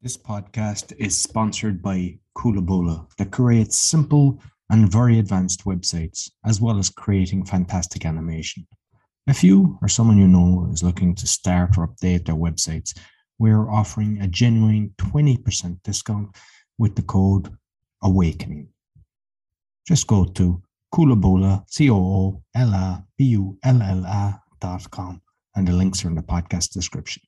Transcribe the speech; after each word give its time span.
This 0.00 0.16
podcast 0.16 0.92
is 0.96 1.20
sponsored 1.20 1.82
by 1.82 2.20
Coolabulla 2.36 3.08
that 3.18 3.32
creates 3.32 3.76
simple 3.76 4.40
and 4.70 4.92
very 4.92 5.18
advanced 5.18 5.64
websites, 5.64 6.30
as 6.44 6.60
well 6.60 6.78
as 6.78 6.88
creating 6.88 7.44
fantastic 7.44 8.06
animation. 8.06 8.64
If 9.26 9.42
you 9.42 9.76
or 9.82 9.88
someone 9.88 10.16
you 10.16 10.28
know 10.28 10.70
is 10.72 10.84
looking 10.84 11.16
to 11.16 11.26
start 11.26 11.76
or 11.76 11.88
update 11.88 12.26
their 12.26 12.36
websites, 12.36 12.96
we're 13.40 13.68
offering 13.68 14.20
a 14.20 14.28
genuine 14.28 14.94
20% 14.98 15.82
discount 15.82 16.28
with 16.78 16.94
the 16.94 17.02
code 17.02 17.52
AWAKENING. 18.04 18.68
Just 19.88 20.06
go 20.06 20.24
to 20.26 20.62
coolabulla, 20.94 21.64
C-O-O-L-A-B-U-L-L-A 21.68 22.42
dot 24.60 24.90
com, 24.92 25.22
and 25.56 25.66
the 25.66 25.72
links 25.72 26.04
are 26.04 26.08
in 26.08 26.14
the 26.14 26.22
podcast 26.22 26.70
description. 26.70 27.20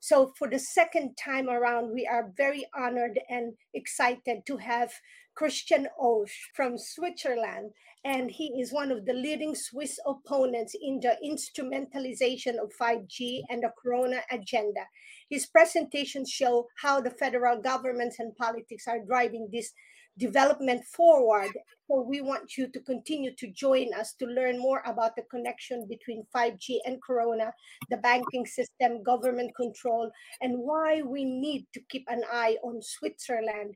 So, 0.00 0.32
for 0.38 0.48
the 0.48 0.58
second 0.58 1.16
time 1.16 1.48
around, 1.48 1.92
we 1.92 2.06
are 2.06 2.32
very 2.36 2.66
honored 2.74 3.18
and 3.28 3.54
excited 3.74 4.46
to 4.46 4.58
have 4.58 4.92
Christian 5.34 5.88
Oesch 6.00 6.50
from 6.54 6.78
Switzerland. 6.78 7.72
And 8.04 8.30
he 8.30 8.60
is 8.60 8.72
one 8.72 8.92
of 8.92 9.06
the 9.06 9.12
leading 9.12 9.54
Swiss 9.56 9.98
opponents 10.06 10.74
in 10.80 11.00
the 11.00 11.16
instrumentalization 11.24 12.54
of 12.62 12.72
5G 12.80 13.42
and 13.48 13.62
the 13.62 13.72
Corona 13.80 14.22
agenda. 14.30 14.86
His 15.28 15.46
presentations 15.46 16.30
show 16.30 16.68
how 16.80 17.00
the 17.00 17.10
federal 17.10 17.60
governments 17.60 18.18
and 18.18 18.36
politics 18.36 18.86
are 18.86 19.04
driving 19.04 19.48
this 19.52 19.72
development 20.18 20.84
forward. 20.84 21.50
So 21.88 22.02
we 22.02 22.20
want 22.20 22.56
you 22.56 22.68
to 22.68 22.80
continue 22.80 23.34
to 23.36 23.48
join 23.48 23.94
us 23.94 24.12
to 24.14 24.26
learn 24.26 24.58
more 24.58 24.82
about 24.84 25.16
the 25.16 25.22
connection 25.22 25.86
between 25.88 26.26
5G 26.34 26.78
and 26.84 27.02
Corona, 27.02 27.52
the 27.90 27.96
banking 27.98 28.44
system, 28.44 29.02
government 29.02 29.54
control, 29.56 30.10
and 30.42 30.58
why 30.58 31.02
we 31.02 31.24
need 31.24 31.66
to 31.74 31.80
keep 31.88 32.04
an 32.08 32.22
eye 32.30 32.56
on 32.62 32.82
Switzerland 32.82 33.74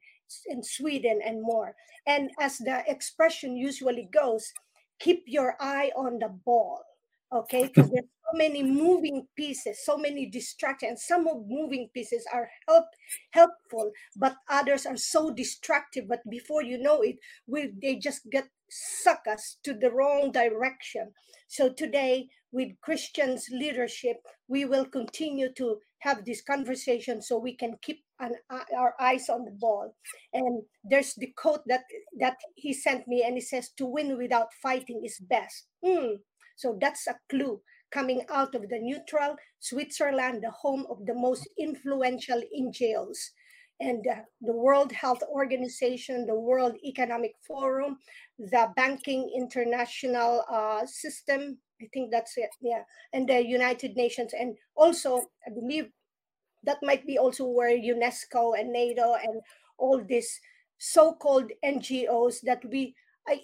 and 0.49 0.65
Sweden 0.65 1.21
and 1.25 1.41
more. 1.41 1.75
And 2.07 2.31
as 2.41 2.59
the 2.59 2.83
expression 2.87 3.57
usually 3.57 4.09
goes, 4.13 4.53
keep 5.01 5.25
your 5.27 5.57
eye 5.61 5.91
on 5.97 6.19
the 6.19 6.29
ball 6.45 6.83
okay 7.33 7.67
because 7.67 7.91
there's 7.91 8.05
many 8.35 8.63
moving 8.63 9.27
pieces 9.37 9.79
so 9.85 9.97
many 9.97 10.27
distractions 10.27 11.05
some 11.07 11.27
of 11.27 11.45
moving 11.47 11.89
pieces 11.95 12.25
are 12.33 12.49
help 12.69 12.87
helpful 13.31 13.91
but 14.17 14.37
others 14.49 14.87
are 14.87 14.97
so 14.97 15.33
destructive 15.33 16.09
but 16.09 16.21
before 16.29 16.63
you 16.63 16.79
know 16.79 17.03
it 17.03 17.17
we 17.47 17.73
they 17.81 17.97
just 17.97 18.31
get 18.31 18.49
suck 18.73 19.23
us 19.31 19.59
to 19.63 19.75
the 19.75 19.91
wrong 19.91 20.33
direction. 20.33 21.13
So 21.49 21.73
today 21.73 22.29
with 22.51 22.69
christian's 22.83 23.49
leadership 23.51 24.17
we 24.47 24.67
will 24.67 24.85
continue 24.85 25.51
to 25.55 25.79
have 26.01 26.25
this 26.25 26.43
conversation 26.43 27.23
so 27.23 27.39
we 27.39 27.55
can 27.55 27.75
keep 27.81 28.05
an, 28.21 28.35
our 28.51 28.95
eyes 29.01 29.29
on 29.29 29.45
the 29.45 29.53
ball. 29.53 29.95
And 30.35 30.63
there's 30.85 31.15
the 31.15 31.33
quote 31.37 31.63
that 31.67 31.85
that 32.19 32.37
he 32.57 32.73
sent 32.73 33.07
me 33.07 33.23
and 33.25 33.35
he 33.35 33.41
says 33.41 33.71
to 33.77 33.87
win 33.87 34.19
without 34.19 34.49
fighting 34.63 35.03
is 35.05 35.19
best. 35.19 35.69
Hmm. 35.85 36.17
So 36.57 36.77
that's 36.81 37.07
a 37.07 37.17
clue 37.31 37.61
coming 37.93 38.23
out 38.31 38.55
of 38.55 38.69
the 38.69 38.79
neutral 38.79 39.37
Switzerland, 39.61 40.43
the 40.43 40.51
home 40.51 40.87
of 40.91 41.05
the 41.07 41.15
most 41.15 41.49
influential 41.59 42.43
NGOs. 42.59 43.19
And 43.81 44.07
uh, 44.07 44.23
the 44.41 44.53
World 44.53 44.93
Health 44.93 45.23
Organization, 45.29 46.27
the 46.27 46.39
World 46.39 46.77
Economic 46.85 47.33
Forum, 47.47 47.99
the 48.39 48.69
Banking 48.77 49.31
International 49.35 50.45
uh, 50.51 50.87
System, 50.87 51.59
I 51.81 51.87
think 51.93 52.13
that's 52.13 52.37
it, 52.37 52.51
yeah, 52.61 52.83
and 53.13 53.29
the 53.29 53.45
United 53.45 53.97
Nations. 53.97 54.33
And 54.39 54.57
also, 54.77 55.23
I 55.47 55.51
believe 55.51 55.91
that 56.63 56.79
might 56.83 57.05
be 57.07 57.19
also 57.19 57.45
where 57.45 57.77
UNESCO 57.77 58.59
and 58.59 58.73
NATO 58.73 59.15
and 59.15 59.41
all 59.79 60.01
these 60.01 60.39
so-called 60.79 61.51
NGOs 61.65 62.41
that 62.43 62.65
we 62.71 62.95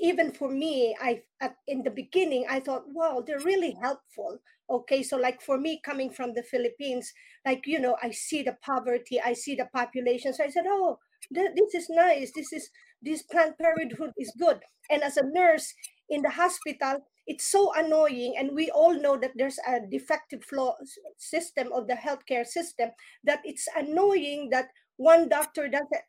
Even 0.01 0.33
for 0.33 0.49
me, 0.51 0.97
I 1.01 1.23
at, 1.41 1.57
in 1.67 1.83
the 1.83 1.91
beginning 1.91 2.47
I 2.49 2.61
thought, 2.61 2.85
wow, 2.89 3.23
they're 3.25 3.41
really 3.41 3.77
helpful. 3.81 4.39
Okay, 4.71 5.03
so 5.03 5.17
like 5.17 5.41
for 5.41 5.57
me 5.59 5.81
coming 5.85 6.11
from 6.11 6.35
the 6.35 6.43
Philippines, 6.43 7.13
like 7.47 7.67
you 7.67 7.79
know, 7.81 7.97
I 8.03 8.11
see 8.11 8.43
the 8.43 8.57
poverty, 8.61 9.21
I 9.21 9.33
see 9.33 9.55
the 9.55 9.67
population. 9.67 10.35
So 10.35 10.45
I 10.45 10.51
said, 10.51 10.65
oh, 10.67 10.99
th- 11.35 11.53
this 11.57 11.75
is 11.75 11.89
nice. 11.91 12.33
This 12.35 12.53
is 12.53 12.71
this 13.01 13.23
Planned 13.23 13.57
Parenthood 13.59 14.13
is 14.19 14.33
good. 14.39 14.61
And 14.91 15.03
as 15.03 15.17
a 15.17 15.25
nurse 15.25 15.73
in 16.09 16.23
the 16.23 16.31
hospital, 16.31 17.07
it's 17.27 17.45
so 17.47 17.73
annoying, 17.75 18.35
and 18.39 18.55
we 18.55 18.71
all 18.71 18.95
know 18.99 19.17
that 19.19 19.33
there's 19.37 19.59
a 19.69 19.81
defective 19.91 20.43
flow 20.45 20.75
system 21.19 21.73
of 21.73 21.87
the 21.87 21.95
healthcare 21.95 22.47
system. 22.47 22.91
That 23.25 23.41
it's 23.45 23.69
annoying 23.77 24.49
that 24.51 24.69
one 24.97 25.29
doctor 25.29 25.69
doesn't 25.69 26.03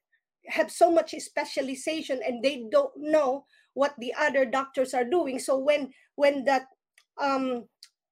have 0.47 0.71
so 0.71 0.89
much 0.91 1.13
specialization 1.19 2.19
and 2.25 2.43
they 2.43 2.65
don't 2.71 2.91
know 2.97 3.45
what 3.73 3.93
the 3.97 4.13
other 4.17 4.45
doctors 4.45 4.93
are 4.93 5.05
doing. 5.05 5.39
So 5.39 5.57
when 5.57 5.91
when 6.15 6.43
that 6.45 6.67
um, 7.19 7.65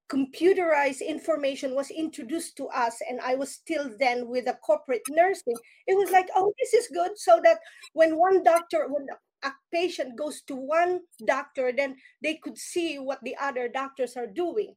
computerized 0.09 1.05
information 1.05 1.75
was 1.75 1.91
introduced 1.91 2.55
to 2.55 2.67
us 2.67 3.01
and 3.09 3.19
i 3.19 3.35
was 3.35 3.51
still 3.51 3.91
then 3.99 4.29
with 4.29 4.47
a 4.47 4.57
corporate 4.65 5.01
nursing 5.09 5.53
it 5.85 5.97
was 5.97 6.11
like 6.11 6.27
oh 6.33 6.53
this 6.57 6.73
is 6.73 6.87
good. 6.93 7.11
So 7.17 7.41
that 7.43 7.59
when 7.91 8.17
one 8.17 8.41
doctor 8.41 8.87
when 8.87 9.05
a 9.43 9.51
patient 9.73 10.17
goes 10.17 10.41
to 10.43 10.55
one 10.55 11.01
doctor 11.25 11.73
then 11.75 11.97
they 12.23 12.35
could 12.35 12.57
see 12.57 12.99
what 12.99 13.19
the 13.21 13.35
other 13.39 13.67
doctors 13.67 14.15
are 14.15 14.27
doing 14.27 14.73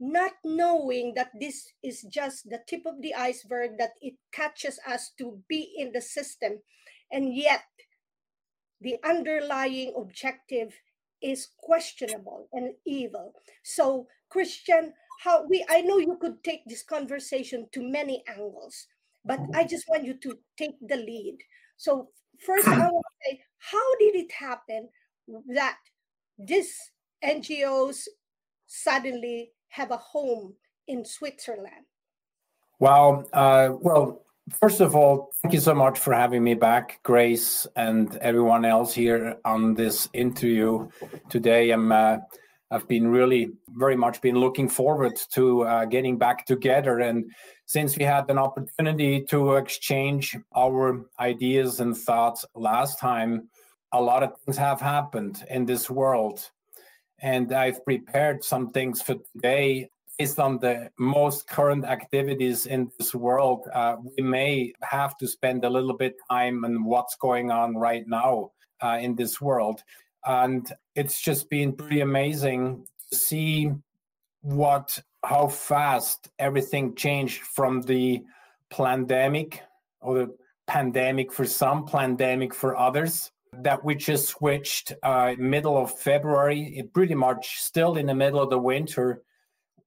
not 0.00 0.32
knowing 0.44 1.14
that 1.14 1.30
this 1.40 1.72
is 1.82 2.02
just 2.02 2.50
the 2.50 2.60
tip 2.66 2.82
of 2.86 3.00
the 3.00 3.14
iceberg 3.14 3.72
that 3.78 3.92
it 4.02 4.14
catches 4.32 4.78
us 4.86 5.12
to 5.18 5.40
be 5.48 5.72
in 5.78 5.92
the 5.92 6.00
system. 6.00 6.60
And 7.10 7.34
yet 7.34 7.62
the 8.84 8.96
underlying 9.02 9.94
objective 9.96 10.72
is 11.22 11.48
questionable 11.58 12.48
and 12.52 12.74
evil. 12.84 13.32
So, 13.62 14.06
Christian, 14.28 14.92
how 15.20 15.46
we 15.48 15.64
I 15.68 15.80
know 15.80 15.98
you 15.98 16.18
could 16.20 16.44
take 16.44 16.62
this 16.66 16.82
conversation 16.82 17.66
to 17.72 17.82
many 17.82 18.22
angles, 18.28 18.86
but 19.24 19.40
I 19.54 19.64
just 19.64 19.88
want 19.88 20.04
you 20.04 20.14
to 20.14 20.38
take 20.58 20.76
the 20.86 20.96
lead. 20.96 21.38
So, 21.76 22.10
first, 22.44 22.68
I 22.68 22.78
want 22.78 23.06
to 23.06 23.30
say, 23.30 23.40
how 23.58 23.96
did 23.98 24.14
it 24.14 24.32
happen 24.32 24.88
that 25.48 25.78
this 26.38 26.76
NGOs 27.24 28.06
suddenly 28.66 29.52
have 29.68 29.90
a 29.90 29.96
home 29.96 30.54
in 30.86 31.04
Switzerland? 31.04 31.88
Well, 32.78 33.26
uh, 33.32 33.70
well, 33.80 34.24
First 34.50 34.80
of 34.80 34.94
all, 34.94 35.32
thank 35.42 35.54
you 35.54 35.60
so 35.60 35.74
much 35.74 35.98
for 35.98 36.12
having 36.12 36.44
me 36.44 36.52
back, 36.52 37.00
Grace, 37.02 37.66
and 37.76 38.14
everyone 38.18 38.66
else 38.66 38.92
here 38.92 39.38
on 39.44 39.72
this 39.72 40.08
interview 40.12 40.86
today. 41.30 41.70
I'm, 41.70 41.90
uh, 41.90 42.18
I've 42.70 42.86
been 42.86 43.08
really 43.08 43.52
very 43.68 43.96
much 43.96 44.20
been 44.20 44.34
looking 44.34 44.68
forward 44.68 45.16
to 45.30 45.62
uh, 45.62 45.84
getting 45.86 46.18
back 46.18 46.44
together. 46.44 47.00
And 47.00 47.32
since 47.64 47.96
we 47.96 48.04
had 48.04 48.28
an 48.28 48.38
opportunity 48.38 49.22
to 49.30 49.54
exchange 49.54 50.36
our 50.54 51.06
ideas 51.18 51.80
and 51.80 51.96
thoughts 51.96 52.44
last 52.54 52.98
time, 52.98 53.48
a 53.92 54.00
lot 54.00 54.22
of 54.22 54.38
things 54.40 54.58
have 54.58 54.80
happened 54.80 55.42
in 55.48 55.64
this 55.64 55.88
world. 55.88 56.50
And 57.22 57.50
I've 57.50 57.82
prepared 57.82 58.44
some 58.44 58.72
things 58.72 59.00
for 59.00 59.14
today 59.34 59.88
based 60.18 60.38
on 60.38 60.58
the 60.58 60.90
most 60.98 61.48
current 61.48 61.84
activities 61.84 62.66
in 62.66 62.90
this 62.98 63.14
world, 63.14 63.66
uh, 63.74 63.96
we 64.16 64.22
may 64.22 64.72
have 64.82 65.16
to 65.18 65.26
spend 65.26 65.64
a 65.64 65.70
little 65.70 65.96
bit 65.96 66.14
time 66.30 66.64
on 66.64 66.84
what's 66.84 67.16
going 67.16 67.50
on 67.50 67.76
right 67.76 68.06
now 68.06 68.50
uh, 68.82 68.98
in 69.00 69.16
this 69.16 69.40
world. 69.40 69.82
And 70.24 70.70
it's 70.94 71.20
just 71.20 71.50
been 71.50 71.72
pretty 71.72 72.00
amazing 72.00 72.86
to 73.10 73.16
see 73.16 73.70
what 74.40 74.98
how 75.24 75.48
fast 75.48 76.28
everything 76.38 76.94
changed 76.94 77.42
from 77.42 77.80
the 77.82 78.22
pandemic 78.68 79.62
or 80.00 80.18
the 80.18 80.36
pandemic 80.66 81.32
for 81.32 81.46
some, 81.46 81.86
pandemic 81.86 82.54
for 82.54 82.76
others. 82.76 83.30
That 83.62 83.84
we 83.84 83.94
just 83.94 84.28
switched 84.28 84.92
uh, 85.02 85.34
middle 85.38 85.76
of 85.76 85.96
February, 85.98 86.84
pretty 86.92 87.14
much 87.14 87.60
still 87.60 87.96
in 87.96 88.06
the 88.06 88.14
middle 88.14 88.40
of 88.40 88.50
the 88.50 88.58
winter 88.58 89.22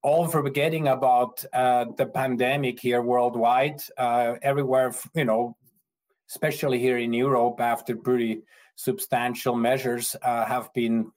all 0.03 0.27
forgetting 0.27 0.87
about 0.87 1.43
uh, 1.53 1.85
the 1.97 2.05
pandemic 2.05 2.79
here 2.79 3.01
worldwide, 3.01 3.81
uh, 3.97 4.35
everywhere, 4.41 4.93
you 5.15 5.25
know, 5.25 5.55
especially 6.29 6.79
here 6.79 6.97
in 6.97 7.13
Europe, 7.13 7.59
after 7.59 7.95
pretty 7.95 8.41
substantial 8.75 9.55
measures 9.55 10.15
uh, 10.21 10.45
have 10.45 10.71
been, 10.73 11.11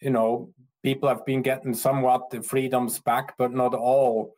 you 0.00 0.10
know, 0.10 0.50
people 0.82 1.08
have 1.08 1.24
been 1.26 1.42
getting 1.42 1.74
somewhat 1.74 2.30
the 2.30 2.42
freedoms 2.42 2.98
back, 3.00 3.36
but 3.36 3.52
not 3.52 3.74
all. 3.74 4.34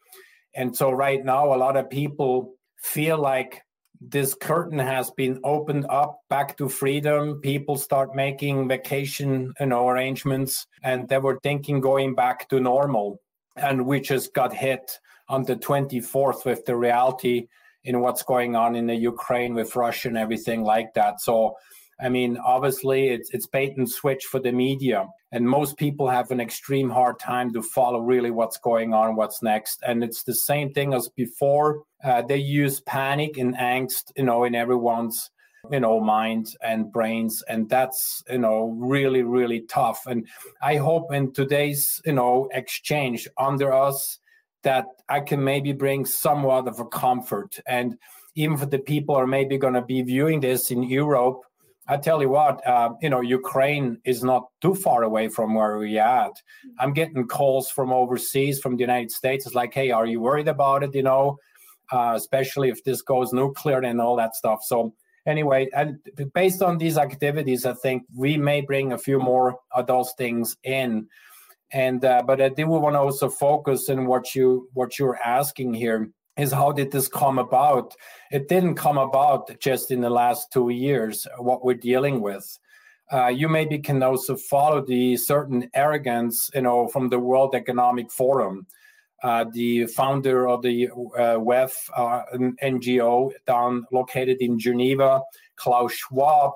And 0.54 0.76
so 0.76 0.90
right 0.90 1.24
now, 1.24 1.54
a 1.54 1.56
lot 1.56 1.76
of 1.76 1.90
people 1.90 2.54
feel 2.78 3.18
like 3.18 3.62
this 4.00 4.34
curtain 4.34 4.78
has 4.78 5.10
been 5.10 5.40
opened 5.44 5.86
up 5.90 6.20
back 6.30 6.56
to 6.56 6.68
freedom. 6.68 7.40
People 7.40 7.76
start 7.76 8.14
making 8.14 8.68
vacation, 8.68 9.52
you 9.60 9.66
know, 9.66 9.88
arrangements, 9.88 10.66
and 10.82 11.08
they 11.08 11.18
were 11.18 11.38
thinking 11.42 11.80
going 11.80 12.14
back 12.14 12.48
to 12.48 12.60
normal 12.60 13.20
and 13.58 13.86
we 13.86 14.00
just 14.00 14.34
got 14.34 14.52
hit 14.52 14.98
on 15.28 15.44
the 15.44 15.56
24th 15.56 16.44
with 16.44 16.64
the 16.64 16.76
reality 16.76 17.48
in 17.84 18.00
what's 18.00 18.22
going 18.22 18.56
on 18.56 18.74
in 18.74 18.86
the 18.86 18.94
Ukraine 18.94 19.54
with 19.54 19.76
Russia 19.76 20.08
and 20.08 20.18
everything 20.18 20.62
like 20.62 20.94
that. 20.94 21.20
So, 21.20 21.56
I 22.00 22.08
mean, 22.08 22.36
obviously, 22.38 23.08
it's 23.08 23.30
it's 23.32 23.46
bait 23.46 23.76
and 23.76 23.88
switch 23.88 24.24
for 24.24 24.40
the 24.40 24.52
media, 24.52 25.06
and 25.32 25.48
most 25.48 25.76
people 25.76 26.08
have 26.08 26.30
an 26.30 26.40
extreme 26.40 26.90
hard 26.90 27.18
time 27.18 27.52
to 27.54 27.62
follow 27.62 28.00
really 28.00 28.30
what's 28.30 28.58
going 28.58 28.94
on, 28.94 29.16
what's 29.16 29.42
next, 29.42 29.82
and 29.86 30.04
it's 30.04 30.22
the 30.22 30.34
same 30.34 30.72
thing 30.72 30.94
as 30.94 31.08
before. 31.08 31.82
Uh, 32.04 32.22
they 32.22 32.36
use 32.36 32.80
panic 32.80 33.36
and 33.36 33.56
angst, 33.56 34.12
you 34.16 34.24
know, 34.24 34.44
in 34.44 34.54
everyone's 34.54 35.30
you 35.70 35.80
know 35.80 36.00
minds 36.00 36.56
and 36.62 36.92
brains 36.92 37.42
and 37.48 37.68
that's 37.68 38.22
you 38.30 38.38
know 38.38 38.76
really 38.78 39.22
really 39.22 39.60
tough 39.62 40.06
and 40.06 40.26
i 40.62 40.76
hope 40.76 41.12
in 41.12 41.32
today's 41.32 42.00
you 42.04 42.12
know 42.12 42.48
exchange 42.52 43.28
under 43.38 43.72
us 43.72 44.18
that 44.62 44.86
i 45.08 45.20
can 45.20 45.42
maybe 45.42 45.72
bring 45.72 46.04
somewhat 46.04 46.68
of 46.68 46.80
a 46.80 46.86
comfort 46.86 47.58
and 47.66 47.96
even 48.34 48.56
for 48.56 48.66
the 48.66 48.78
people 48.78 49.14
who 49.14 49.20
are 49.20 49.26
maybe 49.26 49.58
going 49.58 49.74
to 49.74 49.82
be 49.82 50.02
viewing 50.02 50.40
this 50.40 50.70
in 50.70 50.82
europe 50.82 51.42
I 51.90 51.96
tell 51.96 52.20
you 52.20 52.28
what, 52.28 52.64
uh, 52.66 52.90
you 53.00 53.08
know, 53.08 53.22
Ukraine 53.22 53.98
is 54.04 54.22
not 54.22 54.48
too 54.60 54.74
far 54.74 55.04
away 55.04 55.28
from 55.28 55.54
where 55.54 55.78
we 55.78 55.98
at. 55.98 56.32
I'm 56.78 56.92
getting 56.92 57.26
calls 57.26 57.70
from 57.70 57.94
overseas, 57.94 58.60
from 58.60 58.76
the 58.76 58.82
United 58.82 59.10
States. 59.10 59.46
It's 59.46 59.54
like, 59.54 59.72
hey, 59.72 59.90
are 59.90 60.04
you 60.04 60.20
worried 60.20 60.48
about 60.48 60.82
it? 60.82 60.94
You 60.94 61.04
know, 61.04 61.38
uh, 61.90 62.12
especially 62.14 62.68
if 62.68 62.84
this 62.84 63.00
goes 63.00 63.32
nuclear 63.32 63.80
and 63.80 64.02
all 64.02 64.16
that 64.16 64.34
stuff. 64.34 64.60
So 64.64 64.92
anyway, 65.28 65.68
and 65.76 65.98
based 66.34 66.62
on 66.62 66.78
these 66.78 66.98
activities, 66.98 67.66
I 67.66 67.74
think 67.74 68.04
we 68.16 68.36
may 68.36 68.62
bring 68.62 68.92
a 68.92 68.98
few 68.98 69.20
more 69.20 69.56
of 69.72 69.86
those 69.86 70.12
things 70.16 70.56
in. 70.64 71.06
And 71.70 72.04
uh, 72.04 72.22
but 72.26 72.40
I 72.40 72.48
do 72.48 72.66
want 72.66 72.94
to 72.94 73.00
also 73.00 73.28
focus 73.28 73.90
on 73.90 74.06
what 74.06 74.34
you 74.34 74.68
what 74.72 74.98
you're 74.98 75.20
asking 75.22 75.74
here 75.74 76.10
is 76.38 76.52
how 76.52 76.72
did 76.72 76.90
this 76.92 77.08
come 77.08 77.38
about? 77.38 77.94
It 78.30 78.48
didn't 78.48 78.76
come 78.76 78.96
about 78.96 79.58
just 79.60 79.90
in 79.90 80.00
the 80.00 80.10
last 80.10 80.52
two 80.52 80.70
years. 80.70 81.26
What 81.38 81.64
we're 81.64 81.74
dealing 81.74 82.20
with. 82.20 82.58
Uh, 83.10 83.28
you 83.28 83.48
maybe 83.48 83.78
can 83.78 84.02
also 84.02 84.36
follow 84.36 84.84
the 84.84 85.16
certain 85.16 85.70
arrogance, 85.72 86.50
you 86.54 86.60
know, 86.60 86.88
from 86.88 87.08
the 87.08 87.18
World 87.18 87.54
Economic 87.54 88.10
Forum 88.10 88.66
uh, 89.22 89.44
the 89.52 89.86
founder 89.86 90.48
of 90.48 90.62
the 90.62 90.88
uh, 90.88 91.38
WEF 91.38 91.72
uh, 91.96 92.22
NGO 92.62 93.32
down 93.46 93.84
located 93.90 94.38
in 94.40 94.58
Geneva, 94.58 95.22
Klaus 95.56 95.92
Schwab. 95.92 96.52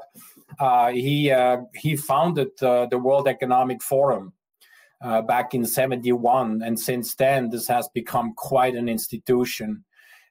Uh, 0.61 0.91
he 0.91 1.31
uh, 1.31 1.59
he 1.75 1.97
founded 1.97 2.51
the 2.59 3.01
World 3.03 3.27
Economic 3.27 3.83
Forum 3.83 4.33
back 5.27 5.55
in 5.55 5.65
'71, 5.65 6.63
and 6.63 6.79
since 6.79 7.15
then 7.17 7.51
this 7.51 7.67
has 7.67 7.89
become 7.95 8.35
quite 8.35 8.75
an 8.75 8.89
institution. 8.89 9.85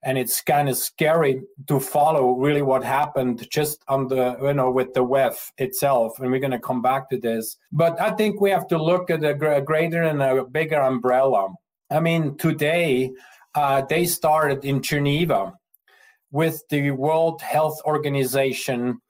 And 0.03 0.17
it's 0.17 0.41
kind 0.41 0.67
of 0.67 0.77
scary 0.77 1.43
to 1.67 1.79
follow 1.79 2.31
really 2.31 2.63
what 2.63 2.83
happened 2.83 3.47
just 3.51 3.83
on 3.87 4.07
the 4.07 4.35
you 4.41 4.53
know 4.53 4.71
with 4.71 4.93
the 4.93 5.03
WEF 5.03 5.51
itself, 5.57 6.17
and 6.19 6.31
we're 6.31 6.39
going 6.39 6.51
to 6.51 6.59
come 6.59 6.81
back 6.81 7.09
to 7.09 7.19
this. 7.19 7.57
But 7.73 7.99
I 7.99 8.11
think 8.11 8.39
we 8.39 8.51
have 8.51 8.67
to 8.67 8.81
look 8.81 9.09
at 9.09 9.23
a 9.23 9.61
greater 9.61 10.03
and 10.03 10.23
a 10.23 10.45
bigger 10.45 10.81
umbrella 10.81 11.55
I 11.91 11.99
mean, 11.99 12.37
today 12.37 13.11
uh, 13.53 13.81
they 13.81 14.05
started 14.05 14.63
in 14.63 14.81
Geneva 14.81 15.53
with 16.31 16.63
the 16.69 16.91
World 16.91 17.41
Health 17.41 17.81
Organization 17.85 19.01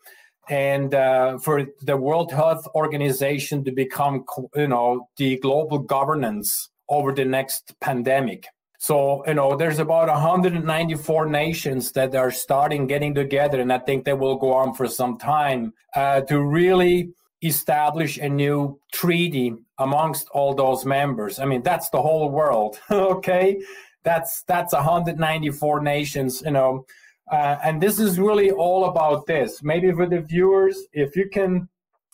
and 0.49 0.93
uh, 0.95 1.37
for 1.37 1.67
the 1.81 1.95
World 1.95 2.31
Health 2.31 2.67
Organization 2.73 3.63
to 3.65 3.71
become, 3.71 4.25
you 4.55 4.67
know, 4.67 5.07
the 5.17 5.37
global 5.37 5.77
governance 5.77 6.71
over 6.89 7.13
the 7.13 7.23
next 7.23 7.79
pandemic. 7.79 8.47
So, 8.79 9.23
you 9.27 9.35
know, 9.35 9.55
there's 9.55 9.77
about 9.77 10.07
194 10.07 11.27
nations 11.27 11.91
that 11.91 12.15
are 12.15 12.31
starting 12.31 12.87
getting 12.87 13.13
together, 13.13 13.61
and 13.61 13.71
I 13.71 13.77
think 13.77 14.05
they 14.05 14.13
will 14.13 14.37
go 14.37 14.53
on 14.53 14.73
for 14.73 14.87
some 14.87 15.19
time 15.19 15.73
uh, 15.95 16.21
to 16.21 16.41
really 16.41 17.13
establish 17.41 18.17
a 18.17 18.29
new 18.29 18.79
treaty 18.93 19.53
amongst 19.79 20.29
all 20.29 20.53
those 20.53 20.85
members. 20.85 21.39
I 21.39 21.45
mean, 21.45 21.63
that's 21.63 21.89
the 21.89 22.01
whole 22.01 22.29
world. 22.29 22.79
okay, 22.91 23.59
that's 24.03 24.43
that's 24.43 24.73
194 24.73 25.81
nations. 25.81 26.41
You 26.45 26.51
know, 26.51 26.85
uh, 27.31 27.57
and 27.63 27.81
this 27.81 27.99
is 27.99 28.19
really 28.19 28.51
all 28.51 28.85
about 28.85 29.25
this. 29.25 29.63
Maybe 29.63 29.91
for 29.91 30.05
the 30.05 30.21
viewers, 30.21 30.77
if 30.93 31.15
you 31.15 31.29
can, 31.29 31.67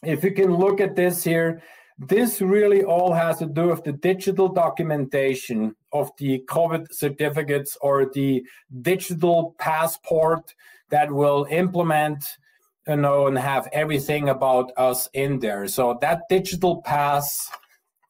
if 0.03 0.23
you 0.23 0.31
can 0.31 0.55
look 0.55 0.81
at 0.81 0.95
this 0.95 1.23
here. 1.23 1.61
This 1.99 2.41
really 2.41 2.83
all 2.83 3.11
has 3.11 3.39
to 3.39 3.47
do 3.47 3.69
with 3.69 3.83
the 3.83 3.91
digital 3.91 4.47
documentation 4.49 5.75
of 5.91 6.11
the 6.19 6.43
COVID 6.47 6.93
certificates 6.93 7.75
or 7.81 8.11
the 8.13 8.45
digital 8.83 9.55
passport 9.57 10.53
that 10.91 11.11
will 11.11 11.47
implement 11.49 12.23
you 12.87 12.95
know, 12.95 13.27
and 13.27 13.37
have 13.37 13.67
everything 13.73 14.29
about 14.29 14.71
us 14.77 15.09
in 15.13 15.39
there. 15.39 15.67
So 15.67 15.97
that 16.01 16.21
digital 16.29 16.81
pass, 16.81 17.49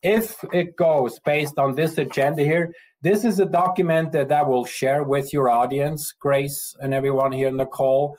if 0.04 0.44
it 0.54 0.76
goes 0.76 1.20
based 1.20 1.58
on 1.58 1.76
this 1.76 1.98
agenda 1.98 2.44
here, 2.44 2.74
this 3.02 3.24
is 3.24 3.40
a 3.40 3.46
document 3.46 4.12
that 4.14 4.32
I 4.32 4.44
will 4.44 4.66
share 4.66 5.04
with 5.04 5.32
your 5.32 5.50
audience, 5.50 6.12
Grace, 6.12 6.76
and 6.82 6.94
everyone 6.94 7.32
here 7.32 7.48
in 7.48 7.58
the 7.58 7.66
call. 7.66 8.18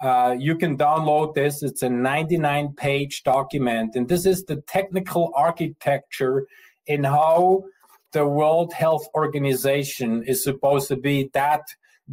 Uh, 0.00 0.36
you 0.38 0.56
can 0.56 0.76
download 0.76 1.34
this. 1.34 1.62
It's 1.62 1.82
a 1.82 1.88
99 1.88 2.74
page 2.74 3.22
document, 3.22 3.94
and 3.94 4.08
this 4.08 4.26
is 4.26 4.44
the 4.44 4.56
technical 4.62 5.32
architecture 5.34 6.46
in 6.86 7.04
how 7.04 7.64
the 8.12 8.26
World 8.26 8.72
Health 8.72 9.06
Organization 9.14 10.22
is 10.24 10.42
supposed 10.42 10.88
to 10.88 10.96
be 10.96 11.30
that 11.32 11.62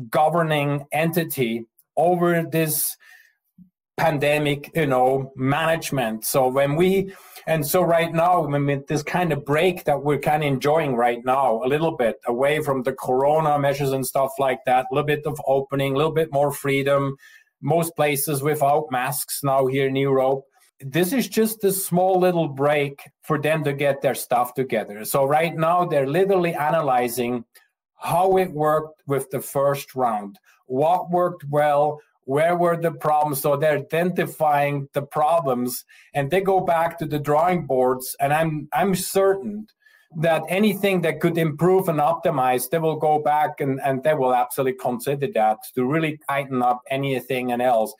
governing 0.10 0.86
entity 0.92 1.66
over 1.98 2.44
this 2.44 2.95
pandemic, 3.98 4.72
you 4.75 4.88
know, 4.88 5.31
management. 5.36 6.25
So 6.25 6.48
when 6.48 6.75
we, 6.75 7.13
and 7.45 7.66
so 7.66 7.81
right 7.84 8.12
now, 8.12 8.45
I 8.45 8.57
mean, 8.57 8.84
this 8.88 9.04
kind 9.04 9.31
of 9.31 9.45
break 9.45 9.84
that 9.84 10.04
we're 10.04 10.19
kind 10.19 10.44
of 10.44 10.48
enjoying 10.48 10.95
right 10.95 11.24
now, 11.24 11.62
a 11.63 11.68
little 11.68 11.95
bit 11.95 12.16
away 12.25 12.62
from 12.62 12.84
the 12.84 12.94
corona 12.94 13.60
measures 13.60 13.92
and 13.92 14.06
stuff 14.06 14.31
like 14.40 14.60
that, 14.66 14.88
a 14.90 14.94
little 14.94 15.06
bit 15.06 15.25
of 15.25 15.40
opening, 15.45 15.94
a 15.94 15.98
little 15.98 16.12
bit 16.12 16.34
more 16.34 16.51
freedom, 16.51 17.16
most 17.62 17.95
places 17.95 18.42
without 18.42 18.88
masks 18.92 19.42
now 19.44 19.68
here 19.68 19.88
in 19.88 19.95
Europe. 19.95 20.42
This 20.80 21.13
is 21.13 21.30
just 21.30 21.63
a 21.63 21.72
small 21.72 22.19
little 22.19 22.48
break 22.48 23.00
for 23.22 23.40
them 23.40 23.63
to 23.63 23.74
get 23.74 24.01
their 24.01 24.16
stuff 24.16 24.54
together. 24.54 25.06
So 25.06 25.24
right 25.25 25.56
now, 25.56 25.86
they're 25.86 26.07
literally 26.07 26.54
analyzing 26.56 27.45
how 27.95 28.38
it 28.38 28.51
worked 28.51 29.01
with 29.07 29.30
the 29.30 29.40
first 29.40 29.95
round, 29.95 30.38
what 30.66 31.10
worked 31.10 31.45
well, 31.50 32.01
where 32.25 32.56
were 32.56 32.78
the 32.78 32.92
problems? 32.92 33.42
So 33.42 33.57
they're 33.57 33.78
identifying 33.78 34.88
the 34.94 35.02
problems 35.02 35.86
and 36.14 36.30
they 36.30 36.42
go 36.42 36.62
back 36.62 36.97
to 37.00 37.06
the 37.06 37.19
drawing 37.19 37.66
boards 37.66 38.16
and 38.19 38.33
i'm 38.33 38.68
i'm 38.74 38.95
certain 38.95 39.68
that 40.16 40.44
anything 40.47 41.02
that 41.02 41.19
could 41.19 41.38
improve 41.38 41.90
and 41.90 42.00
optimize 42.00 42.69
they 42.69 42.78
will 42.78 42.95
go 42.95 43.19
back 43.19 43.59
and, 43.62 43.81
and 43.83 44.04
they 44.04 44.14
will 44.14 44.33
absolutely 44.33 44.78
consider 44.80 45.28
that 45.33 45.57
to 45.74 45.86
really 45.86 46.19
tighten 46.30 46.62
up 46.62 46.81
anything 46.92 47.52
and 47.52 47.62
else. 47.62 47.94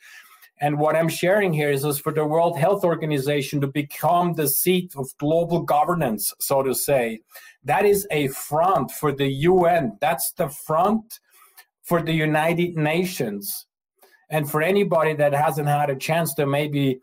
And 0.60 0.78
what 0.78 0.96
i'm 0.96 1.08
sharing 1.08 1.52
here 1.52 1.70
is, 1.70 1.84
is 1.84 1.98
for 1.98 2.12
the 2.12 2.24
world 2.24 2.56
health 2.56 2.84
organization 2.84 3.60
to 3.60 3.66
become 3.66 4.34
the 4.34 4.48
seat 4.48 4.94
of 4.96 5.08
global 5.18 5.60
governance 5.60 6.32
so 6.40 6.62
to 6.62 6.74
say. 6.74 7.20
That 7.64 7.86
is 7.86 8.06
a 8.10 8.28
front 8.28 8.90
for 8.90 9.12
the 9.12 9.28
un 9.46 9.98
that's 10.00 10.32
the 10.32 10.48
front 10.48 11.20
for 11.82 12.00
the 12.00 12.12
united 12.12 12.76
nations 12.76 13.66
and 14.30 14.50
for 14.50 14.62
anybody 14.62 15.14
that 15.14 15.34
hasn't 15.34 15.68
had 15.68 15.90
a 15.90 15.96
chance 15.96 16.34
to 16.34 16.46
maybe 16.46 17.00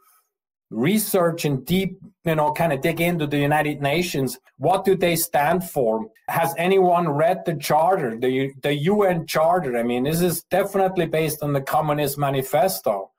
research 0.69 1.43
and 1.45 1.65
deep, 1.65 1.99
you 2.23 2.35
know, 2.35 2.51
kind 2.53 2.73
of 2.73 2.81
dig 2.81 3.01
into 3.01 3.27
the 3.27 3.37
United 3.37 3.81
Nations, 3.81 4.39
what 4.57 4.85
do 4.85 4.95
they 4.95 5.15
stand 5.15 5.63
for? 5.63 6.07
Has 6.29 6.55
anyone 6.57 7.09
read 7.09 7.43
the 7.45 7.55
charter, 7.55 8.17
the 8.17 8.51
the 8.63 8.73
UN 8.73 9.27
charter? 9.27 9.77
I 9.77 9.83
mean, 9.83 10.03
this 10.03 10.21
is 10.21 10.43
definitely 10.43 11.05
based 11.05 11.43
on 11.43 11.53
the 11.53 11.61
Communist 11.61 12.17
Manifesto. 12.17 13.11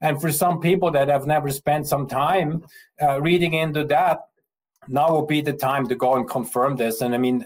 And 0.00 0.20
for 0.20 0.30
some 0.30 0.60
people 0.60 0.90
that 0.92 1.08
have 1.08 1.26
never 1.26 1.50
spent 1.50 1.86
some 1.88 2.06
time 2.06 2.62
uh, 3.02 3.20
reading 3.20 3.54
into 3.54 3.84
that, 3.84 4.20
now 4.86 5.10
will 5.10 5.26
be 5.26 5.40
the 5.40 5.52
time 5.52 5.88
to 5.88 5.94
go 5.94 6.14
and 6.14 6.28
confirm 6.28 6.76
this. 6.76 7.00
And 7.00 7.14
I 7.14 7.18
mean, 7.18 7.44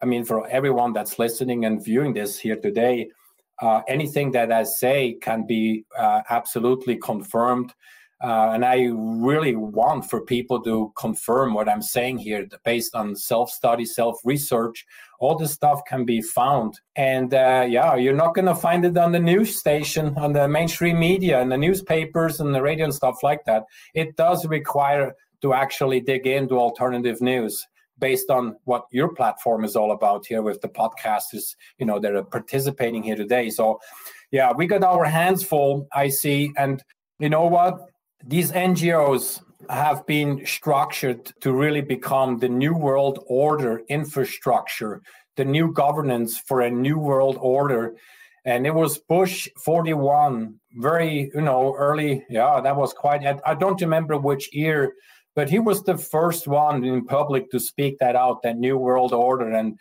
I 0.00 0.06
mean, 0.06 0.24
for 0.24 0.46
everyone 0.48 0.92
that's 0.92 1.18
listening 1.18 1.64
and 1.64 1.82
viewing 1.82 2.12
this 2.12 2.38
here 2.38 2.56
today, 2.56 3.10
uh, 3.60 3.82
anything 3.88 4.30
that 4.32 4.52
I 4.52 4.64
say 4.64 5.16
can 5.20 5.46
be 5.46 5.84
uh, 5.96 6.22
absolutely 6.30 6.96
confirmed. 6.96 7.72
Uh, 8.20 8.50
and 8.52 8.64
I 8.64 8.88
really 8.92 9.54
want 9.54 10.10
for 10.10 10.24
people 10.24 10.60
to 10.62 10.92
confirm 10.98 11.54
what 11.54 11.68
I'm 11.68 11.82
saying 11.82 12.18
here 12.18 12.48
based 12.64 12.96
on 12.96 13.14
self 13.14 13.48
study, 13.48 13.84
self 13.84 14.18
research. 14.24 14.84
All 15.20 15.36
this 15.36 15.52
stuff 15.52 15.82
can 15.86 16.04
be 16.04 16.20
found. 16.20 16.80
And 16.96 17.32
uh, 17.32 17.66
yeah, 17.68 17.94
you're 17.94 18.16
not 18.16 18.34
going 18.34 18.46
to 18.46 18.56
find 18.56 18.84
it 18.84 18.96
on 18.96 19.12
the 19.12 19.20
news 19.20 19.56
station, 19.56 20.16
on 20.16 20.32
the 20.32 20.48
mainstream 20.48 20.98
media, 20.98 21.40
and 21.40 21.52
the 21.52 21.58
newspapers 21.58 22.40
and 22.40 22.52
the 22.52 22.62
radio 22.62 22.86
and 22.86 22.94
stuff 22.94 23.22
like 23.22 23.44
that. 23.46 23.64
It 23.94 24.16
does 24.16 24.44
require 24.46 25.14
to 25.42 25.52
actually 25.52 26.00
dig 26.00 26.26
into 26.26 26.58
alternative 26.58 27.20
news 27.20 27.67
based 27.98 28.30
on 28.30 28.56
what 28.64 28.86
your 28.90 29.14
platform 29.14 29.64
is 29.64 29.76
all 29.76 29.92
about 29.92 30.26
here 30.26 30.42
with 30.42 30.60
the 30.60 30.68
podcasters, 30.68 31.56
you 31.78 31.86
know, 31.86 31.98
that 31.98 32.14
are 32.14 32.22
participating 32.22 33.02
here 33.02 33.16
today. 33.16 33.50
So, 33.50 33.80
yeah, 34.30 34.52
we 34.52 34.66
got 34.66 34.84
our 34.84 35.04
hands 35.04 35.42
full, 35.42 35.88
I 35.92 36.08
see. 36.08 36.52
And 36.56 36.82
you 37.18 37.28
know 37.28 37.46
what? 37.46 37.80
These 38.24 38.52
NGOs 38.52 39.42
have 39.70 40.06
been 40.06 40.44
structured 40.46 41.26
to 41.40 41.52
really 41.52 41.80
become 41.80 42.38
the 42.38 42.48
new 42.48 42.74
world 42.74 43.24
order 43.26 43.82
infrastructure, 43.88 45.02
the 45.36 45.44
new 45.44 45.72
governance 45.72 46.38
for 46.38 46.60
a 46.60 46.70
new 46.70 46.98
world 46.98 47.36
order. 47.40 47.94
And 48.44 48.66
it 48.66 48.74
was 48.74 48.98
Bush 48.98 49.48
41, 49.62 50.54
very, 50.74 51.30
you 51.34 51.40
know, 51.42 51.74
early. 51.76 52.24
Yeah, 52.30 52.60
that 52.60 52.76
was 52.76 52.92
quite, 52.92 53.24
I 53.44 53.54
don't 53.54 53.80
remember 53.80 54.16
which 54.16 54.54
year, 54.54 54.94
but 55.38 55.48
he 55.48 55.60
was 55.60 55.84
the 55.84 55.96
first 55.96 56.48
one 56.48 56.82
in 56.82 57.04
public 57.04 57.48
to 57.48 57.60
speak 57.60 57.96
that 58.00 58.16
out, 58.16 58.42
that 58.42 58.58
new 58.58 58.76
world 58.76 59.12
order. 59.12 59.48
And 59.48 59.78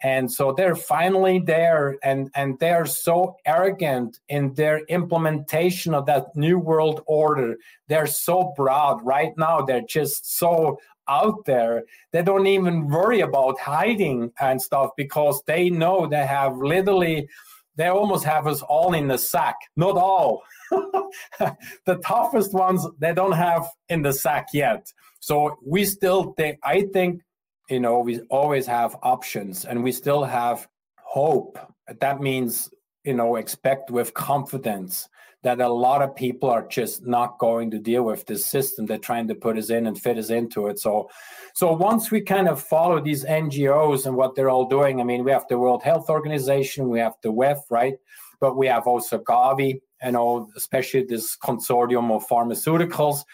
and 0.00 0.30
so 0.30 0.52
they're 0.52 0.76
finally 0.76 1.40
there 1.40 1.96
and 2.04 2.30
and 2.36 2.56
they're 2.60 2.86
so 2.86 3.34
arrogant 3.44 4.20
in 4.28 4.54
their 4.54 4.82
implementation 4.84 5.92
of 5.92 6.06
that 6.06 6.26
new 6.36 6.56
world 6.56 7.02
order. 7.06 7.56
They're 7.88 8.06
so 8.06 8.52
broad 8.54 9.04
right 9.04 9.32
now. 9.36 9.62
They're 9.62 9.88
just 9.88 10.38
so 10.38 10.78
out 11.08 11.46
there. 11.46 11.82
They 12.12 12.22
don't 12.22 12.46
even 12.46 12.86
worry 12.86 13.22
about 13.22 13.58
hiding 13.58 14.30
and 14.40 14.62
stuff 14.62 14.90
because 14.96 15.42
they 15.48 15.68
know 15.68 16.06
they 16.06 16.24
have 16.24 16.56
literally 16.58 17.28
they 17.74 17.88
almost 17.88 18.24
have 18.24 18.46
us 18.46 18.62
all 18.62 18.94
in 18.94 19.08
the 19.08 19.18
sack. 19.18 19.56
Not 19.74 19.96
all 19.96 20.44
the 21.86 21.96
toughest 22.04 22.52
ones 22.52 22.86
they 22.98 23.12
don't 23.12 23.32
have 23.32 23.66
in 23.88 24.02
the 24.02 24.12
sack 24.12 24.48
yet. 24.52 24.92
So 25.20 25.56
we 25.64 25.84
still 25.84 26.34
think 26.36 26.58
i 26.64 26.82
think 26.92 27.22
you 27.68 27.80
know 27.80 28.00
we 28.00 28.20
always 28.22 28.66
have 28.66 28.96
options 29.02 29.64
and 29.64 29.82
we 29.82 29.92
still 29.92 30.24
have 30.24 30.68
hope. 30.96 31.58
That 32.00 32.20
means 32.20 32.70
you 33.04 33.14
know 33.14 33.36
expect 33.36 33.90
with 33.90 34.14
confidence 34.14 35.08
that 35.42 35.60
a 35.60 35.68
lot 35.68 36.02
of 36.02 36.14
people 36.14 36.48
are 36.48 36.66
just 36.68 37.04
not 37.04 37.38
going 37.38 37.68
to 37.72 37.78
deal 37.78 38.04
with 38.04 38.24
this 38.26 38.46
system. 38.46 38.86
They're 38.86 38.98
trying 38.98 39.26
to 39.28 39.34
put 39.34 39.58
us 39.58 39.70
in 39.70 39.86
and 39.88 40.00
fit 40.00 40.16
us 40.18 40.30
into 40.30 40.68
it. 40.68 40.78
So 40.78 41.10
so 41.54 41.72
once 41.72 42.10
we 42.10 42.20
kind 42.20 42.48
of 42.48 42.62
follow 42.62 43.00
these 43.00 43.24
ngos 43.24 44.06
and 44.06 44.16
what 44.16 44.34
they're 44.34 44.50
all 44.50 44.68
doing 44.68 45.00
i 45.00 45.04
mean 45.04 45.22
we 45.24 45.30
have 45.30 45.46
the 45.48 45.58
world 45.58 45.82
health 45.82 46.08
organization 46.08 46.88
we 46.88 46.98
have 46.98 47.14
the 47.22 47.32
wef 47.32 47.60
right? 47.70 47.94
But 48.40 48.56
we 48.56 48.66
have 48.66 48.88
also 48.88 49.18
gavi 49.18 49.80
you 50.04 50.12
know 50.12 50.48
especially 50.56 51.04
this 51.04 51.36
consortium 51.36 52.10
of 52.10 52.26
pharmaceuticals 52.28 53.24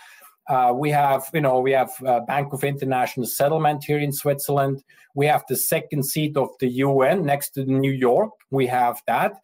uh, 0.48 0.72
we 0.75 0.90
have, 0.90 1.28
you 1.34 1.42
know, 1.42 1.60
we 1.60 1.72
have 1.72 1.90
uh, 2.06 2.20
Bank 2.20 2.52
of 2.54 2.64
International 2.64 3.26
Settlement 3.26 3.84
here 3.84 3.98
in 3.98 4.12
Switzerland. 4.12 4.82
We 5.14 5.26
have 5.26 5.44
the 5.48 5.56
second 5.56 6.04
seat 6.06 6.37
of 6.37 6.48
the 6.58 6.68
UN 6.68 7.26
next 7.26 7.50
to 7.50 7.64
New 7.64 7.92
York. 7.92 8.30
We 8.50 8.66
have 8.68 9.02
that. 9.06 9.34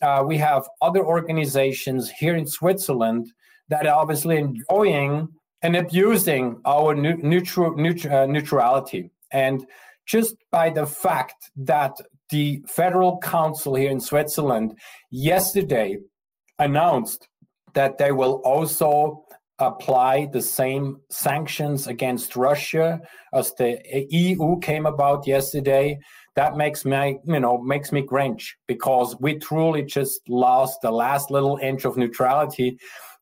Uh, 0.00 0.22
we 0.24 0.38
have 0.38 0.68
other 0.80 1.04
organizations 1.04 2.10
here 2.10 2.36
in 2.36 2.46
Switzerland 2.46 3.32
that 3.68 3.86
are 3.86 3.98
obviously 3.98 4.36
enjoying 4.36 5.28
and 5.62 5.76
abusing 5.76 6.60
our 6.64 6.94
neutral, 6.94 7.74
neutral, 7.74 8.14
uh, 8.14 8.26
neutrality. 8.26 9.10
And 9.32 9.66
just 10.06 10.36
by 10.52 10.70
the 10.70 10.86
fact 10.86 11.50
that 11.56 11.96
the 12.30 12.62
Federal 12.68 13.18
Council 13.18 13.74
here 13.74 13.90
in 13.90 14.00
Switzerland 14.00 14.78
yesterday 15.10 15.98
announced 16.58 17.28
that 17.74 17.98
they 17.98 18.12
will 18.12 18.40
also 18.44 19.24
apply 19.58 20.26
the 20.32 20.42
same 20.42 21.00
sanctions 21.10 21.86
against 21.86 22.36
Russia 22.36 23.00
as 23.32 23.54
the 23.54 23.80
EU 24.10 24.58
came 24.60 24.86
about 24.86 25.26
yesterday. 25.26 25.98
That 26.34 26.56
makes 26.56 26.84
me, 26.84 27.18
you 27.24 27.40
know, 27.40 27.62
makes 27.62 27.92
me 27.92 28.02
cringe 28.02 28.56
because 28.66 29.16
we 29.20 29.38
truly 29.38 29.84
just 29.84 30.20
lost 30.28 30.80
the 30.82 30.90
last 30.90 31.30
little 31.30 31.58
inch 31.62 31.84
of 31.84 31.96
neutrality 31.96 32.78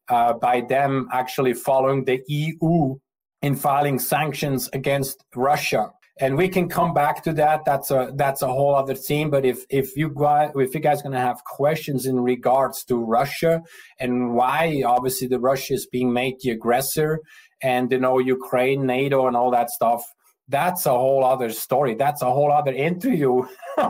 uh, 0.08 0.32
by 0.34 0.62
them 0.62 1.08
actually 1.12 1.52
following 1.52 2.04
the 2.04 2.22
EU 2.28 2.96
in 3.42 3.54
filing 3.54 3.98
sanctions 3.98 4.70
against 4.72 5.22
Russia 5.34 5.90
and 6.22 6.36
we 6.36 6.48
can 6.48 6.68
come 6.68 6.94
back 6.94 7.24
to 7.24 7.32
that. 7.32 7.64
That's 7.64 7.90
a 7.90 8.12
that's 8.14 8.42
a 8.42 8.46
whole 8.46 8.76
other 8.76 8.94
theme. 8.94 9.28
But 9.28 9.44
if 9.44 9.66
if 9.68 9.96
you 9.96 10.08
guys 10.08 10.52
if 10.54 10.72
you 10.72 10.80
guys 10.80 11.02
going 11.02 11.12
to 11.12 11.18
have 11.18 11.42
questions 11.44 12.06
in 12.06 12.20
regards 12.20 12.84
to 12.84 12.96
russia 12.96 13.60
and 13.98 14.34
why 14.34 14.82
obviously 14.86 15.26
the 15.26 15.40
russia 15.40 15.74
is 15.74 15.86
being 15.86 16.12
made 16.12 16.36
the 16.40 16.50
aggressor 16.50 17.20
and 17.60 17.90
you 17.90 17.98
know 17.98 18.18
ukraine 18.18 18.86
nato 18.86 19.26
and 19.26 19.36
all 19.36 19.50
that 19.50 19.70
stuff 19.70 20.02
that's 20.48 20.86
a 20.86 20.90
whole 20.90 21.24
other 21.24 21.50
story. 21.50 21.94
That's 21.94 22.20
a 22.20 22.30
whole 22.30 22.52
other 22.52 22.72
interview. 22.72 23.46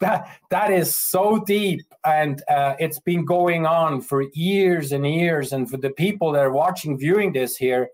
That 0.00 0.38
that 0.50 0.70
is 0.70 0.94
so 0.94 1.42
deep. 1.46 1.80
And 2.04 2.42
uh, 2.48 2.74
it's 2.78 3.00
been 3.00 3.24
going 3.24 3.66
on 3.66 4.02
for 4.02 4.22
years 4.34 4.92
and 4.92 5.06
years. 5.06 5.52
And 5.52 5.68
for 5.70 5.78
the 5.78 5.90
people 5.90 6.32
that 6.32 6.44
are 6.44 6.52
watching 6.52 6.98
viewing 6.98 7.32
this 7.32 7.56
here 7.56 7.88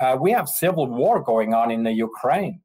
uh, 0.00 0.16
we 0.18 0.30
have 0.32 0.48
civil 0.48 0.86
war 0.86 1.22
going 1.22 1.52
on 1.54 1.70
in 1.70 1.82
the 1.82 1.92
ukraine 1.92 2.60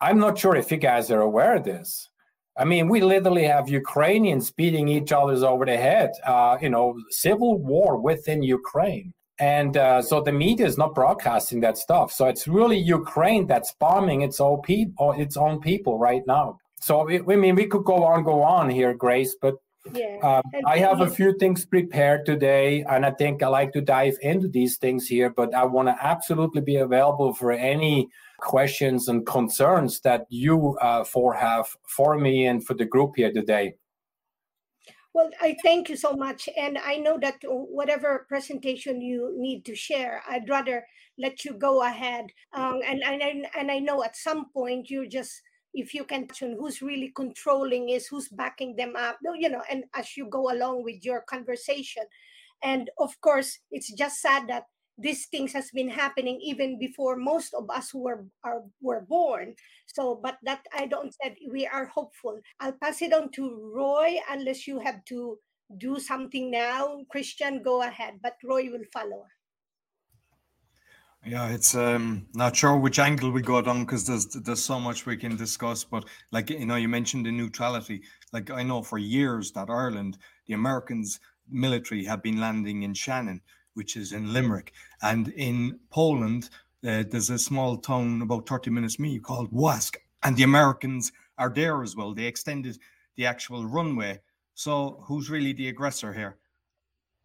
I'm 0.00 0.18
not 0.18 0.38
sure 0.38 0.56
if 0.56 0.70
you 0.70 0.76
guys 0.76 1.10
are 1.10 1.20
aware 1.20 1.56
of 1.56 1.64
this. 1.64 2.10
I 2.58 2.64
mean, 2.64 2.88
we 2.88 3.00
literally 3.02 3.44
have 3.44 3.68
Ukrainians 3.68 4.50
beating 4.50 4.88
each 4.88 5.12
other's 5.12 5.42
over 5.42 5.66
the 5.66 5.76
head. 5.76 6.10
Uh, 6.24 6.56
you 6.60 6.70
know, 6.70 6.94
civil 7.10 7.58
war 7.58 7.98
within 7.98 8.42
Ukraine, 8.42 9.12
and 9.38 9.76
uh, 9.76 10.00
so 10.00 10.20
the 10.20 10.32
media 10.32 10.66
is 10.66 10.78
not 10.78 10.94
broadcasting 10.94 11.60
that 11.60 11.76
stuff. 11.76 12.12
So 12.12 12.26
it's 12.26 12.48
really 12.48 12.78
Ukraine 12.78 13.46
that's 13.46 13.74
bombing 13.78 14.22
its 14.22 14.40
own 14.40 14.62
people, 14.62 15.12
its 15.12 15.36
own 15.36 15.60
people 15.60 15.98
right 15.98 16.22
now. 16.26 16.58
So 16.80 17.08
it, 17.08 17.22
I 17.28 17.36
mean, 17.36 17.54
we 17.54 17.66
could 17.66 17.84
go 17.84 18.04
on, 18.04 18.22
go 18.22 18.42
on 18.42 18.70
here, 18.70 18.94
Grace, 18.94 19.36
but 19.40 19.56
yeah. 19.92 20.18
Um, 20.22 20.42
I 20.66 20.78
have 20.78 21.00
a 21.00 21.08
few 21.08 21.36
things 21.38 21.64
prepared 21.64 22.26
today, 22.26 22.84
and 22.88 23.04
I 23.04 23.10
think 23.10 23.42
I 23.42 23.48
like 23.48 23.72
to 23.72 23.80
dive 23.80 24.16
into 24.22 24.48
these 24.48 24.76
things 24.76 25.06
here. 25.06 25.30
But 25.30 25.54
I 25.54 25.64
want 25.64 25.88
to 25.88 25.96
absolutely 26.00 26.60
be 26.60 26.76
available 26.76 27.34
for 27.34 27.52
any 27.52 28.08
questions 28.38 29.08
and 29.08 29.26
concerns 29.26 30.00
that 30.00 30.26
you 30.28 30.76
uh, 30.80 31.04
four 31.04 31.34
have 31.34 31.66
for 31.86 32.18
me 32.18 32.46
and 32.46 32.64
for 32.66 32.74
the 32.74 32.84
group 32.84 33.12
here 33.16 33.32
today. 33.32 33.74
Well, 35.14 35.30
I 35.40 35.56
thank 35.62 35.88
you 35.88 35.96
so 35.96 36.12
much. 36.12 36.46
And 36.58 36.76
I 36.76 36.96
know 36.96 37.18
that 37.22 37.36
whatever 37.44 38.26
presentation 38.28 39.00
you 39.00 39.34
need 39.34 39.64
to 39.64 39.74
share, 39.74 40.22
I'd 40.28 40.46
rather 40.46 40.86
let 41.16 41.42
you 41.42 41.54
go 41.54 41.82
ahead. 41.82 42.26
Um, 42.52 42.80
and, 42.86 43.02
and, 43.02 43.46
and 43.56 43.70
I 43.70 43.78
know 43.78 44.04
at 44.04 44.14
some 44.14 44.50
point 44.52 44.90
you're 44.90 45.06
just, 45.06 45.40
if 45.76 45.92
you 45.92 46.04
can 46.04 46.26
tune 46.28 46.56
who's 46.58 46.80
really 46.80 47.12
controlling 47.14 47.90
is, 47.90 48.06
who's 48.08 48.28
backing 48.28 48.74
them 48.74 48.96
up, 48.96 49.18
you 49.38 49.50
know, 49.50 49.62
and 49.70 49.84
as 49.94 50.16
you 50.16 50.26
go 50.26 50.50
along 50.50 50.82
with 50.82 51.04
your 51.04 51.20
conversation. 51.28 52.02
And 52.64 52.90
of 52.98 53.20
course, 53.20 53.58
it's 53.70 53.92
just 53.92 54.22
sad 54.22 54.48
that 54.48 54.64
these 54.98 55.26
things 55.26 55.52
has 55.52 55.70
been 55.70 55.90
happening 55.90 56.40
even 56.42 56.78
before 56.78 57.16
most 57.16 57.52
of 57.52 57.68
us 57.68 57.92
were 57.92 58.24
are 58.42 58.64
were 58.80 59.02
born. 59.02 59.54
So 59.86 60.18
but 60.22 60.38
that 60.42 60.64
i 60.72 60.86
don't 60.86 61.14
said 61.22 61.36
we 61.52 61.66
are 61.66 61.84
hopeful. 61.84 62.40
I'll 62.60 62.80
pass 62.82 63.02
it 63.02 63.12
on 63.12 63.30
to 63.32 63.70
roy 63.76 64.16
unless 64.30 64.66
you 64.66 64.80
have 64.80 65.04
to 65.12 65.38
do 65.76 66.00
something 66.00 66.50
now. 66.50 67.04
Christian 67.10 67.62
go 67.62 67.82
ahead 67.82 68.14
but 68.22 68.40
roy 68.42 68.70
will 68.70 68.88
follow 68.92 69.24
yeah 71.26 71.48
it's 71.48 71.74
um 71.74 72.26
not 72.34 72.54
sure 72.54 72.76
which 72.76 72.98
angle 72.98 73.30
we 73.30 73.42
go 73.42 73.60
down 73.60 73.84
because 73.84 74.06
there's 74.06 74.26
there's 74.26 74.62
so 74.62 74.78
much 74.78 75.06
we 75.06 75.16
can 75.16 75.36
discuss 75.36 75.82
but 75.82 76.04
like 76.30 76.50
you 76.50 76.64
know 76.64 76.76
you 76.76 76.88
mentioned 76.88 77.26
the 77.26 77.32
neutrality 77.32 78.00
like 78.32 78.50
i 78.50 78.62
know 78.62 78.82
for 78.82 78.98
years 78.98 79.50
that 79.52 79.68
ireland 79.68 80.18
the 80.46 80.54
americans 80.54 81.18
military 81.50 82.04
have 82.04 82.22
been 82.22 82.40
landing 82.40 82.84
in 82.84 82.94
shannon 82.94 83.40
which 83.76 83.96
is 83.96 84.12
in 84.12 84.32
Limerick. 84.32 84.72
And 85.02 85.28
in 85.28 85.78
Poland, 85.90 86.48
uh, 86.84 87.04
there's 87.08 87.30
a 87.30 87.38
small 87.38 87.76
town 87.76 88.22
about 88.22 88.48
30 88.48 88.70
minutes 88.70 88.98
me 88.98 89.18
called 89.18 89.52
Łask, 89.52 89.96
and 90.22 90.34
the 90.36 90.42
Americans 90.44 91.12
are 91.38 91.50
there 91.50 91.82
as 91.82 91.94
well. 91.94 92.14
They 92.14 92.24
extended 92.24 92.78
the 93.16 93.26
actual 93.26 93.66
runway. 93.66 94.20
So 94.54 95.04
who's 95.06 95.28
really 95.28 95.52
the 95.52 95.68
aggressor 95.68 96.12
here? 96.14 96.38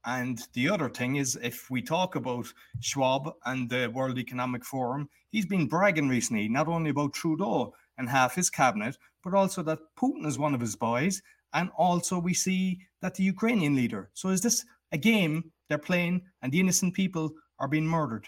And 0.05 0.41
the 0.53 0.69
other 0.69 0.89
thing 0.89 1.17
is, 1.17 1.37
if 1.43 1.69
we 1.69 1.81
talk 1.81 2.15
about 2.15 2.51
Schwab 2.79 3.33
and 3.45 3.69
the 3.69 3.91
World 3.93 4.17
Economic 4.17 4.65
Forum, 4.65 5.07
he's 5.29 5.45
been 5.45 5.67
bragging 5.67 6.09
recently 6.09 6.49
not 6.49 6.67
only 6.67 6.89
about 6.89 7.13
Trudeau 7.13 7.73
and 7.97 8.09
half 8.09 8.35
his 8.35 8.49
cabinet, 8.49 8.97
but 9.23 9.33
also 9.33 9.61
that 9.63 9.79
Putin 9.95 10.25
is 10.25 10.39
one 10.39 10.55
of 10.55 10.61
his 10.61 10.75
boys. 10.75 11.21
And 11.53 11.69
also, 11.77 12.17
we 12.17 12.33
see 12.33 12.79
that 13.01 13.13
the 13.13 13.23
Ukrainian 13.23 13.75
leader. 13.75 14.09
So, 14.13 14.29
is 14.29 14.41
this 14.41 14.65
a 14.91 14.97
game 14.97 15.51
they're 15.71 15.77
playing 15.77 16.21
and 16.41 16.51
the 16.51 16.59
innocent 16.59 16.93
people 16.93 17.31
are 17.59 17.67
being 17.67 17.87
murdered. 17.87 18.27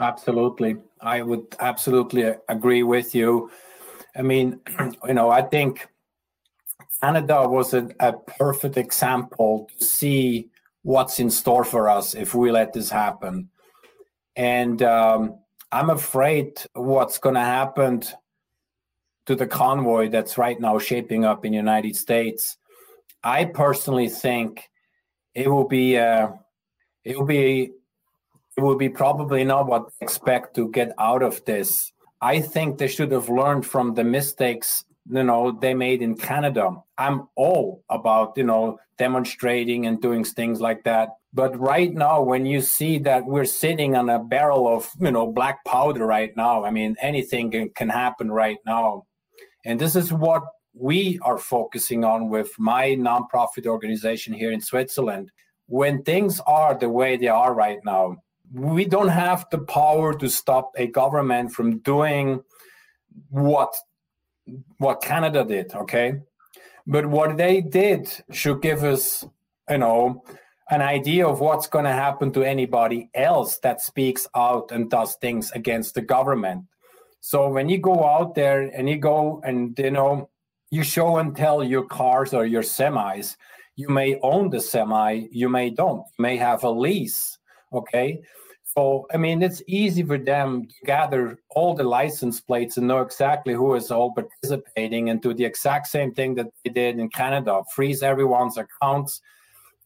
Absolutely. 0.00 0.76
I 1.00 1.22
would 1.22 1.46
absolutely 1.60 2.34
agree 2.48 2.82
with 2.82 3.14
you. 3.14 3.50
I 4.16 4.22
mean, 4.22 4.60
you 5.06 5.14
know, 5.14 5.30
I 5.30 5.42
think 5.42 5.86
Canada 7.00 7.48
was 7.48 7.74
a, 7.74 7.88
a 8.00 8.12
perfect 8.12 8.76
example 8.76 9.68
to 9.78 9.84
see 9.84 10.50
what's 10.84 11.18
in 11.18 11.30
store 11.30 11.64
for 11.64 11.88
us 11.88 12.14
if 12.14 12.34
we 12.34 12.52
let 12.52 12.72
this 12.72 12.90
happen. 12.90 13.48
And 14.36 14.80
um, 14.82 15.40
I'm 15.72 15.90
afraid 15.90 16.62
what's 16.74 17.18
going 17.18 17.34
to 17.34 17.40
happen 17.40 18.02
to 19.26 19.34
the 19.34 19.46
convoy 19.46 20.08
that's 20.10 20.38
right 20.38 20.60
now 20.60 20.78
shaping 20.78 21.24
up 21.24 21.44
in 21.44 21.52
the 21.52 21.56
United 21.56 21.96
States, 21.96 22.58
I 23.22 23.46
personally 23.46 24.08
think 24.08 24.68
it 25.34 25.48
will 25.48 25.66
be 25.66 25.96
uh, 25.96 26.28
it 27.04 27.18
will 27.18 27.26
be 27.26 27.72
it 28.56 28.60
will 28.60 28.76
be 28.76 28.88
probably 28.88 29.42
not 29.44 29.66
what 29.66 29.86
they 29.88 30.04
expect 30.04 30.54
to 30.56 30.70
get 30.70 30.92
out 30.98 31.22
of 31.22 31.44
this. 31.44 31.92
I 32.20 32.40
think 32.40 32.78
they 32.78 32.88
should 32.88 33.10
have 33.12 33.28
learned 33.28 33.66
from 33.66 33.94
the 33.94 34.04
mistakes 34.04 34.84
you 35.10 35.22
know 35.22 35.52
they 35.60 35.74
made 35.74 36.02
in 36.02 36.16
Canada. 36.16 36.70
I'm 36.98 37.28
all 37.36 37.84
about 37.90 38.36
you 38.36 38.44
know 38.44 38.78
demonstrating 38.98 39.86
and 39.86 40.00
doing 40.00 40.24
things 40.24 40.60
like 40.60 40.84
that. 40.84 41.10
But 41.32 41.58
right 41.58 41.92
now, 41.92 42.22
when 42.22 42.46
you 42.46 42.60
see 42.60 42.98
that 42.98 43.26
we're 43.26 43.44
sitting 43.44 43.96
on 43.96 44.08
a 44.08 44.22
barrel 44.22 44.68
of 44.68 44.90
you 45.00 45.10
know 45.10 45.30
black 45.30 45.64
powder 45.64 46.06
right 46.06 46.34
now, 46.36 46.64
I 46.64 46.70
mean 46.70 46.96
anything 47.00 47.50
can, 47.50 47.70
can 47.70 47.88
happen 47.88 48.30
right 48.30 48.58
now, 48.66 49.04
and 49.64 49.80
this 49.80 49.96
is 49.96 50.12
what 50.12 50.42
we 50.74 51.18
are 51.22 51.38
focusing 51.38 52.04
on 52.04 52.28
with 52.28 52.50
my 52.58 52.88
nonprofit 52.90 53.66
organization 53.66 54.34
here 54.34 54.52
in 54.52 54.60
Switzerland. 54.60 55.30
When 55.66 56.02
things 56.02 56.40
are 56.46 56.74
the 56.74 56.88
way 56.88 57.16
they 57.16 57.28
are 57.28 57.54
right 57.54 57.78
now, 57.84 58.16
we 58.52 58.84
don't 58.84 59.08
have 59.08 59.46
the 59.50 59.58
power 59.58 60.12
to 60.14 60.28
stop 60.28 60.72
a 60.76 60.86
government 60.86 61.52
from 61.52 61.78
doing 61.78 62.42
what 63.30 63.74
what 64.78 65.02
Canada 65.02 65.44
did, 65.44 65.74
okay? 65.74 66.20
But 66.86 67.06
what 67.06 67.36
they 67.36 67.60
did 67.60 68.10
should 68.30 68.60
give 68.60 68.84
us, 68.84 69.24
you 69.70 69.78
know, 69.78 70.24
an 70.70 70.82
idea 70.82 71.26
of 71.26 71.40
what's 71.40 71.66
going 71.66 71.84
to 71.84 71.92
happen 71.92 72.32
to 72.32 72.42
anybody 72.42 73.10
else 73.14 73.58
that 73.58 73.80
speaks 73.80 74.26
out 74.34 74.70
and 74.70 74.90
does 74.90 75.14
things 75.16 75.50
against 75.52 75.94
the 75.94 76.02
government. 76.02 76.64
So 77.20 77.48
when 77.48 77.68
you 77.68 77.78
go 77.78 78.04
out 78.04 78.34
there 78.34 78.62
and 78.62 78.88
you 78.88 78.98
go 78.98 79.40
and 79.44 79.78
you 79.78 79.90
know 79.90 80.28
you 80.70 80.82
show 80.82 81.16
and 81.18 81.36
tell 81.36 81.62
your 81.62 81.86
cars 81.86 82.34
or 82.34 82.44
your 82.44 82.62
semis, 82.62 83.36
you 83.76 83.88
may 83.88 84.18
own 84.20 84.50
the 84.50 84.60
semi, 84.60 85.26
you 85.30 85.48
may 85.48 85.70
don't, 85.70 86.04
you 86.18 86.22
may 86.22 86.36
have 86.36 86.64
a 86.64 86.70
lease, 86.70 87.38
okay? 87.72 88.20
So, 88.76 89.06
I 89.14 89.18
mean, 89.18 89.40
it's 89.42 89.62
easy 89.68 90.02
for 90.02 90.18
them 90.18 90.66
to 90.66 90.74
gather 90.84 91.38
all 91.50 91.74
the 91.74 91.84
license 91.84 92.40
plates 92.40 92.76
and 92.76 92.88
know 92.88 93.02
exactly 93.02 93.54
who 93.54 93.74
is 93.74 93.92
all 93.92 94.12
participating 94.12 95.10
and 95.10 95.22
do 95.22 95.32
the 95.32 95.44
exact 95.44 95.86
same 95.86 96.12
thing 96.12 96.34
that 96.34 96.48
they 96.64 96.70
did 96.70 96.98
in 96.98 97.08
Canada 97.08 97.62
freeze 97.72 98.02
everyone's 98.02 98.58
accounts, 98.58 99.20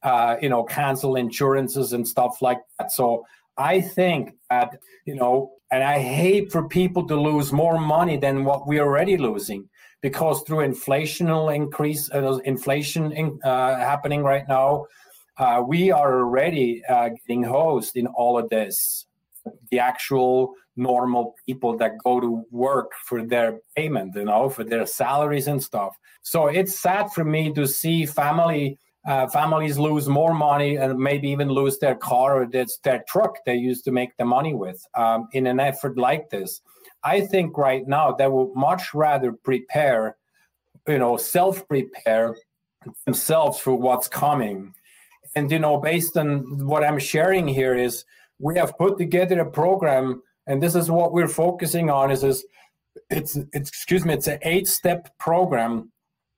uh, 0.03 0.37
you 0.41 0.49
know, 0.49 0.65
cancel 0.65 1.17
insurances 1.17 1.93
and 1.93 2.09
stuff 2.09 2.41
like 2.41 2.61
that. 2.79 2.91
So, 2.91 3.27
I 3.59 3.81
think 3.81 4.35
that, 4.49 4.79
you 5.05 5.17
know, 5.17 5.51
and 5.71 5.83
I 5.83 5.99
hate 5.99 6.51
for 6.51 6.67
people 6.69 7.07
to 7.09 7.17
lose 7.21 7.53
more 7.53 7.79
money 7.79 8.17
than 8.17 8.45
what 8.45 8.67
we're 8.67 8.85
already 8.85 9.19
losing 9.19 9.69
because 10.01 10.43
through 10.43 10.59
inflational 10.59 11.55
increase, 11.55 12.11
uh, 12.15 12.39
inflation 12.45 13.13
in, 13.13 13.39
uh, 13.45 13.77
happening 13.77 14.23
right 14.23 14.47
now, 14.49 14.87
uh, 15.39 15.63
we 15.67 15.91
are 15.91 16.19
already 16.21 16.83
uh, 16.89 17.11
getting 17.11 17.45
hosed 17.45 17.97
in 17.97 18.07
all 18.09 18.39
of 18.39 18.49
this. 18.49 19.07
The 19.71 19.79
actual 19.79 20.55
normal 20.77 21.35
people 21.47 21.77
that 21.77 21.99
go 22.05 22.21
to 22.21 22.45
work 22.51 22.93
for 23.05 23.25
their 23.25 23.59
payment, 23.77 24.15
you 24.15 24.25
know, 24.25 24.49
for 24.49 24.65
their 24.65 24.87
salaries 24.87 25.47
and 25.47 25.63
stuff. 25.63 25.97
So 26.23 26.47
it's 26.47 26.79
sad 26.79 27.13
for 27.13 27.25
me 27.25 27.53
to 27.55 27.67
see 27.67 28.07
family 28.07 28.79
uh, 29.07 29.27
families 29.27 29.79
lose 29.79 30.07
more 30.07 30.35
money 30.35 30.77
and 30.77 30.99
maybe 30.99 31.31
even 31.31 31.49
lose 31.49 31.79
their 31.79 31.95
car 31.95 32.43
or 32.43 32.47
their, 32.47 32.67
their 32.85 33.03
truck 33.09 33.37
they 33.47 33.55
used 33.55 33.85
to 33.85 33.91
make 33.91 34.15
the 34.19 34.25
money 34.25 34.55
with 34.55 34.85
um, 34.97 35.29
in 35.33 35.47
an 35.47 35.61
effort 35.61 35.97
like 35.97 36.29
this. 36.29 36.61
I 37.05 37.23
think 37.23 37.57
right 37.57 37.87
now 37.87 38.13
they 38.13 38.29
would 38.29 38.55
much 38.55 38.93
rather 38.93 39.33
prepare, 39.33 40.17
you 40.87 40.99
know, 40.99 41.17
self 41.17 41.67
prepare 41.69 42.37
themselves 43.07 43.59
for 43.59 43.75
what's 43.75 44.09
coming 44.09 44.75
and 45.35 45.51
you 45.51 45.59
know 45.59 45.79
based 45.79 46.17
on 46.17 46.67
what 46.67 46.85
i'm 46.85 46.99
sharing 46.99 47.47
here 47.47 47.75
is 47.75 48.05
we 48.39 48.57
have 48.57 48.77
put 48.79 48.99
together 48.99 49.41
a 49.41 49.51
program 49.51 50.23
and 50.49 50.63
this 50.63 50.75
is 50.75 50.91
what 50.91 51.13
we're 51.13 51.29
focusing 51.29 51.91
on 51.91 52.11
is 52.11 52.25
is 52.25 52.45
it's, 53.11 53.37
it's 53.53 53.69
excuse 53.69 54.05
me 54.05 54.15
it's 54.15 54.27
an 54.27 54.39
eight 54.43 54.67
step 54.67 55.17
program. 55.19 55.93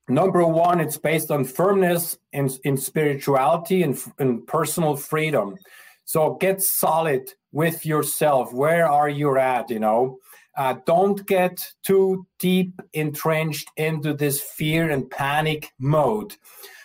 Number 0.09 0.45
one 0.45 0.81
it's 0.81 0.99
based 0.99 1.31
on 1.31 1.45
firmness 1.45 2.19
in, 2.33 2.51
in 2.65 2.77
spirituality 2.77 3.83
and, 3.83 3.99
and 4.19 4.47
personal 4.47 4.97
freedom. 4.97 5.57
So 6.05 6.35
get 6.35 6.61
solid 6.61 7.33
with 7.53 7.87
yourself. 7.87 8.53
Where 8.53 8.89
are 8.89 9.09
you 9.09 9.39
at 9.39 9.71
you 9.71 9.79
know? 9.79 10.19
Uh, 10.57 10.75
don't 10.85 11.25
get 11.27 11.65
too 11.85 12.27
deep 12.41 12.83
entrenched 12.93 13.71
into 13.77 14.13
this 14.13 14.41
fear 14.41 14.91
and 14.91 15.09
panic 15.09 15.71
mode 15.79 16.35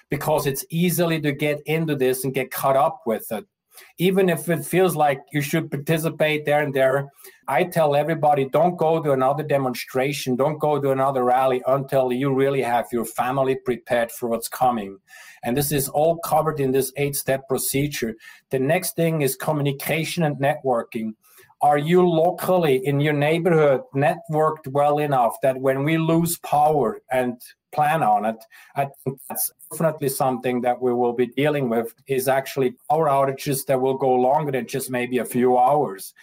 because 0.09 0.45
it's 0.45 0.65
easily 0.69 1.19
to 1.21 1.31
get 1.31 1.61
into 1.65 1.95
this 1.95 2.23
and 2.23 2.33
get 2.33 2.51
caught 2.51 2.75
up 2.75 3.01
with 3.05 3.31
it. 3.31 3.45
Even 3.97 4.29
if 4.29 4.47
it 4.49 4.65
feels 4.65 4.95
like 4.95 5.19
you 5.33 5.41
should 5.41 5.69
participate 5.69 6.45
there 6.45 6.63
and 6.63 6.73
there, 6.73 7.09
I 7.47 7.65
tell 7.65 7.95
everybody 7.95 8.47
don't 8.49 8.77
go 8.77 9.01
to 9.01 9.11
another 9.11 9.43
demonstration, 9.43 10.37
don't 10.37 10.59
go 10.59 10.79
to 10.79 10.91
another 10.91 11.25
rally 11.25 11.61
until 11.67 12.13
you 12.13 12.33
really 12.33 12.61
have 12.61 12.87
your 12.93 13.05
family 13.05 13.57
prepared 13.65 14.11
for 14.11 14.29
what's 14.29 14.47
coming. 14.47 14.97
And 15.43 15.57
this 15.57 15.71
is 15.71 15.89
all 15.89 16.17
covered 16.19 16.59
in 16.59 16.71
this 16.71 16.93
eight 16.95 17.15
step 17.15 17.47
procedure. 17.47 18.15
The 18.49 18.59
next 18.59 18.95
thing 18.95 19.21
is 19.21 19.35
communication 19.35 20.23
and 20.23 20.37
networking 20.37 21.15
are 21.65 21.79
you 21.79 22.07
locally 22.07 22.75
in 22.85 22.99
your 22.99 23.17
neighborhood 23.27 23.81
networked 23.95 24.67
well 24.67 24.99
enough 24.99 25.35
that 25.41 25.59
when 25.59 25.83
we 25.83 25.97
lose 25.97 26.37
power 26.37 27.01
and 27.11 27.41
plan 27.73 28.03
on 28.03 28.23
it, 28.23 28.35
I 28.75 28.89
think 29.03 29.19
that's 29.27 29.49
definitely 29.71 30.09
something 30.09 30.61
that 30.61 30.79
we 30.79 30.93
will 30.93 31.13
be 31.13 31.25
dealing 31.25 31.67
with 31.67 31.91
is 32.05 32.27
actually 32.27 32.75
power 32.87 33.07
outages 33.07 33.65
that 33.65 33.81
will 33.81 33.97
go 33.97 34.13
longer 34.13 34.51
than 34.51 34.67
just 34.67 34.91
maybe 34.91 35.17
a 35.17 35.25
few 35.25 35.57
hours. 35.57 36.13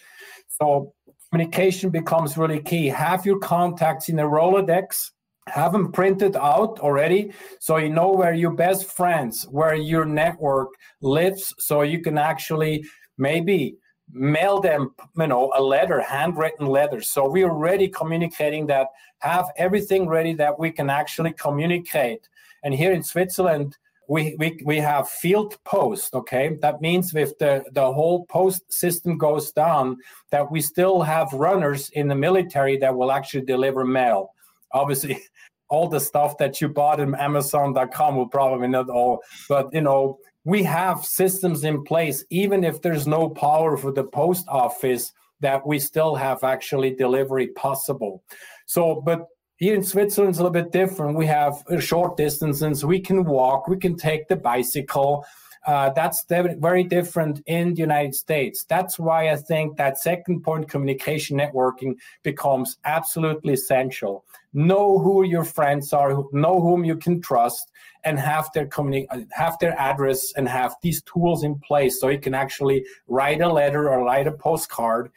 So 0.46 0.94
communication 1.28 1.90
becomes 1.90 2.38
really 2.38 2.62
key. 2.62 2.86
Have 2.86 3.26
your 3.26 3.40
contacts 3.40 4.08
in 4.08 4.20
a 4.20 4.28
Rolodex, 4.36 5.10
have 5.48 5.72
them 5.72 5.90
printed 5.90 6.36
out 6.36 6.78
already 6.78 7.32
so 7.58 7.78
you 7.78 7.88
know 7.88 8.12
where 8.12 8.32
your 8.32 8.54
best 8.54 8.84
friends, 8.84 9.44
where 9.50 9.74
your 9.74 10.04
network 10.04 10.68
lives, 11.00 11.52
so 11.58 11.82
you 11.82 12.00
can 12.00 12.16
actually 12.16 12.84
maybe 13.18 13.76
mail 14.12 14.60
them 14.60 14.94
you 15.16 15.26
know 15.26 15.52
a 15.56 15.62
letter 15.62 16.00
handwritten 16.00 16.66
letter. 16.66 17.00
So 17.00 17.28
we're 17.28 17.50
already 17.50 17.88
communicating 17.88 18.66
that 18.66 18.88
have 19.20 19.46
everything 19.56 20.08
ready 20.08 20.34
that 20.34 20.58
we 20.58 20.70
can 20.70 20.90
actually 20.90 21.32
communicate. 21.32 22.28
And 22.64 22.74
here 22.74 22.92
in 22.92 23.02
switzerland 23.02 23.76
we, 24.08 24.36
we, 24.38 24.60
we 24.64 24.76
have 24.78 25.08
field 25.08 25.56
post 25.64 26.14
okay? 26.14 26.58
That 26.60 26.80
means 26.80 27.14
if 27.14 27.38
the, 27.38 27.64
the 27.72 27.92
whole 27.92 28.26
post 28.26 28.70
system 28.70 29.16
goes 29.16 29.52
down 29.52 29.96
that 30.30 30.50
we 30.50 30.60
still 30.60 31.02
have 31.02 31.32
runners 31.32 31.88
in 31.90 32.08
the 32.08 32.14
military 32.14 32.76
that 32.78 32.94
will 32.94 33.12
actually 33.12 33.46
deliver 33.46 33.84
mail. 33.84 34.34
Obviously 34.72 35.22
all 35.68 35.88
the 35.88 36.00
stuff 36.00 36.36
that 36.36 36.60
you 36.60 36.68
bought 36.68 37.00
in 37.00 37.14
amazon.com 37.14 38.16
will 38.16 38.28
probably 38.28 38.68
not 38.68 38.90
all 38.90 39.20
but 39.48 39.72
you 39.72 39.80
know 39.80 40.18
we 40.44 40.62
have 40.64 41.04
systems 41.04 41.64
in 41.64 41.84
place, 41.84 42.24
even 42.30 42.64
if 42.64 42.82
there's 42.82 43.06
no 43.06 43.28
power 43.28 43.76
for 43.76 43.92
the 43.92 44.04
post 44.04 44.46
office, 44.48 45.12
that 45.40 45.66
we 45.66 45.78
still 45.78 46.14
have 46.14 46.44
actually 46.44 46.94
delivery 46.94 47.48
possible. 47.48 48.22
So, 48.66 49.02
but 49.04 49.26
here 49.56 49.74
in 49.74 49.82
Switzerland, 49.82 50.30
it's 50.30 50.38
a 50.38 50.42
little 50.42 50.52
bit 50.52 50.72
different. 50.72 51.16
We 51.16 51.26
have 51.26 51.62
short 51.80 52.16
distances. 52.16 52.84
We 52.84 53.00
can 53.00 53.24
walk. 53.24 53.68
We 53.68 53.76
can 53.76 53.96
take 53.96 54.28
the 54.28 54.36
bicycle. 54.36 55.24
Uh, 55.64 55.90
that's 55.90 56.24
very 56.28 56.82
different 56.82 57.40
in 57.46 57.74
the 57.74 57.80
United 57.80 58.14
States. 58.14 58.64
That's 58.64 58.98
why 58.98 59.30
I 59.30 59.36
think 59.36 59.76
that 59.76 59.98
second 59.98 60.42
point 60.42 60.68
communication 60.68 61.38
networking 61.38 61.94
becomes 62.24 62.78
absolutely 62.84 63.52
essential. 63.54 64.24
Know 64.52 64.98
who 64.98 65.24
your 65.24 65.44
friends 65.44 65.92
are, 65.92 66.24
know 66.32 66.60
whom 66.60 66.84
you 66.84 66.96
can 66.96 67.20
trust, 67.22 67.70
and 68.04 68.18
have 68.18 68.50
their 68.52 68.66
communi- 68.66 69.06
uh, 69.10 69.20
have 69.32 69.58
their 69.58 69.78
address 69.80 70.32
and 70.36 70.48
have 70.48 70.74
these 70.82 71.02
tools 71.02 71.42
in 71.42 71.58
place 71.60 72.00
so 72.00 72.08
you 72.08 72.20
can 72.20 72.34
actually 72.34 72.84
write 73.06 73.40
a 73.40 73.52
letter 73.52 73.88
or 73.90 74.04
write 74.04 74.26
a 74.26 74.32
postcard. 74.32 75.10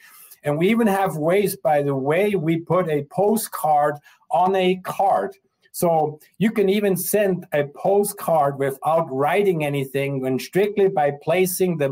And 0.43 0.58
we 0.58 0.69
even 0.69 0.88
have 0.88 1.17
ways, 1.17 1.56
by 1.56 1.82
the 1.82 1.95
way, 1.95 2.36
we 2.36 2.60
put 2.60 2.88
a 2.88 3.06
postcard 3.06 3.95
on 4.30 4.56
a 4.56 4.78
card. 4.84 5.36
So 5.71 6.19
you 6.38 6.52
can 6.52 6.69
even 6.69 6.95
send 6.95 7.45
a 7.52 7.65
postcard 7.65 8.58
without 8.58 9.12
writing 9.12 9.65
anything, 9.65 10.21
when 10.21 10.39
strictly 10.39 10.88
by 10.88 11.12
placing 11.21 11.78
the 11.78 11.89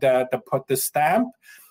the 0.00 0.28
the, 0.30 0.60
the 0.68 0.76
stamp, 0.76 1.28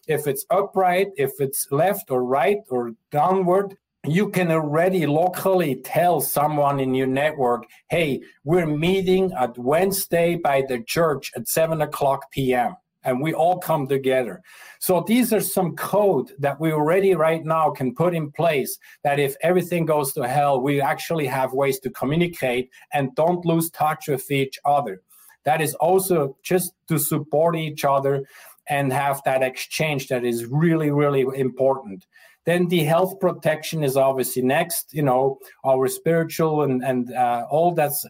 if 0.08 0.28
it's 0.28 0.46
upright, 0.52 1.08
if 1.18 1.32
it's 1.40 1.72
left 1.72 2.12
or 2.12 2.24
right 2.24 2.60
or 2.70 2.92
downward, 3.10 3.78
you 4.08 4.30
can 4.30 4.52
already 4.52 5.06
locally 5.06 5.76
tell 5.84 6.22
someone 6.22 6.80
in 6.80 6.94
your 6.94 7.08
network, 7.08 7.66
hey, 7.90 8.22
we're 8.44 8.66
meeting 8.66 9.32
at 9.34 9.58
Wednesday 9.58 10.36
by 10.36 10.64
the 10.68 10.84
church 10.84 11.32
at 11.36 11.48
7 11.48 11.82
o'clock 11.82 12.32
p.m. 12.32 12.76
and 13.04 13.22
we 13.22 13.34
all 13.34 13.60
come 13.60 13.88
together. 13.88 14.42
So 14.80 15.04
these 15.08 15.34
are 15.34 15.42
some 15.42 15.76
code 15.76 16.32
that 16.40 16.60
we 16.60 16.72
already 16.72 17.16
right 17.16 17.44
now 17.44 17.72
can 17.72 17.96
put 17.96 18.14
in 18.14 18.32
place 18.32 18.78
that 19.04 19.20
if 19.20 19.36
everything 19.42 19.86
goes 19.86 20.14
to 20.14 20.28
hell, 20.28 20.62
we 20.62 20.82
actually 20.82 21.28
have 21.28 21.54
ways 21.54 21.80
to 21.80 21.90
communicate 21.90 22.70
and 22.94 23.16
don't 23.16 23.46
lose 23.46 23.70
touch 23.70 24.08
with 24.08 24.30
each 24.32 24.60
other. 24.66 25.02
That 25.46 25.62
is 25.62 25.76
also 25.76 26.38
just 26.44 26.74
to 26.88 26.98
support 26.98 27.56
each 27.56 27.86
other 27.86 28.26
and 28.68 28.92
have 28.92 29.22
that 29.26 29.44
exchange 29.44 30.08
that 30.08 30.26
is 30.26 30.46
really, 30.46 30.92
really 30.92 31.22
important. 31.40 32.06
Then 32.46 32.68
the 32.68 32.84
health 32.84 33.20
protection 33.20 33.84
is 33.84 33.98
obviously 33.98 34.42
next. 34.42 34.94
You 34.94 35.04
know, 35.04 35.40
our 35.64 35.88
spiritual 35.88 36.62
and 36.64 36.84
and 36.84 37.12
uh, 37.14 37.46
all 37.50 37.74
that's 37.74 38.06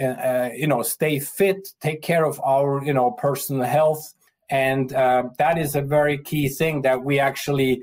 uh, 0.00 0.04
uh, 0.04 0.50
you 0.54 0.66
know 0.66 0.82
stay 0.82 1.18
fit, 1.18 1.68
take 1.80 2.02
care 2.02 2.24
of 2.24 2.40
our 2.44 2.84
you 2.84 2.92
know 2.92 3.10
personal 3.12 3.66
health, 3.66 4.14
and 4.50 4.92
uh, 4.92 5.24
that 5.38 5.58
is 5.58 5.74
a 5.74 5.82
very 5.82 6.18
key 6.18 6.48
thing 6.48 6.82
that 6.82 7.02
we 7.02 7.18
actually 7.18 7.82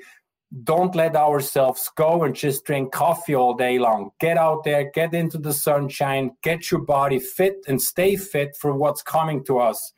don't 0.64 0.96
let 0.96 1.16
ourselves 1.16 1.92
go 1.98 2.24
and 2.24 2.34
just 2.34 2.64
drink 2.64 2.92
coffee 2.94 3.36
all 3.36 3.54
day 3.54 3.80
long. 3.80 4.12
Get 4.20 4.38
out 4.38 4.64
there, 4.64 4.90
get 4.94 5.14
into 5.14 5.38
the 5.38 5.52
sunshine, 5.52 6.32
get 6.42 6.72
your 6.72 6.82
body 6.82 7.20
fit 7.20 7.58
and 7.68 7.82
stay 7.82 8.16
fit 8.16 8.56
for 8.56 8.74
what's 8.74 9.02
coming 9.02 9.44
to 9.46 9.60
us. 9.60 9.92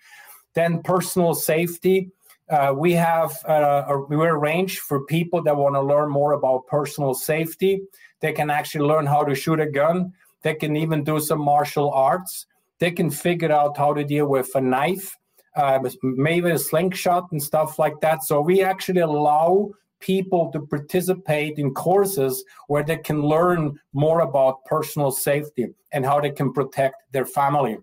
Then 0.55 0.81
personal 0.81 1.35
safety 1.35 2.09
uh, 2.49 2.73
we 2.75 2.93
have 2.93 3.31
uh, 3.47 3.83
a, 3.88 3.99
we 3.99 4.15
arrange 4.15 4.79
for 4.79 5.05
people 5.05 5.41
that 5.43 5.55
want 5.55 5.75
to 5.75 5.81
learn 5.81 6.09
more 6.09 6.33
about 6.33 6.65
personal 6.67 7.13
safety. 7.13 7.81
They 8.21 8.33
can 8.33 8.49
actually 8.49 8.85
learn 8.85 9.05
how 9.05 9.23
to 9.23 9.35
shoot 9.35 9.59
a 9.59 9.69
gun. 9.69 10.13
They 10.41 10.55
can 10.55 10.75
even 10.75 11.03
do 11.03 11.19
some 11.19 11.39
martial 11.39 11.91
arts. 11.91 12.47
They 12.79 12.91
can 12.91 13.12
figure 13.12 13.51
out 13.51 13.77
how 13.77 13.93
to 13.93 14.03
deal 14.03 14.27
with 14.27 14.49
a 14.55 14.62
knife, 14.62 15.17
uh, 15.55 15.79
maybe 16.01 16.51
a 16.51 16.57
slingshot 16.57 17.31
and 17.31 17.41
stuff 17.41 17.77
like 17.77 17.99
that. 18.01 18.23
So 18.23 18.41
we 18.41 18.63
actually 18.63 19.01
allow 19.01 19.69
people 19.99 20.49
to 20.51 20.62
participate 20.62 21.59
in 21.59 21.73
courses 21.73 22.43
where 22.67 22.83
they 22.83 22.97
can 22.97 23.21
learn 23.21 23.77
more 23.93 24.21
about 24.21 24.63
personal 24.65 25.12
safety 25.12 25.67
and 25.91 26.05
how 26.05 26.21
they 26.21 26.31
can 26.31 26.53
protect 26.53 26.95
their 27.12 27.25
family. 27.25 27.77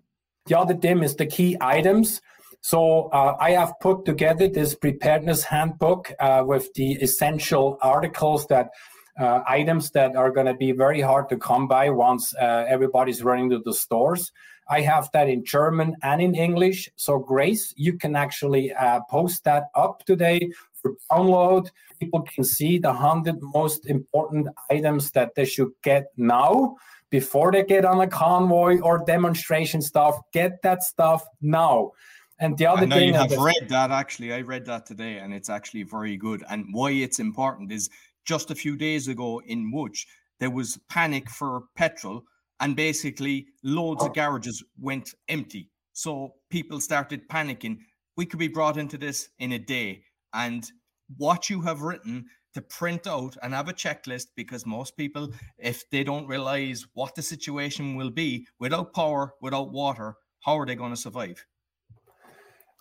The 0.47 0.57
other 0.57 0.75
thing 0.75 1.03
is 1.03 1.15
the 1.15 1.25
key 1.25 1.57
items. 1.61 2.21
So 2.67 3.07
uh, 3.13 3.37
I 3.39 3.51
have 3.51 3.79
put 3.79 4.03
together 4.03 4.49
this 4.49 4.75
preparedness 4.75 5.41
handbook 5.41 6.11
uh, 6.19 6.43
with 6.45 6.73
the 6.73 6.95
essential 6.95 7.77
articles 7.81 8.45
that 8.47 8.71
uh, 9.17 9.39
items 9.47 9.89
that 9.91 10.17
are 10.17 10.31
going 10.31 10.47
to 10.47 10.53
be 10.53 10.73
very 10.73 10.99
hard 10.99 11.29
to 11.29 11.37
come 11.37 11.69
by 11.69 11.89
once 11.89 12.35
uh, 12.35 12.65
everybody's 12.67 13.23
running 13.23 13.49
to 13.51 13.59
the 13.59 13.73
stores. 13.73 14.33
I 14.69 14.81
have 14.81 15.09
that 15.13 15.29
in 15.29 15.45
German 15.45 15.95
and 16.03 16.21
in 16.21 16.35
English. 16.35 16.89
So 16.97 17.19
Grace, 17.19 17.73
you 17.77 17.93
can 17.93 18.17
actually 18.17 18.73
uh, 18.73 18.99
post 19.09 19.45
that 19.45 19.69
up 19.73 20.03
today 20.03 20.51
for 20.73 20.95
download. 21.09 21.69
People 22.01 22.23
can 22.23 22.43
see 22.43 22.79
the 22.79 22.91
hundred 22.91 23.37
most 23.41 23.85
important 23.85 24.49
items 24.69 25.11
that 25.11 25.35
they 25.35 25.45
should 25.45 25.71
get 25.85 26.07
now 26.17 26.75
before 27.11 27.53
they 27.53 27.63
get 27.63 27.85
on 27.85 28.01
a 28.01 28.07
convoy 28.07 28.81
or 28.81 29.05
demonstration 29.05 29.81
stuff. 29.81 30.19
Get 30.33 30.61
that 30.63 30.83
stuff 30.83 31.23
now. 31.39 31.93
And 32.39 32.57
the 32.57 32.67
other 32.67 32.83
I 32.83 32.85
know 32.85 32.95
thing 32.97 33.07
you 33.07 33.13
have 33.13 33.31
read 33.31 33.69
that 33.69 33.89
actually. 33.91 34.33
I 34.33 34.41
read 34.41 34.65
that 34.65 34.85
today, 34.85 35.17
and 35.17 35.33
it's 35.33 35.49
actually 35.49 35.83
very 35.83 36.17
good. 36.17 36.43
And 36.49 36.65
why 36.71 36.91
it's 36.91 37.19
important 37.19 37.71
is 37.71 37.89
just 38.25 38.51
a 38.51 38.55
few 38.55 38.75
days 38.75 39.07
ago 39.07 39.41
in 39.45 39.71
Łódź, 39.73 40.05
there 40.39 40.51
was 40.51 40.77
panic 40.89 41.29
for 41.29 41.63
petrol, 41.75 42.23
and 42.59 42.75
basically 42.75 43.47
loads 43.63 44.03
of 44.03 44.13
garages 44.13 44.63
went 44.79 45.15
empty. 45.29 45.69
So 45.93 46.35
people 46.51 46.79
started 46.79 47.27
panicking. 47.27 47.79
We 48.17 48.25
could 48.25 48.39
be 48.39 48.47
brought 48.47 48.77
into 48.77 48.97
this 48.97 49.29
in 49.39 49.53
a 49.53 49.59
day. 49.59 50.03
And 50.33 50.69
what 51.17 51.49
you 51.49 51.61
have 51.61 51.81
written 51.81 52.25
to 52.53 52.61
print 52.61 53.07
out 53.07 53.37
and 53.41 53.53
have 53.53 53.69
a 53.69 53.73
checklist 53.73 54.27
because 54.35 54.65
most 54.65 54.97
people, 54.97 55.31
if 55.57 55.89
they 55.89 56.03
don't 56.03 56.27
realize 56.27 56.85
what 56.93 57.15
the 57.15 57.21
situation 57.21 57.95
will 57.95 58.11
be 58.11 58.47
without 58.59 58.93
power, 58.93 59.33
without 59.41 59.71
water, 59.71 60.15
how 60.41 60.57
are 60.59 60.65
they 60.65 60.75
going 60.75 60.91
to 60.93 60.97
survive? 60.97 61.45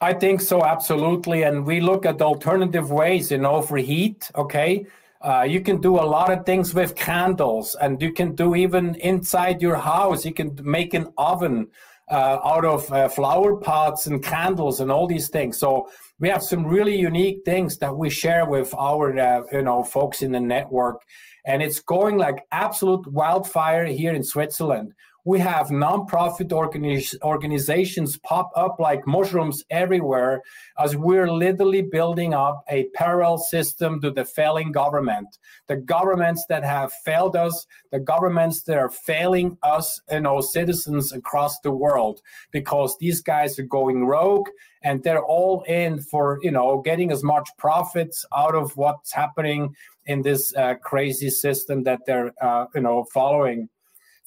I 0.01 0.13
think 0.13 0.43
so, 0.43 0.63
absolutely. 0.63 1.45
And 1.45 1.65
we 1.65 1.81
look 1.81 2.05
at 2.05 2.21
alternative 2.21 2.91
ways, 2.91 3.31
you 3.31 3.39
know, 3.39 3.63
for 3.63 3.79
heat. 3.79 4.31
Okay. 4.35 4.87
Uh, 5.23 5.43
you 5.49 5.61
can 5.61 5.81
do 5.81 5.97
a 5.97 6.05
lot 6.05 6.31
of 6.31 6.45
things 6.45 6.75
with 6.75 6.95
candles, 6.95 7.75
and 7.81 8.01
you 8.03 8.13
can 8.13 8.35
do 8.35 8.55
even 8.55 8.95
inside 8.97 9.63
your 9.63 9.77
house. 9.77 10.25
You 10.27 10.35
can 10.35 10.59
make 10.63 10.93
an 10.93 11.09
oven 11.17 11.69
uh, 12.11 12.39
out 12.45 12.65
of 12.65 12.93
uh, 12.93 13.09
flower 13.09 13.57
pots 13.57 14.07
and 14.07 14.23
candles 14.23 14.81
and 14.81 14.93
all 14.93 15.07
these 15.07 15.29
things. 15.29 15.59
So 15.59 15.89
we 16.21 16.29
have 16.29 16.43
some 16.43 16.67
really 16.67 16.97
unique 16.97 17.45
things 17.45 17.79
that 17.79 17.97
we 17.97 18.11
share 18.11 18.45
with 18.45 18.73
our, 18.75 19.19
uh, 19.19 19.43
you 19.51 19.63
know, 19.63 19.83
folks 19.83 20.21
in 20.23 20.31
the 20.31 20.41
network, 20.41 21.01
and 21.47 21.63
it's 21.63 21.81
going 21.81 22.19
like 22.19 22.47
absolute 22.53 23.07
wildfire 23.11 23.87
here 23.87 24.13
in 24.13 24.23
Switzerland 24.23 24.93
we 25.27 25.41
have 25.41 25.71
nonprofit 25.71 26.51
organiz- 26.51 27.21
organizations 27.23 28.17
pop 28.19 28.53
up 28.55 28.77
like 28.79 29.09
mushrooms 29.09 29.65
everywhere 29.71 30.41
as 30.79 30.97
we're 30.97 31.29
literally 31.29 31.83
building 31.83 32.33
up 32.33 32.65
a 32.71 32.85
parallel 32.95 33.37
system 33.37 34.01
to 34.01 34.13
the 34.13 34.25
failing 34.25 34.71
government. 34.71 35.39
The 35.67 35.79
governments 35.79 36.47
that 36.49 36.63
have 36.63 36.93
failed 37.05 37.35
us, 37.35 37.67
the 37.91 37.99
governments 37.99 38.63
that 38.63 38.79
are 38.79 38.89
failing 38.89 39.59
us 39.65 40.01
and 40.09 40.29
our 40.29 40.43
citizens 40.43 41.13
across 41.13 41.59
the 41.59 41.73
world, 41.73 42.23
because 42.53 42.97
these 42.99 43.21
guys 43.21 43.59
are 43.59 43.65
going 43.65 44.07
rogue 44.07 44.49
and 44.85 45.03
they're 45.03 45.25
all 45.25 45.63
in 45.63 46.01
for 46.01 46.39
you 46.43 46.53
know 46.53 46.81
getting 46.83 47.11
as 47.11 47.25
much 47.25 47.49
profits 47.59 48.25
out 48.33 48.55
of 48.55 48.77
what's 48.77 49.13
happening 49.13 49.75
in 50.05 50.23
this 50.23 50.55
uh, 50.55 50.75
crazy 50.75 51.31
system 51.31 51.83
that 51.83 51.99
they're 52.07 52.33
uh, 52.41 52.67
you 52.77 52.81
know 52.81 53.05
following. 53.13 53.69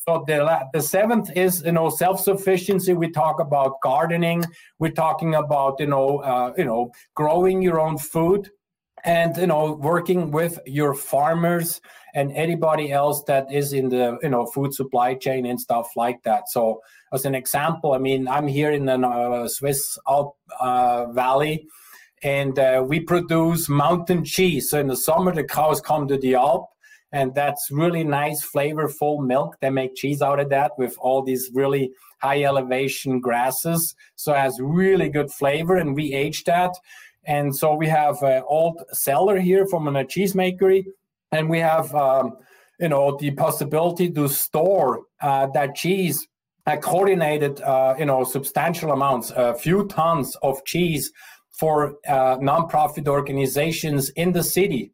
So 0.07 0.23
the, 0.25 0.67
the 0.73 0.81
seventh 0.81 1.29
is 1.35 1.61
you 1.65 1.73
know 1.73 1.89
self-sufficiency. 1.89 2.93
We 2.93 3.11
talk 3.11 3.39
about 3.39 3.81
gardening. 3.83 4.45
We're 4.79 4.91
talking 4.91 5.35
about 5.35 5.79
you 5.79 5.87
know 5.87 6.19
uh, 6.19 6.53
you 6.57 6.65
know 6.65 6.91
growing 7.15 7.61
your 7.61 7.79
own 7.79 7.97
food, 7.97 8.49
and 9.03 9.35
you 9.37 9.47
know 9.47 9.73
working 9.73 10.31
with 10.31 10.57
your 10.65 10.93
farmers 10.93 11.81
and 12.15 12.31
anybody 12.31 12.91
else 12.91 13.23
that 13.27 13.51
is 13.51 13.73
in 13.73 13.89
the 13.89 14.17
you 14.23 14.29
know 14.29 14.45
food 14.45 14.73
supply 14.73 15.15
chain 15.15 15.45
and 15.45 15.59
stuff 15.59 15.89
like 15.95 16.23
that. 16.23 16.49
So 16.49 16.81
as 17.13 17.25
an 17.25 17.35
example, 17.35 17.93
I 17.93 17.97
mean 17.97 18.27
I'm 18.27 18.47
here 18.47 18.71
in 18.71 18.85
the 18.85 18.95
uh, 18.95 19.47
Swiss 19.47 19.97
Alp 20.07 20.37
uh, 20.59 21.11
Valley 21.11 21.67
and 22.23 22.57
uh, 22.59 22.83
we 22.85 22.99
produce 22.99 23.69
mountain 23.69 24.23
cheese. 24.25 24.69
So 24.69 24.79
in 24.79 24.87
the 24.87 24.95
summer, 24.95 25.33
the 25.33 25.43
cows 25.43 25.79
come 25.81 26.07
to 26.07 26.17
the 26.17 26.35
Alp 26.35 26.67
and 27.11 27.33
that's 27.33 27.69
really 27.71 28.03
nice, 28.03 28.45
flavorful 28.45 29.25
milk. 29.25 29.57
They 29.61 29.69
make 29.69 29.95
cheese 29.95 30.21
out 30.21 30.39
of 30.39 30.49
that 30.49 30.71
with 30.77 30.95
all 30.99 31.23
these 31.23 31.49
really 31.53 31.91
high 32.21 32.43
elevation 32.43 33.19
grasses. 33.19 33.95
So 34.15 34.33
it 34.33 34.39
has 34.39 34.59
really 34.61 35.09
good 35.09 35.31
flavor, 35.31 35.77
and 35.77 35.95
we 35.95 36.13
age 36.13 36.43
that. 36.43 36.71
And 37.25 37.55
so 37.55 37.73
we 37.73 37.87
have 37.87 38.21
an 38.21 38.43
old 38.47 38.83
cellar 38.91 39.39
here 39.39 39.65
from 39.67 39.87
a 39.87 40.03
cheesemakery, 40.03 40.85
and 41.31 41.49
we 41.49 41.59
have 41.59 41.93
um, 41.95 42.37
you 42.79 42.89
know 42.89 43.17
the 43.19 43.31
possibility 43.31 44.09
to 44.11 44.27
store 44.27 45.03
uh, 45.21 45.47
that 45.47 45.75
cheese 45.75 46.27
uh, 46.67 46.77
coordinated 46.77 47.61
uh, 47.61 47.95
you 47.97 48.05
know 48.05 48.23
substantial 48.23 48.91
amounts, 48.91 49.31
a 49.31 49.55
few 49.55 49.87
tons 49.87 50.35
of 50.43 50.63
cheese 50.65 51.11
for 51.51 51.95
uh, 52.07 52.37
nonprofit 52.37 53.07
organizations 53.07 54.09
in 54.11 54.31
the 54.31 54.43
city 54.43 54.91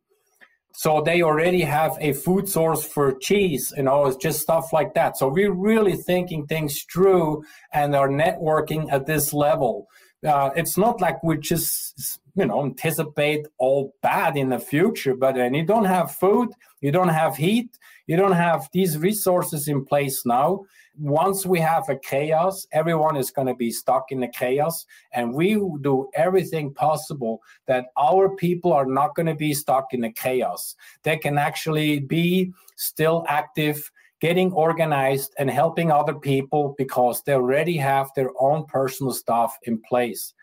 so 0.77 1.01
they 1.01 1.21
already 1.21 1.61
have 1.61 1.97
a 2.01 2.13
food 2.13 2.49
source 2.49 2.83
for 2.83 3.13
cheese, 3.13 3.73
you 3.77 3.83
know, 3.83 4.05
it's 4.07 4.17
just 4.17 4.41
stuff 4.41 4.73
like 4.73 4.93
that. 4.93 5.17
So 5.17 5.29
we're 5.29 5.53
really 5.53 5.95
thinking 5.95 6.45
things 6.45 6.83
through 6.83 7.43
and 7.73 7.95
are 7.95 8.09
networking 8.09 8.91
at 8.91 9.05
this 9.05 9.33
level. 9.33 9.87
Uh, 10.25 10.49
it's 10.55 10.77
not 10.77 10.99
like 10.99 11.23
we 11.23 11.37
just, 11.37 12.19
you 12.35 12.45
know, 12.45 12.65
anticipate 12.65 13.47
all 13.57 13.93
bad 14.01 14.35
in 14.35 14.49
the 14.49 14.59
future, 14.59 15.15
but 15.15 15.35
when 15.35 15.53
you 15.53 15.63
don't 15.63 15.85
have 15.85 16.11
food, 16.11 16.49
you 16.81 16.91
don't 16.91 17.09
have 17.09 17.37
heat, 17.37 17.77
you 18.07 18.15
don't 18.15 18.33
have 18.33 18.69
these 18.71 18.97
resources 18.97 19.67
in 19.67 19.85
place 19.85 20.25
now, 20.25 20.65
once 20.97 21.45
we 21.45 21.59
have 21.59 21.89
a 21.89 21.97
chaos, 21.97 22.65
everyone 22.71 23.17
is 23.17 23.31
going 23.31 23.47
to 23.47 23.53
be 23.55 23.71
stuck 23.71 24.11
in 24.11 24.19
the 24.19 24.27
chaos. 24.27 24.85
And 25.13 25.33
we 25.33 25.55
do 25.81 26.09
everything 26.13 26.73
possible 26.73 27.41
that 27.67 27.87
our 27.97 28.35
people 28.35 28.71
are 28.73 28.85
not 28.85 29.15
going 29.15 29.25
to 29.25 29.35
be 29.35 29.53
stuck 29.53 29.93
in 29.93 30.01
the 30.01 30.11
chaos. 30.11 30.75
They 31.03 31.17
can 31.17 31.37
actually 31.37 31.99
be 31.99 32.53
still 32.75 33.25
active, 33.27 33.91
getting 34.21 34.51
organized, 34.53 35.33
and 35.37 35.49
helping 35.49 35.91
other 35.91 36.15
people 36.15 36.75
because 36.77 37.21
they 37.23 37.33
already 37.33 37.77
have 37.77 38.11
their 38.15 38.31
own 38.39 38.65
personal 38.65 39.13
stuff 39.13 39.57
in 39.63 39.81
place. 39.81 40.33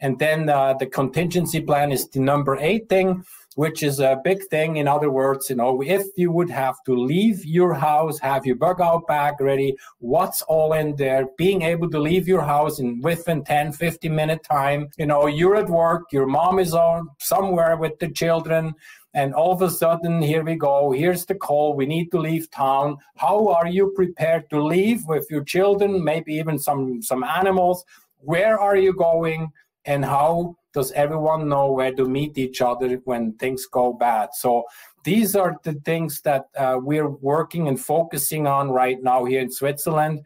And 0.00 0.18
then 0.18 0.48
uh, 0.48 0.74
the 0.74 0.86
contingency 0.86 1.60
plan 1.60 1.92
is 1.92 2.08
the 2.08 2.20
number 2.20 2.56
eight 2.56 2.88
thing, 2.88 3.24
which 3.56 3.82
is 3.82 4.00
a 4.00 4.20
big 4.24 4.42
thing. 4.48 4.76
In 4.76 4.88
other 4.88 5.10
words, 5.10 5.50
you 5.50 5.56
know, 5.56 5.82
if 5.82 6.06
you 6.16 6.30
would 6.32 6.50
have 6.50 6.76
to 6.86 6.94
leave 6.94 7.44
your 7.44 7.74
house, 7.74 8.18
have 8.18 8.46
your 8.46 8.56
bug 8.56 8.80
out 8.80 9.06
bag 9.06 9.40
ready, 9.40 9.76
what's 9.98 10.42
all 10.42 10.72
in 10.72 10.96
there, 10.96 11.26
being 11.36 11.62
able 11.62 11.90
to 11.90 11.98
leave 11.98 12.26
your 12.26 12.42
house 12.42 12.78
in 12.78 13.00
within 13.00 13.44
10, 13.44 13.72
15 13.72 14.14
minute 14.14 14.42
time. 14.44 14.88
You 14.98 15.06
know, 15.06 15.26
you're 15.26 15.56
at 15.56 15.68
work, 15.68 16.04
your 16.12 16.26
mom 16.26 16.58
is 16.58 16.74
on 16.74 17.08
somewhere 17.18 17.76
with 17.76 17.98
the 17.98 18.08
children 18.08 18.74
and 19.14 19.34
all 19.34 19.52
of 19.52 19.62
a 19.62 19.70
sudden 19.70 20.22
here 20.22 20.42
we 20.42 20.54
go 20.54 20.90
here's 20.90 21.26
the 21.26 21.34
call 21.34 21.74
we 21.74 21.86
need 21.86 22.10
to 22.10 22.18
leave 22.18 22.50
town 22.50 22.96
how 23.16 23.48
are 23.48 23.66
you 23.66 23.92
prepared 23.94 24.48
to 24.48 24.62
leave 24.62 25.04
with 25.06 25.26
your 25.30 25.44
children 25.44 26.02
maybe 26.02 26.34
even 26.34 26.58
some 26.58 27.02
some 27.02 27.22
animals 27.22 27.84
where 28.18 28.58
are 28.58 28.76
you 28.76 28.92
going 28.94 29.50
and 29.84 30.04
how 30.04 30.56
does 30.72 30.92
everyone 30.92 31.48
know 31.48 31.70
where 31.70 31.94
to 31.94 32.06
meet 32.06 32.36
each 32.38 32.60
other 32.60 33.00
when 33.04 33.32
things 33.34 33.66
go 33.66 33.92
bad 33.92 34.28
so 34.34 34.64
these 35.04 35.34
are 35.34 35.56
the 35.64 35.74
things 35.84 36.20
that 36.22 36.44
uh, 36.56 36.78
we're 36.80 37.08
working 37.08 37.68
and 37.68 37.80
focusing 37.80 38.46
on 38.46 38.70
right 38.70 39.02
now 39.02 39.24
here 39.24 39.40
in 39.40 39.50
switzerland 39.50 40.20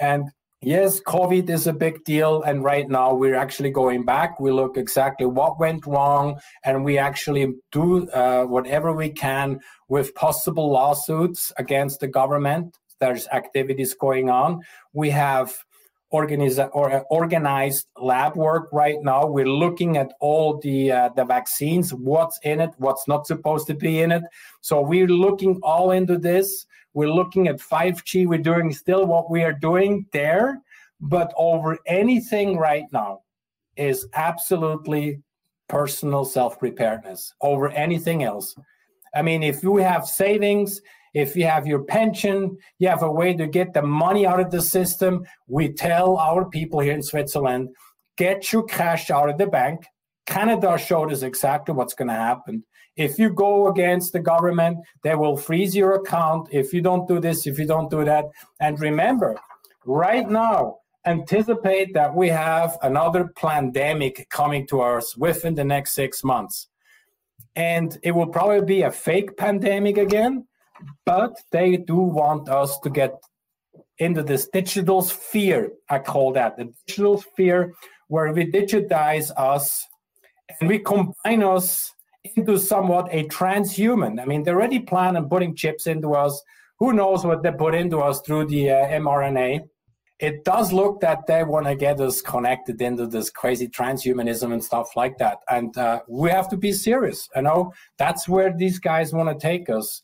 and 0.00 0.30
yes, 0.62 1.00
COVID 1.00 1.50
is 1.50 1.66
a 1.66 1.72
big 1.72 2.04
deal. 2.04 2.42
And 2.42 2.64
right 2.64 2.88
now 2.88 3.14
we're 3.14 3.34
actually 3.34 3.70
going 3.70 4.04
back. 4.04 4.40
We 4.40 4.50
look 4.50 4.76
exactly 4.76 5.26
what 5.26 5.58
went 5.58 5.86
wrong 5.86 6.40
and 6.64 6.84
we 6.84 6.96
actually 6.98 7.54
do 7.72 8.08
uh, 8.10 8.44
whatever 8.44 8.92
we 8.92 9.10
can 9.10 9.60
with 9.88 10.14
possible 10.14 10.70
lawsuits 10.70 11.52
against 11.58 12.00
the 12.00 12.08
government. 12.08 12.78
There's 13.00 13.26
activities 13.28 13.94
going 13.94 14.30
on. 14.30 14.62
We 14.92 15.10
have 15.10 15.52
organized 16.12 16.60
or 16.72 17.04
organized 17.10 17.88
lab 17.96 18.36
work 18.36 18.68
right 18.72 19.02
now. 19.02 19.26
We're 19.26 19.48
looking 19.48 19.96
at 19.96 20.12
all 20.20 20.58
the 20.58 20.92
uh, 20.92 21.08
the 21.16 21.24
vaccines, 21.24 21.92
what's 21.92 22.38
in 22.44 22.60
it, 22.60 22.70
what's 22.76 23.08
not 23.08 23.26
supposed 23.26 23.66
to 23.68 23.74
be 23.74 24.02
in 24.02 24.12
it. 24.12 24.22
So 24.60 24.80
we're 24.80 25.08
looking 25.08 25.58
all 25.62 25.90
into 25.90 26.18
this. 26.18 26.66
We're 26.94 27.10
looking 27.10 27.48
at 27.48 27.56
5G. 27.56 28.26
We're 28.26 28.38
doing 28.38 28.72
still 28.72 29.06
what 29.06 29.30
we 29.30 29.42
are 29.42 29.52
doing 29.52 30.06
there, 30.12 30.60
but 31.00 31.32
over 31.36 31.78
anything 31.86 32.58
right 32.58 32.84
now 32.92 33.22
is 33.76 34.06
absolutely 34.14 35.22
personal 35.68 36.24
self 36.24 36.58
preparedness 36.58 37.32
over 37.40 37.70
anything 37.70 38.22
else. 38.22 38.54
I 39.14 39.22
mean, 39.22 39.42
if 39.42 39.62
you 39.62 39.76
have 39.76 40.06
savings, 40.06 40.82
if 41.14 41.36
you 41.36 41.44
have 41.46 41.66
your 41.66 41.84
pension, 41.84 42.56
you 42.78 42.88
have 42.88 43.02
a 43.02 43.10
way 43.10 43.34
to 43.34 43.46
get 43.46 43.74
the 43.74 43.82
money 43.82 44.26
out 44.26 44.40
of 44.40 44.50
the 44.50 44.62
system. 44.62 45.24
We 45.46 45.72
tell 45.72 46.16
our 46.16 46.48
people 46.48 46.80
here 46.80 46.94
in 46.94 47.02
Switzerland, 47.02 47.68
get 48.16 48.52
your 48.52 48.64
cash 48.64 49.10
out 49.10 49.28
of 49.28 49.38
the 49.38 49.46
bank. 49.46 49.84
Canada 50.26 50.78
showed 50.78 51.12
us 51.12 51.22
exactly 51.22 51.74
what's 51.74 51.94
going 51.94 52.08
to 52.08 52.14
happen. 52.14 52.64
If 52.96 53.18
you 53.18 53.30
go 53.30 53.68
against 53.68 54.12
the 54.12 54.20
government, 54.20 54.78
they 55.02 55.14
will 55.14 55.36
freeze 55.36 55.74
your 55.74 55.94
account 55.94 56.48
if 56.50 56.72
you 56.72 56.82
don't 56.82 57.08
do 57.08 57.20
this, 57.20 57.46
if 57.46 57.58
you 57.58 57.66
don't 57.66 57.90
do 57.90 58.04
that. 58.04 58.26
And 58.60 58.78
remember, 58.78 59.38
right 59.84 60.28
now, 60.28 60.78
anticipate 61.06 61.94
that 61.94 62.14
we 62.14 62.28
have 62.28 62.78
another 62.82 63.28
pandemic 63.36 64.28
coming 64.30 64.66
to 64.68 64.82
us 64.82 65.16
within 65.16 65.54
the 65.54 65.64
next 65.64 65.92
six 65.92 66.22
months. 66.22 66.68
And 67.56 67.98
it 68.02 68.12
will 68.12 68.28
probably 68.28 68.64
be 68.64 68.82
a 68.82 68.90
fake 68.90 69.36
pandemic 69.36 69.98
again, 69.98 70.46
but 71.04 71.36
they 71.50 71.76
do 71.76 71.96
want 71.96 72.48
us 72.48 72.78
to 72.80 72.90
get 72.90 73.14
into 73.98 74.22
this 74.22 74.48
digital 74.48 75.02
sphere, 75.02 75.70
I 75.88 75.98
call 75.98 76.32
that 76.32 76.56
the 76.56 76.72
digital 76.86 77.18
sphere, 77.18 77.74
where 78.08 78.32
we 78.32 78.50
digitize 78.50 79.30
us 79.36 79.86
and 80.60 80.68
we 80.68 80.78
combine 80.78 81.42
us 81.42 81.92
into 82.36 82.58
somewhat 82.58 83.08
a 83.10 83.24
transhuman. 83.28 84.20
I 84.20 84.24
mean, 84.24 84.42
they 84.42 84.50
already 84.50 84.80
plan 84.80 85.16
on 85.16 85.28
putting 85.28 85.54
chips 85.54 85.86
into 85.86 86.14
us. 86.14 86.40
Who 86.78 86.92
knows 86.92 87.24
what 87.24 87.42
they 87.42 87.52
put 87.52 87.74
into 87.74 87.98
us 87.98 88.20
through 88.20 88.46
the 88.46 88.70
uh, 88.70 88.88
mRNA? 88.88 89.68
It 90.18 90.44
does 90.44 90.72
look 90.72 91.00
that 91.00 91.26
they 91.26 91.42
want 91.42 91.66
to 91.66 91.74
get 91.74 92.00
us 92.00 92.20
connected 92.20 92.80
into 92.80 93.06
this 93.06 93.28
crazy 93.28 93.66
transhumanism 93.68 94.52
and 94.52 94.62
stuff 94.62 94.94
like 94.94 95.18
that. 95.18 95.38
And 95.48 95.76
uh, 95.76 96.02
we 96.08 96.30
have 96.30 96.48
to 96.50 96.56
be 96.56 96.72
serious. 96.72 97.28
You 97.34 97.42
know, 97.42 97.72
that's 97.98 98.28
where 98.28 98.56
these 98.56 98.78
guys 98.78 99.12
want 99.12 99.28
to 99.28 99.34
take 99.34 99.68
us. 99.68 100.02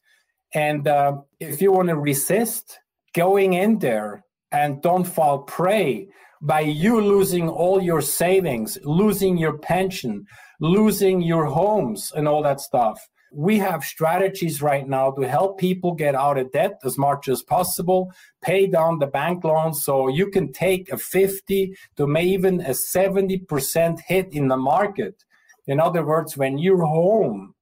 And 0.55 0.89
uh, 0.89 1.19
if 1.41 1.61
you 1.61 1.73
want 1.73 1.89
to 1.89 1.97
resist 1.97 2.79
going 3.15 3.55
in 3.55 3.79
there 3.79 4.25
and 4.53 4.83
don't 4.83 5.05
fall 5.05 5.41
prey 5.41 6.09
by 6.41 6.61
you 6.61 7.01
losing 7.01 7.49
all 7.49 7.83
your 7.83 8.01
savings, 8.01 8.79
losing 8.85 9.37
your 9.37 9.59
pension, 9.59 10.25
losing 10.61 11.21
your 11.21 11.47
homes 11.47 12.13
and 12.15 12.29
all 12.29 12.43
that 12.43 12.61
stuff. 12.61 13.09
We 13.31 13.59
have 13.59 13.85
strategies 13.85 14.63
right 14.63 14.89
now 14.89 15.11
to 15.11 15.29
help 15.29 15.59
people 15.59 15.95
get 15.95 16.15
out 16.15 16.39
of 16.39 16.51
debt 16.53 16.79
as 16.85 16.97
much 16.97 17.29
as 17.29 17.43
possible, 17.43 18.11
pay 18.41 18.67
down 18.67 18.99
the 18.99 19.07
bank 19.07 19.45
loans 19.45 19.85
so 19.85 20.09
you 20.09 20.31
can 20.31 20.51
take 20.53 20.91
a 20.91 20.97
50 20.97 21.77
to 21.97 22.07
maybe 22.07 22.31
even 22.31 22.61
a 22.63 22.71
70% 22.71 24.01
hit 24.01 24.33
in 24.33 24.49
the 24.49 24.57
market. 24.57 25.25
In 25.67 25.79
other 25.79 26.05
words, 26.07 26.37
when 26.39 26.57
your 26.57 26.87
home 26.87 27.55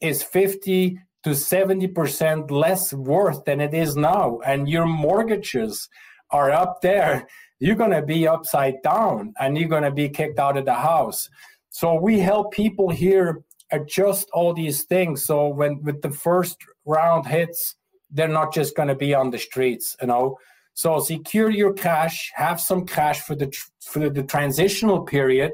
is 0.00 0.22
50 0.22 0.98
to 1.24 1.30
70% 1.30 2.50
less 2.50 2.92
worth 2.92 3.44
than 3.44 3.60
it 3.60 3.74
is 3.74 3.96
now, 3.96 4.38
and 4.44 4.68
your 4.68 4.86
mortgages 4.86 5.88
are 6.30 6.50
up 6.50 6.80
there, 6.82 7.26
you're 7.60 7.76
going 7.76 7.90
to 7.90 8.02
be 8.02 8.28
upside 8.28 8.82
down 8.82 9.32
and 9.40 9.56
you're 9.56 9.68
going 9.68 9.84
to 9.84 9.90
be 9.90 10.08
kicked 10.08 10.38
out 10.38 10.56
of 10.56 10.64
the 10.64 10.74
house. 10.74 11.28
So 11.70 11.94
we 11.94 12.18
help 12.18 12.52
people 12.52 12.90
here 12.90 13.42
adjust 13.72 14.28
all 14.32 14.52
these 14.52 14.84
things. 14.84 15.24
So 15.24 15.48
when 15.48 15.82
with 15.82 16.02
the 16.02 16.10
first 16.10 16.58
round 16.84 17.26
hits, 17.26 17.76
they're 18.10 18.28
not 18.28 18.52
just 18.52 18.76
going 18.76 18.88
to 18.88 18.94
be 18.94 19.14
on 19.14 19.30
the 19.30 19.38
streets, 19.38 19.96
you 20.00 20.06
know. 20.08 20.38
So 20.74 20.98
secure 21.00 21.50
your 21.50 21.72
cash, 21.72 22.32
have 22.34 22.60
some 22.60 22.84
cash 22.84 23.20
for 23.20 23.34
the 23.34 23.52
for 23.80 24.00
the, 24.00 24.10
the 24.10 24.24
transitional 24.24 25.02
period, 25.02 25.52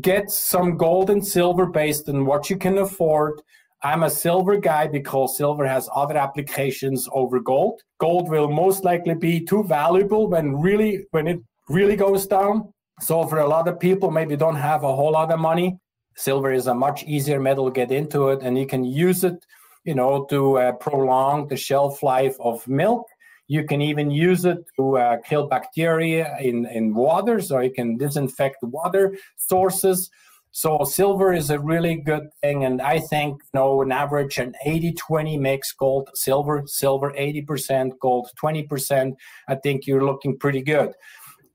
get 0.00 0.30
some 0.30 0.76
gold 0.76 1.10
and 1.10 1.26
silver 1.26 1.66
based 1.66 2.08
on 2.08 2.26
what 2.26 2.50
you 2.50 2.56
can 2.56 2.78
afford. 2.78 3.40
I'm 3.84 4.02
a 4.02 4.08
silver 4.08 4.56
guy 4.56 4.86
because 4.86 5.36
silver 5.36 5.66
has 5.66 5.90
other 5.94 6.16
applications 6.16 7.06
over 7.12 7.38
gold. 7.38 7.82
Gold 7.98 8.30
will 8.30 8.48
most 8.48 8.82
likely 8.82 9.14
be 9.14 9.44
too 9.44 9.62
valuable 9.62 10.26
when 10.26 10.58
really 10.58 11.04
when 11.10 11.28
it 11.28 11.40
really 11.68 11.94
goes 11.94 12.26
down. 12.26 12.72
So 13.00 13.26
for 13.26 13.40
a 13.40 13.46
lot 13.46 13.68
of 13.68 13.78
people, 13.78 14.10
maybe 14.10 14.36
don't 14.36 14.56
have 14.56 14.84
a 14.84 14.96
whole 14.96 15.12
lot 15.12 15.30
of 15.30 15.38
money. 15.38 15.78
Silver 16.16 16.50
is 16.50 16.66
a 16.66 16.74
much 16.74 17.04
easier 17.04 17.38
metal 17.38 17.66
to 17.66 17.72
get 17.72 17.92
into 17.92 18.30
it, 18.30 18.40
and 18.42 18.56
you 18.56 18.66
can 18.66 18.84
use 18.84 19.22
it, 19.22 19.44
you 19.84 19.94
know, 19.94 20.24
to 20.30 20.58
uh, 20.58 20.72
prolong 20.72 21.48
the 21.48 21.56
shelf 21.56 22.02
life 22.02 22.36
of 22.40 22.66
milk. 22.66 23.06
You 23.48 23.64
can 23.64 23.82
even 23.82 24.10
use 24.10 24.46
it 24.46 24.64
to 24.76 24.96
uh, 24.96 25.16
kill 25.28 25.46
bacteria 25.46 26.34
in, 26.40 26.64
in 26.66 26.94
water, 26.94 27.38
so 27.42 27.60
you 27.60 27.70
can 27.70 27.98
disinfect 27.98 28.62
water 28.62 29.14
sources. 29.36 30.08
So 30.56 30.84
silver 30.84 31.32
is 31.32 31.50
a 31.50 31.58
really 31.58 31.96
good 31.96 32.28
thing, 32.40 32.64
and 32.64 32.80
I 32.80 33.00
think 33.00 33.42
you 33.42 33.58
know 33.58 33.82
an 33.82 33.90
average 33.90 34.38
an 34.38 34.54
80-20 34.64 35.40
mix 35.40 35.72
gold 35.72 36.10
silver 36.14 36.62
silver 36.66 37.12
80% 37.18 37.98
gold 37.98 38.28
20%. 38.40 39.16
I 39.48 39.56
think 39.56 39.88
you're 39.88 40.04
looking 40.04 40.38
pretty 40.38 40.62
good. 40.62 40.92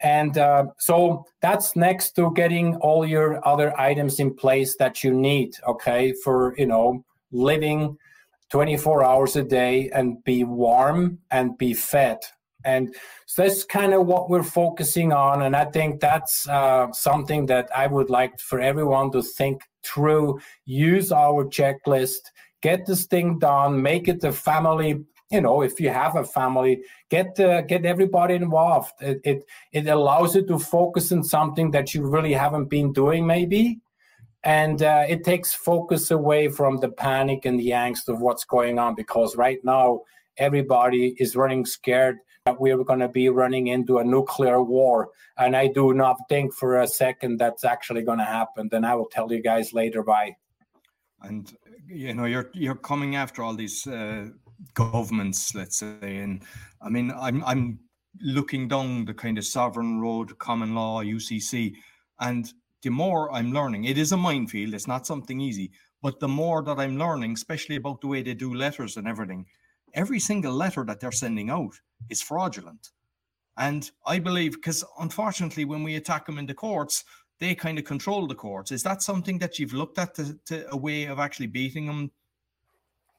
And 0.01 0.37
uh, 0.37 0.65
so 0.79 1.23
that's 1.41 1.77
next 1.77 2.11
to 2.17 2.33
getting 2.33 2.75
all 2.77 3.05
your 3.05 3.39
other 3.47 3.73
items 3.79 4.19
in 4.19 4.33
place 4.33 4.75
that 4.79 5.01
you 5.01 5.13
need, 5.13 5.51
okay, 5.65 6.13
for, 6.21 6.53
you 6.57 6.65
know, 6.65 7.05
living 7.31 7.97
24 8.49 9.05
hours 9.05 9.37
a 9.37 9.43
day 9.43 9.89
and 9.93 10.21
be 10.25 10.43
warm 10.43 11.19
and 11.31 11.57
be 11.57 11.73
fed. 11.73 12.17
And 12.65 12.93
so 13.25 13.43
that's 13.43 13.63
kind 13.63 13.93
of 13.93 14.05
what 14.05 14.29
we're 14.29 14.43
focusing 14.43 15.13
on. 15.13 15.43
And 15.43 15.55
I 15.55 15.65
think 15.65 15.99
that's 15.99 16.47
uh, 16.47 16.91
something 16.91 17.45
that 17.45 17.69
I 17.75 17.87
would 17.87 18.09
like 18.09 18.39
for 18.39 18.59
everyone 18.59 19.11
to 19.11 19.21
think 19.21 19.61
through, 19.83 20.39
use 20.65 21.11
our 21.11 21.45
checklist, 21.45 22.31
get 22.61 22.85
this 22.85 23.05
thing 23.05 23.39
done, 23.39 23.81
make 23.81 24.07
it 24.07 24.23
a 24.23 24.31
family 24.31 25.05
you 25.31 25.41
know 25.41 25.61
if 25.61 25.79
you 25.79 25.89
have 25.89 26.15
a 26.15 26.23
family 26.23 26.81
get 27.09 27.35
get 27.35 27.85
everybody 27.85 28.33
involved 28.33 28.93
it, 28.99 29.21
it, 29.23 29.43
it 29.71 29.87
allows 29.87 30.35
you 30.35 30.45
to 30.45 30.57
focus 30.57 31.11
on 31.11 31.23
something 31.23 31.71
that 31.71 31.93
you 31.93 32.05
really 32.05 32.33
haven't 32.33 32.65
been 32.65 32.91
doing 32.91 33.25
maybe 33.25 33.79
and 34.43 34.81
uh, 34.81 35.05
it 35.07 35.23
takes 35.23 35.53
focus 35.53 36.11
away 36.11 36.47
from 36.47 36.77
the 36.77 36.89
panic 36.89 37.45
and 37.45 37.59
the 37.59 37.69
angst 37.69 38.07
of 38.07 38.21
what's 38.21 38.45
going 38.45 38.79
on 38.79 38.95
because 38.95 39.35
right 39.35 39.59
now 39.63 40.01
everybody 40.37 41.15
is 41.19 41.35
running 41.35 41.65
scared 41.65 42.17
we're 42.57 42.83
going 42.83 42.99
to 42.99 43.09
be 43.09 43.29
running 43.29 43.67
into 43.67 43.97
a 43.97 44.03
nuclear 44.03 44.63
war. 44.63 45.09
And 45.37 45.55
i 45.55 45.67
do 45.67 45.93
not 45.93 46.17
think 46.29 46.53
for 46.53 46.81
a 46.81 46.87
second 46.87 47.37
that's 47.37 47.63
actually 47.63 48.03
going 48.03 48.19
to 48.19 48.25
happen. 48.25 48.69
Then 48.69 48.85
i 48.85 48.95
will 48.95 49.07
tell 49.07 49.31
you 49.31 49.41
guys 49.41 49.73
later 49.73 50.01
why 50.01 50.35
and 51.21 51.53
you 51.87 52.13
know 52.13 52.25
you're 52.25 52.49
you're 52.53 52.75
coming 52.75 53.15
after 53.15 53.43
all 53.43 53.55
these 53.55 53.85
uh, 53.87 54.27
governments, 54.73 55.55
let's 55.55 55.77
say. 55.77 56.17
And 56.17 56.43
I 56.81 56.89
mean, 56.89 57.11
I'm 57.19 57.43
I'm 57.43 57.79
looking 58.21 58.67
down 58.67 59.05
the 59.05 59.13
kind 59.13 59.37
of 59.37 59.45
sovereign 59.45 59.99
road, 59.99 60.37
common 60.39 60.75
law, 60.75 61.03
UCC, 61.03 61.73
and 62.19 62.51
the 62.81 62.89
more 62.89 63.31
I'm 63.31 63.51
learning, 63.51 63.85
it 63.85 63.97
is 63.97 64.11
a 64.11 64.17
minefield. 64.17 64.73
It's 64.73 64.87
not 64.87 65.05
something 65.05 65.41
easy, 65.41 65.71
but 66.01 66.19
the 66.19 66.27
more 66.27 66.63
that 66.63 66.79
I'm 66.79 66.97
learning, 66.97 67.33
especially 67.33 67.75
about 67.75 68.01
the 68.01 68.07
way 68.07 68.21
they 68.21 68.33
do 68.33 68.53
letters 68.53 68.97
and 68.97 69.07
everything, 69.07 69.45
every 69.93 70.19
single 70.19 70.53
letter 70.53 70.83
that 70.85 70.99
they're 70.99 71.11
sending 71.11 71.49
out 71.49 71.73
is 72.09 72.21
fraudulent. 72.21 72.89
And 73.57 73.89
I 74.05 74.19
believe, 74.19 74.53
because 74.53 74.85
unfortunately, 74.99 75.65
when 75.65 75.83
we 75.83 75.95
attack 75.95 76.25
them 76.25 76.37
in 76.37 76.45
the 76.45 76.53
courts, 76.53 77.03
they 77.39 77.55
kind 77.55 77.77
of 77.77 77.85
control 77.85 78.27
the 78.27 78.35
courts. 78.35 78.71
Is 78.71 78.83
that 78.83 79.01
something 79.01 79.37
that 79.39 79.59
you've 79.59 79.73
looked 79.73 79.97
at 79.97 80.15
to, 80.15 80.37
to 80.45 80.71
a 80.71 80.77
way 80.77 81.05
of 81.05 81.19
actually 81.19 81.47
beating 81.47 81.85
them? 81.85 82.11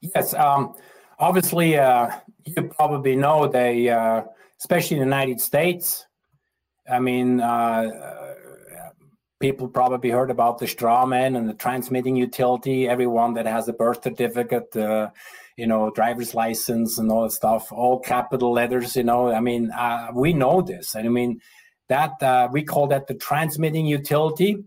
Yes. 0.01 0.33
Um, 0.33 0.75
obviously, 1.19 1.77
uh, 1.77 2.11
you 2.45 2.63
probably 2.63 3.15
know 3.15 3.47
they, 3.47 3.89
uh, 3.89 4.23
especially 4.59 4.97
in 4.97 5.01
the 5.01 5.05
United 5.05 5.41
States. 5.41 6.05
I 6.91 6.99
mean, 6.99 7.39
uh, 7.39 8.35
people 9.39 9.67
probably 9.67 10.11
heard 10.11 10.31
about 10.31 10.59
the 10.59 10.65
strawman 10.65 11.35
and 11.35 11.49
the 11.49 11.53
transmitting 11.53 12.15
utility. 12.15 12.87
Everyone 12.87 13.33
that 13.33 13.45
has 13.45 13.67
a 13.67 13.73
birth 13.73 14.03
certificate, 14.03 14.75
uh, 14.75 15.09
you 15.57 15.67
know, 15.67 15.91
driver's 15.91 16.33
license 16.33 16.97
and 16.97 17.11
all 17.11 17.23
that 17.23 17.31
stuff, 17.31 17.71
all 17.71 17.99
capital 17.99 18.51
letters. 18.51 18.95
You 18.95 19.03
know, 19.03 19.31
I 19.31 19.39
mean, 19.39 19.71
uh, 19.71 20.09
we 20.13 20.33
know 20.33 20.61
this, 20.61 20.95
and 20.95 21.05
I 21.05 21.09
mean 21.09 21.39
that 21.89 22.11
uh, 22.21 22.47
we 22.51 22.63
call 22.63 22.87
that 22.87 23.07
the 23.07 23.15
transmitting 23.15 23.85
utility. 23.85 24.57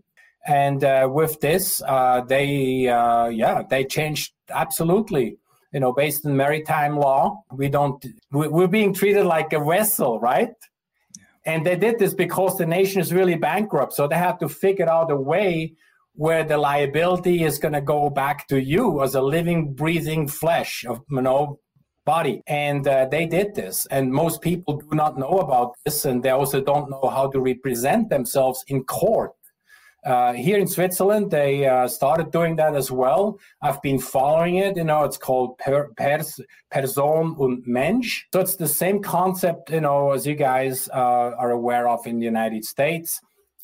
And 0.47 0.83
uh, 0.83 1.09
with 1.11 1.39
this, 1.39 1.81
uh, 1.81 2.21
they 2.21 2.87
uh, 2.87 3.27
yeah 3.27 3.63
they 3.69 3.83
changed 3.85 4.33
absolutely. 4.49 5.37
You 5.73 5.79
know, 5.81 5.91
based 5.91 6.25
on 6.25 6.37
maritime 6.37 6.97
law, 6.97 7.43
we 7.51 7.67
don't 7.67 8.03
we're 8.31 8.67
being 8.67 8.93
treated 8.93 9.25
like 9.25 9.51
a 9.53 9.59
vessel, 9.63 10.19
right? 10.19 10.53
And 11.45 11.65
they 11.65 11.75
did 11.75 11.99
this 11.99 12.13
because 12.13 12.57
the 12.57 12.65
nation 12.65 13.01
is 13.01 13.13
really 13.13 13.35
bankrupt. 13.35 13.93
So 13.93 14.07
they 14.07 14.15
have 14.15 14.39
to 14.39 14.49
figure 14.49 14.89
out 14.89 15.11
a 15.11 15.15
way 15.15 15.73
where 16.15 16.43
the 16.43 16.57
liability 16.57 17.43
is 17.43 17.57
going 17.59 17.73
to 17.73 17.81
go 17.81 18.09
back 18.09 18.47
to 18.47 18.61
you 18.61 19.03
as 19.03 19.15
a 19.15 19.21
living, 19.21 19.73
breathing 19.73 20.27
flesh 20.27 20.85
of, 20.87 21.01
you 21.09 21.21
know, 21.21 21.59
body. 22.05 22.41
And 22.47 22.87
uh, 22.87 23.07
they 23.07 23.25
did 23.25 23.55
this. 23.55 23.85
And 23.87 24.11
most 24.11 24.41
people 24.41 24.77
do 24.77 24.95
not 24.95 25.17
know 25.17 25.39
about 25.39 25.73
this. 25.83 26.05
And 26.05 26.23
they 26.23 26.29
also 26.29 26.61
don't 26.61 26.89
know 26.89 27.09
how 27.09 27.29
to 27.31 27.39
represent 27.39 28.09
themselves 28.09 28.63
in 28.67 28.83
court. 28.83 29.31
Uh, 30.05 30.33
here 30.33 30.59
in 30.59 30.67
Switzerland, 30.67 31.31
they 31.31 31.65
uh, 31.65 31.87
started 31.87 32.31
doing 32.31 32.55
that 32.57 32.75
as 32.75 32.91
well. 32.91 33.39
I've 33.63 33.81
been 33.81 33.97
following 33.97 34.57
it. 34.57 34.77
You 34.77 34.83
know, 34.83 35.03
it's 35.03 35.17
called 35.17 35.57
per, 35.57 35.89
pers, 35.97 36.39
Person 36.69 37.35
und 37.39 37.63
Mensch. 37.65 38.25
So 38.31 38.39
it's 38.39 38.55
the 38.55 38.67
same 38.67 39.01
concept, 39.01 39.71
you 39.71 39.81
know, 39.81 40.11
as 40.11 40.27
you 40.27 40.35
guys 40.35 40.87
uh, 40.89 41.31
are 41.39 41.49
aware 41.49 41.87
of 41.87 42.05
in 42.05 42.19
the 42.19 42.25
United 42.25 42.65
States. 42.65 43.19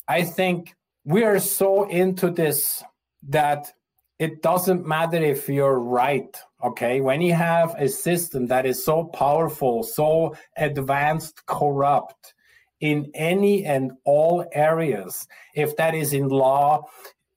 I 0.08 0.24
think 0.24 0.74
we 1.04 1.24
are 1.24 1.38
so 1.38 1.88
into 1.88 2.30
this 2.30 2.82
that 3.28 3.72
it 4.18 4.42
doesn't 4.42 4.86
matter 4.86 5.16
if 5.16 5.48
you're 5.48 5.80
right. 5.80 6.36
Okay. 6.62 7.00
When 7.00 7.20
you 7.20 7.34
have 7.34 7.74
a 7.76 7.88
system 7.88 8.46
that 8.46 8.66
is 8.66 8.84
so 8.84 9.04
powerful, 9.04 9.82
so 9.82 10.36
advanced, 10.56 11.44
corrupt, 11.46 12.34
in 12.82 13.10
any 13.14 13.64
and 13.64 13.92
all 14.04 14.44
areas. 14.52 15.26
If 15.54 15.76
that 15.76 15.94
is 15.94 16.12
in 16.12 16.28
law, 16.28 16.84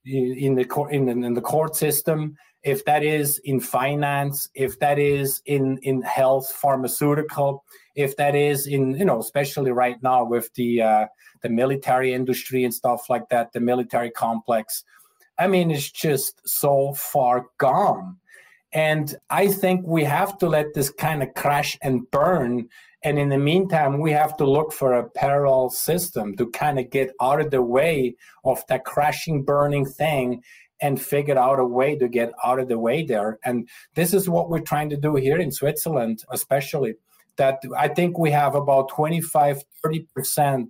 in 0.04 0.56
the 0.56 0.66
court, 0.66 0.92
in, 0.92 1.08
in 1.08 1.34
the 1.34 1.42
court 1.42 1.76
system, 1.76 2.36
if 2.64 2.84
that 2.86 3.04
is 3.04 3.40
in 3.46 3.60
finance, 3.60 4.50
if 4.56 4.78
that 4.80 5.00
is 5.00 5.42
in 5.46 5.78
in 5.84 6.02
health, 6.02 6.52
pharmaceutical, 6.52 7.64
if 7.96 8.16
that 8.18 8.36
is 8.36 8.68
in 8.68 8.96
you 8.96 9.06
know, 9.06 9.20
especially 9.20 9.72
right 9.72 10.02
now 10.04 10.24
with 10.24 10.54
the 10.56 10.82
uh, 10.82 11.06
the 11.42 11.50
military 11.50 12.14
industry 12.14 12.64
and 12.64 12.74
stuff 12.74 13.10
like 13.10 13.30
that, 13.30 13.54
the 13.54 13.60
military 13.60 14.12
complex. 14.12 14.84
I 15.38 15.48
mean, 15.48 15.70
it's 15.70 15.92
just 15.92 16.48
so 16.48 16.94
far 16.94 17.48
gone. 17.58 18.18
And 18.72 19.16
I 19.30 19.48
think 19.48 19.86
we 19.86 20.04
have 20.04 20.38
to 20.40 20.48
let 20.48 20.74
this 20.74 20.90
kind 20.90 21.24
of 21.24 21.34
crash 21.34 21.78
and 21.82 22.10
burn 22.12 22.70
and 23.06 23.20
in 23.20 23.30
the 23.30 23.38
meantime, 23.38 24.00
we 24.00 24.12
have 24.14 24.36
to 24.38 24.50
look 24.50 24.74
for 24.74 24.94
a 24.94 25.08
parallel 25.08 25.70
system 25.70 26.36
to 26.38 26.50
kind 26.50 26.80
of 26.80 26.90
get 26.90 27.12
out 27.22 27.40
of 27.40 27.52
the 27.52 27.62
way 27.62 28.16
of 28.44 28.64
that 28.68 28.84
crashing, 28.84 29.44
burning 29.44 29.86
thing 29.86 30.42
and 30.82 31.00
figure 31.00 31.38
out 31.38 31.60
a 31.60 31.66
way 31.66 31.96
to 32.00 32.08
get 32.08 32.32
out 32.44 32.60
of 32.60 32.68
the 32.68 32.80
way 32.80 33.04
there. 33.04 33.38
And 33.46 33.70
this 33.94 34.12
is 34.12 34.28
what 34.28 34.50
we're 34.50 34.60
trying 34.60 34.90
to 34.90 34.98
do 34.98 35.16
here 35.18 35.38
in 35.38 35.52
Switzerland, 35.52 36.24
especially. 36.32 36.96
That 37.38 37.62
I 37.78 37.88
think 37.88 38.18
we 38.18 38.32
have 38.32 38.56
about 38.56 38.90
25, 38.90 39.64
30% 39.86 40.70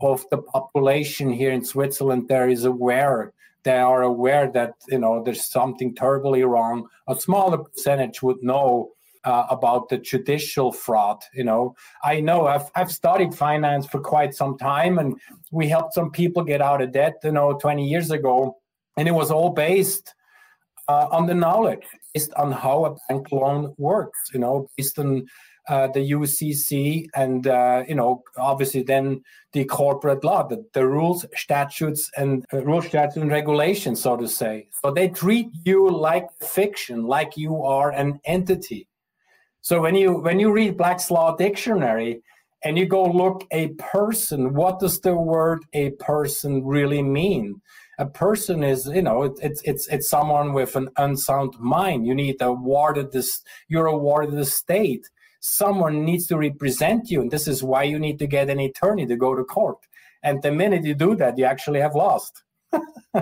of 0.00 0.24
the 0.30 0.38
population 0.38 1.30
here 1.30 1.52
in 1.52 1.64
Switzerland 1.64 2.26
there 2.28 2.48
is 2.48 2.64
aware 2.64 3.32
they 3.64 3.78
are 3.78 4.02
aware 4.02 4.50
that 4.50 4.74
you 4.88 4.98
know 4.98 5.22
there's 5.22 5.46
something 5.46 5.94
terribly 5.94 6.42
wrong 6.42 6.88
a 7.08 7.14
smaller 7.14 7.58
percentage 7.58 8.20
would 8.20 8.42
know 8.42 8.90
uh, 9.24 9.46
about 9.50 9.88
the 9.88 9.98
judicial 9.98 10.72
fraud. 10.72 11.22
You 11.32 11.44
know, 11.44 11.74
I 12.02 12.20
know 12.20 12.46
I've 12.46 12.70
I've 12.74 12.92
studied 12.92 13.34
finance 13.34 13.86
for 13.86 14.00
quite 14.00 14.34
some 14.34 14.58
time, 14.58 14.98
and 14.98 15.18
we 15.50 15.68
helped 15.68 15.94
some 15.94 16.10
people 16.10 16.42
get 16.42 16.60
out 16.60 16.82
of 16.82 16.92
debt. 16.92 17.14
You 17.22 17.32
know, 17.32 17.54
20 17.54 17.88
years 17.88 18.10
ago, 18.10 18.56
and 18.96 19.08
it 19.08 19.12
was 19.12 19.30
all 19.30 19.50
based 19.50 20.14
uh, 20.88 21.08
on 21.10 21.26
the 21.26 21.34
knowledge, 21.34 21.86
based 22.14 22.32
on 22.34 22.52
how 22.52 22.84
a 22.84 22.96
bank 23.08 23.30
loan 23.30 23.74
works. 23.78 24.18
You 24.32 24.40
know, 24.40 24.68
based 24.76 24.98
on 24.98 25.26
uh, 25.68 25.88
the 25.88 26.00
UCC 26.00 27.06
and 27.14 27.46
uh, 27.46 27.84
you 27.88 27.94
know 27.94 28.22
obviously 28.36 28.82
then 28.82 29.22
the 29.52 29.64
corporate 29.64 30.24
law, 30.24 30.46
the, 30.46 30.64
the 30.72 30.86
rules, 30.86 31.26
statutes, 31.34 32.10
and 32.16 32.44
uh, 32.52 32.64
rules, 32.64 32.86
statutes, 32.86 33.16
and 33.16 33.30
regulations, 33.30 34.00
so 34.00 34.16
to 34.16 34.26
say. 34.26 34.68
So 34.82 34.90
they 34.90 35.08
treat 35.08 35.48
you 35.64 35.90
like 35.90 36.26
fiction, 36.40 37.04
like 37.04 37.36
you 37.36 37.62
are 37.62 37.90
an 37.90 38.20
entity. 38.24 38.88
So 39.60 39.80
when 39.80 39.94
you 39.94 40.14
when 40.14 40.40
you 40.40 40.52
read 40.52 40.76
Black's 40.76 41.10
Law 41.10 41.36
Dictionary 41.36 42.22
and 42.64 42.76
you 42.78 42.86
go 42.86 43.04
look 43.04 43.46
a 43.52 43.68
person, 43.78 44.54
what 44.54 44.80
does 44.80 45.00
the 45.00 45.14
word 45.14 45.64
a 45.72 45.90
person 45.90 46.64
really 46.64 47.02
mean? 47.02 47.60
A 47.98 48.06
person 48.06 48.64
is, 48.64 48.86
you 48.86 49.02
know, 49.02 49.22
it, 49.24 49.32
it's 49.40 49.62
it's 49.62 49.86
it's 49.88 50.08
someone 50.08 50.52
with 50.52 50.74
an 50.74 50.88
unsound 50.96 51.54
mind. 51.60 52.06
You 52.06 52.14
need 52.14 52.40
a 52.40 52.52
ward 52.52 52.98
of 52.98 53.12
this. 53.12 53.40
You're 53.68 53.86
a 53.86 53.96
ward 53.96 54.30
of 54.30 54.32
the 54.32 54.46
state. 54.46 55.08
Someone 55.44 56.04
needs 56.04 56.28
to 56.28 56.38
represent 56.38 57.10
you, 57.10 57.20
and 57.20 57.30
this 57.30 57.48
is 57.48 57.64
why 57.64 57.82
you 57.82 57.98
need 57.98 58.18
to 58.20 58.28
get 58.28 58.48
an 58.48 58.60
attorney 58.60 59.06
to 59.06 59.16
go 59.16 59.34
to 59.34 59.42
court. 59.42 59.78
And 60.22 60.40
the 60.40 60.52
minute 60.52 60.84
you 60.84 60.94
do 60.94 61.16
that, 61.16 61.36
you 61.36 61.44
actually 61.44 61.80
have 61.80 61.96
lost. 61.96 62.44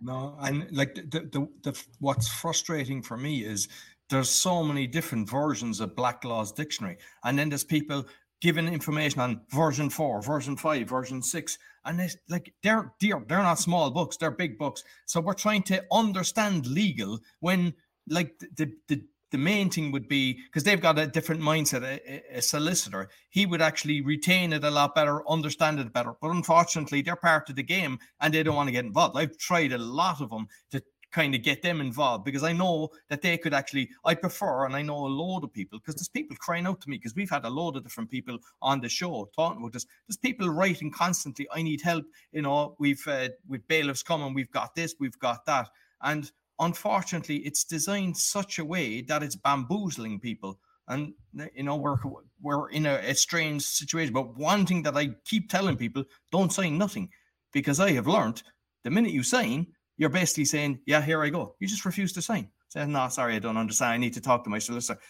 no, 0.00 0.36
and 0.40 0.66
like 0.72 0.94
the, 0.94 1.28
the 1.30 1.48
the 1.62 1.84
what's 2.00 2.28
frustrating 2.28 3.02
for 3.02 3.18
me 3.18 3.44
is 3.44 3.68
there's 4.08 4.30
so 4.30 4.62
many 4.62 4.86
different 4.86 5.28
versions 5.28 5.80
of 5.80 5.96
Black's 5.96 6.24
Law 6.24 6.44
Dictionary. 6.44 6.96
And 7.24 7.38
then 7.38 7.48
there's 7.48 7.64
people 7.64 8.06
giving 8.40 8.68
information 8.68 9.20
on 9.20 9.40
version 9.50 9.90
four, 9.90 10.22
version 10.22 10.56
five, 10.56 10.88
version 10.88 11.22
six. 11.22 11.58
And 11.84 12.00
it's 12.00 12.16
like 12.28 12.52
they're, 12.62 12.92
they're 13.00 13.22
they're 13.28 13.42
not 13.42 13.58
small 13.58 13.90
books, 13.90 14.16
they're 14.16 14.30
big 14.30 14.58
books. 14.58 14.82
So 15.06 15.20
we're 15.20 15.34
trying 15.34 15.62
to 15.64 15.84
understand 15.92 16.66
legal 16.66 17.18
when 17.40 17.74
like 18.08 18.38
the 18.38 18.72
the, 18.88 19.02
the 19.30 19.38
main 19.38 19.70
thing 19.70 19.90
would 19.92 20.08
be 20.08 20.34
because 20.46 20.62
they've 20.62 20.80
got 20.80 20.98
a 20.98 21.06
different 21.06 21.40
mindset. 21.40 21.82
A, 21.82 22.38
a, 22.38 22.42
solicitor, 22.42 23.08
he 23.30 23.46
would 23.46 23.60
actually 23.60 24.00
retain 24.00 24.52
it 24.52 24.64
a 24.64 24.70
lot 24.70 24.94
better, 24.94 25.28
understand 25.28 25.80
it 25.80 25.92
better. 25.92 26.14
But 26.20 26.30
unfortunately, 26.30 27.02
they're 27.02 27.16
part 27.16 27.50
of 27.50 27.56
the 27.56 27.62
game 27.62 27.98
and 28.20 28.32
they 28.32 28.42
don't 28.42 28.56
want 28.56 28.68
to 28.68 28.72
get 28.72 28.84
involved. 28.84 29.16
I've 29.16 29.36
tried 29.38 29.72
a 29.72 29.78
lot 29.78 30.20
of 30.20 30.30
them 30.30 30.46
to 30.70 30.82
kind 31.12 31.34
of 31.34 31.42
get 31.42 31.62
them 31.62 31.80
involved 31.80 32.24
because 32.24 32.42
I 32.42 32.52
know 32.52 32.90
that 33.08 33.22
they 33.22 33.38
could 33.38 33.54
actually, 33.54 33.88
I 34.04 34.14
prefer, 34.14 34.66
and 34.66 34.76
I 34.76 34.82
know 34.82 35.06
a 35.06 35.08
load 35.08 35.44
of 35.44 35.52
people 35.52 35.78
because 35.78 35.94
there's 35.94 36.08
people 36.08 36.36
crying 36.38 36.66
out 36.66 36.80
to 36.82 36.90
me 36.90 36.98
because 36.98 37.14
we've 37.14 37.30
had 37.30 37.44
a 37.44 37.50
load 37.50 37.76
of 37.76 37.82
different 37.82 38.10
people 38.10 38.38
on 38.60 38.80
the 38.80 38.88
show 38.88 39.28
talking 39.34 39.60
about 39.60 39.72
this. 39.72 39.86
There's 40.06 40.18
people 40.18 40.48
writing 40.50 40.90
constantly, 40.90 41.48
I 41.52 41.62
need 41.62 41.80
help. 41.80 42.04
You 42.32 42.42
know, 42.42 42.76
we've, 42.78 43.06
uh, 43.08 43.30
with 43.48 43.66
bailiffs 43.66 44.02
coming, 44.02 44.34
we've 44.34 44.50
got 44.50 44.74
this, 44.74 44.94
we've 45.00 45.18
got 45.18 45.46
that. 45.46 45.68
And 46.02 46.30
unfortunately, 46.58 47.38
it's 47.38 47.64
designed 47.64 48.16
such 48.16 48.58
a 48.58 48.64
way 48.64 49.02
that 49.02 49.22
it's 49.22 49.36
bamboozling 49.36 50.20
people. 50.20 50.58
And 50.88 51.14
you 51.54 51.64
know 51.64 51.76
we're 51.76 51.96
we're 52.40 52.70
in 52.70 52.86
a, 52.86 52.94
a 52.94 53.14
strange 53.14 53.62
situation. 53.62 54.14
But 54.14 54.36
one 54.36 54.64
thing 54.66 54.82
that 54.84 54.96
I 54.96 55.10
keep 55.24 55.50
telling 55.50 55.76
people: 55.76 56.04
don't 56.30 56.52
sign 56.52 56.78
nothing, 56.78 57.10
because 57.52 57.80
I 57.80 57.90
have 57.92 58.06
learned 58.06 58.42
the 58.86 58.90
minute 58.90 59.10
you 59.10 59.24
sign, 59.24 59.66
you're 59.96 60.08
basically 60.10 60.44
saying, 60.44 60.78
yeah, 60.86 61.02
here 61.02 61.20
I 61.20 61.28
go. 61.28 61.56
You 61.58 61.66
just 61.66 61.84
refuse 61.84 62.12
to 62.12 62.22
sign. 62.22 62.48
Say, 62.68 62.86
no, 62.86 63.08
sorry, 63.08 63.34
I 63.34 63.40
don't 63.40 63.56
understand. 63.56 63.94
I 63.94 63.96
need 63.96 64.14
to 64.14 64.20
talk 64.20 64.44
to 64.44 64.50
my 64.50 64.60
solicitor. 64.60 65.00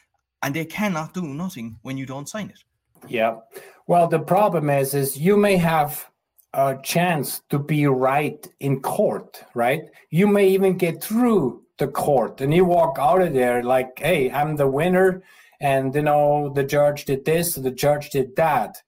And 0.42 0.54
they 0.54 0.64
cannot 0.64 1.12
do 1.12 1.22
nothing 1.22 1.78
when 1.82 1.98
you 1.98 2.06
don't 2.06 2.26
sign 2.26 2.48
it. 2.48 2.60
Yeah. 3.06 3.36
Well, 3.86 4.08
the 4.08 4.18
problem 4.18 4.70
is, 4.70 4.94
is 4.94 5.18
you 5.18 5.36
may 5.36 5.56
have 5.58 6.08
a 6.56 6.78
chance 6.82 7.42
to 7.50 7.58
be 7.58 7.86
right 7.86 8.48
in 8.60 8.80
court, 8.80 9.44
right? 9.54 9.82
You 10.10 10.26
may 10.26 10.48
even 10.48 10.76
get 10.78 11.04
through 11.04 11.62
the 11.78 11.88
court 11.88 12.40
and 12.40 12.54
you 12.54 12.64
walk 12.64 12.96
out 12.98 13.22
of 13.22 13.34
there 13.34 13.62
like, 13.62 13.98
hey, 13.98 14.30
I'm 14.30 14.56
the 14.56 14.66
winner. 14.68 15.22
And, 15.60 15.94
you 15.94 16.02
know, 16.02 16.52
the 16.54 16.64
judge 16.64 17.04
did 17.04 17.24
this, 17.26 17.54
the 17.54 17.70
judge 17.70 18.10
did 18.10 18.36
that. 18.36 18.82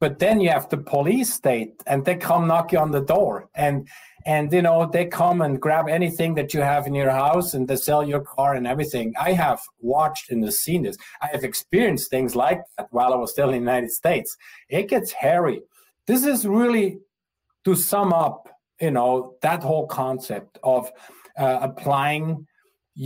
but 0.00 0.18
then 0.18 0.40
you 0.40 0.48
have 0.50 0.68
the 0.70 0.78
police 0.78 1.32
state 1.32 1.82
and 1.86 2.04
they 2.04 2.16
come 2.16 2.46
knock 2.48 2.72
you 2.72 2.78
on 2.78 2.90
the 2.90 3.02
door 3.02 3.48
and 3.54 3.86
and 4.26 4.52
you 4.52 4.62
know 4.62 4.88
they 4.90 5.06
come 5.06 5.40
and 5.42 5.60
grab 5.60 5.88
anything 5.88 6.34
that 6.34 6.52
you 6.54 6.60
have 6.60 6.86
in 6.86 6.94
your 6.94 7.10
house 7.10 7.54
and 7.54 7.68
they 7.68 7.76
sell 7.76 8.02
your 8.06 8.20
car 8.20 8.54
and 8.54 8.66
everything 8.66 9.12
i 9.20 9.32
have 9.32 9.60
watched 9.80 10.30
and 10.30 10.52
seen 10.52 10.82
this 10.82 10.96
i 11.22 11.26
have 11.26 11.44
experienced 11.44 12.10
things 12.10 12.34
like 12.34 12.60
that 12.76 12.86
while 12.90 13.12
i 13.12 13.16
was 13.16 13.30
still 13.32 13.50
in 13.50 13.52
the 13.52 13.58
united 13.58 13.90
states 13.90 14.36
it 14.68 14.88
gets 14.88 15.12
hairy 15.12 15.60
this 16.10 16.24
is 16.24 16.44
really 16.44 16.98
to 17.64 17.76
sum 17.76 18.12
up 18.12 18.48
you 18.80 18.90
know 18.90 19.34
that 19.42 19.62
whole 19.62 19.86
concept 19.86 20.58
of 20.64 20.90
uh, 21.38 21.58
applying 21.68 22.26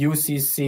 ucc 0.06 0.58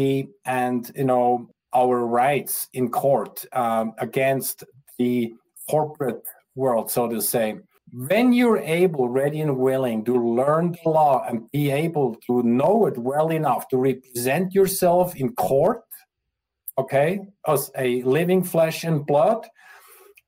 and 0.45 0.93
you 0.95 1.05
know 1.05 1.49
our 1.74 1.99
rights 2.07 2.68
in 2.74 2.91
court 2.91 3.45
um, 3.53 3.93
against 3.99 4.64
the 4.99 5.32
corporate 5.70 6.24
world 6.55 6.91
so 6.91 7.09
to 7.09 7.20
say. 7.20 7.57
When 7.93 8.32
you're 8.32 8.59
able, 8.59 9.09
ready 9.09 9.41
and 9.43 9.57
willing 9.57 10.05
to 10.07 10.14
learn 10.14 10.72
the 10.72 10.91
law 10.91 11.24
and 11.28 11.49
be 11.53 11.70
able 11.70 12.16
to 12.26 12.43
know 12.43 12.87
it 12.87 12.99
well 12.99 13.30
enough 13.30 13.68
to 13.68 13.76
represent 13.76 14.53
yourself 14.53 15.14
in 15.14 15.32
court, 15.34 15.84
okay, 16.76 17.20
as 17.47 17.70
a 17.78 18.03
living 18.03 18.43
flesh 18.43 18.82
and 18.82 19.07
blood, 19.07 19.47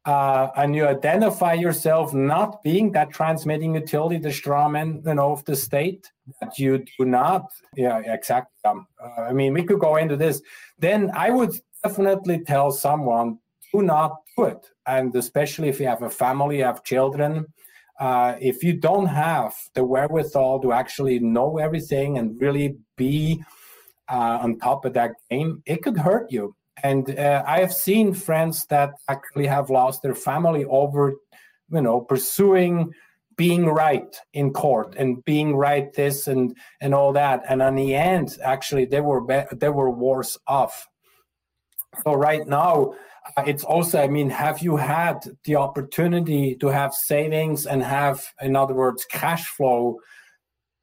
uh, 0.08 0.50
and 0.56 0.74
you 0.74 0.86
identify 0.86 1.52
yourself 1.52 2.14
not 2.14 2.62
being 2.62 2.92
that 2.92 3.10
transmitting 3.10 3.74
utility, 3.74 4.16
the 4.16 4.30
strawman, 4.30 5.06
you 5.06 5.14
know, 5.14 5.32
of 5.32 5.44
the 5.44 5.54
state, 5.54 6.10
that 6.40 6.58
you 6.58 6.82
do 6.96 7.04
not, 7.04 7.42
yeah, 7.76 7.98
exactly. 7.98 8.56
Um, 8.64 8.86
uh, 9.02 9.24
I 9.30 9.34
mean, 9.34 9.52
we 9.52 9.64
could 9.64 9.80
go 9.80 9.96
into 9.96 10.16
this. 10.16 10.40
Then 10.78 11.10
I 11.14 11.28
would 11.28 11.52
definitely 11.84 12.38
tell 12.40 12.70
someone 12.70 13.38
do 13.70 13.82
not 13.82 14.12
do 14.34 14.44
it. 14.44 14.70
And 14.86 15.14
especially 15.14 15.68
if 15.68 15.78
you 15.78 15.86
have 15.86 16.02
a 16.02 16.08
family, 16.08 16.56
you 16.58 16.64
have 16.64 16.82
children, 16.84 17.44
uh, 18.00 18.36
if 18.40 18.62
you 18.62 18.72
don't 18.72 19.06
have 19.06 19.54
the 19.74 19.84
wherewithal 19.84 20.60
to 20.60 20.72
actually 20.72 21.18
know 21.18 21.58
everything 21.58 22.16
and 22.16 22.40
really 22.40 22.78
be 22.96 23.44
uh, 24.10 24.38
on 24.40 24.58
top 24.58 24.86
of 24.86 24.94
that 24.94 25.12
game, 25.30 25.62
it 25.66 25.82
could 25.82 25.98
hurt 25.98 26.32
you. 26.32 26.54
And 26.82 27.18
uh, 27.18 27.42
I 27.46 27.60
have 27.60 27.72
seen 27.72 28.14
friends 28.14 28.66
that 28.66 28.92
actually 29.08 29.46
have 29.46 29.70
lost 29.70 30.02
their 30.02 30.14
family 30.14 30.64
over, 30.64 31.14
you 31.70 31.80
know, 31.80 32.00
pursuing 32.00 32.92
being 33.36 33.66
right 33.66 34.16
in 34.32 34.52
court 34.52 34.96
and 34.96 35.24
being 35.24 35.56
right 35.56 35.92
this 35.94 36.26
and 36.26 36.56
and 36.80 36.92
all 36.94 37.12
that. 37.12 37.42
And 37.48 37.62
in 37.62 37.76
the 37.76 37.94
end, 37.94 38.36
actually, 38.42 38.84
they 38.84 39.00
were 39.00 39.20
be- 39.20 39.56
they 39.56 39.68
were 39.68 39.90
worse 39.90 40.36
off. 40.46 40.88
So 42.04 42.14
right 42.14 42.46
now, 42.46 42.94
uh, 43.36 43.44
it's 43.46 43.64
also, 43.64 44.02
I 44.02 44.08
mean, 44.08 44.30
have 44.30 44.60
you 44.60 44.76
had 44.76 45.18
the 45.44 45.56
opportunity 45.56 46.54
to 46.56 46.68
have 46.68 46.92
savings 46.94 47.66
and 47.66 47.82
have, 47.82 48.24
in 48.40 48.56
other 48.56 48.74
words, 48.74 49.04
cash 49.10 49.46
flow 49.48 49.98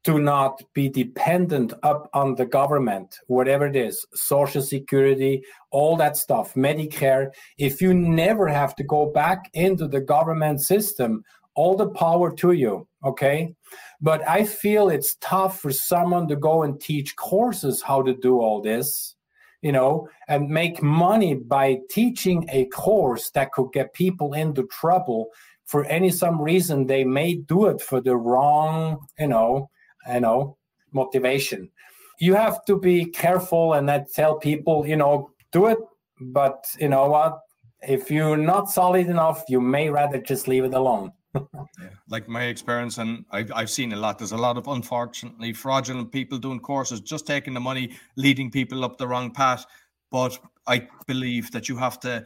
to 0.06 0.20
not 0.20 0.62
be 0.72 0.88
dependent 0.88 1.72
up 1.82 2.08
on 2.14 2.36
the 2.36 2.46
government, 2.46 3.18
whatever 3.26 3.66
it 3.66 3.74
is, 3.74 4.06
social 4.14 4.62
security, 4.62 5.42
all 5.72 5.96
that 5.96 6.16
stuff, 6.16 6.54
Medicare. 6.54 7.30
If 7.58 7.82
you 7.82 7.92
never 7.92 8.46
have 8.46 8.76
to 8.76 8.84
go 8.84 9.06
back 9.06 9.50
into 9.52 9.88
the 9.88 10.00
government 10.00 10.60
system, 10.60 11.24
all 11.56 11.76
the 11.76 11.88
power 11.88 12.32
to 12.36 12.52
you, 12.52 12.86
okay? 13.04 13.52
But 14.00 14.26
I 14.28 14.44
feel 14.44 14.90
it's 14.90 15.16
tough 15.16 15.58
for 15.58 15.72
someone 15.72 16.28
to 16.28 16.36
go 16.36 16.62
and 16.62 16.80
teach 16.80 17.16
courses 17.16 17.82
how 17.82 18.02
to 18.02 18.14
do 18.14 18.40
all 18.40 18.62
this 18.62 19.16
you 19.62 19.72
know, 19.72 20.08
and 20.28 20.48
make 20.48 20.80
money 20.80 21.34
by 21.34 21.78
teaching 21.90 22.46
a 22.52 22.66
course 22.66 23.30
that 23.30 23.50
could 23.50 23.72
get 23.72 23.92
people 23.94 24.34
into 24.34 24.64
trouble 24.66 25.28
for 25.64 25.84
any 25.86 26.10
some 26.10 26.40
reason 26.40 26.86
they 26.86 27.02
may 27.02 27.34
do 27.34 27.66
it 27.66 27.80
for 27.80 28.00
the 28.00 28.14
wrong, 28.16 28.98
you 29.18 29.26
know, 29.26 29.68
you 30.12 30.20
know, 30.20 30.56
motivation. 30.92 31.70
You 32.18 32.34
have 32.34 32.64
to 32.66 32.78
be 32.78 33.04
careful 33.04 33.74
and 33.74 33.90
I 33.90 34.04
tell 34.14 34.38
people, 34.38 34.86
you 34.86 34.96
know, 34.96 35.30
do 35.52 35.66
it, 35.66 35.78
but 36.20 36.66
you 36.78 36.88
know 36.88 37.08
what? 37.08 37.40
If 37.86 38.10
you're 38.10 38.38
not 38.38 38.70
solid 38.70 39.06
enough, 39.06 39.44
you 39.48 39.60
may 39.60 39.90
rather 39.90 40.20
just 40.20 40.48
leave 40.48 40.64
it 40.64 40.74
alone 40.74 41.12
yeah, 41.80 41.88
like 42.08 42.28
my 42.28 42.44
experience, 42.44 42.98
and 42.98 43.24
I've, 43.30 43.52
I've 43.54 43.70
seen 43.70 43.92
a 43.92 43.96
lot. 43.96 44.18
There's 44.18 44.32
a 44.32 44.36
lot 44.36 44.56
of 44.56 44.68
unfortunately 44.68 45.52
fraudulent 45.52 46.12
people 46.12 46.38
doing 46.38 46.60
courses, 46.60 47.00
just 47.00 47.26
taking 47.26 47.54
the 47.54 47.60
money, 47.60 47.96
leading 48.16 48.50
people 48.50 48.84
up 48.84 48.96
the 48.96 49.06
wrong 49.06 49.30
path. 49.30 49.66
But 50.10 50.38
I 50.66 50.88
believe 51.06 51.50
that 51.52 51.68
you 51.68 51.76
have 51.76 52.00
to 52.00 52.24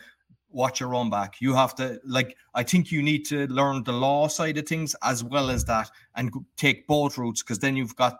watch 0.50 0.80
your 0.80 0.94
own 0.94 1.10
back. 1.10 1.40
You 1.40 1.54
have 1.54 1.74
to, 1.76 2.00
like, 2.04 2.36
I 2.54 2.62
think 2.62 2.90
you 2.90 3.02
need 3.02 3.24
to 3.26 3.46
learn 3.48 3.84
the 3.84 3.92
law 3.92 4.28
side 4.28 4.58
of 4.58 4.66
things 4.66 4.94
as 5.02 5.22
well 5.24 5.50
as 5.50 5.64
that 5.66 5.90
and 6.16 6.32
take 6.56 6.86
both 6.86 7.18
routes 7.18 7.42
because 7.42 7.58
then 7.58 7.76
you've 7.76 7.96
got 7.96 8.18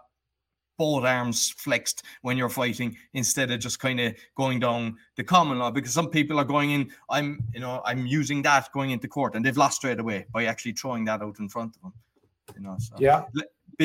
both 0.80 1.04
arms 1.04 1.50
flexed 1.50 2.04
when 2.22 2.38
you're 2.38 2.48
fighting 2.48 2.96
instead 3.12 3.50
of 3.50 3.60
just 3.60 3.78
kind 3.78 4.00
of 4.00 4.14
going 4.34 4.58
down 4.58 4.96
the 5.16 5.22
common 5.22 5.58
law. 5.58 5.70
Because 5.70 5.92
some 5.92 6.08
people 6.08 6.38
are 6.38 6.44
going 6.44 6.70
in 6.70 6.90
i'm 7.10 7.44
you 7.52 7.60
know 7.60 7.82
i'm 7.84 8.06
using 8.06 8.40
that 8.40 8.72
going 8.72 8.90
into 8.90 9.06
court 9.06 9.34
and 9.34 9.44
they've 9.44 9.58
lost 9.58 9.76
straight 9.76 10.00
away 10.00 10.24
by 10.32 10.46
actually 10.46 10.72
throwing 10.72 11.04
that 11.04 11.20
out 11.20 11.38
in 11.38 11.50
front 11.50 11.76
of 11.76 11.82
them 11.82 11.92
you 12.56 12.62
know 12.62 12.76
so. 12.78 12.94
Yeah 12.98 13.24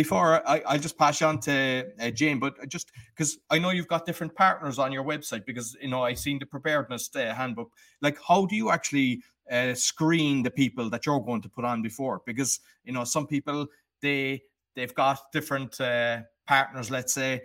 before 0.02 0.48
I, 0.48 0.62
i'll 0.68 0.84
just 0.88 0.98
pass 0.98 1.22
you 1.22 1.28
on 1.28 1.40
to 1.48 1.88
uh, 2.02 2.12
jane 2.12 2.40
but 2.40 2.54
just 2.68 2.92
because 3.12 3.38
i 3.50 3.58
know 3.58 3.72
you've 3.72 3.88
got 3.88 4.06
different 4.06 4.36
partners 4.36 4.78
on 4.78 4.92
your 4.92 5.04
website 5.04 5.46
because 5.46 5.78
you 5.82 5.90
know 5.90 6.04
I've 6.04 6.20
seen 6.20 6.38
the 6.40 6.46
preparedness 6.46 7.10
uh, 7.16 7.34
handbook 7.34 7.72
like 8.02 8.18
how 8.28 8.46
do 8.46 8.56
you 8.56 8.72
actually 8.72 9.22
uh, 9.52 9.74
screen 9.74 10.44
the 10.44 10.52
people 10.52 10.90
that 10.90 11.06
you're 11.06 11.20
going 11.20 11.42
to 11.42 11.50
put 11.50 11.66
on 11.66 11.82
before 11.82 12.22
because 12.26 12.60
you 12.84 12.94
know 12.94 13.04
some 13.04 13.26
people 13.26 13.68
they 14.02 14.42
they've 14.76 14.94
got 14.94 15.32
different 15.32 15.80
uh, 15.82 16.20
partners, 16.46 16.92
let's 16.92 17.14
say, 17.14 17.42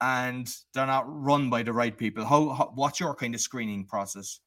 and 0.00 0.54
they're 0.72 0.86
not 0.86 1.04
run 1.06 1.50
by 1.50 1.62
the 1.62 1.72
right 1.72 1.96
people? 1.96 2.24
How, 2.24 2.50
how 2.50 2.72
what's 2.74 3.00
your 3.00 3.14
kind 3.14 3.34
of 3.34 3.40
screening 3.40 3.84
process? 3.86 4.40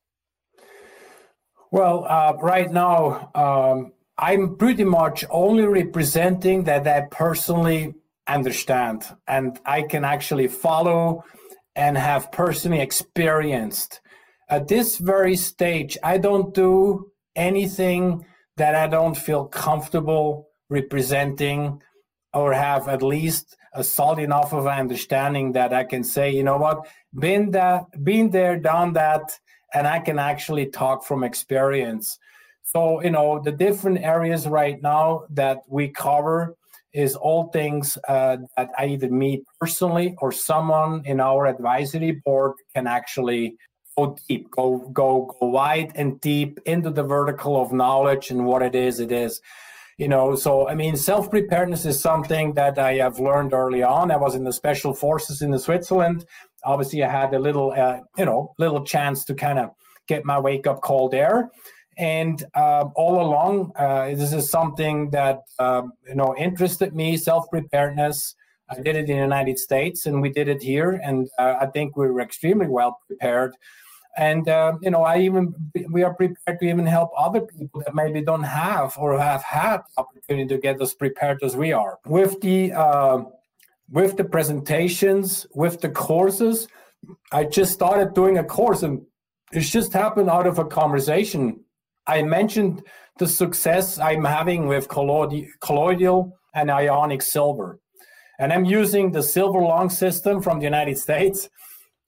Well, 1.71 2.05
uh, 2.07 2.33
right 2.41 2.71
now, 2.71 3.31
um, 3.35 3.91
I'm 4.19 4.55
pretty 4.55 4.83
much 4.83 5.25
only 5.29 5.65
representing 5.65 6.63
that 6.63 6.87
I 6.87 7.01
personally 7.11 7.93
understand 8.27 9.05
and 9.27 9.59
I 9.65 9.83
can 9.83 10.03
actually 10.03 10.47
follow 10.47 11.23
and 11.75 11.97
have 11.97 12.31
personally 12.31 12.81
experienced. 12.81 14.01
At 14.49 14.67
this 14.67 14.97
very 14.97 15.35
stage, 15.35 15.97
I 16.03 16.17
don't 16.17 16.53
do 16.53 17.11
anything 17.35 18.25
that 18.57 18.73
I 18.73 18.87
don't 18.87 19.15
feel 19.15 19.45
comfortable 19.45 20.47
representing 20.69 21.81
or 22.33 22.53
have 22.53 22.87
at 22.87 23.03
least 23.03 23.55
a 23.73 23.83
solid 23.83 24.19
enough 24.19 24.51
of 24.51 24.65
an 24.65 24.79
understanding 24.79 25.51
that 25.51 25.73
I 25.73 25.83
can 25.83 26.03
say, 26.03 26.31
you 26.31 26.43
know 26.43 26.57
what, 26.57 26.87
been 27.13 27.51
that, 27.51 27.85
been 28.03 28.31
there, 28.31 28.57
done 28.57 28.93
that, 28.93 29.39
and 29.73 29.87
I 29.87 29.99
can 29.99 30.17
actually 30.17 30.67
talk 30.67 31.05
from 31.05 31.23
experience. 31.23 32.17
So, 32.67 33.01
you 33.01 33.11
know, 33.11 33.39
the 33.41 33.53
different 33.53 33.99
areas 33.99 34.45
right 34.45 34.81
now 34.81 35.23
that 35.29 35.59
we 35.69 35.87
cover 35.87 36.57
is 36.91 37.15
all 37.15 37.47
things 37.47 37.97
uh, 38.09 38.37
that 38.57 38.71
either 38.79 39.09
me 39.09 39.43
personally 39.57 40.15
or 40.17 40.33
someone 40.33 41.01
in 41.05 41.21
our 41.21 41.47
advisory 41.47 42.21
board 42.25 42.55
can 42.75 42.85
actually 42.85 43.55
go 43.97 44.17
deep, 44.27 44.51
go 44.51 44.79
go 44.91 45.33
go 45.39 45.47
wide 45.47 45.93
and 45.95 46.19
deep 46.19 46.59
into 46.65 46.89
the 46.89 47.03
vertical 47.03 47.61
of 47.61 47.71
knowledge 47.71 48.31
and 48.31 48.45
what 48.45 48.61
it 48.61 48.75
is 48.75 48.99
it 48.99 49.13
is. 49.13 49.39
You 49.97 50.09
know 50.09 50.35
so 50.35 50.67
i 50.67 50.75
mean 50.75 50.95
self 50.95 51.31
preparedness 51.31 51.85
is 51.85 51.99
something 51.99 52.53
that 52.53 52.77
i 52.77 52.93
have 52.95 53.19
learned 53.19 53.53
early 53.53 53.81
on. 53.81 54.11
I 54.11 54.17
was 54.17 54.35
in 54.35 54.43
the 54.43 54.53
special 54.53 54.93
forces 54.93 55.41
in 55.41 55.57
switzerland. 55.57 56.25
Obviously 56.65 57.03
i 57.03 57.09
had 57.09 57.33
a 57.33 57.39
little 57.39 57.71
uh, 57.71 57.99
you 58.17 58.25
know 58.25 58.53
little 58.59 58.83
chance 58.83 59.25
to 59.25 59.33
kind 59.33 59.57
of 59.57 59.71
get 60.07 60.25
my 60.25 60.37
wake 60.37 60.67
up 60.67 60.81
call 60.81 61.09
there 61.09 61.49
and 61.97 62.43
uh, 62.53 62.85
all 62.95 63.21
along 63.21 63.71
uh, 63.77 64.07
this 64.15 64.33
is 64.33 64.49
something 64.49 65.09
that 65.09 65.41
um, 65.59 65.93
you 66.07 66.15
know 66.15 66.35
interested 66.37 66.95
me 66.95 67.17
self 67.17 67.49
preparedness 67.49 68.35
i 68.69 68.75
did 68.75 68.95
it 68.95 69.09
in 69.09 69.17
the 69.17 69.23
united 69.23 69.57
states 69.57 70.05
and 70.05 70.21
we 70.21 70.29
did 70.29 70.47
it 70.47 70.61
here 70.61 70.99
and 71.03 71.27
uh, 71.39 71.55
i 71.61 71.65
think 71.65 71.95
we 71.95 72.09
were 72.09 72.21
extremely 72.21 72.67
well 72.67 72.99
prepared. 73.07 73.55
And 74.17 74.49
uh, 74.49 74.73
you 74.81 74.89
know 74.89 75.03
i 75.03 75.19
even 75.19 75.53
we 75.91 76.01
are 76.01 76.13
prepared 76.13 76.59
to 76.59 76.65
even 76.65 76.87
help 76.87 77.11
other 77.15 77.41
people 77.41 77.83
that 77.85 77.93
maybe 77.93 78.21
don't 78.21 78.49
have 78.65 78.97
or 78.97 79.19
have 79.19 79.43
had 79.43 79.81
opportunity 79.95 80.47
to 80.47 80.57
get 80.57 80.81
as 80.81 80.95
prepared 80.95 81.43
as 81.43 81.55
we 81.55 81.71
are. 81.71 81.99
With 82.03 82.41
the 82.41 82.73
uh, 82.73 83.19
with 83.91 84.17
the 84.17 84.23
presentations 84.23 85.47
with 85.53 85.79
the 85.81 85.89
courses 85.89 86.67
i 87.31 87.43
just 87.43 87.73
started 87.73 88.13
doing 88.13 88.37
a 88.37 88.43
course 88.43 88.83
and 88.83 89.01
it 89.51 89.61
just 89.61 89.93
happened 89.93 90.29
out 90.29 90.45
of 90.45 90.59
a 90.59 90.65
conversation 90.65 91.59
i 92.07 92.21
mentioned 92.21 92.83
the 93.19 93.27
success 93.27 93.99
i'm 93.99 94.23
having 94.23 94.67
with 94.67 94.87
colloidal 94.87 96.33
and 96.53 96.71
ionic 96.71 97.21
silver 97.21 97.79
and 98.39 98.51
i'm 98.53 98.65
using 98.65 99.11
the 99.11 99.19
SilverLungs 99.19 99.93
system 99.93 100.41
from 100.41 100.59
the 100.59 100.65
united 100.65 100.97
states 100.97 101.49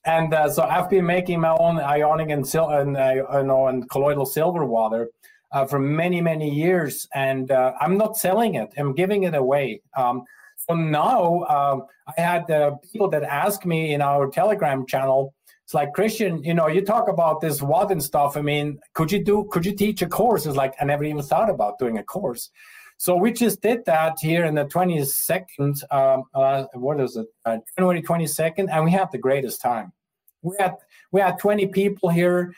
and 0.06 0.34
uh, 0.34 0.50
so 0.50 0.64
I've 0.64 0.90
been 0.90 1.06
making 1.06 1.42
my 1.42 1.56
own 1.60 1.78
ionic 1.78 2.30
and, 2.30 2.48
sil- 2.48 2.72
and 2.72 2.96
uh, 2.96 3.26
and 3.30 3.90
colloidal 3.90 4.26
silver 4.26 4.66
water. 4.66 5.10
uh, 5.52 5.66
for 5.66 5.80
many, 5.80 6.22
many 6.22 6.50
years. 6.50 7.08
And 7.14 7.52
uh, 7.52 7.74
I'm 7.80 7.98
not 7.98 8.18
selling 8.18 8.56
it, 8.56 8.70
I'm 8.78 8.94
giving 8.94 9.24
it 9.24 9.36
away. 9.36 9.82
Um, 9.96 10.24
so 10.58 10.76
now 10.76 11.44
um, 11.46 11.84
I 12.18 12.22
had 12.22 12.50
uh, 12.52 12.76
people 12.92 13.10
that 13.10 13.24
ask 13.24 13.66
me 13.66 13.94
in 13.94 14.02
our 14.02 14.30
Telegram 14.30 14.86
channel, 14.86 15.34
it's 15.70 15.76
like 15.76 15.94
Christian, 15.94 16.44
you 16.44 16.56
know, 16.56 16.66
you 16.66 16.82
talk 16.82 17.10
about 17.10 17.42
this 17.42 17.62
what 17.62 17.92
and 17.92 18.02
stuff. 18.02 18.36
I 18.36 18.42
mean, 18.42 18.80
could 18.96 19.12
you 19.12 19.24
do, 19.24 19.48
could 19.52 19.64
you 19.68 19.76
teach 19.76 20.02
a 20.02 20.08
course? 20.08 20.48
It's 20.48 20.58
like, 20.58 20.74
I 20.82 20.86
never 20.86 21.04
even 21.04 21.22
thought 21.22 21.48
about 21.48 21.78
doing 21.78 22.00
a 22.00 22.04
course. 22.04 22.50
So 22.98 23.16
we 23.16 23.32
just 23.32 23.62
did 23.62 23.86
that 23.86 24.18
here 24.20 24.46
in 24.46 24.56
the 24.56 24.66
22nd, 24.66 25.84
um, 25.94 26.24
uh, 26.34 26.64
what 26.74 27.00
is 27.00 27.18
it, 27.18 27.28
uh, 27.46 27.60
January 27.78 28.02
22nd, 28.02 28.68
and 28.72 28.84
we 28.84 28.90
had 28.90 29.12
the 29.12 29.20
greatest 29.20 29.62
time. 29.62 29.94
We 30.42 30.56
had 30.58 30.74
we 31.12 31.22
had 31.22 31.38
20 31.38 31.68
people 31.68 32.10
here, 32.10 32.52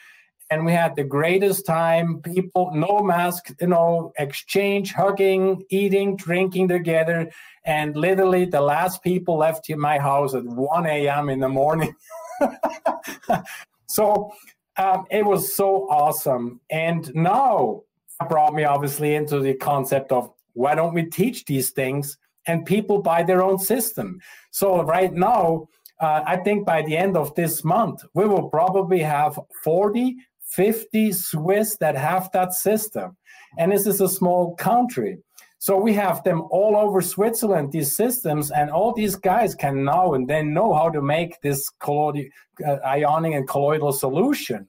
and 0.50 0.66
we 0.66 0.72
had 0.72 0.96
the 0.96 1.04
greatest 1.04 1.66
time. 1.66 2.22
People, 2.22 2.72
no 2.74 3.00
mask, 3.00 3.52
you 3.60 3.68
know, 3.68 4.14
exchange, 4.20 4.94
hugging, 4.94 5.66
eating, 5.70 6.16
drinking 6.16 6.70
together, 6.70 7.30
and 7.66 7.94
literally 7.98 8.46
the 8.46 8.62
last 8.62 9.04
people 9.04 9.38
left 9.38 9.70
my 9.72 10.00
house 10.00 10.34
at 10.34 10.46
1 10.46 10.86
a.m. 10.86 11.28
in 11.28 11.42
the 11.42 11.50
morning. 11.50 11.94
so 13.88 14.32
um, 14.78 15.06
it 15.10 15.26
was 15.26 15.56
so 15.56 15.88
awesome, 15.90 16.60
and 16.70 17.14
now 17.14 17.82
brought 18.30 18.54
me 18.54 18.64
obviously 18.64 19.16
into 19.16 19.40
the 19.40 19.56
concept 19.56 20.12
of 20.12 20.32
why 20.54 20.76
don't 20.76 20.94
we 20.94 21.04
teach 21.04 21.46
these 21.46 21.72
things 21.72 22.18
and 22.46 22.66
people 22.66 23.02
buy 23.02 23.24
their 23.24 23.42
own 23.42 23.58
system. 23.58 24.20
So 24.52 24.84
right 24.84 25.14
now 25.14 25.68
uh, 26.00 26.24
i 26.26 26.36
think 26.38 26.66
by 26.66 26.82
the 26.82 26.98
end 26.98 27.16
of 27.16 27.34
this 27.36 27.64
month 27.64 28.04
we 28.14 28.26
will 28.28 28.50
probably 28.50 29.00
have 29.00 29.40
40 29.64 30.18
50 30.52 31.14
swiss 31.14 31.78
that 31.78 31.96
have 31.96 32.30
that 32.34 32.54
system. 32.54 33.16
And 33.58 33.72
this 33.72 33.88
is 33.88 34.02
a 34.02 34.10
small 34.10 34.56
country 34.56 35.20
so 35.62 35.78
we 35.78 35.94
have 35.94 36.24
them 36.24 36.42
all 36.50 36.76
over 36.76 37.02
Switzerland, 37.02 37.72
these 37.72 37.96
systems, 37.96 38.50
and 38.50 38.72
all 38.72 38.94
these 38.94 39.16
guys 39.16 39.54
can 39.54 39.84
now 39.84 40.16
and 40.16 40.28
then 40.28 40.56
know 40.56 40.74
how 40.74 40.90
to 40.90 41.04
make 41.04 41.40
this 41.42 41.70
uh, 41.88 42.78
ionic 42.84 43.36
and 43.36 43.48
colloidal 43.48 43.94
solution. 43.94 44.68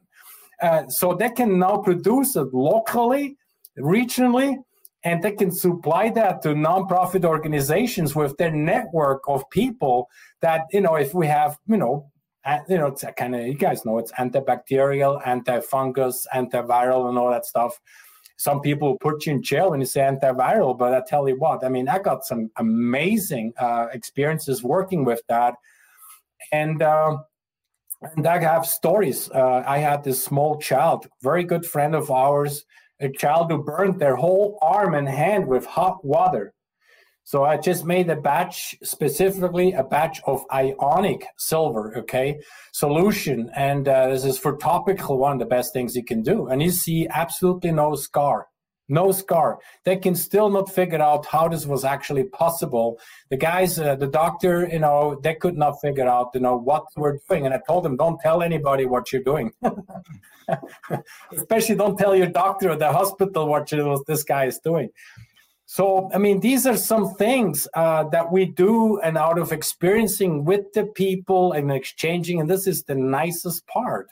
Uh, 0.61 0.87
so 0.89 1.15
they 1.15 1.31
can 1.31 1.59
now 1.59 1.79
produce 1.79 2.37
it 2.37 2.53
locally 2.53 3.39
regionally, 3.79 4.55
and 5.03 5.23
they 5.23 5.33
can 5.33 5.51
supply 5.51 6.11
that 6.11 6.43
to 6.43 6.51
nonprofit 6.51 7.25
organizations 7.25 8.15
with 8.15 8.37
their 8.37 8.53
network 8.53 9.23
of 9.29 9.49
people 9.49 10.11
that 10.43 10.67
you 10.75 10.83
know 10.83 10.97
if 10.97 11.15
we 11.15 11.27
have 11.27 11.59
you 11.69 11.79
know 11.79 12.07
you 12.69 12.77
know 12.77 12.89
it's 12.89 13.03
kind 13.17 13.35
of 13.35 13.47
you 13.47 13.55
guys 13.55 13.87
know 13.87 13.97
it's 13.97 14.13
antibacterial 14.13 15.23
antifungus 15.25 16.27
antiviral 16.35 17.09
and 17.09 17.17
all 17.17 17.31
that 17.31 17.47
stuff 17.47 17.81
some 18.43 18.61
people 18.61 18.97
put 18.99 19.25
you 19.25 19.33
in 19.33 19.43
jail 19.43 19.71
when 19.71 19.81
you 19.81 19.87
say 19.87 20.01
antiviral 20.01 20.77
but 20.77 20.93
i 20.93 21.01
tell 21.07 21.29
you 21.29 21.37
what 21.39 21.65
i 21.65 21.69
mean 21.69 21.89
i 21.89 21.99
got 21.99 22.25
some 22.25 22.51
amazing 22.57 23.53
uh, 23.59 23.87
experiences 23.93 24.63
working 24.63 25.05
with 25.05 25.23
that 25.29 25.55
and 26.53 26.83
uh, 26.83 27.17
and 28.17 28.27
i 28.27 28.39
have 28.39 28.67
stories 28.67 29.31
uh, 29.31 29.63
i 29.67 29.79
had 29.79 30.03
this 30.03 30.23
small 30.23 30.59
child 30.59 31.07
very 31.23 31.45
good 31.45 31.65
friend 31.65 31.95
of 31.95 32.11
ours 32.11 32.65
a 33.03 33.11
child 33.11 33.51
who 33.51 33.63
burned 33.63 33.99
their 33.99 34.17
whole 34.17 34.59
arm 34.63 34.95
and 34.95 35.09
hand 35.09 35.47
with 35.47 35.67
hot 35.67 36.05
water. 36.05 36.55
So 37.25 37.45
I 37.45 37.57
just 37.57 37.85
made 37.85 38.11
a 38.11 38.17
batch, 38.17 38.75
specifically 38.83 39.73
a 39.73 39.85
batch 39.85 40.21
of 40.27 40.45
ionic 40.53 41.25
silver, 41.39 41.97
okay, 41.99 42.41
solution. 42.73 43.51
And 43.55 43.87
uh, 43.89 44.09
this 44.09 44.25
is 44.25 44.39
for 44.39 44.57
topical 44.57 45.19
one 45.19 45.39
the 45.39 45.47
best 45.47 45.73
things 45.73 45.95
you 45.95 46.05
can 46.05 46.23
do. 46.23 46.49
And 46.49 46.63
you 46.63 46.71
see 46.71 47.07
absolutely 47.09 47.71
no 47.71 47.95
scar, 47.95 48.49
no 48.89 49.13
scar. 49.13 49.61
They 49.85 49.97
can 49.97 50.17
still 50.17 50.51
not 50.51 50.69
figure 50.69 51.01
out 51.01 51.25
how 51.27 51.47
this 51.49 51.65
was 51.65 51.85
actually 51.85 52.25
possible. 52.25 52.99
The 53.31 53.37
guys, 53.37 53.79
uh, 53.79 53.95
the 53.95 54.09
doctor, 54.09 54.69
you 54.71 54.81
know, 54.81 55.21
they 55.23 55.37
could 55.37 55.57
not 55.57 55.81
figure 55.81 56.09
out, 56.09 56.31
you 56.35 56.41
know, 56.41 56.57
what 56.57 56.87
we're 56.97 57.19
doing. 57.29 57.47
And 57.47 57.55
I 57.55 57.61
told 57.69 57.85
them, 57.85 57.97
don't 57.97 58.21
tell 58.21 58.43
anybody 58.43 58.85
what 58.85 59.13
you're 59.13 59.23
doing. 59.23 59.53
Especially 61.33 61.77
don't 61.77 61.97
tell 61.97 62.17
your 62.17 62.27
doctor 62.27 62.71
or 62.71 62.77
the 62.77 62.91
hospital 62.93 63.47
what 63.47 63.71
this 64.09 64.25
guy 64.25 64.47
is 64.47 64.59
doing. 64.59 64.91
So, 65.75 66.11
I 66.13 66.19
mean, 66.19 66.41
these 66.41 66.67
are 66.67 66.77
some 66.77 67.15
things 67.15 67.67
uh, 67.73 68.05
that 68.11 68.31
we 68.31 68.45
do 68.45 69.01
and 69.01 69.17
out 69.17 69.39
of 69.39 69.53
experiencing 69.53 70.45
with 70.45 70.71
the 70.75 70.85
people 70.85 71.53
and 71.53 71.73
exchanging. 71.73 72.41
And 72.41 72.51
this 72.51 72.67
is 72.67 72.83
the 72.83 72.95
nicest 72.95 73.67
part 73.69 74.09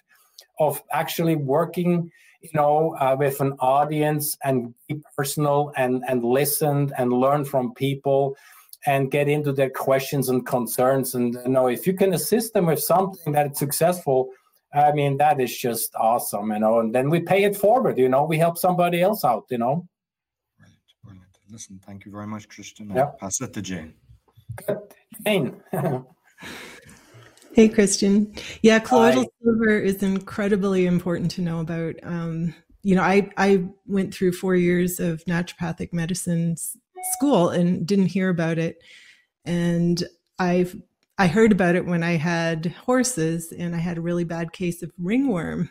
of 0.58 0.82
actually 0.90 1.36
working, 1.36 2.10
you 2.40 2.48
know, 2.54 2.96
uh, 2.98 3.14
with 3.18 3.42
an 3.42 3.52
audience 3.58 4.38
and 4.42 4.72
be 4.88 5.02
personal 5.14 5.70
and, 5.76 6.02
and 6.08 6.24
listen 6.24 6.94
and 6.96 7.12
learn 7.12 7.44
from 7.44 7.74
people 7.74 8.38
and 8.86 9.10
get 9.10 9.28
into 9.28 9.52
their 9.52 9.68
questions 9.68 10.30
and 10.30 10.46
concerns. 10.46 11.14
And, 11.14 11.34
you 11.44 11.50
know, 11.50 11.66
if 11.66 11.86
you 11.86 11.92
can 11.92 12.14
assist 12.14 12.54
them 12.54 12.64
with 12.64 12.80
something 12.80 13.34
that 13.34 13.50
is 13.50 13.58
successful, 13.58 14.30
I 14.72 14.92
mean, 14.92 15.18
that 15.18 15.38
is 15.42 15.54
just 15.58 15.94
awesome, 15.94 16.52
you 16.52 16.58
know. 16.58 16.80
And 16.80 16.94
then 16.94 17.10
we 17.10 17.20
pay 17.20 17.44
it 17.44 17.54
forward, 17.54 17.98
you 17.98 18.08
know. 18.08 18.24
We 18.24 18.38
help 18.38 18.56
somebody 18.56 19.02
else 19.02 19.26
out, 19.26 19.44
you 19.50 19.58
know. 19.58 19.86
Brilliant, 21.50 21.52
brilliant. 21.52 21.52
Listen, 21.52 21.80
thank 21.86 22.04
you 22.04 22.12
very 22.12 22.26
much, 22.26 22.48
Christian. 22.48 22.90
Yeah. 22.90 23.10
Pass 23.18 23.40
it 23.40 23.52
to 23.54 23.62
Jane. 23.62 23.94
Good. 24.56 24.78
Jane. 25.24 25.62
hey, 27.54 27.68
Christian. 27.68 28.34
Yeah, 28.62 28.78
colloidal 28.78 29.22
Hi. 29.22 29.28
silver 29.42 29.78
is 29.78 30.02
incredibly 30.02 30.86
important 30.86 31.30
to 31.32 31.42
know 31.42 31.60
about. 31.60 31.96
Um, 32.02 32.54
you 32.82 32.94
know, 32.94 33.02
I 33.02 33.30
I 33.36 33.64
went 33.86 34.14
through 34.14 34.32
four 34.32 34.54
years 34.54 35.00
of 35.00 35.24
naturopathic 35.24 35.92
medicine 35.92 36.56
school 37.14 37.50
and 37.50 37.86
didn't 37.86 38.06
hear 38.06 38.28
about 38.28 38.58
it, 38.58 38.82
and 39.44 40.02
I've 40.38 40.76
I 41.18 41.26
heard 41.26 41.52
about 41.52 41.74
it 41.74 41.84
when 41.84 42.02
I 42.02 42.12
had 42.12 42.66
horses 42.66 43.52
and 43.52 43.74
I 43.74 43.78
had 43.78 43.98
a 43.98 44.00
really 44.00 44.24
bad 44.24 44.52
case 44.52 44.82
of 44.82 44.90
ringworm 44.96 45.70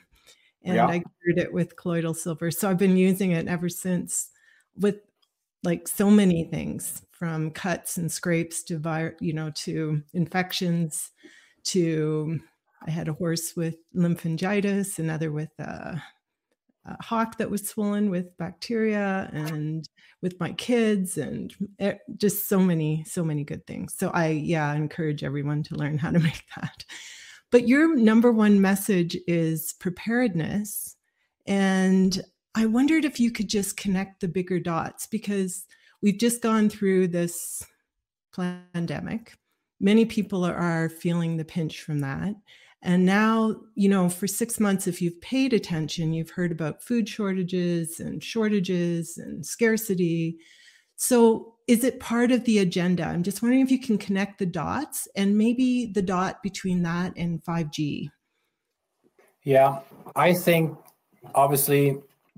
and 0.64 0.76
yeah. 0.76 0.86
I 0.86 1.02
cured 1.24 1.40
it 1.40 1.52
with 1.52 1.76
colloidal 1.76 2.14
silver. 2.14 2.52
So 2.52 2.70
I've 2.70 2.78
been 2.78 2.98
using 2.98 3.32
it 3.32 3.48
ever 3.48 3.68
since 3.68 4.30
with 4.78 4.98
like 5.64 5.88
so 5.88 6.10
many 6.10 6.46
things 6.46 7.02
from 7.12 7.52
cuts 7.52 7.98
and 7.98 8.12
scrapes 8.12 8.64
to 8.64 9.14
you 9.20 9.34
know 9.34 9.52
to 9.52 10.02
infections 10.14 11.12
to 11.64 12.40
I 12.88 12.92
had 12.92 13.10
a 13.10 13.14
horse 13.14 13.56
with 13.56 13.76
lymphangitis, 13.94 15.00
another 15.00 15.32
with 15.32 15.52
uh, 15.60 15.96
a 16.86 17.04
hock 17.04 17.38
that 17.38 17.52
was 17.52 17.68
swollen 17.68 18.10
with 18.10 18.38
bacteria 18.38 19.30
and 19.34 19.88
with 20.22 20.40
my 20.40 20.54
kids 20.54 21.18
and 21.18 21.54
just 22.18 22.48
so 22.48 22.60
many 22.60 23.04
so 23.06 23.24
many 23.24 23.44
good 23.44 23.66
things. 23.68 23.94
So 23.98 24.10
i 24.12 24.28
yeah 24.30 24.74
encourage 24.74 25.24
everyone 25.24 25.64
to 25.64 25.76
learn 25.76 25.98
how 25.98 26.12
to 26.12 26.20
make 26.30 26.46
that. 26.56 26.86
But 27.52 27.68
your 27.68 27.96
number 27.96 28.32
one 28.32 28.62
message 28.62 29.18
is 29.28 29.74
preparedness 29.74 30.96
and 31.48 32.22
i 32.60 32.66
wondered 32.66 33.06
if 33.06 33.20
you 33.20 33.32
could 33.32 33.48
just 33.48 33.78
connect 33.78 34.20
the 34.20 34.28
bigger 34.28 34.60
dots 34.60 35.08
because 35.08 35.66
we've 36.02 36.20
just 36.20 36.42
gone 36.42 36.70
through 36.70 37.08
this 37.08 37.64
pandemic 38.74 39.34
many 39.80 40.06
people 40.06 40.46
are 40.46 40.90
feeling 40.90 41.38
the 41.38 41.46
pinch 41.46 41.82
from 41.82 42.00
that 42.00 42.36
and 42.82 43.06
now, 43.06 43.56
you 43.76 43.90
know, 43.90 44.08
for 44.08 44.26
six 44.26 44.60
months, 44.60 44.88
if 44.88 45.02
you've 45.02 45.20
paid 45.20 45.52
attention, 45.54 46.14
you've 46.14 46.30
heard 46.30 46.52
about 46.52 46.82
food 46.82 47.10
shortages 47.10 48.00
and 48.00 48.24
shortages 48.24 49.18
and 49.18 49.46
scarcity. 49.46 50.38
So, 50.96 51.56
is 51.68 51.84
it 51.84 52.00
part 52.00 52.32
of 52.32 52.46
the 52.46 52.60
agenda? 52.60 53.04
I'm 53.04 53.22
just 53.22 53.42
wondering 53.42 53.62
if 53.62 53.70
you 53.70 53.80
can 53.80 53.98
connect 53.98 54.40
the 54.40 54.46
dots 54.46 55.08
and 55.16 55.38
maybe 55.38 55.92
the 55.94 56.02
dot 56.02 56.42
between 56.42 56.82
that 56.84 57.14
and 57.16 57.44
5G. 57.44 58.10
Yeah, 59.44 59.80
I 60.16 60.34
think 60.34 60.78
obviously 61.36 61.98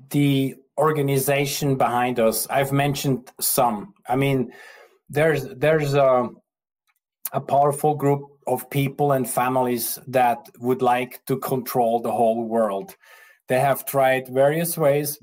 the 0.10 0.56
organization 0.78 1.76
behind 1.76 2.20
us, 2.20 2.48
I've 2.50 2.72
mentioned 2.72 3.32
some. 3.40 3.94
I 4.08 4.16
mean, 4.16 4.52
there's 5.10 5.44
there's 5.56 5.94
a, 5.94 6.30
a 7.34 7.42
powerful 7.42 7.96
group 7.96 8.24
of 8.48 8.70
people 8.70 9.12
and 9.12 9.30
families 9.30 10.00
that 10.08 10.50
would 10.60 10.82
like 10.82 11.24
to 11.26 11.38
control 11.38 12.00
the 12.02 12.12
whole 12.12 12.44
world. 12.48 12.96
They 13.48 13.60
have 13.60 13.86
tried 13.86 14.28
various 14.28 14.78
ways, 14.78 15.20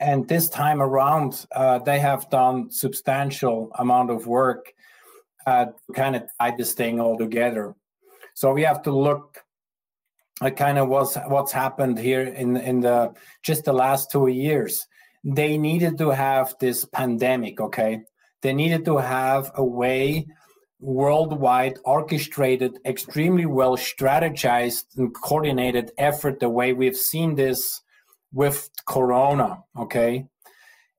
and 0.00 0.28
this 0.28 0.48
time 0.48 0.82
around, 0.82 1.46
uh, 1.52 1.78
they 1.78 1.98
have 1.98 2.28
done 2.30 2.70
substantial 2.70 3.70
amount 3.78 4.10
of 4.10 4.26
work 4.26 4.72
uh, 5.46 5.66
to 5.66 5.92
kind 5.94 6.16
of 6.16 6.22
tie 6.40 6.54
this 6.56 6.72
thing 6.72 7.00
all 7.00 7.16
together. 7.16 7.74
So 8.34 8.52
we 8.52 8.62
have 8.62 8.82
to 8.82 8.92
look 8.92 9.43
kind 10.50 10.78
of 10.78 10.88
was 10.88 11.16
what's 11.28 11.52
happened 11.52 11.98
here 11.98 12.22
in 12.22 12.56
in 12.56 12.80
the 12.80 13.12
just 13.42 13.64
the 13.64 13.72
last 13.72 14.10
two 14.10 14.28
years. 14.28 14.86
They 15.24 15.56
needed 15.56 15.98
to 15.98 16.10
have 16.10 16.54
this 16.60 16.84
pandemic, 16.84 17.60
okay? 17.60 18.02
They 18.42 18.52
needed 18.52 18.84
to 18.84 18.98
have 18.98 19.52
a 19.54 19.64
way 19.64 20.26
worldwide, 20.80 21.78
orchestrated, 21.84 22.78
extremely 22.84 23.46
well 23.46 23.76
strategized 23.76 24.84
and 24.98 25.14
coordinated 25.14 25.92
effort, 25.96 26.40
the 26.40 26.50
way 26.50 26.74
we've 26.74 26.96
seen 26.96 27.36
this 27.36 27.80
with 28.34 28.68
corona 28.84 29.62
okay 29.78 30.26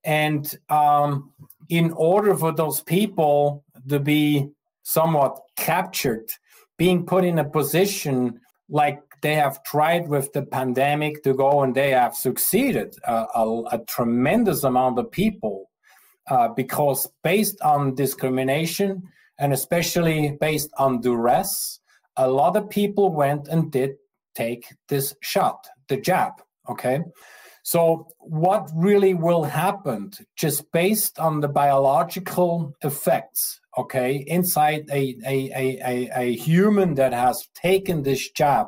and 0.05 0.57
um, 0.69 1.31
in 1.69 1.91
order 1.91 2.35
for 2.35 2.53
those 2.53 2.81
people 2.81 3.63
to 3.87 3.99
be 3.99 4.49
somewhat 4.83 5.39
captured 5.57 6.31
being 6.77 7.05
put 7.05 7.25
in 7.25 7.39
a 7.39 7.43
position 7.43 8.39
like 8.69 9.01
they 9.25 9.33
have 9.33 9.63
tried 9.63 10.07
with 10.07 10.31
the 10.33 10.43
pandemic 10.43 11.23
to 11.23 11.33
go 11.33 11.63
and 11.63 11.73
they 11.73 11.89
have 11.89 12.13
succeeded 12.13 12.95
uh, 13.07 13.25
a, 13.33 13.61
a, 13.71 13.79
tremendous 13.87 14.63
amount 14.63 14.99
of 14.99 15.09
people 15.09 15.71
uh, 16.29 16.49
because 16.49 17.09
based 17.23 17.59
on 17.61 17.95
discrimination 17.95 19.01
and 19.39 19.51
especially 19.51 20.37
based 20.39 20.69
on 20.77 21.01
duress 21.01 21.79
a 22.17 22.29
lot 22.29 22.55
of 22.55 22.69
people 22.69 23.11
went 23.11 23.47
and 23.47 23.71
did 23.71 23.95
take 24.35 24.63
this 24.89 25.15
shot 25.21 25.67
the 25.87 25.97
jab 25.97 26.33
okay? 26.69 26.99
So 27.63 28.05
what 28.19 28.69
really 28.75 29.15
will 29.15 29.43
happen 29.43 30.11
just 30.35 30.71
based 30.71 31.17
on 31.17 31.39
the 31.39 31.47
biological 31.47 32.75
effects 32.83 33.59
okay 33.75 34.23
inside 34.27 34.83
a, 34.91 35.17
a, 35.25 35.79
a, 35.83 36.09
a, 36.15 36.35
human 36.35 36.93
that 36.95 37.11
has 37.11 37.49
taken 37.55 38.03
this 38.03 38.29
jab 38.29 38.67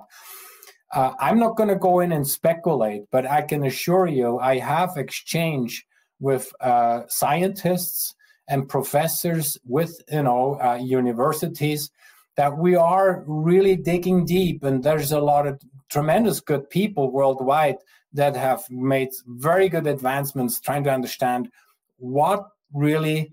uh, 0.93 1.13
i'm 1.19 1.39
not 1.39 1.55
going 1.55 1.69
to 1.69 1.75
go 1.75 1.99
in 1.99 2.11
and 2.11 2.27
speculate 2.27 3.03
but 3.11 3.25
i 3.25 3.41
can 3.41 3.65
assure 3.65 4.07
you 4.07 4.39
i 4.39 4.57
have 4.57 4.97
exchange 4.97 5.85
with 6.19 6.51
uh, 6.61 7.01
scientists 7.07 8.15
and 8.49 8.69
professors 8.69 9.57
with 9.65 10.01
you 10.11 10.23
know 10.23 10.59
uh, 10.61 10.75
universities 10.75 11.91
that 12.35 12.55
we 12.55 12.75
are 12.75 13.23
really 13.27 13.75
digging 13.75 14.25
deep 14.25 14.63
and 14.63 14.83
there's 14.83 15.11
a 15.11 15.19
lot 15.19 15.47
of 15.47 15.59
tremendous 15.89 16.39
good 16.39 16.69
people 16.69 17.11
worldwide 17.11 17.77
that 18.13 18.35
have 18.35 18.63
made 18.69 19.09
very 19.27 19.69
good 19.69 19.87
advancements 19.87 20.59
trying 20.59 20.83
to 20.83 20.91
understand 20.91 21.49
what 21.97 22.47
really 22.73 23.31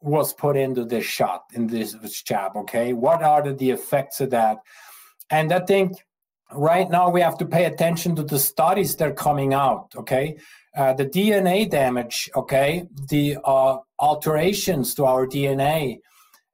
was 0.00 0.32
put 0.32 0.56
into 0.56 0.84
this 0.84 1.04
shot 1.04 1.44
in 1.54 1.66
this, 1.66 1.94
jab 2.22 2.56
okay? 2.56 2.92
What 2.92 3.22
are 3.22 3.42
the, 3.42 3.54
the 3.54 3.70
effects 3.70 4.20
of 4.20 4.30
that? 4.30 4.58
And 5.30 5.52
i 5.52 5.60
think 5.60 5.92
right 6.54 6.90
now 6.90 7.10
we 7.10 7.20
have 7.20 7.38
to 7.38 7.46
pay 7.46 7.64
attention 7.64 8.14
to 8.16 8.22
the 8.22 8.38
studies 8.38 8.96
that 8.96 9.08
are 9.08 9.14
coming 9.14 9.54
out 9.54 9.92
okay? 9.96 10.36
Uh, 10.76 10.92
the 10.94 11.06
dna 11.06 11.68
damage 11.68 12.30
okay? 12.36 12.86
The 13.08 13.38
uh, 13.44 13.78
alterations 13.98 14.94
to 14.94 15.04
our 15.04 15.26
dna 15.26 15.98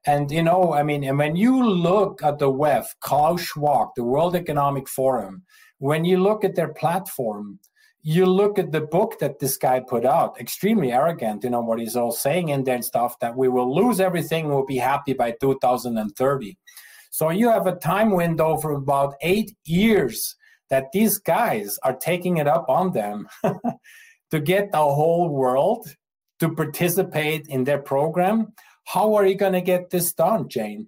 and 0.05 0.31
you 0.31 0.41
know 0.41 0.73
i 0.73 0.81
mean 0.81 1.03
and 1.03 1.17
when 1.17 1.35
you 1.35 1.61
look 1.61 2.23
at 2.23 2.39
the 2.39 2.49
web 2.49 2.85
klaus 3.01 3.41
schwab 3.41 3.89
the 3.95 4.03
world 4.03 4.33
economic 4.35 4.87
forum 4.87 5.43
when 5.79 6.05
you 6.05 6.17
look 6.17 6.45
at 6.45 6.55
their 6.55 6.73
platform 6.73 7.59
you 8.01 8.25
look 8.25 8.57
at 8.57 8.71
the 8.71 8.81
book 8.81 9.19
that 9.19 9.39
this 9.39 9.57
guy 9.57 9.81
put 9.81 10.05
out, 10.05 10.39
extremely 10.39 10.91
arrogant, 10.91 11.43
you 11.43 11.49
know, 11.49 11.61
what 11.61 11.79
he's 11.79 11.95
all 11.95 12.11
saying 12.11 12.49
in 12.49 12.63
there 12.63 12.75
and 12.75 12.85
stuff, 12.85 13.19
that 13.19 13.35
we 13.35 13.49
will 13.49 13.75
lose 13.75 13.99
everything, 13.99 14.47
we'll 14.47 14.65
be 14.65 14.77
happy 14.77 15.13
by 15.13 15.35
2030. 15.41 16.57
So 17.09 17.29
you 17.29 17.49
have 17.49 17.67
a 17.67 17.75
time 17.75 18.11
window 18.11 18.57
for 18.57 18.71
about 18.71 19.15
eight 19.21 19.55
years 19.65 20.35
that 20.69 20.91
these 20.91 21.17
guys 21.17 21.79
are 21.83 21.95
taking 21.95 22.37
it 22.37 22.47
up 22.47 22.65
on 22.69 22.93
them 22.93 23.27
to 24.31 24.39
get 24.39 24.71
the 24.71 24.77
whole 24.77 25.29
world 25.29 25.87
to 26.39 26.53
participate 26.53 27.47
in 27.47 27.63
their 27.63 27.79
program. 27.79 28.53
How 28.85 29.15
are 29.15 29.25
you 29.25 29.35
going 29.35 29.53
to 29.53 29.61
get 29.61 29.89
this 29.89 30.13
done, 30.13 30.47
Jane? 30.47 30.87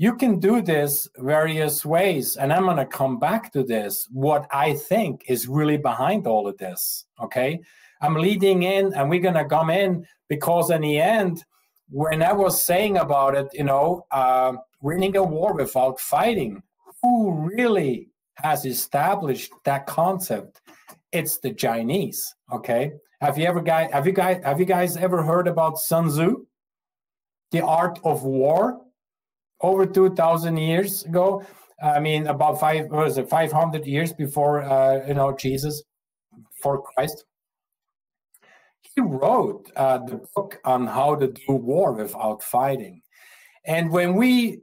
you 0.00 0.14
can 0.14 0.38
do 0.38 0.62
this 0.62 1.08
various 1.18 1.84
ways 1.84 2.36
and 2.36 2.52
i'm 2.52 2.62
going 2.62 2.76
to 2.76 2.86
come 2.86 3.18
back 3.18 3.52
to 3.52 3.62
this 3.62 4.06
what 4.10 4.46
i 4.52 4.72
think 4.72 5.24
is 5.28 5.48
really 5.48 5.76
behind 5.76 6.26
all 6.26 6.46
of 6.48 6.56
this 6.58 7.04
okay 7.20 7.60
i'm 8.00 8.14
leading 8.14 8.62
in 8.62 8.94
and 8.94 9.10
we're 9.10 9.20
going 9.20 9.34
to 9.34 9.44
come 9.44 9.70
in 9.70 10.06
because 10.28 10.70
in 10.70 10.80
the 10.82 10.98
end 10.98 11.44
when 11.90 12.22
i 12.22 12.32
was 12.32 12.64
saying 12.64 12.96
about 12.96 13.34
it 13.34 13.48
you 13.52 13.64
know 13.64 14.06
uh, 14.12 14.52
winning 14.80 15.16
a 15.16 15.22
war 15.22 15.54
without 15.54 16.00
fighting. 16.00 16.62
Who 17.02 17.32
really 17.32 18.08
has 18.36 18.64
established 18.64 19.52
that 19.64 19.86
concept? 19.86 20.60
It's 21.12 21.38
the 21.38 21.54
chinese 21.54 22.34
okay? 22.52 22.92
Have 23.20 23.38
you 23.38 23.46
ever 23.46 23.60
guys 23.60 23.90
have 23.92 24.06
you 24.06 24.12
guys 24.12 24.42
have 24.44 24.60
you 24.60 24.66
guys 24.66 24.96
ever 24.96 25.22
heard 25.22 25.48
about 25.48 25.78
sun 25.78 26.08
tzu? 26.08 26.46
The 27.50 27.64
art 27.64 27.98
of 28.04 28.24
war? 28.24 28.80
Over 29.60 29.86
2000 29.86 30.56
years 30.56 31.04
ago? 31.04 31.44
I 31.82 31.98
mean 32.00 32.26
about 32.26 32.60
five 32.60 32.86
was 32.90 33.18
it 33.18 33.28
500 33.28 33.86
years 33.86 34.12
before 34.12 34.62
uh, 34.62 35.06
you 35.06 35.14
know 35.14 35.34
jesus 35.34 35.82
for 36.62 36.82
christ? 36.82 37.24
He 38.94 39.00
wrote 39.00 39.70
uh, 39.76 39.98
the 39.98 40.20
book 40.34 40.58
on 40.64 40.86
how 40.86 41.14
to 41.16 41.28
do 41.28 41.52
war 41.54 41.92
without 41.92 42.42
fighting. 42.42 43.02
And 43.64 43.90
when 43.90 44.14
we 44.14 44.62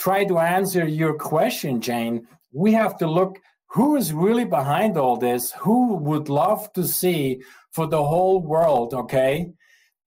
try 0.00 0.24
to 0.24 0.38
answer 0.38 0.86
your 0.86 1.14
question 1.14 1.80
jane. 1.80 2.26
We 2.52 2.72
have 2.72 2.96
to 2.98 3.06
look 3.06 3.38
who 3.66 3.96
is 3.96 4.12
really 4.12 4.44
behind 4.44 4.96
all 4.96 5.16
this 5.16 5.52
who 5.52 5.94
would 5.96 6.28
love 6.28 6.72
to 6.72 6.84
see 6.84 7.40
for 7.72 7.86
the 7.86 8.02
whole 8.02 8.40
world 8.42 8.94
okay 8.94 9.46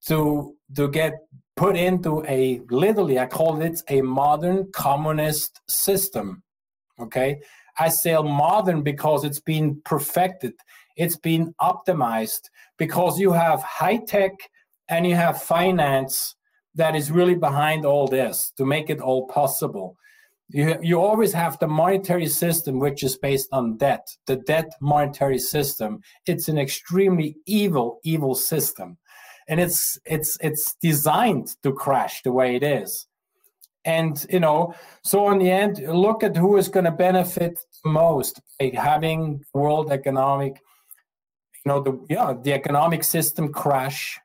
to 0.07 0.55
to 0.75 0.89
get 0.89 1.13
put 1.55 1.77
into 1.77 2.25
a 2.27 2.59
literally 2.69 3.19
i 3.19 3.25
call 3.25 3.61
it 3.61 3.81
a 3.89 4.01
modern 4.01 4.69
communist 4.73 5.61
system 5.69 6.43
okay? 6.99 7.39
I 7.79 7.89
say 7.89 8.15
modern 8.21 8.83
because 8.83 9.23
it's 9.23 9.39
been 9.39 9.81
perfected 9.85 10.53
it's 10.95 11.17
been 11.17 11.53
optimized 11.61 12.49
because 12.77 13.19
you 13.19 13.31
have 13.31 13.61
high 13.63 13.97
tech 13.97 14.33
and 14.89 15.07
you 15.07 15.15
have 15.15 15.41
finance 15.41 16.35
that 16.75 16.95
is 16.95 17.11
really 17.11 17.35
behind 17.35 17.85
all 17.85 18.07
this 18.07 18.51
to 18.57 18.65
make 18.65 18.89
it 18.89 18.99
all 18.99 19.27
possible. 19.27 19.95
You, 20.49 20.77
you 20.81 20.99
always 20.99 21.33
have 21.33 21.57
the 21.59 21.67
monetary 21.67 22.27
system 22.27 22.79
which 22.79 23.03
is 23.03 23.17
based 23.17 23.49
on 23.51 23.77
debt. 23.77 24.07
The 24.27 24.37
debt 24.37 24.71
monetary 24.81 25.39
system 25.39 26.01
it's 26.25 26.47
an 26.47 26.57
extremely 26.57 27.37
evil 27.45 27.99
evil 28.03 28.35
system. 28.35 28.97
And 29.47 29.59
it's 29.59 29.99
it's 30.05 30.37
it's 30.41 30.75
designed 30.81 31.55
to 31.63 31.73
crash 31.73 32.21
the 32.23 32.31
way 32.31 32.55
it 32.55 32.63
is. 32.63 33.07
And 33.85 34.25
you 34.29 34.39
know 34.39 34.73
so 35.03 35.29
in 35.31 35.39
the 35.39 35.51
end 35.51 35.79
look 35.87 36.23
at 36.23 36.37
who 36.37 36.57
is 36.57 36.69
going 36.69 36.85
to 36.85 36.91
benefit 36.91 37.59
most 37.85 38.41
by 38.59 38.71
having 38.73 39.43
world 39.53 39.91
economic 39.91 40.61
you 41.65 41.69
know 41.69 41.81
the 41.81 42.05
yeah 42.09 42.33
the 42.41 42.53
economic 42.53 43.03
system 43.03 43.51
crash 43.51 44.19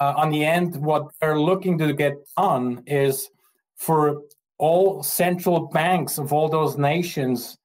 uh, 0.00 0.14
on 0.16 0.30
the 0.30 0.44
end 0.44 0.76
what 0.76 1.06
they're 1.20 1.40
looking 1.40 1.78
to 1.78 1.92
get 1.92 2.14
done 2.36 2.82
is 2.86 3.30
for 3.76 4.22
all 4.58 5.02
central 5.02 5.68
banks 5.68 6.18
of 6.18 6.32
all 6.32 6.48
those 6.48 6.76
nations 6.76 7.56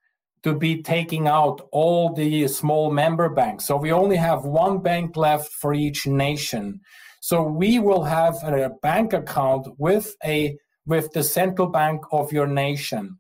to 0.44 0.54
be 0.54 0.82
taking 0.84 1.28
out 1.28 1.68
all 1.72 2.14
the 2.14 2.48
small 2.48 2.92
member 2.92 3.30
banks. 3.30 3.66
So 3.66 3.78
we 3.78 3.92
only 3.92 4.18
have 4.18 4.44
one 4.44 4.82
bank 4.82 5.16
left 5.16 5.52
for 5.54 5.74
each 5.74 6.06
nation. 6.06 6.82
So 7.22 7.42
we 7.42 7.80
will 7.80 8.04
have 8.04 8.36
a 8.44 8.70
bank 8.82 9.14
account 9.14 9.68
with 9.78 10.16
a 10.26 10.58
with 10.86 11.12
the 11.14 11.24
central 11.24 11.70
bank 11.70 12.02
of 12.12 12.34
your 12.34 12.48
nation. 12.48 13.18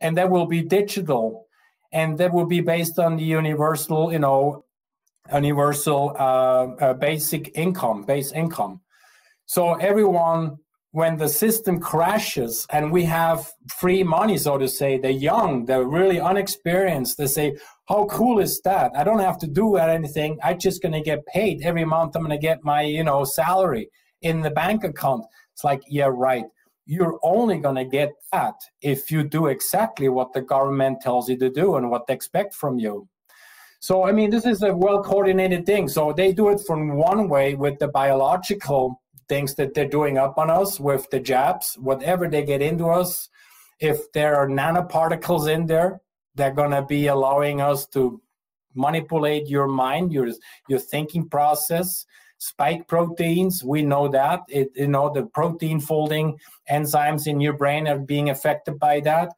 And 0.00 0.16
that 0.16 0.30
will 0.30 0.46
be 0.46 0.62
digital 0.62 1.46
and 1.92 2.18
that 2.18 2.32
will 2.32 2.46
be 2.46 2.60
based 2.60 2.98
on 2.98 3.16
the 3.16 3.24
universal, 3.24 4.12
you 4.12 4.18
know, 4.18 4.64
universal 5.32 6.14
uh, 6.18 6.66
uh, 6.80 6.94
basic 6.94 7.56
income, 7.56 8.04
base 8.04 8.32
income. 8.32 8.80
So 9.46 9.74
everyone 9.74 10.58
when 10.92 11.16
the 11.16 11.28
system 11.28 11.78
crashes 11.78 12.66
and 12.70 12.90
we 12.90 13.04
have 13.04 13.50
free 13.78 14.02
money, 14.02 14.38
so 14.38 14.56
to 14.56 14.66
say, 14.66 14.98
the 14.98 15.12
young, 15.12 15.66
the 15.66 15.84
really 15.86 16.18
unexperienced, 16.18 17.18
they 17.18 17.26
say, 17.26 17.56
How 17.88 18.06
cool 18.06 18.38
is 18.38 18.60
that? 18.62 18.92
I 18.96 19.04
don't 19.04 19.20
have 19.20 19.38
to 19.38 19.46
do 19.46 19.76
anything. 19.76 20.38
I'm 20.42 20.58
just 20.58 20.82
gonna 20.82 21.02
get 21.02 21.26
paid 21.26 21.62
every 21.62 21.84
month. 21.84 22.16
I'm 22.16 22.22
gonna 22.22 22.38
get 22.38 22.64
my, 22.64 22.82
you 22.82 23.04
know, 23.04 23.24
salary 23.24 23.90
in 24.22 24.40
the 24.40 24.50
bank 24.50 24.84
account. 24.84 25.24
It's 25.52 25.64
like, 25.64 25.82
yeah, 25.88 26.10
right. 26.10 26.46
You're 26.86 27.18
only 27.22 27.58
gonna 27.58 27.84
get 27.84 28.10
that 28.32 28.54
if 28.80 29.10
you 29.10 29.22
do 29.22 29.48
exactly 29.48 30.08
what 30.08 30.32
the 30.32 30.40
government 30.40 31.02
tells 31.02 31.28
you 31.28 31.36
to 31.38 31.50
do 31.50 31.76
and 31.76 31.90
what 31.90 32.06
they 32.06 32.14
expect 32.14 32.54
from 32.54 32.78
you. 32.78 33.06
So 33.80 34.04
I 34.04 34.12
mean, 34.12 34.30
this 34.30 34.46
is 34.46 34.62
a 34.62 34.74
well 34.74 35.02
coordinated 35.02 35.66
thing. 35.66 35.88
So 35.88 36.12
they 36.12 36.32
do 36.32 36.48
it 36.50 36.60
from 36.66 36.96
one 36.96 37.28
way 37.28 37.54
with 37.54 37.78
the 37.78 37.88
biological 37.88 39.00
things 39.28 39.54
that 39.56 39.74
they're 39.74 39.88
doing 39.88 40.18
up 40.18 40.38
on 40.38 40.50
us 40.50 40.80
with 40.80 41.08
the 41.10 41.20
jabs, 41.20 41.76
whatever 41.78 42.28
they 42.28 42.42
get 42.42 42.62
into 42.62 42.86
us, 42.86 43.28
if 43.80 44.10
there 44.12 44.36
are 44.36 44.48
nanoparticles 44.48 45.52
in 45.52 45.66
there, 45.66 46.00
they're 46.34 46.52
going 46.52 46.70
to 46.70 46.82
be 46.82 47.06
allowing 47.08 47.60
us 47.60 47.86
to 47.88 48.20
manipulate 48.74 49.48
your 49.48 49.66
mind, 49.66 50.12
your 50.12 50.28
your 50.68 50.78
thinking 50.78 51.28
process. 51.28 52.06
Spike 52.40 52.86
proteins, 52.86 53.64
we 53.64 53.82
know 53.82 54.06
that 54.06 54.40
it, 54.48 54.70
you 54.76 54.86
know 54.86 55.12
the 55.12 55.26
protein 55.26 55.80
folding 55.80 56.38
enzymes 56.70 57.26
in 57.26 57.40
your 57.40 57.54
brain 57.54 57.88
are 57.88 57.98
being 57.98 58.30
affected 58.30 58.78
by 58.78 59.00
that. 59.00 59.30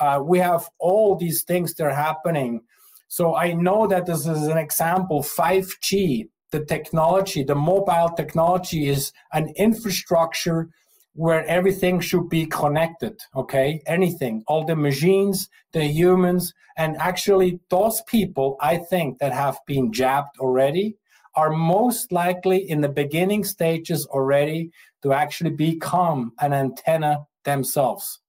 Uh, 0.00 0.20
we 0.24 0.38
have 0.38 0.66
all 0.78 1.14
these 1.14 1.42
things 1.42 1.74
that 1.74 1.84
are 1.84 1.94
happening. 1.94 2.62
So 3.08 3.34
I 3.34 3.52
know 3.54 3.86
that 3.86 4.06
this 4.06 4.26
is 4.26 4.46
an 4.46 4.58
example 4.58 5.22
5G, 5.22 6.28
the 6.50 6.64
technology, 6.64 7.42
the 7.42 7.54
mobile 7.54 8.10
technology 8.16 8.88
is 8.88 9.12
an 9.32 9.52
infrastructure 9.56 10.68
where 11.14 11.44
everything 11.46 11.98
should 12.00 12.28
be 12.28 12.46
connected, 12.46 13.18
okay? 13.34 13.82
Anything, 13.86 14.44
all 14.46 14.64
the 14.64 14.76
machines, 14.76 15.48
the 15.72 15.84
humans, 15.84 16.54
and 16.76 16.96
actually 16.98 17.58
those 17.70 18.00
people, 18.02 18.56
I 18.60 18.76
think, 18.76 19.18
that 19.18 19.32
have 19.32 19.58
been 19.66 19.92
jabbed 19.92 20.38
already 20.38 20.96
are 21.34 21.50
most 21.50 22.12
likely 22.12 22.58
in 22.70 22.80
the 22.82 22.88
beginning 22.88 23.44
stages 23.44 24.06
already 24.06 24.70
to 25.02 25.12
actually 25.12 25.50
become 25.50 26.32
an 26.40 26.52
antenna 26.52 27.26
themselves, 27.44 28.20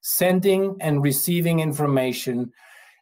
sending 0.00 0.76
and 0.80 1.02
receiving 1.02 1.60
information. 1.60 2.52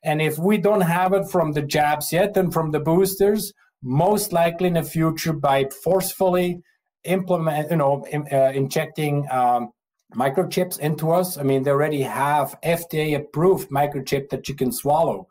And 0.02 0.22
if 0.22 0.38
we 0.38 0.56
don't 0.58 0.80
have 0.80 1.12
it 1.12 1.28
from 1.30 1.52
the 1.52 1.62
jabs 1.62 2.12
yet 2.12 2.36
and 2.36 2.52
from 2.52 2.70
the 2.70 2.80
boosters, 2.80 3.52
most 3.82 4.32
likely 4.32 4.68
in 4.68 4.74
the 4.74 4.82
future 4.82 5.32
by 5.32 5.66
forcefully 5.82 6.62
implement, 7.04 7.70
you 7.70 7.76
know, 7.76 8.04
in, 8.10 8.26
uh, 8.32 8.52
injecting 8.54 9.26
um, 9.30 9.72
microchips 10.14 10.78
into 10.78 11.10
us. 11.10 11.38
I 11.38 11.42
mean, 11.42 11.62
they 11.62 11.70
already 11.70 12.02
have 12.02 12.58
FDA 12.62 13.16
approved 13.16 13.70
microchip 13.70 14.28
that 14.30 14.48
you 14.48 14.54
can 14.54 14.72
swallow. 14.72 15.28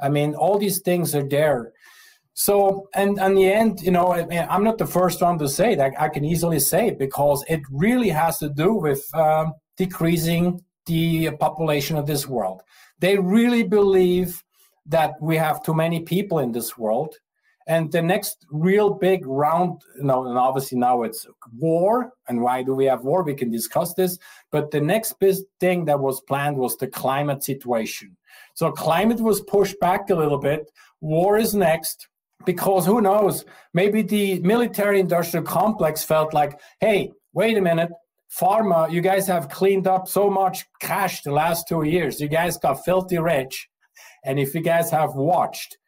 I 0.00 0.08
mean, 0.08 0.34
all 0.34 0.58
these 0.58 0.80
things 0.80 1.14
are 1.14 1.26
there. 1.26 1.72
So, 2.32 2.88
and 2.94 3.18
in 3.18 3.34
the 3.34 3.52
end, 3.52 3.82
you 3.82 3.90
know, 3.90 4.12
I, 4.12 4.26
am 4.30 4.64
not 4.64 4.78
the 4.78 4.86
first 4.86 5.20
one 5.20 5.38
to 5.38 5.48
say 5.48 5.74
that. 5.74 5.92
I 5.98 6.08
can 6.08 6.24
easily 6.24 6.60
say 6.60 6.90
because 6.90 7.44
it 7.48 7.60
really 7.70 8.08
has 8.08 8.38
to 8.38 8.48
do 8.48 8.72
with 8.74 9.04
um, 9.14 9.52
decreasing 9.76 10.62
the 10.86 11.32
population 11.32 11.96
of 11.96 12.06
this 12.06 12.26
world. 12.26 12.62
They 13.00 13.18
really 13.18 13.62
believe 13.62 14.42
that 14.86 15.14
we 15.20 15.36
have 15.36 15.62
too 15.62 15.74
many 15.74 16.00
people 16.00 16.38
in 16.38 16.52
this 16.52 16.78
world 16.78 17.16
and 17.70 17.92
the 17.92 18.02
next 18.02 18.46
real 18.50 18.90
big 18.90 19.24
round, 19.26 19.82
you 19.96 20.02
know, 20.02 20.26
and 20.26 20.36
obviously 20.36 20.76
now 20.76 21.02
it's 21.02 21.26
war. 21.56 22.12
And 22.28 22.40
why 22.40 22.64
do 22.64 22.74
we 22.74 22.86
have 22.86 23.04
war? 23.04 23.22
We 23.22 23.34
can 23.34 23.50
discuss 23.50 23.94
this. 23.94 24.18
But 24.50 24.72
the 24.72 24.80
next 24.80 25.20
big 25.20 25.36
thing 25.60 25.84
that 25.84 26.00
was 26.00 26.20
planned 26.22 26.56
was 26.56 26.76
the 26.76 26.88
climate 26.88 27.44
situation. 27.44 28.16
So 28.54 28.72
climate 28.72 29.20
was 29.20 29.40
pushed 29.42 29.78
back 29.78 30.10
a 30.10 30.16
little 30.16 30.38
bit. 30.38 30.68
War 31.00 31.38
is 31.38 31.54
next 31.54 32.08
because 32.44 32.86
who 32.86 33.00
knows? 33.00 33.44
Maybe 33.72 34.02
the 34.02 34.40
military 34.40 34.98
industrial 34.98 35.44
complex 35.44 36.02
felt 36.02 36.34
like, 36.34 36.58
hey, 36.80 37.12
wait 37.34 37.56
a 37.56 37.60
minute. 37.60 37.90
Pharma, 38.38 38.90
you 38.90 39.00
guys 39.00 39.26
have 39.26 39.48
cleaned 39.48 39.86
up 39.86 40.06
so 40.06 40.30
much 40.30 40.66
cash 40.80 41.22
the 41.22 41.32
last 41.32 41.66
two 41.68 41.82
years. 41.82 42.20
You 42.20 42.28
guys 42.28 42.58
got 42.58 42.84
filthy 42.84 43.18
rich. 43.18 43.68
And 44.24 44.38
if 44.38 44.54
you 44.54 44.60
guys 44.60 44.90
have 44.90 45.14
watched, 45.14 45.78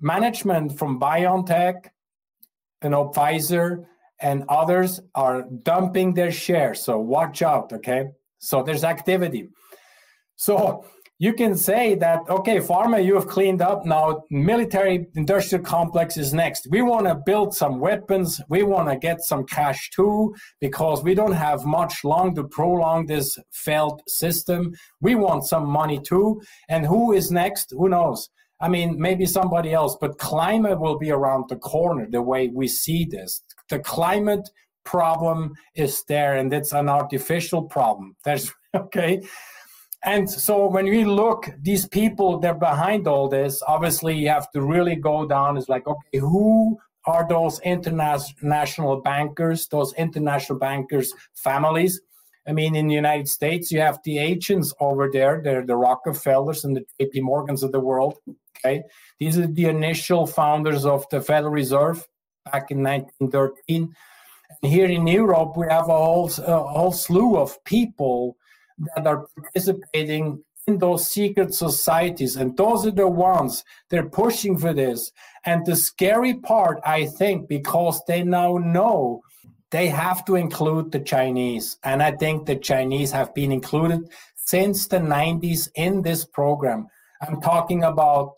management 0.00 0.78
from 0.78 0.98
BioNTech, 0.98 1.88
you 2.82 2.90
know, 2.90 3.10
Pfizer, 3.10 3.84
and 4.20 4.44
others 4.48 5.00
are 5.14 5.42
dumping 5.62 6.14
their 6.14 6.32
shares. 6.32 6.82
So 6.82 6.98
watch 6.98 7.42
out, 7.42 7.72
okay? 7.72 8.06
So 8.38 8.62
there's 8.62 8.84
activity. 8.84 9.48
So 10.36 10.84
you 11.20 11.32
can 11.32 11.56
say 11.56 11.96
that, 11.96 12.20
okay, 12.28 12.58
pharma, 12.58 13.04
you 13.04 13.16
have 13.16 13.26
cleaned 13.26 13.60
up. 13.60 13.84
Now, 13.84 14.22
military 14.30 15.08
industrial 15.16 15.64
complex 15.64 16.16
is 16.16 16.32
next. 16.32 16.68
We 16.70 16.80
want 16.82 17.06
to 17.06 17.16
build 17.16 17.54
some 17.54 17.80
weapons. 17.80 18.40
We 18.48 18.62
want 18.62 18.88
to 18.88 18.96
get 18.96 19.20
some 19.22 19.44
cash 19.44 19.90
too, 19.90 20.34
because 20.60 21.02
we 21.02 21.14
don't 21.14 21.32
have 21.32 21.64
much 21.64 22.04
long 22.04 22.36
to 22.36 22.44
prolong 22.44 23.06
this 23.06 23.36
failed 23.50 24.00
system. 24.06 24.72
We 25.00 25.16
want 25.16 25.44
some 25.44 25.66
money 25.66 25.98
too. 26.00 26.40
And 26.68 26.86
who 26.86 27.12
is 27.12 27.32
next? 27.32 27.72
Who 27.76 27.88
knows? 27.88 28.30
I 28.60 28.68
mean, 28.68 29.00
maybe 29.00 29.26
somebody 29.26 29.72
else, 29.72 29.96
but 30.00 30.18
climate 30.18 30.80
will 30.80 30.98
be 30.98 31.10
around 31.10 31.48
the 31.48 31.56
corner 31.56 32.06
the 32.10 32.22
way 32.22 32.48
we 32.48 32.68
see 32.68 33.04
this. 33.04 33.42
The 33.68 33.80
climate 33.80 34.48
problem 34.84 35.52
is 35.74 36.04
there 36.04 36.36
and 36.36 36.52
it's 36.52 36.72
an 36.72 36.88
artificial 36.88 37.62
problem. 37.62 38.16
There's 38.24 38.52
okay. 38.76 39.20
And 40.08 40.30
so 40.30 40.66
when 40.66 40.86
we 40.86 41.04
look, 41.04 41.50
these 41.60 41.86
people 41.86 42.38
they're 42.38 42.54
behind 42.54 43.06
all 43.06 43.28
this, 43.28 43.62
obviously 43.68 44.16
you 44.16 44.30
have 44.30 44.50
to 44.52 44.62
really 44.62 44.96
go 44.96 45.28
down. 45.28 45.58
It's 45.58 45.68
like, 45.68 45.86
okay, 45.86 46.18
who 46.18 46.78
are 47.04 47.28
those 47.28 47.60
international 47.60 49.02
bankers, 49.02 49.68
those 49.68 49.92
international 49.94 50.58
bankers' 50.58 51.12
families? 51.34 52.00
I 52.46 52.52
mean, 52.52 52.74
in 52.74 52.88
the 52.88 52.94
United 52.94 53.28
States, 53.28 53.70
you 53.70 53.80
have 53.80 53.98
the 54.02 54.16
agents 54.16 54.72
over 54.80 55.10
there. 55.12 55.42
They're 55.44 55.66
the 55.66 55.76
Rockefellers 55.76 56.64
and 56.64 56.74
the 56.74 56.86
JP 56.98 57.20
Morgans 57.20 57.62
of 57.62 57.72
the 57.72 57.80
world. 57.80 58.16
Okay, 58.56 58.84
these 59.20 59.36
are 59.36 59.46
the 59.46 59.66
initial 59.66 60.26
founders 60.26 60.86
of 60.86 61.04
the 61.10 61.20
Federal 61.20 61.52
Reserve 61.52 62.08
back 62.46 62.70
in 62.70 62.82
1913. 62.82 63.94
And 64.62 64.72
here 64.72 64.86
in 64.86 65.06
Europe, 65.06 65.54
we 65.54 65.66
have 65.68 65.90
a 65.90 66.02
whole, 66.04 66.30
a 66.46 66.62
whole 66.62 66.92
slew 66.92 67.36
of 67.36 67.62
people 67.64 68.38
that 68.94 69.06
are 69.06 69.26
participating 69.36 70.42
in 70.66 70.78
those 70.78 71.08
secret 71.08 71.54
societies, 71.54 72.36
and 72.36 72.56
those 72.56 72.86
are 72.86 72.90
the 72.90 73.08
ones 73.08 73.64
they're 73.88 74.08
pushing 74.08 74.58
for 74.58 74.74
this. 74.74 75.12
And 75.46 75.64
the 75.64 75.74
scary 75.74 76.34
part, 76.34 76.78
I 76.84 77.06
think, 77.06 77.48
because 77.48 78.02
they 78.06 78.22
now 78.22 78.58
know 78.58 79.22
they 79.70 79.88
have 79.88 80.24
to 80.26 80.36
include 80.36 80.92
the 80.92 81.00
Chinese, 81.00 81.78
and 81.84 82.02
I 82.02 82.12
think 82.12 82.46
the 82.46 82.56
Chinese 82.56 83.12
have 83.12 83.34
been 83.34 83.52
included 83.52 84.10
since 84.36 84.86
the 84.86 84.98
90s 84.98 85.68
in 85.74 86.02
this 86.02 86.24
program. 86.24 86.88
I'm 87.20 87.40
talking 87.40 87.84
about 87.84 88.34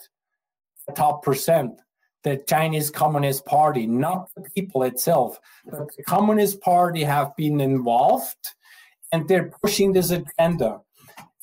the 0.86 0.93
top 0.93 1.22
percent, 1.22 1.80
the 2.24 2.43
Chinese 2.49 2.91
Communist 2.91 3.45
Party, 3.45 3.86
not 3.86 4.28
the 4.36 4.43
people 4.55 4.82
itself, 4.82 5.38
but 5.64 5.88
the 5.97 6.03
Communist 6.05 6.61
Party 6.61 7.03
have 7.05 7.34
been 7.36 7.61
involved 7.61 8.55
and 9.12 9.28
they're 9.28 9.52
pushing 9.62 9.92
this 9.92 10.11
agenda. 10.11 10.80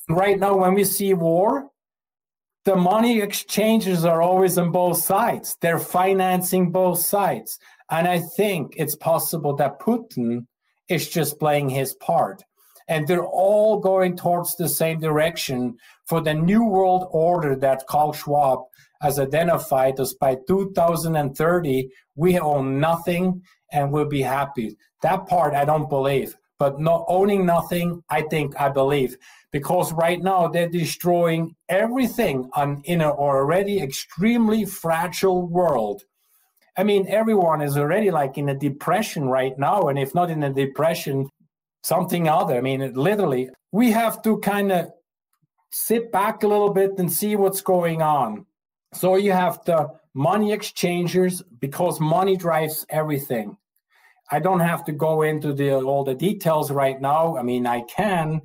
Right 0.08 0.38
now, 0.38 0.56
when 0.56 0.74
we 0.74 0.84
see 0.84 1.14
war, 1.14 1.70
the 2.64 2.76
money 2.76 3.20
exchanges 3.20 4.04
are 4.04 4.22
always 4.22 4.58
on 4.58 4.70
both 4.70 4.98
sides. 4.98 5.56
They're 5.60 5.78
financing 5.78 6.70
both 6.70 6.98
sides. 6.98 7.58
And 7.90 8.06
I 8.06 8.20
think 8.20 8.74
it's 8.76 8.96
possible 8.96 9.54
that 9.56 9.80
Putin 9.80 10.46
is 10.88 11.08
just 11.08 11.38
playing 11.38 11.68
his 11.70 11.94
part 11.94 12.42
and 12.88 13.06
they're 13.06 13.26
all 13.26 13.78
going 13.78 14.16
towards 14.16 14.56
the 14.56 14.68
same 14.68 14.98
direction 14.98 15.76
for 16.06 16.20
the 16.20 16.34
new 16.34 16.64
world 16.64 17.06
order 17.10 17.54
that 17.56 17.86
Karl 17.86 18.12
Schwab 18.12 18.60
has 19.02 19.18
identified 19.18 20.00
as 20.00 20.14
by 20.14 20.36
2030 20.48 21.88
we 22.16 22.38
own 22.38 22.80
nothing 22.80 23.42
and 23.72 23.92
we'll 23.92 24.06
be 24.06 24.22
happy. 24.22 24.76
That 25.02 25.26
part 25.26 25.54
I 25.54 25.64
don't 25.64 25.88
believe, 25.88 26.34
but 26.58 26.80
not 26.80 27.04
owning 27.08 27.46
nothing, 27.46 28.02
I 28.10 28.22
think 28.22 28.60
I 28.60 28.68
believe, 28.68 29.16
because 29.52 29.92
right 29.92 30.20
now 30.20 30.48
they're 30.48 30.68
destroying 30.68 31.54
everything 31.68 32.50
on 32.54 32.82
in 32.84 33.00
an 33.00 33.10
already 33.10 33.80
extremely 33.80 34.64
fragile 34.64 35.46
world. 35.46 36.02
I 36.76 36.84
mean, 36.84 37.06
everyone 37.08 37.60
is 37.60 37.76
already 37.76 38.10
like 38.10 38.38
in 38.38 38.48
a 38.48 38.58
depression 38.58 39.28
right 39.28 39.56
now, 39.58 39.88
and 39.88 39.98
if 39.98 40.14
not 40.14 40.30
in 40.30 40.42
a 40.42 40.52
depression, 40.52 41.28
something 41.82 42.28
other. 42.28 42.56
I 42.56 42.60
mean, 42.60 42.92
literally, 42.94 43.50
we 43.72 43.90
have 43.92 44.22
to 44.22 44.38
kind 44.38 44.72
of 44.72 44.90
sit 45.70 46.10
back 46.12 46.42
a 46.42 46.48
little 46.48 46.72
bit 46.72 46.98
and 46.98 47.12
see 47.12 47.36
what's 47.36 47.60
going 47.60 48.02
on. 48.02 48.46
So 48.94 49.16
you 49.16 49.32
have 49.32 49.64
the 49.64 49.88
money 50.14 50.52
exchangers 50.52 51.42
because 51.60 52.00
money 52.00 52.36
drives 52.36 52.86
everything. 52.88 53.56
I 54.30 54.38
don't 54.40 54.60
have 54.60 54.84
to 54.84 54.92
go 54.92 55.22
into 55.22 55.52
the, 55.52 55.74
all 55.74 56.04
the 56.04 56.14
details 56.14 56.70
right 56.70 57.00
now. 57.00 57.36
I 57.36 57.42
mean, 57.42 57.66
I 57.66 57.82
can, 57.82 58.42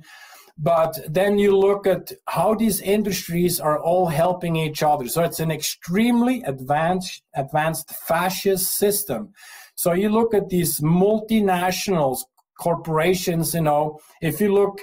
but 0.56 0.98
then 1.08 1.38
you 1.38 1.56
look 1.56 1.86
at 1.86 2.12
how 2.28 2.54
these 2.54 2.80
industries 2.80 3.60
are 3.60 3.80
all 3.80 4.06
helping 4.06 4.56
each 4.56 4.82
other. 4.82 5.08
So 5.08 5.22
it's 5.24 5.40
an 5.40 5.50
extremely 5.50 6.42
advanced, 6.42 7.22
advanced 7.34 7.90
fascist 7.90 8.76
system. 8.76 9.32
So 9.74 9.92
you 9.92 10.08
look 10.08 10.32
at 10.34 10.48
these 10.48 10.80
multinationals 10.80 12.20
corporations, 12.60 13.54
you 13.54 13.62
know, 13.62 13.98
if 14.22 14.40
you 14.40 14.52
look 14.52 14.80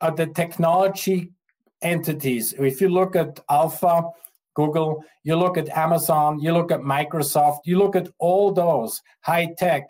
at 0.00 0.16
the 0.16 0.26
technology 0.26 1.32
entities, 1.82 2.52
if 2.52 2.80
you 2.80 2.88
look 2.88 3.16
at 3.16 3.40
Alpha, 3.50 4.04
Google, 4.58 5.04
you 5.22 5.36
look 5.36 5.56
at 5.56 5.68
Amazon, 5.68 6.40
you 6.40 6.52
look 6.52 6.72
at 6.72 6.80
Microsoft, 6.80 7.58
you 7.64 7.78
look 7.78 7.94
at 7.94 8.08
all 8.18 8.52
those 8.52 9.00
high 9.20 9.54
tech. 9.56 9.84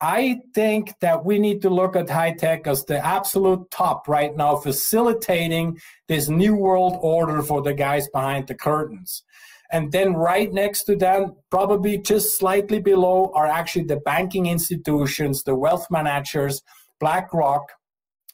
I 0.00 0.40
think 0.54 0.94
that 1.00 1.24
we 1.24 1.40
need 1.40 1.60
to 1.62 1.70
look 1.70 1.96
at 1.96 2.08
high 2.08 2.34
tech 2.44 2.68
as 2.68 2.84
the 2.84 3.04
absolute 3.04 3.68
top 3.72 4.06
right 4.06 4.34
now, 4.36 4.54
facilitating 4.56 5.76
this 6.06 6.28
new 6.28 6.54
world 6.54 6.98
order 7.00 7.42
for 7.42 7.62
the 7.62 7.74
guys 7.74 8.06
behind 8.10 8.46
the 8.46 8.54
curtains. 8.54 9.24
And 9.72 9.90
then 9.90 10.14
right 10.14 10.52
next 10.52 10.84
to 10.84 10.94
them, 10.94 11.34
probably 11.50 11.98
just 11.98 12.38
slightly 12.38 12.78
below, 12.78 13.32
are 13.34 13.48
actually 13.48 13.86
the 13.86 14.02
banking 14.12 14.46
institutions, 14.46 15.42
the 15.42 15.56
wealth 15.56 15.86
managers, 15.90 16.62
BlackRock, 17.00 17.64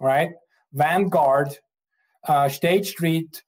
right? 0.01 0.33
Vanguard, 0.75 1.57
uh, 2.27 2.49
State 2.49 2.85
Street, 2.85 3.43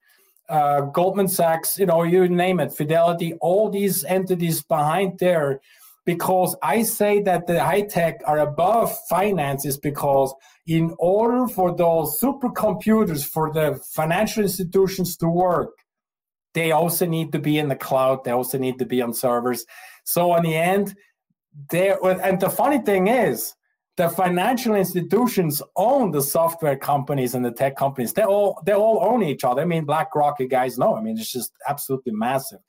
uh, 0.51 0.83
Goldman 0.83 1.29
Sachs, 1.29 1.79
you 1.79 1.87
know, 1.87 2.03
you 2.03 2.29
name 2.29 2.61
it, 2.61 2.73
Fidelity, 2.73 3.35
all 3.41 3.71
these 3.71 4.05
entities 4.05 4.63
behind 4.63 5.19
there. 5.19 5.61
Because 6.07 6.57
I 6.63 6.83
say 6.83 7.21
that 7.23 7.47
the 7.47 7.63
high 7.63 7.83
tech 7.83 8.21
are 8.27 8.39
above 8.39 8.97
finances 9.09 9.79
because 9.79 10.35
in 10.67 10.95
order 10.99 11.47
for 11.47 11.77
those 11.77 12.19
supercomputers 12.21 13.25
for 13.25 13.53
the 13.53 13.79
financial 13.95 14.43
institutions 14.43 15.17
to 15.19 15.29
work, 15.29 15.71
they 16.55 16.73
also 16.73 17.07
need 17.07 17.33
to 17.33 17.39
be 17.39 17.59
in 17.59 17.69
the 17.69 17.77
cloud. 17.77 18.25
They 18.25 18.33
also 18.33 18.59
need 18.59 18.79
to 18.79 18.87
be 18.87 19.03
on 19.03 19.13
servers. 19.15 19.67
So 20.05 20.35
in 20.37 20.43
the 20.43 20.57
end, 20.57 20.97
there 21.71 21.99
and 22.03 22.41
the 22.41 22.51
funny 22.51 22.79
thing 22.79 23.07
is, 23.07 23.55
the 24.01 24.09
financial 24.09 24.77
institutions 24.77 25.61
own 25.77 26.11
the 26.11 26.23
software 26.23 26.79
companies 26.79 27.35
and 27.35 27.45
the 27.45 27.51
tech 27.51 27.77
companies. 27.77 28.15
They 28.15 28.23
all 28.23 28.59
they 28.65 28.73
all 28.73 28.99
own 29.03 29.23
each 29.23 29.45
other. 29.45 29.61
I 29.61 29.67
mean, 29.67 29.85
BlackRock, 29.85 30.41
you 30.41 30.49
guys 30.49 30.79
know. 30.79 30.97
I 30.97 31.03
mean, 31.03 31.19
it's 31.19 31.31
just 31.31 31.53
absolutely 31.69 32.13
massive. 32.13 32.61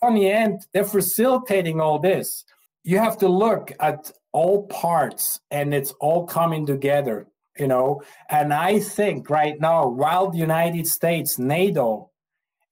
In 0.00 0.14
the 0.14 0.30
end, 0.30 0.64
they're 0.72 0.84
facilitating 0.84 1.80
all 1.80 1.98
this. 1.98 2.44
You 2.84 2.98
have 2.98 3.18
to 3.18 3.28
look 3.28 3.72
at 3.80 4.12
all 4.30 4.68
parts, 4.68 5.40
and 5.50 5.74
it's 5.74 5.92
all 5.98 6.24
coming 6.24 6.66
together. 6.66 7.26
You 7.58 7.66
know, 7.66 8.02
and 8.30 8.54
I 8.54 8.78
think 8.78 9.30
right 9.30 9.60
now, 9.60 9.88
while 9.88 10.30
the 10.30 10.38
United 10.38 10.86
States, 10.86 11.36
NATO, 11.36 12.10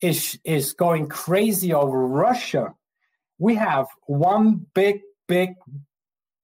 is 0.00 0.38
is 0.44 0.72
going 0.72 1.08
crazy 1.08 1.74
over 1.74 2.06
Russia, 2.06 2.74
we 3.38 3.56
have 3.56 3.86
one 4.06 4.66
big 4.72 5.00
big 5.26 5.54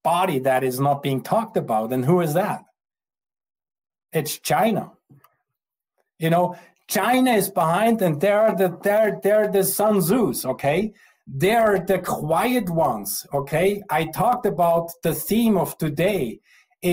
body 0.09 0.39
that 0.39 0.63
is 0.71 0.79
not 0.87 1.03
being 1.03 1.23
talked 1.35 1.57
about. 1.65 1.93
And 1.93 2.05
who 2.05 2.19
is 2.27 2.33
that? 2.43 2.61
It's 4.19 4.35
China. 4.53 4.85
You 6.19 6.31
know, 6.35 6.47
China 6.99 7.33
is 7.41 7.51
behind, 7.63 8.01
and 8.07 8.15
they're 8.23 8.55
the 8.61 8.69
they're 8.87 9.13
they're 9.25 9.51
the 9.57 9.65
Sun 9.79 9.97
Tzu's, 10.01 10.41
okay? 10.53 10.79
They're 11.43 11.79
the 11.91 11.99
quiet 11.99 12.67
ones, 12.71 13.11
okay? 13.39 13.83
I 13.99 14.03
talked 14.23 14.47
about 14.55 14.87
the 15.07 15.15
theme 15.29 15.57
of 15.65 15.77
today 15.85 16.41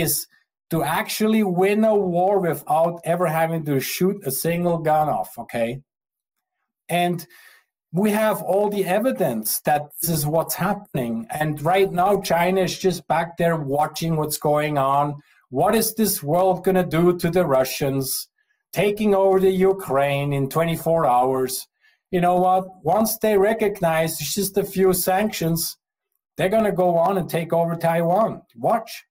is 0.04 0.28
to 0.72 0.78
actually 0.84 1.44
win 1.44 1.86
a 1.86 1.96
war 1.96 2.34
without 2.50 2.96
ever 3.14 3.28
having 3.40 3.64
to 3.70 3.80
shoot 3.80 4.18
a 4.30 4.32
single 4.32 4.80
gun 4.90 5.08
off, 5.18 5.32
okay? 5.44 5.70
And 6.90 7.18
we 7.96 8.12
have 8.12 8.42
all 8.42 8.70
the 8.70 8.84
evidence 8.84 9.62
that 9.62 9.90
this 10.02 10.10
is 10.10 10.26
what's 10.26 10.54
happening. 10.54 11.26
And 11.30 11.62
right 11.62 11.90
now, 11.90 12.20
China 12.20 12.60
is 12.60 12.78
just 12.78 13.08
back 13.08 13.38
there 13.38 13.56
watching 13.56 14.18
what's 14.18 14.38
going 14.38 14.78
on. 14.78 15.22
What 15.50 15.76
is 15.76 15.96
this 15.96 16.22
world 16.22 16.66
going 16.66 16.76
to 16.76 16.84
do 16.84 17.18
to 17.18 17.30
the 17.30 17.46
Russians? 17.46 18.28
Taking 18.74 19.16
over 19.16 19.40
the 19.40 19.50
Ukraine 19.50 20.34
in 20.34 20.50
24 20.50 21.06
hours. 21.06 21.66
You 22.12 22.20
know 22.20 22.36
what? 22.36 22.66
Once 22.84 23.18
they 23.18 23.38
recognize 23.38 24.20
it's 24.20 24.36
just 24.36 24.58
a 24.58 24.66
few 24.66 24.92
sanctions, 24.92 25.78
they're 26.36 26.50
going 26.50 26.66
to 26.66 26.74
go 26.74 26.98
on 26.98 27.18
and 27.18 27.30
take 27.30 27.54
over 27.54 27.78
Taiwan. 27.78 28.42
Watch. 28.58 29.06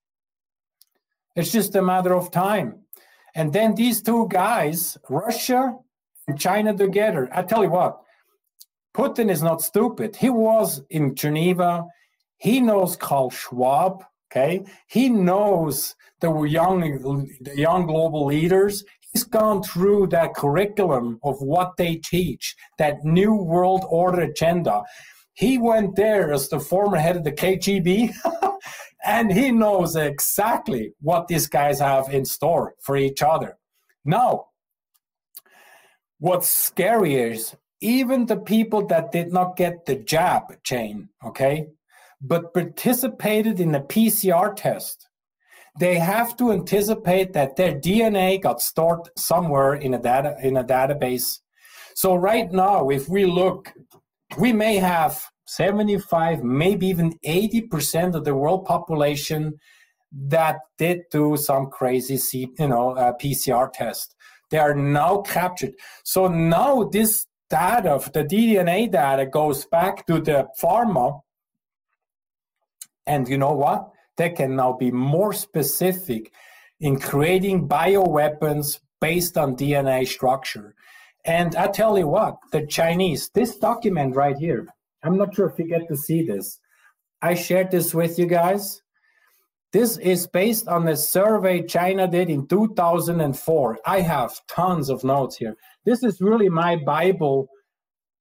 It's 1.37 1.51
just 1.51 1.74
a 1.74 1.80
matter 1.80 2.14
of 2.14 2.30
time. 2.30 2.80
And 3.35 3.51
then 3.51 3.74
these 3.74 4.03
two 4.03 4.28
guys, 4.28 4.99
Russia 5.09 5.74
and 6.28 6.39
China 6.39 6.76
together, 6.76 7.30
I 7.32 7.43
tell 7.45 7.62
you 7.62 7.70
what, 7.70 8.04
Putin 8.95 9.31
is 9.31 9.43
not 9.43 9.61
stupid. 9.61 10.17
He 10.17 10.31
was 10.31 10.83
in 10.91 11.15
Geneva. 11.15 11.85
He 12.37 12.61
knows 12.61 12.97
Karl 12.97 13.31
Schwab. 13.31 14.05
Okay, 14.31 14.65
he 14.89 15.09
knows 15.09 15.95
the 16.21 16.43
young, 16.43 16.81
the 17.41 17.57
young 17.57 17.87
global 17.87 18.27
leaders. 18.27 18.85
He's 19.13 19.25
gone 19.25 19.63
through 19.63 20.09
that 20.09 20.35
curriculum 20.35 21.21
of 21.23 21.37
what 21.41 21.77
they 21.77 21.97
teach, 21.97 22.57
that 22.79 23.05
new 23.05 23.35
world 23.35 23.85
order 23.89 24.23
agenda. 24.23 24.83
He 25.35 25.59
went 25.59 25.95
there 25.95 26.33
as 26.33 26.49
the 26.49 26.59
former 26.59 26.97
head 26.97 27.17
of 27.17 27.25
the 27.25 27.33
KGB, 27.33 28.13
and 29.05 29.33
he 29.33 29.53
knows 29.53 29.95
exactly 29.95 30.95
what 31.01 31.29
these 31.29 31.47
guys 31.47 31.79
have 31.79 32.09
in 32.09 32.25
store 32.25 32.75
for 32.81 32.97
each 32.97 33.23
other. 33.23 33.57
Now, 34.05 34.47
what's 36.19 36.51
scary 36.51 37.15
is 37.15 37.55
even 37.85 38.24
the 38.24 38.39
people 38.39 38.87
that 38.87 39.12
did 39.12 39.30
not 39.30 39.57
get 39.57 39.85
the 39.85 39.95
jab 39.95 40.62
chain, 40.64 41.11
okay, 41.22 41.66
but 42.18 42.55
participated 42.55 43.61
in 43.61 43.74
a 43.74 43.82
PCR 43.82 44.57
test, 44.57 45.07
they 45.78 45.97
have 45.97 46.35
to 46.39 46.51
anticipate 46.51 47.35
that 47.35 47.57
their 47.57 47.74
DNA 47.78 48.41
got 48.41 48.62
stored 48.62 49.11
somewhere 49.18 49.74
in 49.74 49.93
a 49.93 49.99
data 49.99 50.35
in 50.43 50.57
a 50.57 50.64
database. 50.64 51.41
So 51.95 52.14
right 52.14 52.51
now, 52.51 52.89
if 52.89 53.07
we 53.07 53.26
look, 53.26 53.72
we 54.39 54.53
may 54.53 54.76
have 54.76 55.22
75, 55.47 56.43
maybe 56.43 56.87
even 56.87 57.18
80% 57.26 58.14
of 58.14 58.24
the 58.24 58.35
world 58.35 58.64
population 58.64 59.59
that 60.11 60.57
did 60.78 61.03
do 61.11 61.37
some 61.37 61.66
crazy, 61.66 62.18
you 62.59 62.68
know, 62.68 62.93
uh, 62.93 63.12
PCR 63.20 63.70
test. 63.70 64.14
They 64.51 64.59
are 64.59 64.74
now 64.74 65.20
captured. 65.20 65.74
So 66.05 66.28
now 66.28 66.85
this 66.85 67.26
data, 67.51 67.91
of 67.91 68.13
the 68.13 68.25
DNA 68.25 68.91
data 68.91 69.27
goes 69.27 69.65
back 69.67 70.07
to 70.07 70.21
the 70.21 70.49
pharma. 70.61 71.21
And 73.07 73.29
you 73.29 73.39
know 73.39 73.53
what? 73.53 73.91
They 74.17 74.31
can 74.31 74.57
now 74.57 74.73
be 74.73 74.91
more 74.91 75.33
specific 75.33 76.33
in 76.81 76.99
creating 76.99 77.69
bioweapons 77.69 78.81
based 79.01 79.37
on 79.37 79.57
DNA 79.57 80.07
structure. 80.07 80.75
And 81.25 81.57
I 81.57 81.69
tell 81.69 81.99
you 81.99 82.09
what, 82.09 82.37
the 82.53 82.67
Chinese, 82.67 83.31
this 83.31 83.57
document 83.57 84.15
right 84.15 84.37
here, 84.37 84.67
I'm 85.03 85.17
not 85.17 85.35
sure 85.35 85.49
if 85.49 85.59
you 85.59 85.67
get 85.67 85.89
to 85.89 85.97
see 85.97 86.25
this. 86.25 86.61
I 87.23 87.35
shared 87.35 87.71
this 87.71 87.95
with 87.95 88.19
you 88.19 88.27
guys. 88.27 88.83
This 89.75 89.99
is 89.99 90.29
based 90.29 90.68
on 90.68 90.87
a 90.87 90.97
survey 90.97 91.61
China 91.66 92.07
did 92.07 92.31
in 92.31 92.47
2004. 92.47 93.79
I 93.85 94.01
have 94.03 94.41
tons 94.47 94.89
of 94.89 95.03
notes 95.03 95.37
here. 95.37 95.57
This 95.85 96.05
is 96.05 96.20
really 96.20 96.49
my 96.49 96.77
Bible. 96.77 97.49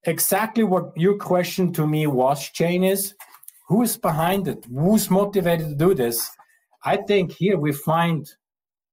Exactly 0.05 0.63
what 0.63 0.97
your 0.97 1.15
question 1.15 1.71
to 1.73 1.85
me 1.85 2.07
was, 2.07 2.49
Jane, 2.49 2.83
is 2.83 3.13
who 3.67 3.83
is 3.83 3.97
behind 3.97 4.47
it? 4.47 4.65
Who's 4.65 5.11
motivated 5.11 5.69
to 5.69 5.75
do 5.75 5.93
this? 5.93 6.27
I 6.83 6.97
think 6.97 7.33
here 7.33 7.59
we 7.59 7.71
find 7.71 8.27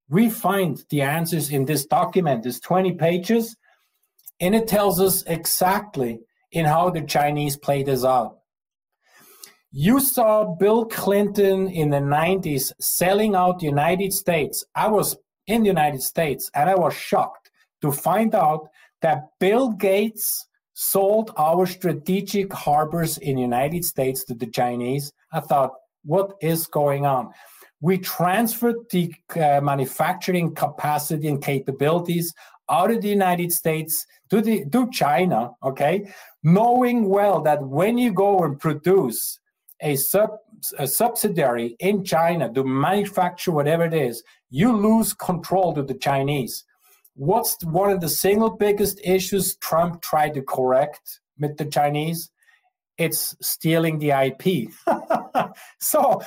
we 0.07 0.29
find 0.29 0.83
the 0.91 1.01
answers 1.01 1.49
in 1.49 1.65
this 1.65 1.87
document. 1.87 2.45
It's 2.45 2.59
20 2.59 2.91
pages, 2.91 3.55
and 4.39 4.53
it 4.53 4.67
tells 4.67 5.01
us 5.01 5.23
exactly 5.23 6.19
in 6.51 6.65
how 6.65 6.91
the 6.91 7.01
Chinese 7.01 7.57
play 7.57 7.81
this 7.81 8.05
out. 8.05 8.40
You 9.73 10.01
saw 10.01 10.53
Bill 10.55 10.83
Clinton 10.83 11.69
in 11.69 11.91
the 11.91 11.99
90s 11.99 12.73
selling 12.81 13.35
out 13.35 13.59
the 13.59 13.67
United 13.67 14.11
States. 14.11 14.65
I 14.75 14.89
was 14.89 15.15
in 15.47 15.61
the 15.61 15.69
United 15.69 16.01
States 16.01 16.51
and 16.53 16.69
I 16.69 16.75
was 16.75 16.93
shocked 16.93 17.49
to 17.81 17.89
find 17.89 18.35
out 18.35 18.67
that 19.01 19.29
Bill 19.39 19.69
Gates 19.69 20.45
sold 20.73 21.31
our 21.37 21.65
strategic 21.65 22.51
harbors 22.51 23.17
in 23.19 23.37
the 23.37 23.41
United 23.41 23.85
States 23.85 24.25
to 24.25 24.33
the 24.33 24.47
Chinese. 24.47 25.13
I 25.31 25.39
thought, 25.39 25.71
what 26.03 26.33
is 26.41 26.67
going 26.67 27.05
on? 27.05 27.29
We 27.79 27.97
transferred 27.97 28.89
the 28.91 29.13
uh, 29.37 29.61
manufacturing 29.61 30.53
capacity 30.53 31.29
and 31.29 31.41
capabilities 31.41 32.33
out 32.69 32.91
of 32.91 33.01
the 33.01 33.09
United 33.09 33.53
States 33.53 34.05
to 34.31 34.41
the 34.41 34.65
to 34.71 34.89
China, 34.91 35.51
okay? 35.63 36.11
Knowing 36.43 37.07
well 37.07 37.41
that 37.43 37.63
when 37.63 37.97
you 37.97 38.11
go 38.11 38.43
and 38.43 38.59
produce 38.59 39.39
a, 39.81 39.95
sub, 39.95 40.31
a 40.77 40.87
subsidiary 40.87 41.75
in 41.79 42.03
China 42.03 42.51
to 42.53 42.63
manufacture 42.63 43.51
whatever 43.51 43.85
it 43.85 43.93
is, 43.93 44.23
you 44.49 44.75
lose 44.75 45.13
control 45.13 45.73
to 45.73 45.83
the 45.83 45.95
Chinese. 45.95 46.63
What's 47.15 47.63
one 47.65 47.91
of 47.91 47.99
the 47.99 48.09
single 48.09 48.51
biggest 48.51 48.99
issues 49.03 49.55
Trump 49.57 50.01
tried 50.01 50.33
to 50.35 50.41
correct 50.41 51.19
with 51.39 51.57
the 51.57 51.65
Chinese? 51.65 52.29
It's 52.97 53.35
stealing 53.41 53.99
the 53.99 54.11
IP. 54.11 54.71
so, 55.79 56.21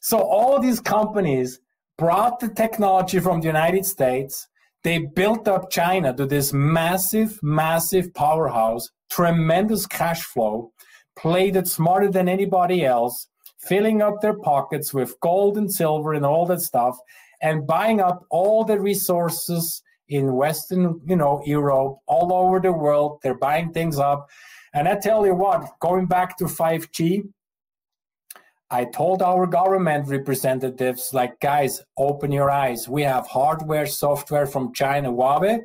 so 0.00 0.18
all 0.18 0.60
these 0.60 0.80
companies 0.80 1.60
brought 1.96 2.38
the 2.38 2.48
technology 2.48 3.18
from 3.18 3.40
the 3.40 3.46
United 3.46 3.84
States. 3.84 4.46
They 4.84 4.98
built 4.98 5.48
up 5.48 5.70
China 5.70 6.14
to 6.14 6.26
this 6.26 6.52
massive, 6.52 7.40
massive 7.42 8.14
powerhouse, 8.14 8.90
tremendous 9.10 9.86
cash 9.86 10.22
flow 10.22 10.72
played 11.18 11.56
it 11.56 11.66
smarter 11.66 12.10
than 12.10 12.28
anybody 12.28 12.84
else, 12.84 13.28
filling 13.58 14.00
up 14.00 14.20
their 14.20 14.38
pockets 14.38 14.94
with 14.94 15.18
gold 15.20 15.58
and 15.58 15.72
silver 15.72 16.14
and 16.14 16.24
all 16.24 16.46
that 16.46 16.60
stuff, 16.60 16.96
and 17.42 17.66
buying 17.66 18.00
up 18.00 18.24
all 18.30 18.64
the 18.64 18.78
resources 18.80 19.82
in 20.08 20.34
Western, 20.34 21.00
you 21.06 21.16
know, 21.16 21.42
Europe, 21.44 21.98
all 22.06 22.32
over 22.32 22.60
the 22.60 22.72
world. 22.72 23.18
They're 23.22 23.34
buying 23.34 23.72
things 23.72 23.98
up. 23.98 24.28
And 24.72 24.88
I 24.88 24.96
tell 24.96 25.26
you 25.26 25.34
what, 25.34 25.68
going 25.80 26.06
back 26.06 26.38
to 26.38 26.44
5G, 26.44 27.24
I 28.70 28.84
told 28.84 29.22
our 29.22 29.46
government 29.46 30.08
representatives, 30.08 31.10
like, 31.14 31.40
guys, 31.40 31.82
open 31.96 32.30
your 32.30 32.50
eyes. 32.50 32.88
We 32.88 33.02
have 33.02 33.26
hardware, 33.26 33.86
software 33.86 34.46
from 34.46 34.74
China, 34.74 35.10
Huawei. 35.10 35.60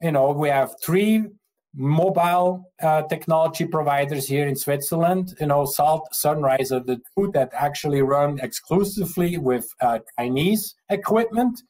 You 0.00 0.12
know, 0.12 0.32
we 0.32 0.48
have 0.48 0.74
three 0.82 1.26
mobile 1.74 2.72
uh, 2.82 3.02
technology 3.02 3.64
providers 3.64 4.26
here 4.26 4.46
in 4.46 4.56
Switzerland. 4.56 5.34
You 5.40 5.46
know, 5.46 5.64
Salt 5.64 6.08
Sunrise 6.12 6.72
are 6.72 6.80
the 6.80 7.00
two 7.14 7.30
that 7.32 7.50
actually 7.54 8.02
run 8.02 8.38
exclusively 8.40 9.38
with 9.38 9.68
uh, 9.80 10.00
Chinese 10.18 10.74
equipment. 10.88 11.62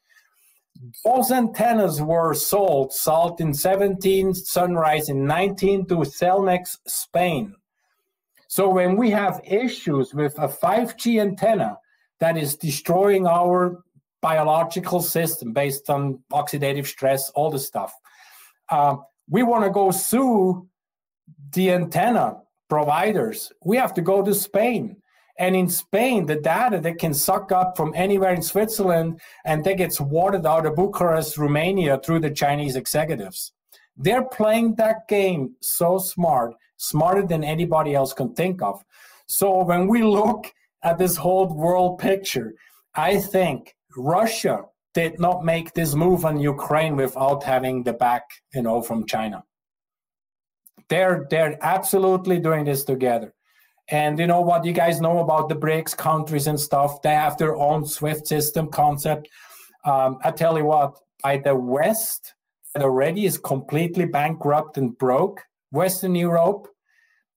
Those 1.04 1.30
antennas 1.30 2.00
were 2.00 2.32
sold, 2.32 2.92
Salt 2.92 3.40
in 3.40 3.52
17, 3.52 4.32
Sunrise 4.32 5.10
in 5.10 5.26
19 5.26 5.86
to 5.88 5.96
Cellnex 5.96 6.78
Spain. 6.86 7.54
So 8.48 8.68
when 8.68 8.96
we 8.96 9.10
have 9.10 9.40
issues 9.44 10.14
with 10.14 10.36
a 10.38 10.48
5G 10.48 11.20
antenna 11.20 11.78
that 12.18 12.36
is 12.36 12.56
destroying 12.56 13.26
our 13.26 13.82
biological 14.22 15.00
system 15.00 15.52
based 15.52 15.90
on 15.90 16.20
oxidative 16.32 16.86
stress, 16.86 17.30
all 17.30 17.50
the 17.50 17.58
stuff, 17.58 17.92
uh, 18.70 18.96
we 19.30 19.42
want 19.42 19.64
to 19.64 19.70
go 19.70 19.90
sue 19.90 20.68
the 21.52 21.70
antenna 21.70 22.36
providers. 22.68 23.52
We 23.64 23.76
have 23.76 23.94
to 23.94 24.02
go 24.02 24.22
to 24.22 24.34
Spain. 24.34 24.96
And 25.38 25.56
in 25.56 25.68
Spain, 25.70 26.26
the 26.26 26.36
data 26.36 26.80
they 26.80 26.92
can 26.92 27.14
suck 27.14 27.50
up 27.50 27.76
from 27.76 27.92
anywhere 27.96 28.34
in 28.34 28.42
Switzerland 28.42 29.20
and 29.46 29.64
that 29.64 29.78
gets 29.78 30.00
watered 30.00 30.44
out 30.44 30.66
of 30.66 30.76
Bucharest, 30.76 31.38
Romania 31.38 31.98
through 32.04 32.20
the 32.20 32.30
Chinese 32.30 32.76
executives. 32.76 33.52
They're 33.96 34.24
playing 34.24 34.74
that 34.74 35.08
game 35.08 35.54
so 35.62 35.98
smart, 35.98 36.54
smarter 36.76 37.26
than 37.26 37.42
anybody 37.42 37.94
else 37.94 38.12
can 38.12 38.34
think 38.34 38.60
of. 38.60 38.84
So 39.26 39.64
when 39.64 39.86
we 39.86 40.02
look 40.02 40.52
at 40.82 40.98
this 40.98 41.16
whole 41.16 41.46
world 41.46 41.98
picture, 41.98 42.52
I 42.94 43.18
think 43.18 43.74
Russia 43.96 44.64
did 45.00 45.18
not 45.18 45.44
make 45.44 45.72
this 45.72 45.94
move 45.94 46.24
on 46.24 46.38
Ukraine 46.54 46.94
without 46.96 47.42
having 47.42 47.76
the 47.82 47.92
back, 47.92 48.24
you 48.54 48.62
know, 48.62 48.82
from 48.82 49.06
China. 49.06 49.38
They're 50.90 51.26
they're 51.30 51.56
absolutely 51.76 52.38
doing 52.38 52.64
this 52.64 52.84
together. 52.84 53.32
And 53.88 54.18
you 54.20 54.26
know 54.26 54.42
what 54.50 54.64
you 54.64 54.72
guys 54.72 55.00
know 55.00 55.18
about 55.18 55.48
the 55.48 55.56
BRICS 55.56 55.96
countries 55.96 56.46
and 56.46 56.60
stuff? 56.68 57.02
They 57.02 57.16
have 57.24 57.36
their 57.38 57.56
own 57.56 57.86
SWIFT 57.86 58.26
system 58.26 58.68
concept. 58.68 59.28
Um, 59.84 60.18
I 60.22 60.30
tell 60.30 60.56
you 60.58 60.66
what, 60.66 60.90
by 61.22 61.38
the 61.38 61.56
West, 61.56 62.34
that 62.72 62.82
already 62.82 63.24
is 63.24 63.38
completely 63.38 64.04
bankrupt 64.04 64.78
and 64.78 64.96
broke. 64.96 65.38
Western 65.72 66.14
Europe, 66.14 66.68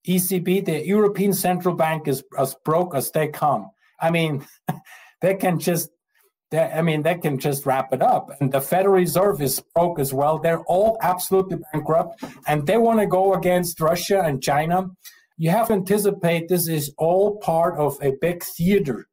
ECB, 0.07 0.65
the 0.65 0.85
European 0.85 1.33
Central 1.33 1.75
Bank 1.75 2.07
is 2.07 2.23
as 2.37 2.55
broke 2.65 2.93
as 2.93 3.11
they 3.11 3.27
come. 3.29 3.71
I 3.99 4.11
mean, 4.11 4.45
they 5.21 5.35
can 5.35 5.57
just 5.59 5.89
I 6.53 6.81
mean, 6.81 7.01
they 7.01 7.15
can 7.15 7.37
just 7.39 7.65
wrap 7.65 7.93
it 7.93 8.01
up. 8.01 8.29
And 8.39 8.51
the 8.51 8.61
Federal 8.61 8.95
Reserve 8.95 9.41
is 9.41 9.61
broke 9.73 9.99
as 9.99 10.13
well. 10.13 10.39
They're 10.39 10.63
all 10.63 10.97
absolutely 11.01 11.57
bankrupt, 11.71 12.23
and 12.47 12.65
they 12.67 12.77
want 12.77 12.99
to 12.99 13.07
go 13.07 13.33
against 13.33 13.79
Russia 13.79 14.21
and 14.21 14.41
China. 14.41 14.89
You 15.37 15.49
have 15.49 15.67
to 15.67 15.73
anticipate 15.73 16.47
this 16.47 16.67
is 16.67 16.93
all 16.97 17.37
part 17.37 17.77
of 17.77 17.97
a 18.01 18.13
big 18.21 18.43
theater. 18.43 19.07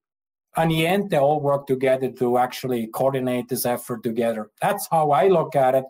In 0.56 0.68
the 0.68 0.86
end, 0.86 1.10
they 1.10 1.18
all 1.18 1.40
work 1.40 1.66
together 1.66 2.10
to 2.10 2.38
actually 2.38 2.88
coordinate 2.88 3.48
this 3.48 3.64
effort 3.64 4.02
together. 4.02 4.50
That's 4.60 4.86
how 4.90 5.12
I 5.12 5.28
look 5.28 5.56
at 5.56 5.74
it. 5.74 5.84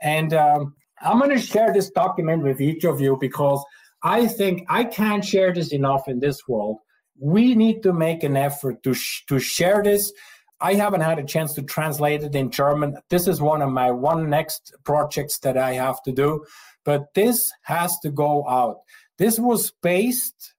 And 0.00 0.32
um, 0.32 0.74
I'm 1.02 1.18
going 1.18 1.30
to 1.30 1.38
share 1.38 1.72
this 1.72 1.90
document 1.90 2.42
with 2.42 2.60
each 2.60 2.84
of 2.84 3.00
you 3.00 3.18
because 3.20 3.62
I 4.02 4.26
think 4.26 4.64
I 4.68 4.84
can't 4.84 5.24
share 5.24 5.52
this 5.52 5.72
enough 5.72 6.08
in 6.08 6.20
this 6.20 6.46
world. 6.46 6.78
We 7.20 7.54
need 7.54 7.82
to 7.82 7.92
make 7.92 8.22
an 8.22 8.36
effort 8.36 8.82
to, 8.84 8.94
sh- 8.94 9.24
to 9.26 9.40
share 9.40 9.82
this 9.82 10.12
I 10.60 10.74
haven't 10.74 11.02
had 11.02 11.18
a 11.18 11.24
chance 11.24 11.54
to 11.54 11.62
translate 11.62 12.22
it 12.22 12.34
in 12.34 12.50
German. 12.50 12.98
This 13.10 13.28
is 13.28 13.40
one 13.40 13.62
of 13.62 13.70
my 13.70 13.90
one 13.90 14.28
next 14.28 14.74
projects 14.84 15.38
that 15.40 15.56
I 15.56 15.74
have 15.74 16.02
to 16.02 16.12
do, 16.12 16.44
but 16.84 17.14
this 17.14 17.52
has 17.62 17.98
to 18.00 18.10
go 18.10 18.48
out. 18.48 18.78
This 19.18 19.38
was 19.38 19.72
based 19.82 20.54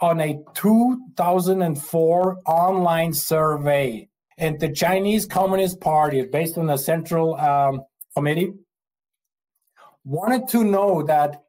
on 0.00 0.20
a 0.20 0.38
2004 0.54 2.38
online 2.46 3.12
survey, 3.12 4.08
and 4.38 4.58
the 4.60 4.72
Chinese 4.72 5.26
Communist 5.26 5.80
Party, 5.80 6.22
based 6.22 6.58
on 6.58 6.70
a 6.70 6.78
central 6.78 7.34
um, 7.36 7.82
committee, 8.14 8.52
wanted 10.04 10.48
to 10.48 10.64
know 10.64 11.02
that 11.02 11.42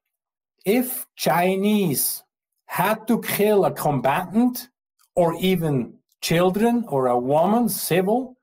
if 0.65 1.05
Chinese 1.15 2.23
had 2.65 3.07
to 3.07 3.21
kill 3.21 3.65
a 3.65 3.71
combatant 3.71 4.69
or 5.15 5.35
even 5.39 5.93
children 6.23 6.85
or 6.87 7.07
a 7.07 7.19
woman, 7.19 7.69
civil, 7.69 8.35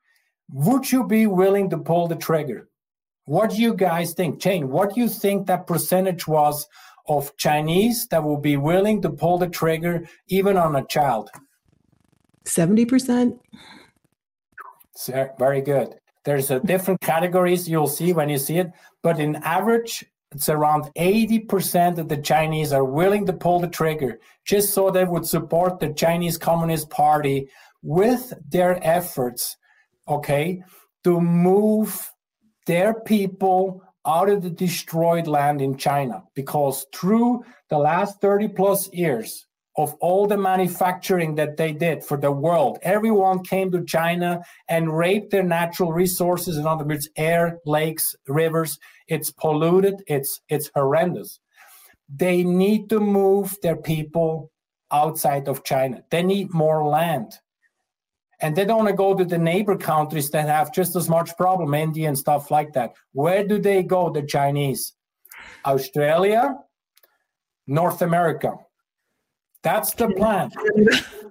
would 0.53 0.93
you 0.93 1.05
be 1.05 1.27
willing 1.27 1.71
to 1.71 1.79
pull 1.79 2.07
the 2.07 2.17
trigger? 2.17 2.69
What 3.25 3.51
do 3.51 3.57
you 3.57 3.75
guys 3.75 4.13
think? 4.13 4.41
Jane, 4.41 4.69
what 4.69 4.95
do 4.95 5.01
you 5.01 5.09
think 5.09 5.47
that 5.47 5.67
percentage 5.67 6.29
was 6.29 6.69
of 7.09 7.37
Chinese 7.37 8.07
that 8.09 8.23
will 8.23 8.39
be 8.39 8.57
willing 8.57 9.03
to 9.03 9.11
pull 9.11 9.39
the 9.39 9.49
trigger 9.49 10.07
even 10.29 10.57
on 10.57 10.77
a 10.77 10.85
child? 10.87 11.31
70%. 12.45 13.39
Very 15.39 15.61
good. 15.63 15.95
There's 16.25 16.51
a 16.51 16.61
different 16.61 17.01
categories 17.13 17.69
you'll 17.69 17.87
see 17.87 18.13
when 18.13 18.29
you 18.29 18.39
see 18.39 18.59
it, 18.59 18.71
but 19.03 19.19
in 19.19 19.37
average, 19.37 20.05
it's 20.33 20.49
around 20.49 20.85
80% 20.97 21.99
of 21.99 22.09
the 22.09 22.17
Chinese 22.17 22.73
are 22.73 22.85
willing 22.85 23.27
to 23.27 23.33
pull 23.33 23.59
the 23.59 23.69
trigger 23.69 24.21
just 24.45 24.73
so 24.73 24.91
they 24.91 25.05
would 25.05 25.27
support 25.27 25.81
the 25.81 25.93
Chinese 25.93 26.39
Communist 26.39 26.89
Party 26.89 27.49
with 27.83 28.33
their 28.49 28.79
efforts, 28.83 29.57
okay, 30.09 30.63
to 31.05 31.21
move 31.21 32.11
their 32.67 32.95
people 32.95 33.83
out 34.07 34.29
of 34.29 34.43
the 34.43 34.51
destroyed 34.51 35.27
land 35.27 35.61
in 35.61 35.77
China. 35.77 36.23
Because 36.35 36.87
through 36.95 37.45
the 37.69 37.79
last 37.79 38.21
30 38.21 38.49
plus 38.49 38.93
years 38.93 39.47
of 39.77 39.95
all 40.01 40.27
the 40.27 40.37
manufacturing 40.37 41.37
that 41.37 41.57
they 41.57 41.73
did 41.73 42.05
for 42.05 42.17
the 42.17 42.33
world, 42.33 42.79
everyone 42.83 43.43
came 43.43 43.71
to 43.71 43.85
China 43.85 44.43
and 44.69 44.97
raped 44.97 45.31
their 45.31 45.43
natural 45.43 45.93
resources. 45.93 46.57
In 46.57 46.67
other 46.67 46.85
words, 46.85 47.09
air, 47.17 47.59
lakes, 47.65 48.15
rivers. 48.27 48.79
It's 49.07 49.31
polluted, 49.31 50.03
it's, 50.07 50.41
it's 50.49 50.71
horrendous. 50.75 51.41
They 52.09 52.43
need 52.43 52.89
to 52.91 53.01
move 53.01 53.57
their 53.63 53.77
people 53.77 54.51
outside 54.91 55.47
of 55.49 55.63
China. 55.63 56.03
They 56.11 56.23
need 56.23 56.53
more 56.53 56.85
land 56.87 57.33
and 58.43 58.57
they 58.57 58.65
don't 58.65 58.79
want 58.79 58.89
to 58.89 58.95
go 58.95 59.15
to 59.15 59.25
the 59.25 59.39
neighbor 59.39 59.77
countries 59.77 60.31
that 60.31 60.49
have 60.49 60.73
just 60.73 60.97
as 60.97 61.09
much 61.09 61.37
problem, 61.37 61.75
India 61.75 62.09
and 62.09 62.19
stuff 62.19 62.51
like 62.51 62.73
that. 62.73 62.95
Where 63.13 63.47
do 63.47 63.59
they 63.59 63.83
go, 63.83 64.11
the 64.11 64.23
Chinese? 64.23 64.95
Australia, 65.65 66.57
North 67.67 68.03
America. 68.03 68.55
That's 69.63 69.93
the 69.95 70.09
plan. 70.09 70.51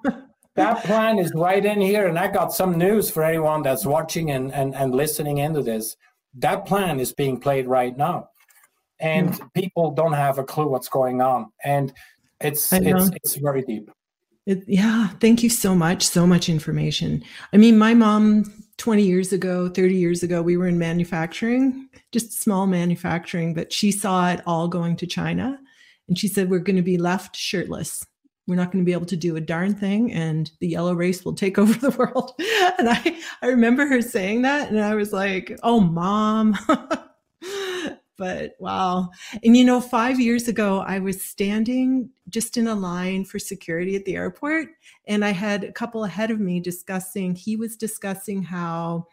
that 0.56 0.84
plan 0.84 1.18
is 1.18 1.32
right 1.34 1.66
in 1.66 1.82
here. 1.82 2.08
And 2.08 2.20
I 2.20 2.28
got 2.28 2.54
some 2.54 2.78
news 2.78 3.10
for 3.10 3.24
anyone 3.24 3.64
that's 3.64 3.86
watching 3.86 4.32
and, 4.32 4.54
and, 4.54 4.76
and 4.76 4.94
listening 4.94 5.40
into 5.40 5.64
this. 5.64 5.96
That 6.36 6.66
plan 6.66 7.00
is 7.00 7.12
being 7.12 7.40
played 7.40 7.68
right 7.68 7.98
now. 7.98 8.30
And 9.00 9.32
mm. 9.32 9.54
people 9.54 9.92
don't 9.92 10.14
have 10.14 10.38
a 10.38 10.44
clue 10.44 10.68
what's 10.68 10.90
going 10.90 11.22
on. 11.22 11.52
And 11.64 11.92
it's 12.42 12.72
it's 12.72 13.10
it's 13.16 13.36
very 13.36 13.64
deep. 13.64 13.90
It, 14.50 14.64
yeah, 14.66 15.10
thank 15.20 15.44
you 15.44 15.50
so 15.50 15.76
much. 15.76 16.08
So 16.08 16.26
much 16.26 16.50
information. 16.50 17.24
I 17.54 17.58
mean, 17.58 17.78
my 17.78 17.94
mom 17.94 18.52
20 18.78 19.04
years 19.04 19.32
ago, 19.32 19.70
30 19.70 19.94
years 19.94 20.24
ago, 20.24 20.42
we 20.42 20.58
were 20.58 20.66
in 20.66 20.80
manufacturing, 20.80 21.88
just 22.12 22.42
small 22.42 22.66
manufacturing, 22.66 23.54
but 23.54 23.72
she 23.72 23.92
saw 23.92 24.32
it 24.32 24.42
all 24.48 24.68
going 24.68 24.96
to 24.96 25.06
China. 25.06 25.60
And 26.08 26.18
she 26.18 26.28
said, 26.28 26.50
We're 26.50 26.58
going 26.58 26.78
to 26.78 26.82
be 26.82 26.98
left 26.98 27.36
shirtless. 27.36 28.04
We're 28.48 28.56
not 28.56 28.72
going 28.72 28.84
to 28.84 28.90
be 28.90 28.94
able 28.94 29.06
to 29.06 29.16
do 29.16 29.36
a 29.36 29.42
darn 29.42 29.76
thing, 29.76 30.12
and 30.14 30.50
the 30.62 30.68
yellow 30.68 30.96
race 30.96 31.24
will 31.24 31.36
take 31.36 31.58
over 31.60 31.74
the 31.74 31.96
world. 31.96 32.32
And 32.80 32.90
I, 32.90 33.18
I 33.44 33.48
remember 33.50 33.86
her 33.86 34.02
saying 34.02 34.42
that, 34.42 34.72
and 34.72 34.80
I 34.80 34.96
was 34.96 35.14
like, 35.14 35.60
Oh, 35.62 35.80
mom. 35.80 36.58
but 38.20 38.56
wow. 38.60 39.10
And 39.44 39.58
you 39.58 39.66
know, 39.66 39.82
five 39.82 40.20
years 40.20 40.48
ago, 40.48 40.80
I 40.86 41.00
was 41.00 41.24
standing 41.24 42.12
just 42.28 42.58
in 42.58 42.68
a 42.68 42.76
line 42.76 43.26
for 43.26 43.40
security 43.40 43.96
at 43.96 44.06
the 44.06 44.16
airport, 44.16 44.68
and 45.08 45.26
I 45.26 45.32
had 45.32 45.64
a 45.64 45.72
couple 45.72 46.04
ahead 46.04 46.30
of 46.30 46.40
me 46.40 46.60
discussing, 46.60 47.34
he 47.34 47.56
was 47.56 47.76
discussing 47.76 48.44
how. 48.44 49.08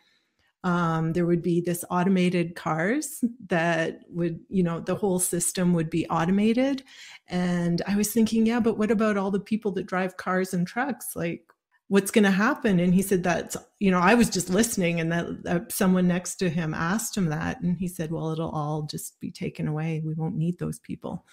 Um, 0.64 1.12
there 1.12 1.26
would 1.26 1.42
be 1.42 1.60
this 1.60 1.84
automated 1.92 2.56
cars 2.56 3.22
that 3.50 4.00
would, 4.08 4.40
you 4.48 4.64
know, 4.64 4.80
the 4.80 4.96
whole 4.96 5.20
system 5.20 5.74
would 5.74 5.88
be 5.90 6.08
automated. 6.08 6.82
And 7.28 7.82
I 7.86 7.94
was 7.94 8.12
thinking, 8.12 8.46
yeah, 8.46 8.58
but 8.58 8.76
what 8.76 8.90
about 8.90 9.16
all 9.16 9.30
the 9.30 9.38
people 9.38 9.70
that 9.72 9.86
drive 9.86 10.16
cars 10.16 10.52
and 10.52 10.66
trucks? 10.66 11.14
Like, 11.14 11.44
what's 11.88 12.10
going 12.10 12.24
to 12.24 12.30
happen? 12.30 12.80
And 12.80 12.94
he 12.94 13.02
said 13.02 13.22
that's 13.22 13.56
you 13.78 13.90
know 13.90 14.00
i 14.00 14.14
was 14.14 14.30
just 14.30 14.50
listening 14.50 15.00
and 15.00 15.12
that 15.12 15.26
uh, 15.46 15.60
someone 15.68 16.08
next 16.08 16.36
to 16.36 16.48
him 16.48 16.74
asked 16.74 17.16
him 17.16 17.26
that 17.26 17.60
and 17.60 17.76
he 17.76 17.86
said 17.88 18.10
well 18.10 18.30
it'll 18.30 18.50
all 18.50 18.82
just 18.82 19.20
be 19.20 19.30
taken 19.30 19.68
away. 19.68 20.02
We 20.04 20.14
won't 20.14 20.36
need 20.36 20.58
those 20.58 20.78
people. 20.78 21.24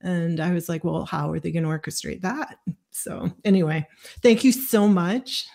And 0.00 0.40
i 0.40 0.52
was 0.52 0.68
like 0.68 0.84
well 0.84 1.04
how 1.04 1.30
are 1.32 1.40
they 1.40 1.50
going 1.50 1.64
to 1.64 1.70
orchestrate 1.70 2.22
that? 2.22 2.56
So 2.90 3.30
anyway 3.44 3.86
thank 4.22 4.44
you 4.44 4.52
so 4.52 4.88
much. 4.88 5.46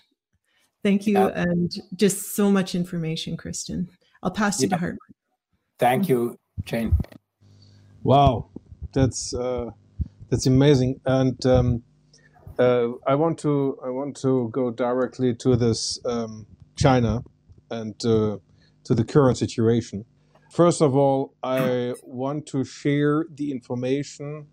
Thank 0.84 1.08
you 1.08 1.14
yeah. 1.14 1.32
and 1.36 1.72
just 1.96 2.36
so 2.36 2.52
much 2.52 2.76
information 2.76 3.38
kristen. 3.38 3.90
I'll 4.22 4.32
pass 4.32 4.62
you 4.62 4.68
yeah. 4.70 4.78
to 4.78 4.82
her. 4.82 4.98
Thank 5.80 6.10
you 6.10 6.38
jane. 6.66 6.96
Wow, 8.04 8.50
that's 8.94 9.34
uh, 9.34 9.72
that's 10.30 10.46
amazing. 10.46 11.00
And 11.06 11.44
um, 11.46 11.84
uh, 12.60 12.90
I 13.08 13.16
want 13.16 13.40
to 13.40 13.78
I 13.86 13.90
want 13.90 14.18
to 14.22 14.50
go 14.52 14.72
directly 14.72 15.36
to 15.36 15.56
this 15.56 16.00
um, 16.06 16.48
China 16.78 17.24
and 17.72 17.96
uh, 18.06 18.38
to 18.86 18.96
the 18.96 19.06
current 19.06 19.38
situation. 19.38 20.06
First 20.52 20.82
of 20.82 20.96
all, 20.96 21.36
I 21.44 21.96
want 22.04 22.48
to 22.48 22.64
share 22.66 23.26
the 23.34 23.52
information 23.52 24.48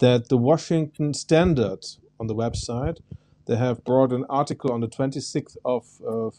that 0.00 0.28
the 0.28 0.36
Washington 0.38 1.14
Standard 1.14 1.84
on 2.20 2.28
the 2.28 2.34
website 2.36 2.98
they 3.46 3.56
have 3.56 3.84
brought 3.84 4.12
an 4.12 4.26
article 4.30 4.72
on 4.72 4.80
the 4.80 4.88
26th 4.88 5.56
of, 5.64 5.86
of 6.06 6.34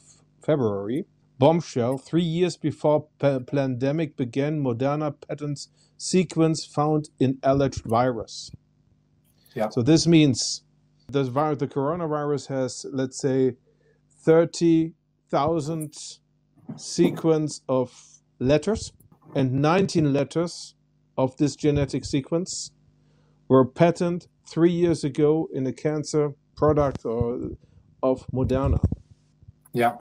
February. 0.46 1.06
Bombshell: 1.40 1.98
Three 2.00 2.24
years 2.24 2.58
before 2.58 3.08
pa- 3.20 3.40
pandemic 3.40 4.18
began, 4.18 4.64
Moderna 4.64 5.16
patents 5.28 5.70
sequence 5.98 6.66
found 6.66 7.10
in 7.20 7.40
alleged 7.44 7.84
virus. 7.86 8.52
Yeah. 9.56 9.70
So 9.70 9.82
this 9.84 10.08
means 10.08 10.64
the 11.12 11.24
virus, 11.24 11.60
the 11.60 11.68
coronavirus 11.68 12.48
has, 12.48 12.86
let's 12.92 13.20
say, 13.20 13.56
30,000 14.24 15.94
sequence 16.76 17.62
of 17.68 17.94
letters, 18.40 18.94
and 19.36 19.54
19 19.54 20.14
letters 20.14 20.76
of 21.18 21.36
this 21.38 21.56
genetic 21.56 22.06
sequence 22.06 22.72
were 23.48 23.66
patented 23.66 24.30
three 24.48 24.72
years 24.72 25.04
ago 25.04 25.48
in 25.54 25.66
a 25.68 25.74
cancer 25.74 26.34
product 26.56 27.06
or, 27.06 27.52
of 28.04 28.26
Moderna. 28.34 28.80
Yeah. 29.74 29.98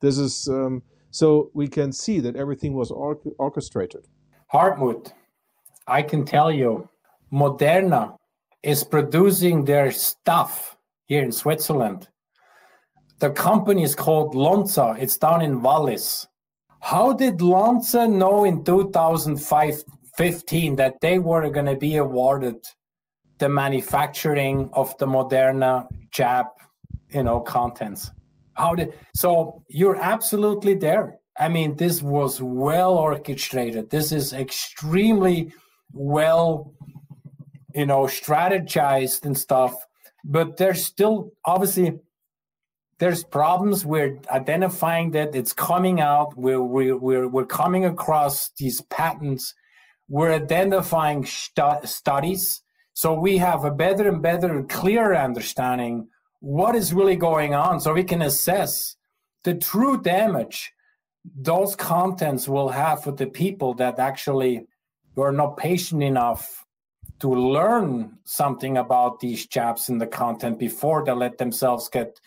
This 0.00 0.18
is 0.18 0.48
um, 0.48 0.82
so 1.10 1.50
we 1.54 1.68
can 1.68 1.92
see 1.92 2.20
that 2.20 2.36
everything 2.36 2.74
was 2.74 2.90
orchestrated. 2.90 4.06
Hartmut, 4.52 5.12
I 5.86 6.02
can 6.02 6.24
tell 6.24 6.50
you, 6.50 6.88
Moderna 7.32 8.16
is 8.64 8.82
producing 8.82 9.64
their 9.64 9.92
stuff 9.92 10.76
here 11.06 11.22
in 11.22 11.32
Switzerland. 11.32 12.08
The 13.20 13.30
company 13.30 13.82
is 13.82 13.94
called 13.94 14.34
Lonza. 14.34 14.96
It's 14.98 15.18
down 15.18 15.42
in 15.42 15.62
Wallis. 15.62 16.26
How 16.80 17.12
did 17.12 17.38
Lonza 17.38 18.10
know 18.10 18.44
in 18.44 18.64
2015 18.64 20.76
that 20.76 21.00
they 21.00 21.18
were 21.18 21.48
going 21.50 21.66
to 21.66 21.76
be 21.76 21.96
awarded 21.96 22.56
the 23.38 23.48
manufacturing 23.48 24.70
of 24.72 24.96
the 24.98 25.06
Moderna 25.06 25.86
jab, 26.10 26.46
you 27.10 27.22
know, 27.22 27.40
contents? 27.40 28.10
How 28.54 28.74
did 28.74 28.94
so? 29.14 29.62
You're 29.68 29.96
absolutely 29.96 30.74
there. 30.74 31.18
I 31.38 31.48
mean, 31.48 31.76
this 31.76 32.02
was 32.02 32.40
well 32.40 32.94
orchestrated. 32.94 33.90
This 33.90 34.12
is 34.12 34.32
extremely 34.32 35.52
well, 35.92 36.72
you 37.74 37.86
know, 37.86 38.02
strategized 38.04 39.24
and 39.24 39.36
stuff. 39.36 39.74
But 40.24 40.56
there's 40.56 40.84
still 40.84 41.32
obviously 41.44 41.98
there's 42.98 43.24
problems. 43.24 43.84
We're 43.84 44.18
identifying 44.30 45.10
that 45.12 45.34
it's 45.34 45.52
coming 45.52 46.00
out. 46.00 46.36
We're 46.36 46.62
we're 46.62 47.28
we're, 47.28 47.46
coming 47.46 47.84
across 47.84 48.50
these 48.58 48.80
patents. 48.82 49.54
We're 50.08 50.32
identifying 50.32 51.24
stu- 51.24 51.84
studies, 51.84 52.62
so 52.92 53.14
we 53.14 53.38
have 53.38 53.64
a 53.64 53.70
better 53.70 54.08
and 54.08 54.22
better, 54.22 54.62
clearer 54.64 55.16
understanding 55.16 56.08
what 56.40 56.74
is 56.74 56.92
really 56.92 57.16
going 57.16 57.54
on, 57.54 57.80
so 57.80 57.94
we 57.94 58.04
can 58.04 58.22
assess 58.22 58.96
the 59.44 59.54
true 59.54 60.00
damage 60.00 60.72
those 61.34 61.74
contents 61.74 62.48
will 62.48 62.68
have 62.68 63.02
for 63.02 63.12
the 63.12 63.26
people 63.26 63.74
that 63.74 63.98
actually 63.98 64.66
were 65.14 65.32
not 65.32 65.56
patient 65.56 66.02
enough 66.02 66.63
to 67.24 67.30
learn 67.30 68.18
something 68.24 68.76
about 68.76 69.18
these 69.18 69.46
jabs 69.46 69.88
in 69.88 69.96
the 69.96 70.06
content 70.06 70.58
before 70.58 71.02
they 71.02 71.12
let 71.12 71.38
themselves 71.38 71.88
get 71.88 72.20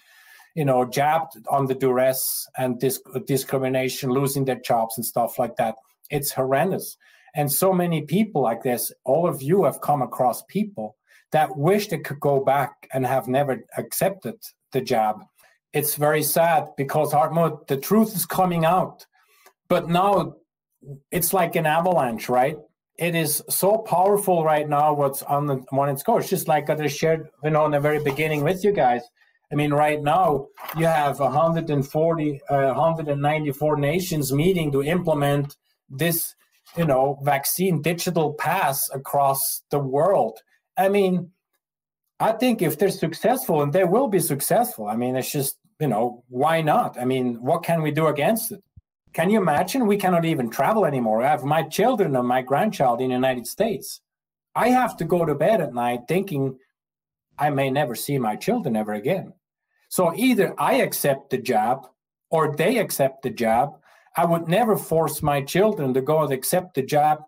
you 0.56 0.66
know 0.66 0.84
jabbed 0.84 1.34
on 1.52 1.68
the 1.68 1.76
duress 1.76 2.48
and 2.58 2.80
disc- 2.80 3.08
discrimination 3.28 4.10
losing 4.10 4.44
their 4.44 4.62
jobs 4.62 4.98
and 4.98 5.06
stuff 5.06 5.38
like 5.38 5.56
that 5.58 5.76
it's 6.10 6.32
horrendous 6.32 6.98
and 7.36 7.52
so 7.52 7.72
many 7.72 8.02
people 8.02 8.42
like 8.42 8.64
this 8.64 8.92
all 9.04 9.28
of 9.28 9.40
you 9.40 9.64
have 9.66 9.82
come 9.82 10.02
across 10.02 10.42
people 10.50 10.96
that 11.32 11.56
wish 11.56 11.90
they 11.90 12.00
could 12.00 12.20
go 12.20 12.44
back 12.44 12.72
and 12.92 13.06
have 13.06 13.28
never 13.28 13.64
accepted 13.78 14.36
the 14.72 14.82
jab 14.82 15.18
it's 15.74 15.94
very 15.94 16.24
sad 16.24 16.70
because 16.76 17.14
Hartmut, 17.14 17.68
the 17.68 17.78
truth 17.78 18.16
is 18.16 18.26
coming 18.26 18.66
out. 18.66 19.06
But 19.68 19.90
now 19.90 20.38
it's 21.12 21.34
like 21.34 21.56
an 21.56 21.68
avalanche, 21.68 22.30
right? 22.30 22.58
It 22.98 23.14
is 23.14 23.44
so 23.48 23.78
powerful 23.78 24.44
right 24.44 24.68
now 24.68 24.94
what's 24.94 25.22
on 25.24 25.46
the 25.46 25.56
one 25.70 25.90
its. 25.90 26.04
Just 26.28 26.48
like 26.48 26.70
I 26.70 26.88
shared, 26.88 27.30
you 27.44 27.52
know, 27.52 27.66
in 27.66 27.72
the 27.72 27.80
very 27.80 28.04
beginning 28.04 28.44
with 28.44 28.64
you 28.64 28.72
guys. 28.72 29.02
I 29.52 29.56
mean, 29.56 29.72
right 29.72 30.02
now 30.02 30.48
you 30.76 30.88
have 30.88 31.20
140, 31.20 32.42
uh, 32.50 32.74
194 32.74 33.78
nations 33.78 34.34
meeting 34.34 34.72
to 34.72 34.84
implement 34.84 35.56
this, 35.90 36.36
you 36.76 36.86
know, 36.86 37.20
vaccine 37.24 37.82
digital 37.82 38.34
pass 38.34 38.90
across 38.94 39.62
the 39.70 39.80
world. 39.80 40.40
I 40.78 40.90
mean, 40.90 41.32
I 42.20 42.32
think 42.32 42.62
if 42.62 42.78
they're 42.78 42.90
successful, 42.90 43.62
and 43.62 43.72
they 43.72 43.84
will 43.84 44.08
be 44.08 44.20
successful, 44.20 44.88
I 44.88 44.96
mean, 44.96 45.16
it's 45.16 45.32
just, 45.32 45.58
you 45.80 45.88
know, 45.88 46.24
why 46.30 46.62
not? 46.62 47.00
I 47.00 47.06
mean, 47.06 47.36
what 47.36 47.64
can 47.64 47.84
we 47.84 47.92
do 47.92 48.08
against 48.08 48.52
it? 48.52 48.64
Can 49.18 49.32
you 49.32 49.42
imagine? 49.42 49.88
We 49.88 49.98
cannot 49.98 50.26
even 50.26 50.48
travel 50.48 50.86
anymore. 50.86 51.24
I 51.24 51.32
have 51.32 51.44
my 51.44 51.64
children 51.64 52.16
and 52.16 52.28
my 52.28 52.44
grandchild 52.44 53.02
in 53.02 53.08
the 53.08 53.16
United 53.16 53.48
States. 53.48 54.00
I 54.54 54.70
have 54.70 54.96
to 54.98 55.06
go 55.06 55.26
to 55.26 55.34
bed 55.34 55.60
at 55.60 55.74
night 55.74 56.02
thinking 56.08 56.60
I 57.36 57.50
may 57.50 57.72
never 57.72 57.96
see 57.96 58.20
my 58.20 58.36
children 58.36 58.76
ever 58.76 58.94
again. 58.94 59.34
So 59.90 60.14
either 60.16 60.54
I 60.60 60.82
accept 60.82 61.32
the 61.32 61.40
job 61.40 61.88
or 62.30 62.56
they 62.56 62.78
accept 62.78 63.24
the 63.24 63.32
job. 63.32 63.80
I 64.16 64.24
would 64.24 64.48
never 64.48 64.78
force 64.78 65.24
my 65.24 65.42
children 65.42 65.96
to 65.96 66.02
go 66.02 66.22
and 66.22 66.32
accept 66.32 66.76
the 66.76 66.84
job 66.84 67.24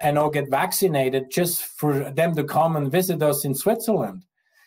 and 0.00 0.16
all 0.16 0.30
get 0.30 0.48
vaccinated 0.48 1.30
just 1.30 1.62
for 1.62 2.10
them 2.10 2.34
to 2.36 2.44
come 2.44 2.74
and 2.74 2.90
visit 2.90 3.22
us 3.22 3.44
in 3.44 3.54
Switzerland. 3.54 4.22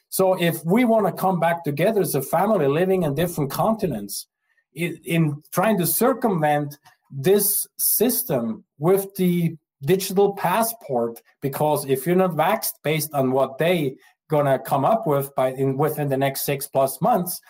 So 0.10 0.40
if 0.40 0.64
we 0.64 0.86
want 0.86 1.08
to 1.08 1.12
come 1.12 1.40
back 1.40 1.64
together 1.64 2.02
as 2.02 2.14
a 2.14 2.22
family 2.22 2.68
living 2.68 3.02
in 3.02 3.16
different 3.16 3.50
continents, 3.50 4.28
in, 4.74 5.00
in 5.04 5.44
trying 5.52 5.78
to 5.78 5.88
circumvent 5.88 6.78
this 7.12 7.68
system 7.78 8.64
with 8.78 9.14
the 9.16 9.56
digital 9.84 10.34
passport, 10.34 11.22
because 11.42 11.86
if 11.86 12.06
you're 12.06 12.16
not 12.16 12.32
vaxxed 12.32 12.74
based 12.84 13.14
on 13.14 13.32
what 13.32 13.58
they 13.58 13.96
gonna 14.30 14.58
come 14.60 14.86
up 14.86 15.06
with 15.06 15.34
by 15.36 15.52
in 15.54 15.78
within 15.78 16.08
the 16.08 16.18
next 16.18 16.42
six 16.42 16.68
plus 16.68 17.02
months, 17.02 17.42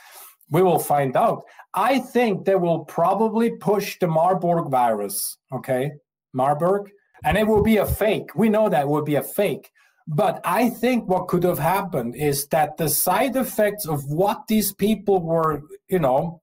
we 0.50 0.64
will 0.64 0.80
find 0.80 1.16
out. 1.16 1.44
I 1.74 2.00
think 2.00 2.46
they 2.46 2.56
will 2.56 2.86
probably 2.86 3.52
push 3.52 3.98
the 4.00 4.08
Marburg 4.08 4.70
virus, 4.70 5.38
okay, 5.54 5.92
Marburg, 6.34 6.90
and 7.24 7.38
it 7.38 7.48
will 7.48 7.64
be 7.64 7.78
a 7.78 7.86
fake. 7.86 8.36
We 8.36 8.50
know 8.50 8.68
that 8.70 8.88
will 8.88 9.04
be 9.04 9.16
a 9.16 9.24
fake. 9.24 9.70
But 10.08 10.42
I 10.44 10.70
think 10.70 11.08
what 11.08 11.28
could 11.28 11.44
have 11.44 11.60
happened 11.60 12.16
is 12.16 12.48
that 12.48 12.76
the 12.78 12.90
side 12.90 13.36
effects 13.36 13.86
of 13.86 14.04
what 14.06 14.48
these 14.48 14.74
people 14.74 15.22
were, 15.22 15.62
you 15.88 16.00
know, 16.00 16.41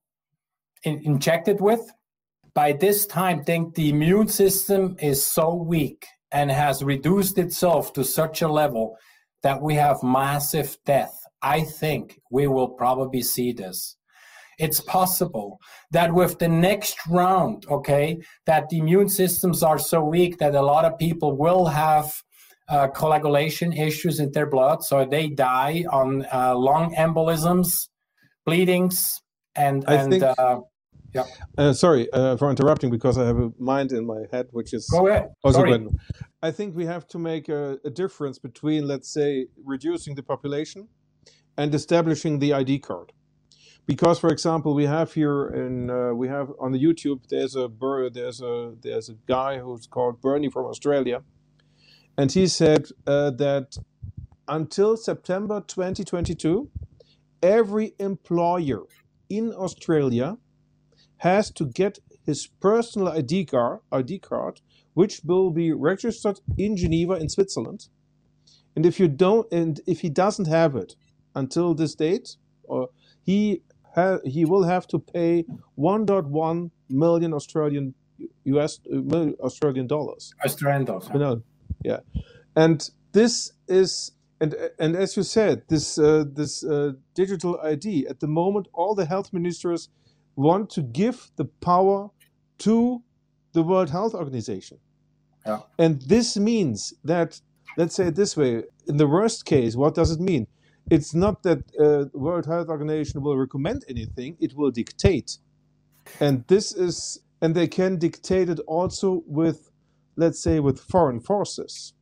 in, 0.84 1.00
injected 1.04 1.60
with, 1.60 1.80
by 2.54 2.72
this 2.72 3.06
time, 3.06 3.44
think 3.44 3.74
the 3.74 3.90
immune 3.90 4.28
system 4.28 4.96
is 5.00 5.24
so 5.24 5.54
weak 5.54 6.06
and 6.32 6.50
has 6.50 6.82
reduced 6.82 7.38
itself 7.38 7.92
to 7.92 8.04
such 8.04 8.42
a 8.42 8.48
level 8.48 8.96
that 9.42 9.62
we 9.62 9.74
have 9.74 10.02
massive 10.02 10.76
death. 10.84 11.14
I 11.40 11.62
think 11.62 12.20
we 12.30 12.46
will 12.48 12.68
probably 12.68 13.22
see 13.22 13.52
this. 13.52 13.96
It's 14.58 14.80
possible 14.80 15.60
that 15.92 16.12
with 16.12 16.40
the 16.40 16.48
next 16.48 16.96
round, 17.08 17.64
okay, 17.70 18.18
that 18.46 18.68
the 18.68 18.78
immune 18.78 19.08
systems 19.08 19.62
are 19.62 19.78
so 19.78 20.02
weak 20.02 20.38
that 20.38 20.56
a 20.56 20.62
lot 20.62 20.84
of 20.84 20.98
people 20.98 21.36
will 21.36 21.66
have 21.66 22.12
uh, 22.68 22.88
coagulation 22.88 23.72
issues 23.72 24.18
in 24.18 24.32
their 24.32 24.50
blood, 24.50 24.82
so 24.82 25.04
they 25.04 25.28
die 25.28 25.84
on 25.90 26.26
uh, 26.32 26.56
lung 26.56 26.92
embolisms, 26.96 27.88
bleedings, 28.44 29.22
and 29.58 29.84
I 29.86 29.94
and 29.94 30.10
think- 30.12 30.22
uh, 30.24 30.60
yeah. 31.14 31.24
Uh, 31.56 31.72
sorry 31.72 32.06
uh, 32.12 32.36
for 32.36 32.50
interrupting 32.50 32.90
because 32.90 33.16
I 33.16 33.24
have 33.26 33.38
a 33.38 33.50
mind 33.58 33.92
in 33.92 34.04
my 34.06 34.22
head 34.32 34.46
which 34.52 34.74
is 34.74 34.86
Go 34.90 35.06
ahead. 35.08 35.28
also 35.42 35.60
Sorry. 35.60 35.70
good. 35.78 35.88
I 36.42 36.50
think 36.50 36.76
we 36.76 36.84
have 36.84 37.06
to 37.08 37.18
make 37.18 37.48
a, 37.48 37.78
a 37.84 37.90
difference 37.90 38.38
between, 38.38 38.86
let's 38.86 39.10
say, 39.12 39.46
reducing 39.64 40.14
the 40.16 40.22
population 40.22 40.88
and 41.56 41.74
establishing 41.74 42.38
the 42.38 42.52
ID 42.52 42.78
card. 42.80 43.12
Because, 43.86 44.18
for 44.18 44.28
example, 44.28 44.74
we 44.74 44.84
have 44.84 45.14
here 45.14 45.46
in 45.48 45.88
uh, 45.90 46.12
we 46.12 46.28
have 46.28 46.48
on 46.60 46.72
the 46.72 46.78
YouTube 46.86 47.20
there's 47.30 47.56
a 47.56 47.68
there's 48.12 48.40
a 48.42 48.74
there's 48.82 49.08
a 49.08 49.14
guy 49.26 49.58
who's 49.58 49.86
called 49.86 50.20
Bernie 50.20 50.50
from 50.50 50.66
Australia, 50.66 51.22
and 52.18 52.30
he 52.30 52.46
said 52.48 52.82
uh, 53.06 53.30
that 53.30 53.78
until 54.46 54.96
September 54.98 55.62
2022, 55.66 56.68
every 57.42 57.94
employer 57.98 58.82
in 59.28 59.52
Australia 59.52 60.36
has 61.18 61.50
to 61.52 61.66
get 61.66 61.98
his 62.24 62.46
personal 62.46 63.08
ID 63.08 63.46
card, 63.46 63.80
ID 63.90 64.18
card, 64.18 64.60
which 64.94 65.20
will 65.24 65.50
be 65.50 65.72
registered 65.72 66.40
in 66.56 66.76
Geneva 66.76 67.14
in 67.14 67.28
Switzerland. 67.28 67.88
And 68.76 68.86
if 68.86 69.00
you 69.00 69.08
don't, 69.08 69.50
and 69.52 69.80
if 69.86 70.00
he 70.00 70.10
doesn't 70.10 70.46
have 70.46 70.76
it 70.76 70.94
until 71.34 71.74
this 71.74 71.94
date, 71.94 72.36
or 72.64 72.90
he 73.22 73.62
ha- 73.94 74.20
he 74.24 74.44
will 74.44 74.64
have 74.64 74.86
to 74.88 74.98
pay 74.98 75.44
1.1 75.78 76.70
million 76.88 77.32
Australian 77.32 77.94
US 78.44 78.80
Australian 79.40 79.86
dollars. 79.86 80.32
Australian 80.44 80.84
dollars. 80.84 81.08
You 81.12 81.18
know, 81.18 81.42
yeah, 81.82 82.00
and 82.56 82.88
this 83.12 83.52
is 83.68 84.12
and 84.40 84.54
and 84.78 84.96
as 84.96 85.16
you 85.16 85.22
said, 85.22 85.62
this 85.68 85.98
uh, 85.98 86.24
this 86.32 86.64
uh, 86.64 86.92
digital 87.14 87.58
ID 87.62 88.06
at 88.08 88.20
the 88.20 88.26
moment, 88.26 88.68
all 88.72 88.94
the 88.94 89.06
health 89.06 89.32
ministers 89.32 89.88
want 90.36 90.70
to 90.70 90.82
give 90.82 91.30
the 91.36 91.44
power 91.44 92.10
to 92.58 93.02
the 93.52 93.62
World 93.62 93.90
Health 93.90 94.14
Organization. 94.14 94.78
Yeah. 95.44 95.60
And 95.78 96.02
this 96.02 96.36
means 96.36 96.94
that, 97.04 97.40
let's 97.76 97.94
say 97.94 98.08
it 98.08 98.14
this 98.14 98.36
way, 98.36 98.64
in 98.86 98.96
the 98.96 99.06
worst 99.06 99.44
case, 99.44 99.74
what 99.74 99.94
does 99.94 100.10
it 100.10 100.20
mean? 100.20 100.46
It's 100.90 101.14
not 101.14 101.42
that 101.42 101.60
uh, 101.78 102.06
World 102.16 102.46
Health 102.46 102.68
Organization 102.68 103.22
will 103.22 103.36
recommend 103.36 103.84
anything; 103.88 104.36
it 104.40 104.54
will 104.54 104.70
dictate, 104.70 105.38
and 106.20 106.44
this 106.46 106.72
is, 106.72 107.20
and 107.42 107.54
they 107.54 107.66
can 107.66 107.98
dictate 107.98 108.48
it 108.48 108.60
also 108.60 109.22
with, 109.26 109.70
let's 110.16 110.40
say, 110.40 110.60
with 110.60 110.78
foreign 110.80 111.20
forces 111.20 111.92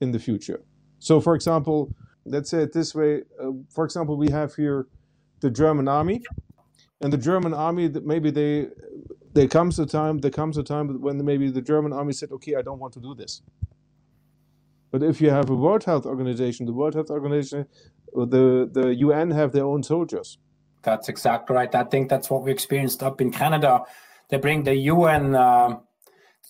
in 0.00 0.12
the 0.12 0.18
future. 0.18 0.60
So, 1.04 1.20
for 1.20 1.34
example, 1.34 1.94
let's 2.24 2.48
say 2.48 2.62
it 2.62 2.72
this 2.72 2.94
way. 2.94 3.24
Uh, 3.38 3.50
for 3.68 3.84
example, 3.84 4.16
we 4.16 4.30
have 4.30 4.54
here 4.54 4.86
the 5.40 5.50
German 5.50 5.86
army, 5.86 6.22
and 7.02 7.12
the 7.12 7.18
German 7.18 7.52
army 7.52 7.90
maybe 8.02 8.30
they 8.30 8.68
there 9.34 9.46
comes 9.46 9.78
a 9.78 9.84
time 9.84 10.16
there 10.16 10.30
comes 10.30 10.56
a 10.56 10.62
time 10.62 10.86
when 11.02 11.22
maybe 11.22 11.50
the 11.50 11.60
German 11.60 11.92
army 11.92 12.14
said, 12.14 12.32
okay, 12.32 12.54
I 12.54 12.62
don't 12.62 12.78
want 12.78 12.94
to 12.94 13.00
do 13.00 13.14
this. 13.14 13.42
But 14.90 15.02
if 15.02 15.20
you 15.20 15.28
have 15.28 15.50
a 15.50 15.54
World 15.54 15.84
Health 15.84 16.06
Organization, 16.06 16.64
the 16.64 16.72
World 16.72 16.94
Health 16.94 17.10
Organization, 17.10 17.66
the 18.14 18.70
the 18.72 18.94
UN 19.06 19.30
have 19.32 19.52
their 19.52 19.66
own 19.66 19.82
soldiers. 19.82 20.38
That's 20.84 21.10
exactly 21.10 21.54
right. 21.54 21.74
I 21.74 21.84
think 21.84 22.08
that's 22.08 22.30
what 22.30 22.44
we 22.44 22.50
experienced 22.50 23.02
up 23.02 23.20
in 23.20 23.30
Canada. 23.30 23.82
They 24.30 24.38
bring 24.38 24.64
the 24.64 24.76
UN. 24.94 25.34
Uh, 25.34 25.80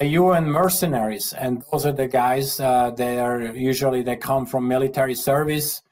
UN 0.01 0.51
mercenaries, 0.51 1.33
and 1.33 1.63
those 1.71 1.87
are 1.87 1.93
the 1.93 2.09
guys. 2.09 2.59
Uh, 2.59 2.91
they 2.91 3.19
are 3.21 3.41
usually 3.41 4.03
they 4.03 4.17
come 4.17 4.45
from 4.45 4.67
military 4.67 5.15
service. 5.15 5.83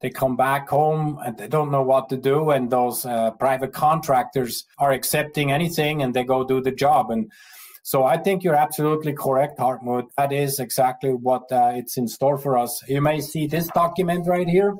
They 0.00 0.08
come 0.08 0.34
back 0.34 0.70
home 0.70 1.18
and 1.26 1.36
they 1.36 1.46
don't 1.46 1.70
know 1.70 1.82
what 1.82 2.08
to 2.08 2.16
do, 2.16 2.50
and 2.50 2.70
those 2.70 3.04
uh, 3.04 3.32
private 3.32 3.74
contractors 3.74 4.64
are 4.78 4.92
accepting 4.92 5.52
anything, 5.52 6.02
and 6.02 6.14
they 6.14 6.24
go 6.24 6.42
do 6.42 6.62
the 6.62 6.72
job. 6.72 7.10
And 7.10 7.30
so 7.82 8.04
I 8.04 8.16
think 8.16 8.42
you're 8.42 8.54
absolutely 8.54 9.12
correct, 9.12 9.58
Hartmut. 9.58 10.08
That 10.16 10.32
is 10.32 10.58
exactly 10.58 11.10
what 11.10 11.42
uh, 11.52 11.72
it's 11.74 11.98
in 11.98 12.08
store 12.08 12.38
for 12.38 12.56
us. 12.56 12.82
You 12.88 13.02
may 13.02 13.20
see 13.20 13.46
this 13.46 13.68
document 13.68 14.26
right 14.26 14.48
here. 14.48 14.74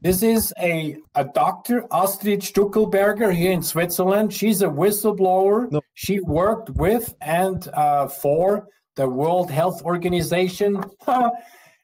This 0.00 0.22
is 0.22 0.54
a, 0.60 0.96
a 1.16 1.24
doctor, 1.24 1.84
Astrid 1.90 2.40
Stuckelberger, 2.40 3.34
here 3.34 3.50
in 3.50 3.62
Switzerland. 3.62 4.32
She's 4.32 4.62
a 4.62 4.66
whistleblower. 4.66 5.70
No. 5.72 5.80
She 5.94 6.20
worked 6.20 6.70
with 6.70 7.16
and 7.20 7.66
uh, 7.74 8.06
for 8.06 8.68
the 8.94 9.08
World 9.08 9.50
Health 9.50 9.82
Organization. 9.82 10.84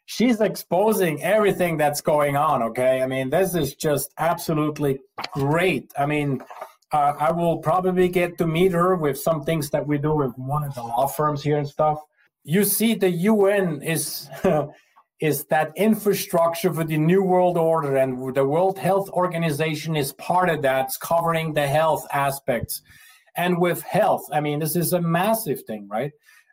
She's 0.07 0.41
exposing 0.41 1.25
everything 1.25 1.77
that's 1.77 2.01
going 2.01 2.37
on, 2.37 2.63
okay? 2.63 3.03
I 3.03 3.07
mean, 3.07 3.31
this 3.31 3.57
is 3.57 3.75
just 3.75 4.11
absolutely 4.19 5.01
great. 5.33 5.91
I 5.99 6.07
mean, 6.07 6.41
uh, 6.93 7.15
I 7.19 7.33
will 7.33 7.59
probably 7.59 8.09
get 8.09 8.39
to 8.39 8.47
meet 8.47 8.71
her 8.73 8.95
with 8.95 9.19
some 9.19 9.43
things 9.43 9.71
that 9.71 9.85
we 9.85 9.99
do 9.99 10.15
with 10.15 10.33
one 10.37 10.63
of 10.63 10.73
the 10.77 10.83
law 10.83 11.09
firms 11.09 11.43
here 11.43 11.59
and 11.59 11.67
stuff. 11.67 11.99
You 12.45 12.63
see, 12.63 12.95
the 12.95 13.11
UN 13.11 13.83
is. 13.83 14.29
is 15.21 15.45
that 15.47 15.73
infrastructure 15.77 16.73
for 16.73 16.85
the 16.85 16.99
new 16.99 17.23
world 17.23 17.57
order 17.57 17.97
and 17.97 18.35
the 18.35 18.45
world 18.45 18.79
health 18.79 19.09
organization 19.11 19.97
is 19.97 20.13
part 20.15 20.49
of 20.51 20.63
that 20.63 20.87
it's 20.87 20.97
covering 20.97 21.53
the 21.53 21.67
health 21.67 22.07
aspects. 22.13 22.83
And 23.37 23.59
with 23.59 23.83
health 23.83 24.25
i 24.33 24.41
mean 24.41 24.61
this 24.61 24.77
is 24.77 24.93
a 24.93 25.01
massive 25.01 25.63
thing 25.65 25.89
right? 25.89 26.13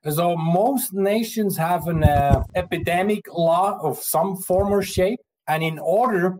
So 0.09 0.35
most 0.35 0.93
nations 0.93 1.55
have 1.57 1.87
an 1.87 2.03
uh, 2.03 2.43
epidemic 2.55 3.31
law 3.31 3.77
of 3.83 3.99
some 3.99 4.35
form 4.37 4.71
or 4.73 4.81
shape 4.81 5.19
and 5.47 5.61
in 5.61 5.77
order 5.77 6.39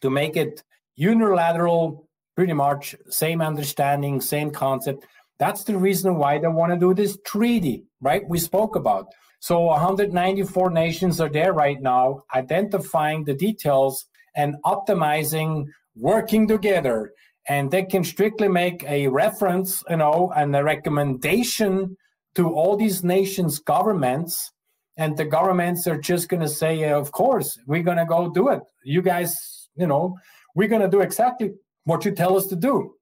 to 0.00 0.08
make 0.08 0.36
it 0.36 0.62
unilateral 0.96 2.08
pretty 2.36 2.54
much 2.54 2.94
same 3.10 3.40
understanding 3.42 4.20
same 4.20 4.50
concept 4.50 5.06
that's 5.38 5.64
the 5.64 5.76
reason 5.76 6.16
why 6.16 6.38
they 6.38 6.48
want 6.48 6.72
to 6.72 6.78
do 6.78 6.94
this 6.94 7.18
treaty 7.26 7.84
right? 8.04 8.22
We 8.28 8.38
spoke 8.38 8.76
about 8.76 9.08
so 9.44 9.60
194 9.60 10.70
nations 10.70 11.20
are 11.20 11.28
there 11.28 11.52
right 11.52 11.78
now, 11.78 12.22
identifying 12.34 13.24
the 13.24 13.34
details 13.34 14.06
and 14.34 14.54
optimizing, 14.64 15.66
working 15.94 16.48
together. 16.48 17.12
And 17.46 17.70
they 17.70 17.82
can 17.82 18.04
strictly 18.04 18.48
make 18.48 18.84
a 18.84 19.06
reference, 19.08 19.84
you 19.90 19.98
know, 19.98 20.32
and 20.34 20.56
a 20.56 20.64
recommendation 20.64 21.94
to 22.36 22.54
all 22.54 22.78
these 22.78 23.04
nations' 23.04 23.58
governments. 23.58 24.50
And 24.96 25.14
the 25.14 25.26
governments 25.26 25.86
are 25.86 26.00
just 26.00 26.30
going 26.30 26.40
to 26.40 26.48
say, 26.48 26.76
yeah, 26.76 26.96
of 26.96 27.12
course, 27.12 27.58
we're 27.66 27.82
going 27.82 27.98
to 27.98 28.06
go 28.06 28.30
do 28.30 28.48
it. 28.48 28.62
You 28.82 29.02
guys, 29.02 29.68
you 29.76 29.86
know, 29.86 30.16
we're 30.54 30.68
going 30.68 30.80
to 30.80 30.88
do 30.88 31.02
exactly 31.02 31.52
what 31.84 32.06
you 32.06 32.12
tell 32.12 32.38
us 32.38 32.46
to 32.46 32.56
do. 32.56 32.94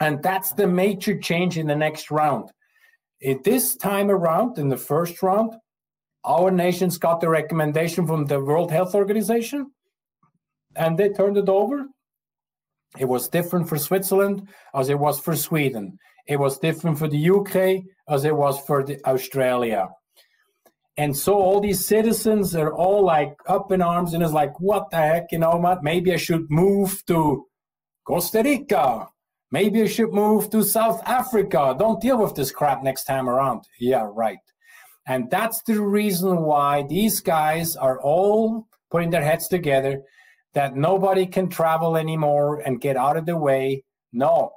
And 0.00 0.22
that's 0.22 0.52
the 0.52 0.66
major 0.66 1.18
change 1.18 1.58
in 1.58 1.66
the 1.66 1.76
next 1.76 2.10
round. 2.10 2.50
This 3.44 3.76
time 3.76 4.10
around, 4.10 4.56
in 4.56 4.70
the 4.70 4.78
first 4.78 5.22
round, 5.22 5.52
our 6.26 6.50
nations 6.50 6.98
got 6.98 7.20
the 7.20 7.28
recommendation 7.28 8.06
from 8.06 8.26
the 8.26 8.40
World 8.40 8.70
Health 8.70 8.94
Organization 8.94 9.70
and 10.74 10.98
they 10.98 11.08
turned 11.08 11.36
it 11.36 11.48
over. 11.48 11.86
It 12.98 13.06
was 13.06 13.28
different 13.28 13.68
for 13.68 13.78
Switzerland 13.78 14.48
as 14.74 14.88
it 14.88 14.98
was 14.98 15.20
for 15.20 15.36
Sweden. 15.36 15.98
It 16.26 16.38
was 16.38 16.58
different 16.58 16.98
for 16.98 17.08
the 17.08 17.30
UK 17.30 17.84
as 18.08 18.24
it 18.24 18.34
was 18.34 18.60
for 18.60 18.84
Australia. 19.06 19.88
And 20.96 21.16
so 21.16 21.34
all 21.34 21.60
these 21.60 21.84
citizens 21.84 22.54
are 22.56 22.72
all 22.74 23.04
like 23.04 23.34
up 23.46 23.70
in 23.70 23.82
arms 23.82 24.14
and 24.14 24.22
it's 24.22 24.32
like, 24.32 24.58
what 24.60 24.90
the 24.90 24.96
heck, 24.96 25.30
you 25.30 25.38
know, 25.38 25.78
maybe 25.82 26.12
I 26.12 26.16
should 26.16 26.46
move 26.50 27.04
to 27.06 27.46
Costa 28.06 28.42
Rica. 28.42 29.08
Maybe 29.52 29.82
I 29.82 29.86
should 29.86 30.12
move 30.12 30.50
to 30.50 30.64
South 30.64 31.00
Africa. 31.04 31.76
Don't 31.78 32.00
deal 32.00 32.18
with 32.18 32.34
this 32.34 32.50
crap 32.50 32.82
next 32.82 33.04
time 33.04 33.28
around. 33.28 33.62
Yeah, 33.78 34.08
right. 34.10 34.38
And 35.06 35.30
that's 35.30 35.62
the 35.62 35.80
reason 35.80 36.42
why 36.42 36.82
these 36.82 37.20
guys 37.20 37.76
are 37.76 38.00
all 38.00 38.66
putting 38.90 39.10
their 39.10 39.22
heads 39.22 39.48
together 39.48 40.02
that 40.54 40.74
nobody 40.74 41.26
can 41.26 41.48
travel 41.48 41.96
anymore 41.96 42.60
and 42.60 42.80
get 42.80 42.96
out 42.96 43.16
of 43.16 43.26
the 43.26 43.36
way. 43.36 43.84
No. 44.12 44.52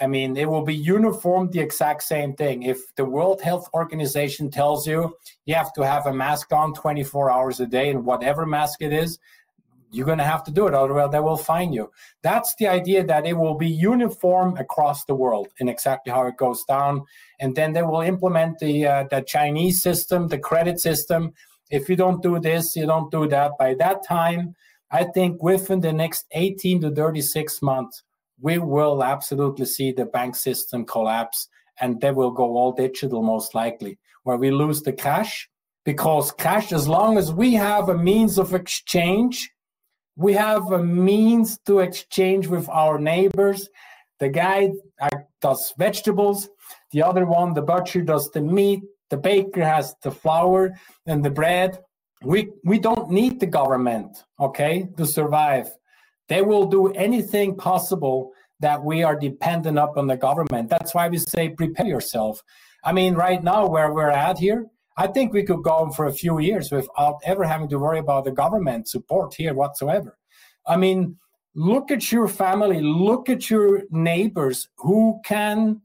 I 0.00 0.08
mean, 0.08 0.36
it 0.36 0.50
will 0.50 0.64
be 0.64 0.74
uniform, 0.74 1.50
the 1.50 1.60
exact 1.60 2.02
same 2.02 2.34
thing. 2.34 2.64
If 2.64 2.78
the 2.96 3.04
World 3.04 3.40
Health 3.40 3.68
Organization 3.72 4.50
tells 4.50 4.86
you 4.86 5.14
you 5.46 5.54
have 5.54 5.72
to 5.74 5.82
have 5.82 6.06
a 6.06 6.12
mask 6.12 6.52
on 6.52 6.74
24 6.74 7.30
hours 7.30 7.60
a 7.60 7.66
day 7.66 7.90
and 7.90 8.04
whatever 8.04 8.44
mask 8.44 8.82
it 8.82 8.92
is, 8.92 9.18
you're 9.94 10.06
going 10.06 10.18
to 10.18 10.24
have 10.24 10.44
to 10.44 10.50
do 10.50 10.66
it, 10.66 10.74
otherwise 10.74 11.10
they 11.12 11.20
will 11.20 11.36
fine 11.36 11.72
you. 11.72 11.90
That's 12.22 12.54
the 12.56 12.66
idea 12.66 13.04
that 13.04 13.26
it 13.26 13.34
will 13.34 13.54
be 13.54 13.68
uniform 13.68 14.56
across 14.56 15.04
the 15.04 15.14
world 15.14 15.48
in 15.58 15.68
exactly 15.68 16.12
how 16.12 16.26
it 16.26 16.36
goes 16.36 16.64
down, 16.64 17.02
and 17.40 17.54
then 17.54 17.72
they 17.72 17.82
will 17.82 18.00
implement 18.00 18.58
the 18.58 18.86
uh, 18.86 19.04
the 19.10 19.22
Chinese 19.22 19.82
system, 19.82 20.28
the 20.28 20.38
credit 20.38 20.80
system. 20.80 21.32
If 21.70 21.88
you 21.88 21.96
don't 21.96 22.22
do 22.22 22.40
this, 22.40 22.76
you 22.76 22.86
don't 22.86 23.10
do 23.10 23.28
that. 23.28 23.52
By 23.58 23.74
that 23.74 24.06
time, 24.06 24.54
I 24.90 25.04
think 25.04 25.42
within 25.42 25.80
the 25.80 25.92
next 25.92 26.26
18 26.32 26.80
to 26.82 26.90
36 26.90 27.62
months, 27.62 28.02
we 28.40 28.58
will 28.58 29.02
absolutely 29.02 29.66
see 29.66 29.92
the 29.92 30.06
bank 30.06 30.34
system 30.36 30.84
collapse, 30.84 31.48
and 31.80 32.00
they 32.00 32.10
will 32.10 32.30
go 32.30 32.56
all 32.56 32.72
digital 32.72 33.22
most 33.22 33.54
likely, 33.54 33.98
where 34.24 34.36
we 34.36 34.50
lose 34.50 34.82
the 34.82 34.92
cash 34.92 35.48
because 35.84 36.32
cash, 36.32 36.72
as 36.72 36.88
long 36.88 37.18
as 37.18 37.32
we 37.32 37.52
have 37.54 37.88
a 37.88 37.96
means 37.96 38.38
of 38.38 38.54
exchange 38.54 39.50
we 40.16 40.32
have 40.34 40.70
a 40.72 40.82
means 40.82 41.58
to 41.66 41.80
exchange 41.80 42.46
with 42.46 42.68
our 42.68 42.98
neighbors. 42.98 43.68
The 44.20 44.28
guy 44.28 44.72
does 45.40 45.72
vegetables, 45.76 46.48
the 46.92 47.02
other 47.02 47.26
one, 47.26 47.52
the 47.52 47.62
butcher, 47.62 48.02
does 48.02 48.30
the 48.30 48.40
meat, 48.40 48.82
the 49.10 49.16
baker 49.16 49.64
has 49.64 49.94
the 50.02 50.10
flour 50.10 50.74
and 51.06 51.24
the 51.24 51.30
bread. 51.30 51.78
We, 52.22 52.50
we 52.64 52.78
don't 52.78 53.10
need 53.10 53.40
the 53.40 53.46
government, 53.46 54.24
okay, 54.40 54.88
to 54.96 55.04
survive. 55.04 55.68
They 56.28 56.42
will 56.42 56.66
do 56.66 56.88
anything 56.92 57.56
possible 57.56 58.32
that 58.60 58.82
we 58.82 59.02
are 59.02 59.16
dependent 59.16 59.78
upon 59.78 60.06
the 60.06 60.16
government. 60.16 60.70
That's 60.70 60.94
why 60.94 61.08
we 61.08 61.18
say 61.18 61.50
prepare 61.50 61.86
yourself. 61.86 62.42
I 62.82 62.92
mean, 62.92 63.14
right 63.14 63.42
now, 63.42 63.66
where 63.66 63.92
we're 63.92 64.10
at 64.10 64.38
here, 64.38 64.66
I 64.96 65.08
think 65.08 65.32
we 65.32 65.42
could 65.42 65.62
go 65.62 65.72
on 65.72 65.92
for 65.92 66.06
a 66.06 66.12
few 66.12 66.38
years 66.38 66.70
without 66.70 67.20
ever 67.24 67.44
having 67.44 67.68
to 67.68 67.78
worry 67.78 67.98
about 67.98 68.24
the 68.24 68.32
government 68.32 68.88
support 68.88 69.34
here 69.34 69.54
whatsoever. 69.54 70.16
I 70.66 70.76
mean, 70.76 71.16
look 71.54 71.90
at 71.90 72.12
your 72.12 72.28
family, 72.28 72.80
look 72.80 73.28
at 73.28 73.50
your 73.50 73.82
neighbors 73.90 74.68
who 74.76 75.20
can 75.24 75.80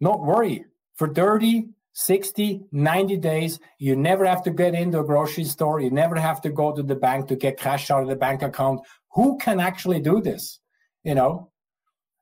not 0.00 0.20
worry 0.20 0.64
for 0.96 1.08
30, 1.08 1.68
60, 1.92 2.64
90 2.72 3.16
days. 3.18 3.60
You 3.78 3.94
never 3.94 4.24
have 4.24 4.42
to 4.44 4.50
get 4.50 4.74
into 4.74 5.00
a 5.00 5.04
grocery 5.04 5.44
store. 5.44 5.80
You 5.80 5.90
never 5.90 6.16
have 6.16 6.40
to 6.42 6.50
go 6.50 6.72
to 6.72 6.82
the 6.82 6.96
bank 6.96 7.28
to 7.28 7.36
get 7.36 7.58
cash 7.58 7.90
out 7.90 8.02
of 8.02 8.08
the 8.08 8.16
bank 8.16 8.42
account. 8.42 8.80
Who 9.12 9.38
can 9.38 9.60
actually 9.60 10.00
do 10.00 10.20
this? 10.20 10.58
You 11.04 11.14
know? 11.14 11.50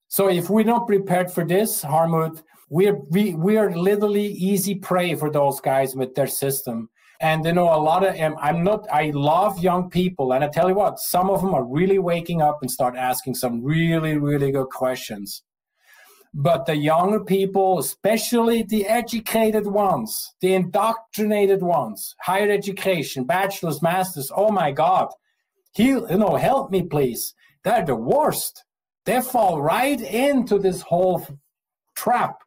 So 0.08 0.28
if 0.28 0.50
we're 0.50 0.64
not 0.64 0.88
prepared 0.88 1.30
for 1.30 1.44
this, 1.44 1.84
Hartmut, 1.84 2.42
we're 2.70 2.94
we, 3.10 3.34
we 3.34 3.58
are 3.58 3.76
literally 3.76 4.26
easy 4.26 4.76
prey 4.76 5.14
for 5.16 5.30
those 5.30 5.60
guys 5.60 5.94
with 5.94 6.14
their 6.14 6.28
system. 6.28 6.88
And 7.20 7.44
you 7.44 7.52
know, 7.52 7.74
a 7.74 7.76
lot 7.76 8.06
of 8.06 8.14
them, 8.14 8.36
I'm 8.40 8.64
not, 8.64 8.86
I 8.90 9.10
love 9.12 9.62
young 9.62 9.90
people. 9.90 10.32
And 10.32 10.42
I 10.42 10.48
tell 10.48 10.70
you 10.70 10.74
what, 10.74 10.98
some 10.98 11.28
of 11.28 11.42
them 11.42 11.52
are 11.52 11.64
really 11.64 11.98
waking 11.98 12.40
up 12.40 12.60
and 12.62 12.70
start 12.70 12.96
asking 12.96 13.34
some 13.34 13.62
really, 13.62 14.16
really 14.16 14.50
good 14.52 14.68
questions. 14.68 15.42
But 16.32 16.64
the 16.64 16.76
younger 16.76 17.22
people, 17.22 17.80
especially 17.80 18.62
the 18.62 18.86
educated 18.86 19.66
ones, 19.66 20.32
the 20.40 20.54
indoctrinated 20.54 21.60
ones, 21.60 22.14
higher 22.20 22.50
education, 22.50 23.24
bachelor's, 23.24 23.82
master's, 23.82 24.30
oh 24.34 24.50
my 24.50 24.70
God, 24.70 25.08
heal, 25.74 26.06
you 26.08 26.18
know, 26.18 26.36
help 26.36 26.70
me 26.70 26.82
please. 26.84 27.34
They're 27.64 27.84
the 27.84 27.96
worst. 27.96 28.64
They 29.04 29.20
fall 29.20 29.60
right 29.60 30.00
into 30.00 30.58
this 30.58 30.82
whole 30.82 31.26
trap 31.96 32.38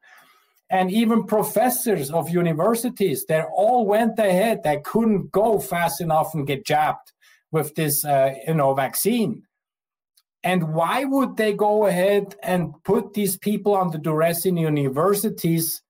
and 0.74 0.90
even 0.92 1.24
professors 1.24 2.10
of 2.10 2.32
universities 2.32 3.26
they 3.26 3.44
all 3.44 3.86
went 3.86 4.18
ahead. 4.18 4.64
They 4.64 4.82
couldn't 4.84 5.32
go 5.32 5.60
fast 5.60 6.02
enough 6.02 6.34
and 6.34 6.48
get 6.48 6.66
jabbed 6.66 7.14
with 7.52 7.76
this 7.76 8.04
uh, 8.04 8.34
you 8.48 8.56
know 8.56 8.74
vaccine. 8.74 9.44
And 10.44 10.74
why 10.74 11.06
would 11.06 11.38
they 11.38 11.54
go 11.54 11.86
ahead 11.86 12.36
and 12.42 12.74
put 12.84 13.14
these 13.14 13.38
people 13.38 13.78
under 13.78 14.00
duress 14.00 14.46
in 14.46 14.58
universities 14.58 15.84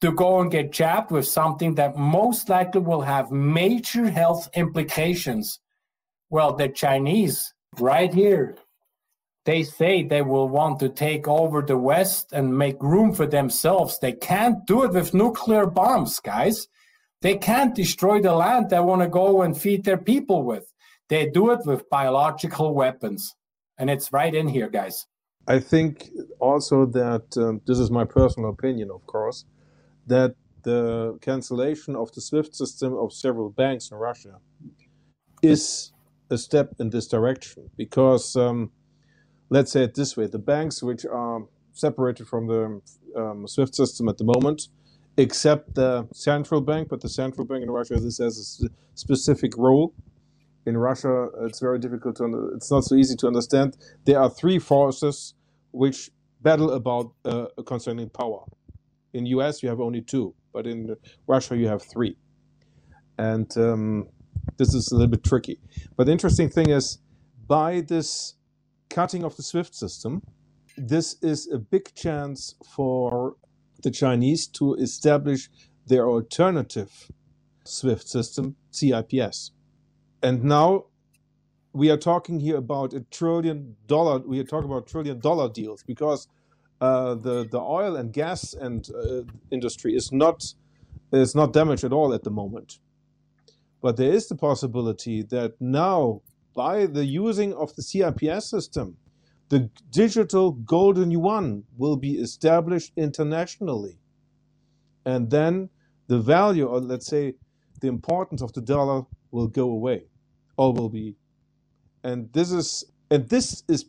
to 0.00 0.10
go 0.12 0.40
and 0.40 0.50
get 0.50 0.72
jabbed 0.72 1.12
with 1.12 1.26
something 1.26 1.76
that 1.76 1.96
most 1.96 2.48
likely 2.48 2.80
will 2.80 3.02
have 3.02 3.30
major 3.30 4.10
health 4.10 4.50
implications? 4.54 5.60
Well 6.28 6.56
the 6.56 6.68
chinese 6.68 7.54
right 7.78 8.12
here 8.12 8.56
they 9.44 9.62
say 9.62 10.02
they 10.02 10.22
will 10.22 10.48
want 10.48 10.80
to 10.80 10.88
take 10.88 11.28
over 11.28 11.60
the 11.60 11.76
West 11.76 12.32
and 12.32 12.56
make 12.56 12.82
room 12.82 13.12
for 13.12 13.26
themselves. 13.26 13.98
They 13.98 14.12
can't 14.12 14.66
do 14.66 14.84
it 14.84 14.92
with 14.92 15.12
nuclear 15.12 15.66
bombs, 15.66 16.18
guys. 16.18 16.68
They 17.20 17.36
can't 17.36 17.74
destroy 17.74 18.20
the 18.20 18.34
land 18.34 18.70
they 18.70 18.80
want 18.80 19.02
to 19.02 19.08
go 19.08 19.42
and 19.42 19.58
feed 19.58 19.84
their 19.84 19.98
people 19.98 20.42
with. 20.44 20.72
They 21.08 21.28
do 21.28 21.50
it 21.50 21.60
with 21.66 21.88
biological 21.90 22.74
weapons. 22.74 23.34
And 23.76 23.90
it's 23.90 24.12
right 24.12 24.34
in 24.34 24.48
here, 24.48 24.70
guys. 24.70 25.06
I 25.46 25.58
think 25.58 26.08
also 26.38 26.86
that 26.86 27.36
um, 27.36 27.60
this 27.66 27.78
is 27.78 27.90
my 27.90 28.04
personal 28.04 28.48
opinion, 28.48 28.90
of 28.90 29.06
course, 29.06 29.44
that 30.06 30.34
the 30.62 31.18
cancellation 31.20 31.94
of 31.96 32.10
the 32.12 32.22
SWIFT 32.22 32.54
system 32.56 32.94
of 32.96 33.12
several 33.12 33.50
banks 33.50 33.90
in 33.90 33.98
Russia 33.98 34.38
is 35.42 35.92
a 36.30 36.38
step 36.38 36.72
in 36.78 36.88
this 36.88 37.08
direction 37.08 37.68
because. 37.76 38.36
Um, 38.36 38.70
let's 39.50 39.72
say 39.72 39.84
it 39.84 39.94
this 39.94 40.16
way 40.16 40.26
the 40.26 40.38
banks 40.38 40.82
which 40.82 41.04
are 41.04 41.42
separated 41.72 42.26
from 42.26 42.46
the 42.46 42.80
um, 43.16 43.46
SWIFT 43.46 43.74
system 43.74 44.08
at 44.08 44.18
the 44.18 44.24
moment, 44.24 44.68
except 45.16 45.74
the 45.74 46.08
central 46.12 46.60
bank, 46.60 46.88
but 46.88 47.00
the 47.00 47.08
central 47.08 47.46
bank 47.46 47.62
in 47.62 47.70
Russia 47.70 47.94
this 47.96 48.18
has 48.18 48.60
a 48.64 48.68
specific 48.94 49.56
role. 49.56 49.92
In 50.66 50.78
Russia, 50.78 51.28
it's 51.42 51.60
very 51.60 51.78
difficult 51.78 52.16
to. 52.16 52.52
It's 52.56 52.70
not 52.70 52.84
so 52.84 52.94
easy 52.94 53.16
to 53.16 53.26
understand. 53.26 53.76
There 54.06 54.18
are 54.18 54.30
three 54.30 54.58
forces 54.58 55.34
which 55.72 56.10
battle 56.40 56.70
about 56.72 57.12
uh, 57.24 57.46
concerning 57.66 58.08
power. 58.08 58.44
In 59.12 59.26
US, 59.26 59.62
you 59.62 59.68
have 59.68 59.80
only 59.80 60.00
two, 60.00 60.34
but 60.52 60.66
in 60.66 60.96
Russia, 61.26 61.56
you 61.56 61.68
have 61.68 61.82
three, 61.82 62.16
and 63.18 63.46
um, 63.58 64.08
this 64.56 64.74
is 64.74 64.90
a 64.90 64.94
little 64.94 65.10
bit 65.10 65.22
tricky. 65.22 65.60
But 65.96 66.06
the 66.06 66.12
interesting 66.12 66.48
thing 66.48 66.70
is, 66.70 66.98
by 67.46 67.82
this 67.82 68.34
cutting 68.90 69.24
of 69.24 69.36
the 69.36 69.42
SWIFT 69.42 69.74
system, 69.74 70.22
this 70.76 71.16
is 71.22 71.48
a 71.50 71.58
big 71.58 71.94
chance 71.94 72.54
for 72.74 73.36
the 73.82 73.90
Chinese 73.90 74.46
to 74.48 74.74
establish 74.74 75.50
their 75.86 76.08
alternative 76.08 77.10
SWIFT 77.64 78.08
system, 78.08 78.56
CIPS. 78.70 79.52
And 80.22 80.44
now 80.44 80.86
we 81.72 81.90
are 81.90 81.96
talking 81.96 82.40
here 82.40 82.56
about 82.56 82.94
a 82.94 83.00
trillion 83.10 83.76
dollar, 83.86 84.18
we 84.20 84.40
are 84.40 84.44
talking 84.44 84.70
about 84.70 84.86
trillion 84.86 85.18
dollar 85.18 85.48
deals 85.48 85.82
because 85.82 86.28
uh, 86.80 87.14
the, 87.14 87.46
the 87.48 87.60
oil 87.60 87.96
and 87.96 88.12
gas 88.12 88.54
and 88.54 88.88
uh, 88.94 89.22
industry 89.50 89.94
is 89.94 90.12
not, 90.12 90.44
is 91.12 91.34
not 91.34 91.52
damaged 91.52 91.84
at 91.84 91.92
all 91.92 92.12
at 92.14 92.24
the 92.24 92.30
moment. 92.30 92.78
But 93.82 93.96
there 93.96 94.12
is 94.12 94.28
the 94.28 94.34
possibility 94.34 95.22
that 95.24 95.60
now 95.60 96.22
by 96.54 96.86
the 96.86 97.04
using 97.04 97.52
of 97.54 97.74
the 97.76 97.82
CIPS 97.82 98.48
system, 98.48 98.96
the 99.48 99.70
digital 99.90 100.52
golden 100.52 101.10
yuan 101.10 101.64
will 101.76 101.96
be 101.96 102.12
established 102.12 102.92
internationally. 102.96 103.98
And 105.04 105.30
then 105.30 105.68
the 106.06 106.18
value, 106.18 106.66
or 106.66 106.80
let's 106.80 107.06
say 107.06 107.34
the 107.80 107.88
importance 107.88 108.42
of 108.42 108.52
the 108.52 108.60
dollar 108.62 109.02
will 109.30 109.48
go 109.48 109.70
away, 109.70 110.04
or 110.56 110.72
will 110.72 110.88
be. 110.88 111.16
And 112.02 112.32
this 112.32 112.52
is 112.52 112.84
and 113.10 113.28
this 113.28 113.62
is 113.68 113.86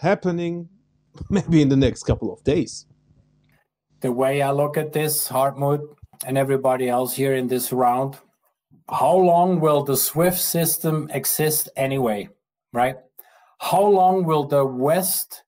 happening 0.00 0.68
maybe 1.30 1.60
in 1.62 1.68
the 1.68 1.76
next 1.76 2.04
couple 2.04 2.32
of 2.32 2.42
days. 2.44 2.86
The 4.00 4.12
way 4.12 4.42
I 4.42 4.50
look 4.50 4.76
at 4.76 4.92
this, 4.92 5.28
Hartmut, 5.28 5.80
and 6.26 6.38
everybody 6.38 6.88
else 6.88 7.14
here 7.14 7.34
in 7.34 7.48
this 7.48 7.72
round, 7.72 8.18
how 8.90 9.14
long 9.14 9.60
will 9.60 9.84
the 9.84 9.96
SWIFT 9.96 10.38
system 10.38 11.08
exist 11.12 11.68
anyway, 11.76 12.28
right? 12.72 12.96
How 13.60 13.82
long 13.82 14.24
will 14.24 14.44
the 14.44 14.66
West, 14.66 15.44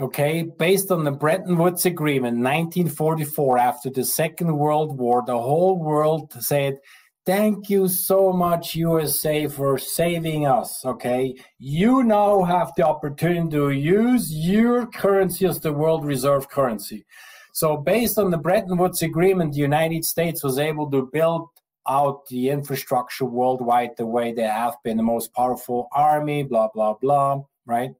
okay, 0.00 0.42
based 0.42 0.90
on 0.90 1.04
the 1.04 1.12
Bretton 1.12 1.56
Woods 1.56 1.86
Agreement, 1.86 2.38
1944, 2.38 3.58
after 3.58 3.90
the 3.90 4.04
Second 4.04 4.56
World 4.56 4.98
War, 4.98 5.22
the 5.26 5.38
whole 5.38 5.78
world 5.78 6.32
said, 6.40 6.78
Thank 7.24 7.68
you 7.68 7.88
so 7.88 8.32
much, 8.32 8.76
USA, 8.76 9.48
for 9.48 9.78
saving 9.78 10.46
us. 10.46 10.84
Okay. 10.84 11.34
You 11.58 12.04
now 12.04 12.44
have 12.44 12.70
the 12.76 12.86
opportunity 12.86 13.50
to 13.50 13.70
use 13.70 14.32
your 14.32 14.86
currency 14.86 15.44
as 15.44 15.58
the 15.58 15.72
world 15.72 16.04
reserve 16.04 16.48
currency. 16.48 17.04
So, 17.52 17.78
based 17.78 18.16
on 18.18 18.30
the 18.30 18.38
Bretton 18.38 18.76
Woods 18.76 19.02
Agreement, 19.02 19.54
the 19.54 19.58
United 19.58 20.04
States 20.04 20.44
was 20.44 20.56
able 20.56 20.88
to 20.92 21.10
build 21.12 21.48
out 21.88 22.26
the 22.26 22.50
infrastructure 22.50 23.24
worldwide 23.24 23.96
the 23.96 24.06
way 24.06 24.32
they 24.32 24.42
have 24.42 24.76
been 24.84 24.96
the 24.96 25.02
most 25.02 25.32
powerful 25.34 25.88
army, 25.92 26.42
blah, 26.42 26.68
blah, 26.74 26.94
blah, 26.94 27.42
right? 27.64 27.90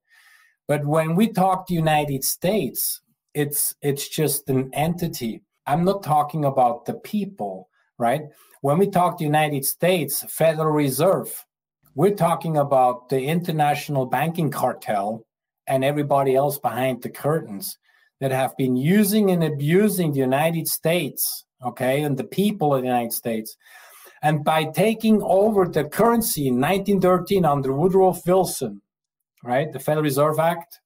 But 0.68 0.84
when 0.84 1.14
we 1.14 1.28
talk 1.28 1.66
the 1.66 1.74
United 1.74 2.24
States, 2.24 3.00
it's 3.34 3.74
it's 3.82 4.08
just 4.08 4.48
an 4.48 4.70
entity. 4.72 5.42
I'm 5.66 5.84
not 5.84 6.02
talking 6.02 6.44
about 6.44 6.86
the 6.86 6.94
people, 6.94 7.68
right? 7.98 8.22
When 8.62 8.78
we 8.78 8.88
talk 8.88 9.18
the 9.18 9.24
United 9.24 9.64
States 9.64 10.24
Federal 10.28 10.72
Reserve, 10.72 11.44
we're 11.94 12.14
talking 12.14 12.56
about 12.56 13.08
the 13.08 13.20
international 13.20 14.06
banking 14.06 14.50
cartel 14.50 15.24
and 15.66 15.84
everybody 15.84 16.34
else 16.34 16.58
behind 16.58 17.02
the 17.02 17.10
curtains 17.10 17.78
that 18.20 18.32
have 18.32 18.56
been 18.56 18.76
using 18.76 19.30
and 19.30 19.44
abusing 19.44 20.12
the 20.12 20.20
United 20.20 20.68
States 20.68 21.45
okay, 21.64 22.02
and 22.02 22.16
the 22.16 22.24
people 22.24 22.74
of 22.74 22.82
the 22.82 22.88
United 22.88 23.12
States. 23.12 23.56
And 24.22 24.42
by 24.42 24.64
taking 24.64 25.22
over 25.22 25.66
the 25.66 25.84
currency 25.84 26.48
in 26.48 26.54
1913 26.60 27.44
under 27.44 27.72
Woodrow 27.72 28.16
Wilson, 28.26 28.82
right, 29.44 29.72
the 29.72 29.78
Federal 29.78 30.04
Reserve 30.04 30.38
Act, 30.38 30.80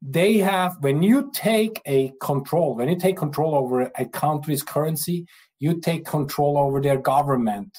they 0.00 0.38
have, 0.38 0.76
when 0.80 1.02
you 1.02 1.30
take 1.32 1.80
a 1.86 2.12
control, 2.20 2.76
when 2.76 2.88
you 2.88 2.96
take 2.96 3.16
control 3.16 3.54
over 3.54 3.90
a 3.96 4.06
country's 4.06 4.62
currency, 4.62 5.26
you 5.58 5.80
take 5.80 6.04
control 6.04 6.58
over 6.58 6.80
their 6.80 6.98
government. 6.98 7.76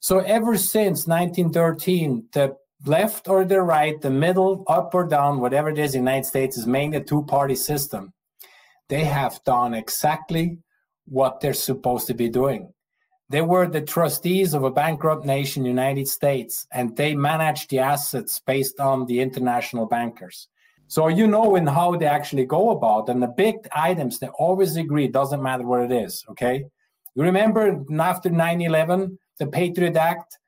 So 0.00 0.18
ever 0.18 0.56
since 0.56 1.06
1913, 1.06 2.28
the 2.32 2.56
left 2.84 3.28
or 3.28 3.44
the 3.44 3.62
right, 3.62 4.00
the 4.00 4.10
middle, 4.10 4.64
up 4.68 4.94
or 4.94 5.06
down, 5.06 5.40
whatever 5.40 5.70
it 5.70 5.78
is, 5.78 5.92
the 5.92 5.98
United 5.98 6.26
States 6.26 6.56
is 6.56 6.66
mainly 6.66 6.98
a 6.98 7.04
two-party 7.04 7.54
system. 7.54 8.12
They 8.88 9.04
have 9.04 9.42
done 9.44 9.74
exactly 9.74 10.58
what 11.12 11.40
they're 11.40 11.66
supposed 11.70 12.06
to 12.06 12.14
be 12.14 12.28
doing. 12.28 12.72
They 13.28 13.42
were 13.42 13.68
the 13.68 13.80
trustees 13.94 14.54
of 14.54 14.64
a 14.64 14.70
bankrupt 14.70 15.24
nation, 15.24 15.64
United 15.64 16.08
States, 16.08 16.66
and 16.72 16.96
they 16.96 17.14
managed 17.14 17.70
the 17.70 17.78
assets 17.78 18.40
based 18.46 18.80
on 18.80 19.06
the 19.06 19.20
international 19.20 19.86
bankers. 19.86 20.48
So 20.88 21.08
you 21.08 21.26
know 21.26 21.56
in 21.56 21.66
how 21.66 21.96
they 21.96 22.06
actually 22.06 22.44
go 22.44 22.70
about, 22.70 23.08
and 23.08 23.22
the 23.22 23.34
big 23.44 23.56
items 23.72 24.18
they 24.18 24.28
always 24.38 24.76
agree, 24.76 25.08
doesn't 25.08 25.42
matter 25.42 25.66
what 25.66 25.80
it 25.80 25.92
is. 26.04 26.24
Okay, 26.30 26.56
you 27.14 27.22
remember 27.22 27.62
after 28.12 28.30
9/11, 28.30 29.16
the 29.38 29.46
Patriot 29.46 29.96
Act, 29.96 30.38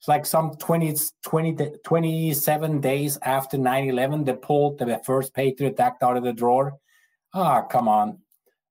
It's 0.00 0.08
like 0.08 0.24
some 0.24 0.54
20, 0.56 0.96
20 1.22 1.56
27 1.84 2.80
days 2.80 3.18
after 3.20 3.58
9 3.58 3.88
11, 3.90 4.24
they 4.24 4.32
pulled 4.32 4.78
the 4.78 4.98
first 5.04 5.34
Patriot 5.34 5.78
Act 5.78 6.02
out 6.02 6.16
of 6.16 6.24
the 6.24 6.32
drawer. 6.32 6.72
Ah, 7.34 7.62
come 7.62 7.86
on. 7.86 8.18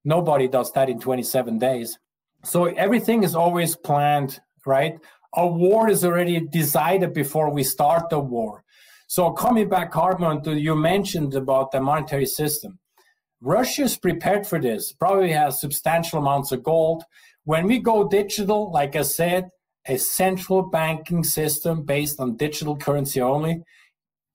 Nobody 0.05 0.47
does 0.47 0.71
that 0.73 0.89
in 0.89 0.99
27 0.99 1.59
days. 1.59 1.97
So 2.43 2.65
everything 2.65 3.23
is 3.23 3.35
always 3.35 3.75
planned, 3.75 4.39
right? 4.65 4.97
A 5.35 5.45
war 5.45 5.89
is 5.89 6.05
already 6.05 6.39
decided 6.39 7.13
before 7.13 7.49
we 7.49 7.63
start 7.63 8.09
the 8.09 8.19
war. 8.19 8.63
So 9.07 9.31
coming 9.31 9.67
back, 9.67 9.93
Hartman, 9.93 10.41
you 10.45 10.75
mentioned 10.75 11.35
about 11.35 11.71
the 11.71 11.81
monetary 11.81 12.25
system. 12.25 12.79
Russia 13.41 13.83
is 13.83 13.97
prepared 13.97 14.45
for 14.45 14.59
this, 14.59 14.91
probably 14.91 15.31
has 15.31 15.61
substantial 15.61 16.19
amounts 16.19 16.51
of 16.51 16.63
gold. 16.63 17.03
When 17.45 17.67
we 17.67 17.79
go 17.79 18.07
digital, 18.07 18.71
like 18.71 18.95
I 18.95 19.03
said, 19.03 19.49
a 19.87 19.97
central 19.97 20.61
banking 20.61 21.23
system 21.23 21.83
based 21.83 22.19
on 22.19 22.35
digital 22.35 22.75
currency 22.75 23.21
only, 23.21 23.63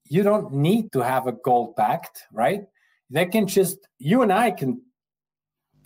you 0.05 0.23
don't 0.23 0.53
need 0.53 0.91
to 0.93 1.01
have 1.01 1.27
a 1.27 1.31
gold 1.31 1.75
backed, 1.75 2.23
right? 2.31 2.61
They 3.09 3.25
can 3.25 3.47
just, 3.47 3.77
you 3.99 4.23
and 4.23 4.33
I 4.33 4.51
can 4.51 4.81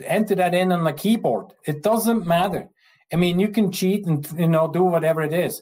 enter 0.06 0.36
that 0.36 0.54
in 0.54 0.72
on 0.72 0.84
the 0.84 0.94
keyboard. 0.94 1.54
It 1.66 1.84
doesn't 1.84 2.26
matter. 2.26 2.70
I 3.12 3.16
mean, 3.16 3.40
you 3.40 3.50
can 3.50 3.72
cheat 3.72 4.06
and, 4.06 4.28
you 4.38 4.48
know, 4.48 4.68
do 4.68 4.84
whatever 4.84 5.22
it 5.22 5.34
is. 5.34 5.62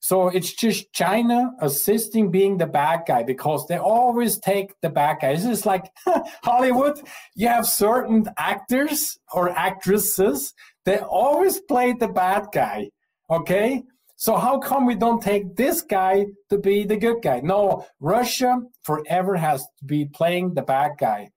So 0.00 0.28
it's 0.28 0.52
just 0.52 0.92
China 0.92 1.50
assisting 1.60 2.30
being 2.30 2.56
the 2.56 2.66
bad 2.66 3.02
guy 3.06 3.24
because 3.24 3.66
they 3.66 3.78
always 3.78 4.38
take 4.38 4.72
the 4.80 4.88
bad 4.88 5.18
guy. 5.20 5.30
It's 5.30 5.42
just 5.42 5.66
like 5.66 5.90
Hollywood. 6.44 7.00
You 7.34 7.48
have 7.48 7.66
certain 7.66 8.26
actors 8.36 9.18
or 9.32 9.50
actresses, 9.50 10.54
they 10.84 10.98
always 10.98 11.60
play 11.60 11.92
the 11.92 12.08
bad 12.08 12.46
guy. 12.52 12.90
Okay? 13.28 13.82
So 14.16 14.36
how 14.36 14.58
come 14.58 14.86
we 14.86 14.94
don't 14.94 15.22
take 15.22 15.56
this 15.56 15.82
guy 15.82 16.26
to 16.50 16.58
be 16.58 16.84
the 16.84 16.96
good 16.96 17.22
guy? 17.22 17.40
No, 17.40 17.86
Russia 18.00 18.60
forever 18.82 19.36
has 19.36 19.62
to 19.78 19.84
be 19.84 20.06
playing 20.06 20.54
the 20.54 20.62
bad 20.62 20.92
guy. 20.98 21.30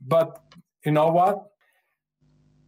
But 0.00 0.40
you 0.84 0.92
know 0.92 1.08
what? 1.08 1.51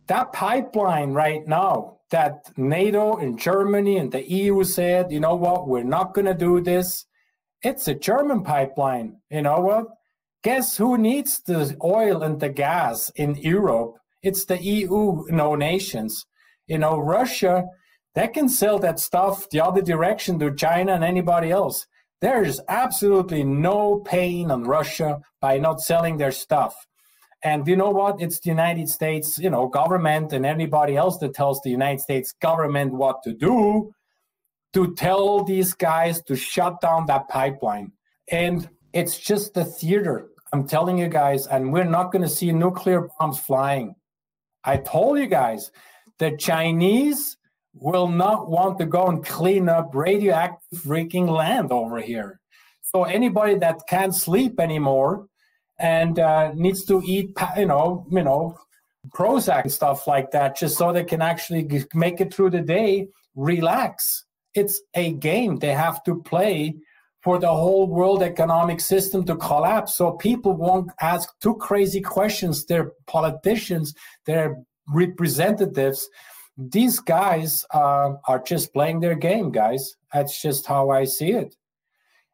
That 0.07 0.33
pipeline 0.33 1.13
right 1.13 1.47
now 1.47 1.99
that 2.11 2.51
NATO 2.57 3.17
and 3.17 3.39
Germany 3.39 3.97
and 3.99 4.13
the 4.13 4.29
EU 4.31 4.63
said, 4.65 5.11
you 5.11 5.21
know 5.21 5.35
what, 5.35 5.67
we're 5.67 5.83
not 5.83 6.15
going 6.15 6.27
to 6.27 6.35
do 6.35 6.61
this. 6.61 7.07
It's 7.63 7.89
a 7.89 7.95
German 7.95 8.43
pipeline. 8.43 9.17
You 9.31 9.43
know 9.43 9.61
what? 9.61 9.87
Guess 10.43 10.77
who 10.77 10.99
needs 10.99 11.41
the 11.41 11.77
oil 11.83 12.23
and 12.23 12.39
the 12.39 12.51
gas 12.51 13.11
in 13.17 13.35
Europe? 13.37 13.95
It's 14.23 14.45
the 14.45 14.63
EU, 14.63 15.25
no 15.29 15.55
nations. 15.55 16.27
You 16.67 16.79
know, 16.79 16.99
Russia 16.99 17.65
they 18.15 18.29
can 18.29 18.49
sell 18.49 18.79
that 18.79 19.01
stuff 19.01 19.49
the 19.51 19.61
other 19.61 19.83
direction 19.83 20.39
to 20.39 20.55
China 20.55 20.93
and 20.93 21.05
anybody 21.05 21.51
else. 21.51 21.87
There's 22.21 22.61
absolutely 22.69 23.43
no 23.43 24.01
pain 24.01 24.51
on 24.51 24.65
Russia 24.65 25.21
by 25.41 25.59
not 25.59 25.81
selling 25.81 26.17
their 26.17 26.33
stuff. 26.33 26.75
And 27.45 27.69
you 27.69 27.77
know 27.77 27.91
what? 27.91 28.23
It's 28.23 28.41
the 28.41 28.49
United 28.49 28.89
States, 28.89 29.39
you 29.39 29.51
know, 29.51 29.69
government 29.69 30.33
and 30.33 30.47
anybody 30.47 30.97
else 30.97 31.19
that 31.19 31.35
tells 31.35 31.61
the 31.61 31.69
United 31.69 32.01
States 32.01 32.33
government 32.41 32.95
what 32.95 33.23
to 33.23 33.35
do 33.35 33.95
to 34.73 34.95
tell 34.95 35.45
these 35.45 35.75
guys 35.75 36.23
to 36.23 36.35
shut 36.35 36.81
down 36.81 37.05
that 37.07 37.29
pipeline. 37.29 37.93
And 38.31 38.69
it's 38.95 39.19
just 39.19 39.57
a 39.59 39.65
theater. 39.65 40.31
I'm 40.55 40.67
telling 40.67 40.97
you 40.99 41.09
guys, 41.09 41.47
and 41.47 41.71
we're 41.71 41.85
not 41.85 42.13
going 42.13 42.23
to 42.23 42.29
see 42.29 42.51
nuclear 42.51 43.09
bombs 43.19 43.39
flying. 43.39 43.95
I 44.65 44.79
told 44.79 45.19
you 45.19 45.27
guys, 45.27 45.71
the 46.19 46.37
Chinese 46.39 47.37
will 47.75 48.09
not 48.09 48.49
want 48.49 48.79
to 48.79 48.87
go 48.87 49.09
and 49.09 49.25
clean 49.25 49.69
up 49.69 49.91
radioactive 49.95 50.81
freaking 50.81 51.29
land 51.29 51.73
over 51.73 52.01
here. 52.01 52.41
So 52.81 53.05
anybody 53.05 53.57
that 53.57 53.81
can't 53.89 54.15
sleep 54.15 54.59
anymore 54.59 55.27
and 55.79 56.19
uh, 56.19 56.53
needs 56.55 56.85
to 56.85 57.03
eat, 57.05 57.31
you 57.57 57.67
know, 57.67 58.07
you 58.11 58.23
know, 58.23 58.59
Prozac 59.15 59.63
and 59.63 59.73
stuff 59.73 60.07
like 60.07 60.31
that, 60.31 60.57
just 60.57 60.79
so 60.79 60.93
they 60.93 61.05
can 61.05 61.21
actually 61.21 61.85
make 61.95 62.21
it 62.21 62.33
through 62.33 62.51
the 62.51 62.61
day, 62.61 63.09
relax. 63.35 64.25
It's 64.55 64.81
a 64.95 65.13
game 65.13 65.57
they 65.57 65.73
have 65.73 66.03
to 66.05 66.23
play 66.23 66.77
for 67.23 67.39
the 67.39 67.49
whole 67.49 67.87
world 67.87 68.23
economic 68.23 68.81
system 68.81 69.25
to 69.25 69.37
collapse. 69.37 69.97
So 69.97 70.13
people 70.13 70.55
won't 70.55 70.91
ask 71.01 71.29
too 71.41 71.55
crazy 71.57 72.01
questions. 72.01 72.65
Their 72.67 72.93
politicians, 73.07 73.95
their 74.27 74.57
representatives 74.89 76.09
these 76.57 77.01
guys 77.01 77.65
uh, 77.73 78.13
are 78.29 78.43
just 78.43 78.73
playing 78.73 79.01
their 79.01 79.15
game, 79.15 79.51
guys. 79.51 79.97
That's 80.13 80.41
just 80.41 80.67
how 80.67 80.91
I 80.91 81.05
see 81.05 81.33
it. 81.33 81.57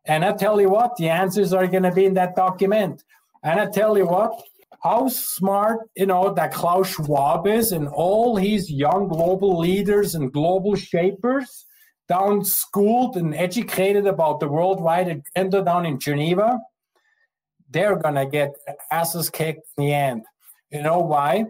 And 0.04 0.24
I 0.24 0.32
tell 0.32 0.60
you 0.60 0.70
what, 0.70 0.96
the 0.96 1.08
answers 1.08 1.52
are 1.52 1.66
going 1.66 1.82
to 1.84 1.92
be 1.92 2.04
in 2.04 2.14
that 2.14 2.36
document. 2.36 3.04
And 3.42 3.58
I 3.58 3.66
tell 3.66 3.96
you 3.96 4.06
what, 4.06 4.40
how 4.82 5.08
smart, 5.08 5.80
you 5.94 6.06
know, 6.06 6.32
that 6.34 6.52
Klaus 6.52 6.88
Schwab 6.88 7.46
is 7.46 7.72
and 7.72 7.88
all 7.88 8.36
his 8.36 8.70
young 8.70 9.08
global 9.08 9.58
leaders 9.58 10.14
and 10.14 10.32
global 10.32 10.74
shapers 10.74 11.66
down 12.08 12.44
schooled 12.44 13.16
and 13.16 13.34
educated 13.34 14.06
about 14.06 14.40
the 14.40 14.48
worldwide 14.48 15.22
agenda 15.36 15.62
down 15.62 15.86
in 15.86 15.98
Geneva, 15.98 16.58
they're 17.70 17.96
to 18.16 18.26
get 18.26 18.50
asses 18.90 19.30
kicked 19.30 19.62
in 19.78 19.84
the 19.84 19.92
end. 19.92 20.22
You 20.70 20.82
know 20.82 20.98
why? 20.98 21.44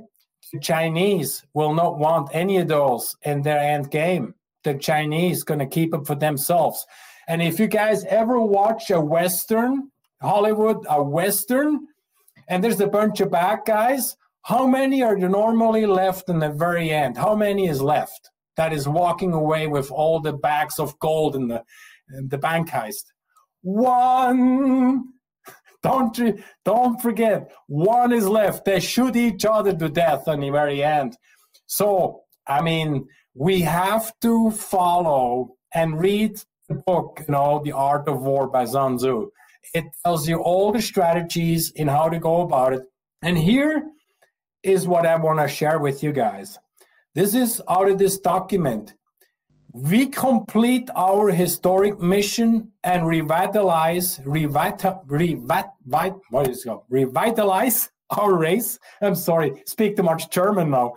The 0.53 0.61
Chinese 0.61 1.43
will 1.55 1.73
not 1.73 1.99
want 1.99 2.29
any 2.33 2.59
of 2.59 2.69
those 2.69 3.17
in 3.23 3.43
their 3.43 3.59
end 3.59 3.91
game. 3.91 4.35
The 4.65 4.75
Chinese 4.75 5.45
to 5.61 5.67
keep 5.67 5.95
it 5.95 6.07
for 6.07 6.15
themselves. 6.15 6.85
And 7.29 7.41
if 7.41 7.59
you 7.59 7.67
guys 7.67 8.05
ever 8.05 8.41
watch 8.41 8.91
a 8.91 9.01
Western, 9.01 9.91
Hollywood, 10.21 10.85
a 10.89 11.03
Western, 11.03 11.87
and 12.49 12.63
there's 12.63 12.81
a 12.81 12.87
bunch 12.87 13.21
of 13.21 13.31
bad 13.31 13.61
guys, 13.67 14.17
how 14.43 14.67
many 14.67 15.03
are 15.03 15.17
normally 15.17 15.87
left 15.87 16.29
in 16.29 16.39
the 16.39 16.51
very 16.51 16.91
end? 16.91 17.17
How 17.17 17.35
many 17.35 17.69
is 17.69 17.81
left 17.81 18.31
that 18.57 18.73
is 18.73 18.89
walking 18.89 19.33
away 19.33 19.67
with 19.67 19.91
all 19.91 20.21
the 20.21 20.33
bags 20.33 20.79
of 20.79 20.99
gold 20.99 21.37
in 21.37 21.49
the, 21.49 21.63
in 22.17 22.29
the 22.29 22.39
bank 22.39 22.71
heist? 22.71 23.05
One. 23.63 25.05
Don't 25.83 26.21
don't 26.63 27.01
forget, 27.01 27.51
one 27.67 28.13
is 28.13 28.29
left. 28.29 28.67
They 28.67 28.81
shoot 28.81 29.17
each 29.17 29.47
other 29.47 29.75
to 29.75 29.89
death 29.89 30.29
in 30.29 30.41
the 30.41 30.51
very 30.51 30.85
end. 30.85 31.17
So 31.65 32.25
I 32.47 32.61
mean, 32.61 33.09
we 33.35 33.63
have 33.63 34.13
to 34.21 34.51
follow 34.51 35.55
and 35.73 35.99
read 35.99 36.43
the 36.69 36.75
book, 36.75 37.23
you 37.27 37.33
know, 37.33 37.63
The 37.65 37.73
Art 37.73 38.09
of 38.09 38.21
War 38.21 38.49
by 38.49 38.67
Sun 38.67 38.99
Tzu. 38.99 39.31
It 39.75 39.85
tells 40.05 40.29
you 40.29 40.39
all 40.39 40.73
the 40.73 40.83
strategies 40.83 41.71
in 41.73 41.89
how 41.89 42.09
to 42.09 42.19
go 42.19 42.43
about 42.43 42.73
it. 42.73 42.83
And 43.23 43.37
here 43.37 43.85
is 44.63 44.87
what 44.87 45.07
I 45.07 45.17
want 45.17 45.39
to 45.41 45.49
share 45.49 45.79
with 45.79 46.03
you 46.03 46.13
guys. 46.13 46.59
This 47.15 47.35
is 47.35 47.63
out 47.69 47.89
of 47.89 47.99
this 47.99 48.19
document 48.19 48.95
we 49.73 50.07
complete 50.07 50.91
our 50.97 51.31
historic 51.31 52.01
mission 52.01 52.73
and 52.83 53.07
revitalize, 53.07 54.19
revital, 54.21 55.07
revit, 55.07 55.71
what 56.31 56.49
is 56.49 56.65
it 56.65 56.69
called? 56.69 56.85
Revitalize 56.89 57.89
our 58.11 58.37
race. 58.37 58.79
I'm 59.01 59.15
sorry, 59.15 59.63
speak 59.67 59.97
too 59.97 60.03
much 60.03 60.31
German 60.31 60.71
now. 60.71 60.97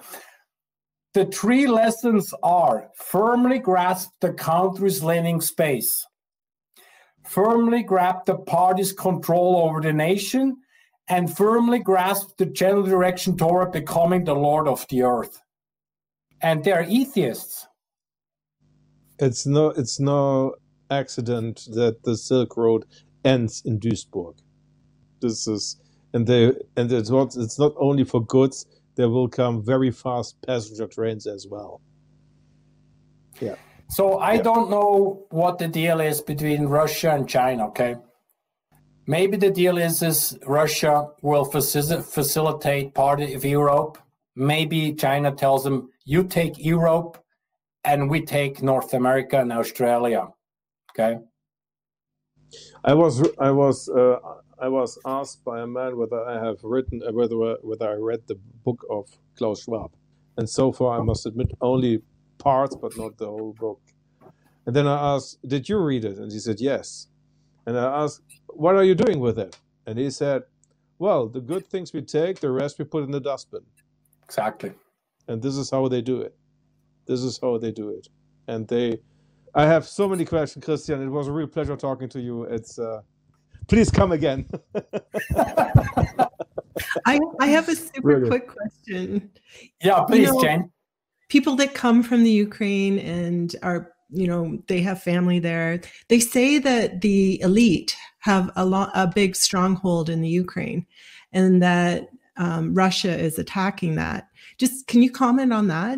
The 1.14 1.26
three 1.26 1.68
lessons 1.68 2.34
are 2.42 2.90
firmly 2.96 3.60
grasp 3.60 4.10
the 4.20 4.34
country's 4.34 5.04
living 5.04 5.42
space, 5.42 6.04
firmly 7.34 7.84
grab 7.84 8.26
the 8.26 8.38
party's 8.38 8.94
control 8.94 9.58
over 9.58 9.82
the 9.82 9.94
nation, 9.94 10.58
and 11.08 11.36
firmly 11.36 11.80
grasp 11.80 12.38
the 12.38 12.46
general 12.46 12.84
direction 12.84 13.38
toward 13.38 13.72
becoming 13.72 14.24
the 14.24 14.36
Lord 14.36 14.68
of 14.68 14.86
the 14.90 15.04
earth. 15.04 15.42
And 16.42 16.64
they're 16.64 16.84
atheists 16.84 17.68
it's 19.20 19.46
no 19.46 19.70
it's 19.70 20.00
no 20.00 20.56
accident 20.90 21.68
that 21.74 22.04
the 22.04 22.18
Silk 22.18 22.58
Road 22.58 22.86
ends 23.24 23.62
in 23.66 23.80
Duisburg. 23.80 24.38
This 25.22 25.48
is 25.48 25.78
and 26.14 26.28
they 26.28 26.54
and 26.78 26.92
it's 26.92 27.10
not 27.10 27.36
it's 27.36 27.60
not 27.60 27.74
only 27.78 28.04
for 28.04 28.26
goods. 28.26 28.66
There 28.96 29.10
will 29.10 29.28
come 29.28 29.64
very 29.64 29.92
fast 29.92 30.36
passenger 30.46 30.88
trains 30.88 31.26
as 31.26 31.48
well. 31.50 31.82
Yeah. 33.40 33.56
So 33.90 34.18
I 34.20 34.34
yeah. 34.34 34.42
don't 34.42 34.70
know 34.70 35.26
what 35.30 35.60
the 35.60 35.68
deal 35.68 36.00
is 36.00 36.22
between 36.22 36.66
Russia 36.66 37.12
and 37.12 37.28
China. 37.28 37.68
Okay. 37.68 37.96
Maybe 39.06 39.38
the 39.38 39.52
deal 39.52 39.78
is 39.78 40.02
is 40.02 40.38
Russia 40.46 41.08
will 41.22 41.46
facilitate 41.46 42.94
part 42.94 43.22
of 43.22 43.46
Europe. 43.46 43.98
Maybe 44.36 44.94
China 44.94 45.32
tells 45.32 45.64
them, 45.64 45.90
"You 46.06 46.24
take 46.24 46.58
Europe, 46.58 47.24
and 47.84 48.10
we 48.10 48.22
take 48.22 48.64
North 48.64 48.94
America 48.94 49.40
and 49.40 49.52
Australia. 49.52 50.28
Okay. 50.92 51.20
I 52.84 52.94
was 52.94 53.28
I 53.40 53.52
was 53.52 53.90
uh, 53.90 54.18
I 54.60 54.70
was 54.70 54.98
asked 55.06 55.44
by 55.44 55.62
a 55.62 55.68
man 55.68 55.98
whether 55.98 56.24
I 56.24 56.44
have 56.46 56.58
written 56.64 57.02
uh, 57.06 57.12
whether 57.12 57.36
whether 57.62 57.90
I 57.90 57.96
read 57.96 58.22
the 58.28 58.40
book 58.64 58.86
of 58.90 59.10
Klaus 59.38 59.64
Schwab, 59.64 59.92
and 60.38 60.50
so 60.50 60.72
far 60.72 61.00
I 61.00 61.04
must 61.04 61.26
admit 61.26 61.52
only 61.62 62.02
parts, 62.44 62.76
but 62.76 62.96
not 62.98 63.18
the 63.18 63.26
whole 63.28 63.56
book. 63.60 63.80
And 64.66 64.76
then 64.76 64.88
I 64.88 65.16
asked, 65.16 65.40
Did 65.48 65.68
you 65.70 65.78
read 65.80 66.06
it? 66.06 66.18
And 66.18 66.32
he 66.32 66.40
said, 66.40 66.60
Yes. 66.60 67.08
And 67.66 67.78
I 67.78 68.04
asked, 68.04 68.22
What 68.48 68.76
are 68.76 68.84
you 68.84 68.96
doing 68.96 69.20
with 69.20 69.40
it? 69.40 69.58
And 69.88 69.98
he 69.98 70.10
said, 70.10 70.44
Well, 71.00 71.28
the 71.28 71.42
good 71.42 71.66
things 71.68 71.94
we 71.94 72.02
take, 72.02 72.40
the 72.40 72.52
rest 72.52 72.80
we 72.80 72.86
put 72.86 73.04
in 73.04 73.12
the 73.12 73.20
dustbin. 73.20 73.62
Exactly. 74.24 74.72
And 75.28 75.42
this 75.42 75.56
is 75.56 75.70
how 75.70 75.88
they 75.88 76.02
do 76.02 76.22
it. 76.22 76.36
This 77.06 77.22
is 77.22 77.40
how 77.42 77.58
they 77.58 77.72
do 77.72 77.90
it. 77.90 78.08
And 78.48 78.68
they, 78.68 79.00
I 79.56 79.66
have 79.66 79.86
so 79.88 80.08
many 80.10 80.26
questions, 80.26 80.66
Christian. 80.66 81.02
It 81.02 81.08
was 81.10 81.28
a 81.28 81.32
real 81.32 81.48
pleasure 81.48 81.76
talking 81.78 82.10
to 82.10 82.20
you. 82.20 82.44
It's, 82.44 82.78
uh, 82.80 83.02
please 83.68 83.90
come 83.92 84.12
again. 84.12 84.50
I, 87.06 87.20
I 87.40 87.48
have 87.48 87.70
a 87.70 87.76
super 87.76 88.02
Really? 88.08 88.30
quick 88.30 88.48
question. 88.48 89.30
Yeah, 89.82 90.02
please, 90.08 90.32
know- 90.32 90.42
Jane. 90.42 90.70
People 91.34 91.56
that 91.56 91.74
come 91.74 92.04
from 92.04 92.24
the 92.24 92.30
Ukraine 92.30 93.00
and 93.00 93.56
are, 93.64 93.92
you 94.12 94.28
know, 94.28 94.62
they 94.68 94.82
have 94.82 95.02
family 95.02 95.40
there. 95.40 95.82
They 96.08 96.20
say 96.20 96.60
that 96.60 97.02
the 97.02 97.42
elite 97.42 97.98
have 98.20 98.52
a 98.56 98.64
lot, 98.64 98.92
a 98.94 99.08
big 99.08 99.36
stronghold 99.36 100.12
in 100.12 100.22
the 100.22 100.30
Ukraine, 100.30 100.86
and 101.32 101.60
that 101.64 102.10
um, 102.38 102.76
Russia 102.76 103.18
is 103.18 103.40
attacking 103.40 103.96
that. 103.96 104.28
Just 104.60 104.86
can 104.86 105.02
you 105.02 105.10
comment 105.10 105.52
on 105.52 105.70
that? 105.70 105.98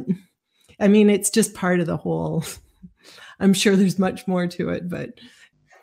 I 0.79 0.87
mean, 0.87 1.09
it's 1.09 1.29
just 1.29 1.53
part 1.53 1.81
of 1.81 1.85
the 1.85 1.97
whole. 1.97 2.45
I'm 3.41 3.53
sure 3.53 3.75
there's 3.75 3.99
much 3.99 4.25
more 4.29 4.47
to 4.47 4.69
it, 4.69 4.87
but 4.87 5.19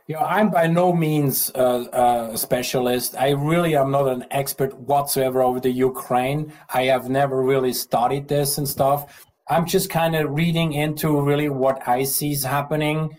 Yeah, 0.06 0.24
I'm 0.24 0.48
by 0.50 0.66
no 0.66 0.94
means 0.94 1.52
uh, 1.54 1.84
uh, 1.92 2.30
a 2.32 2.38
specialist. 2.38 3.16
I 3.18 3.30
really 3.32 3.76
am 3.76 3.90
not 3.90 4.08
an 4.08 4.24
expert 4.30 4.72
whatsoever 4.78 5.42
over 5.42 5.60
the 5.60 5.70
Ukraine. 5.70 6.54
I 6.72 6.84
have 6.84 7.10
never 7.10 7.42
really 7.42 7.74
studied 7.74 8.28
this 8.28 8.56
and 8.56 8.66
stuff. 8.66 9.26
I'm 9.48 9.66
just 9.66 9.90
kind 9.90 10.14
of 10.14 10.30
reading 10.30 10.72
into 10.72 11.20
really 11.20 11.48
what 11.48 11.86
I 11.88 12.04
see 12.04 12.32
is 12.32 12.44
happening. 12.44 13.10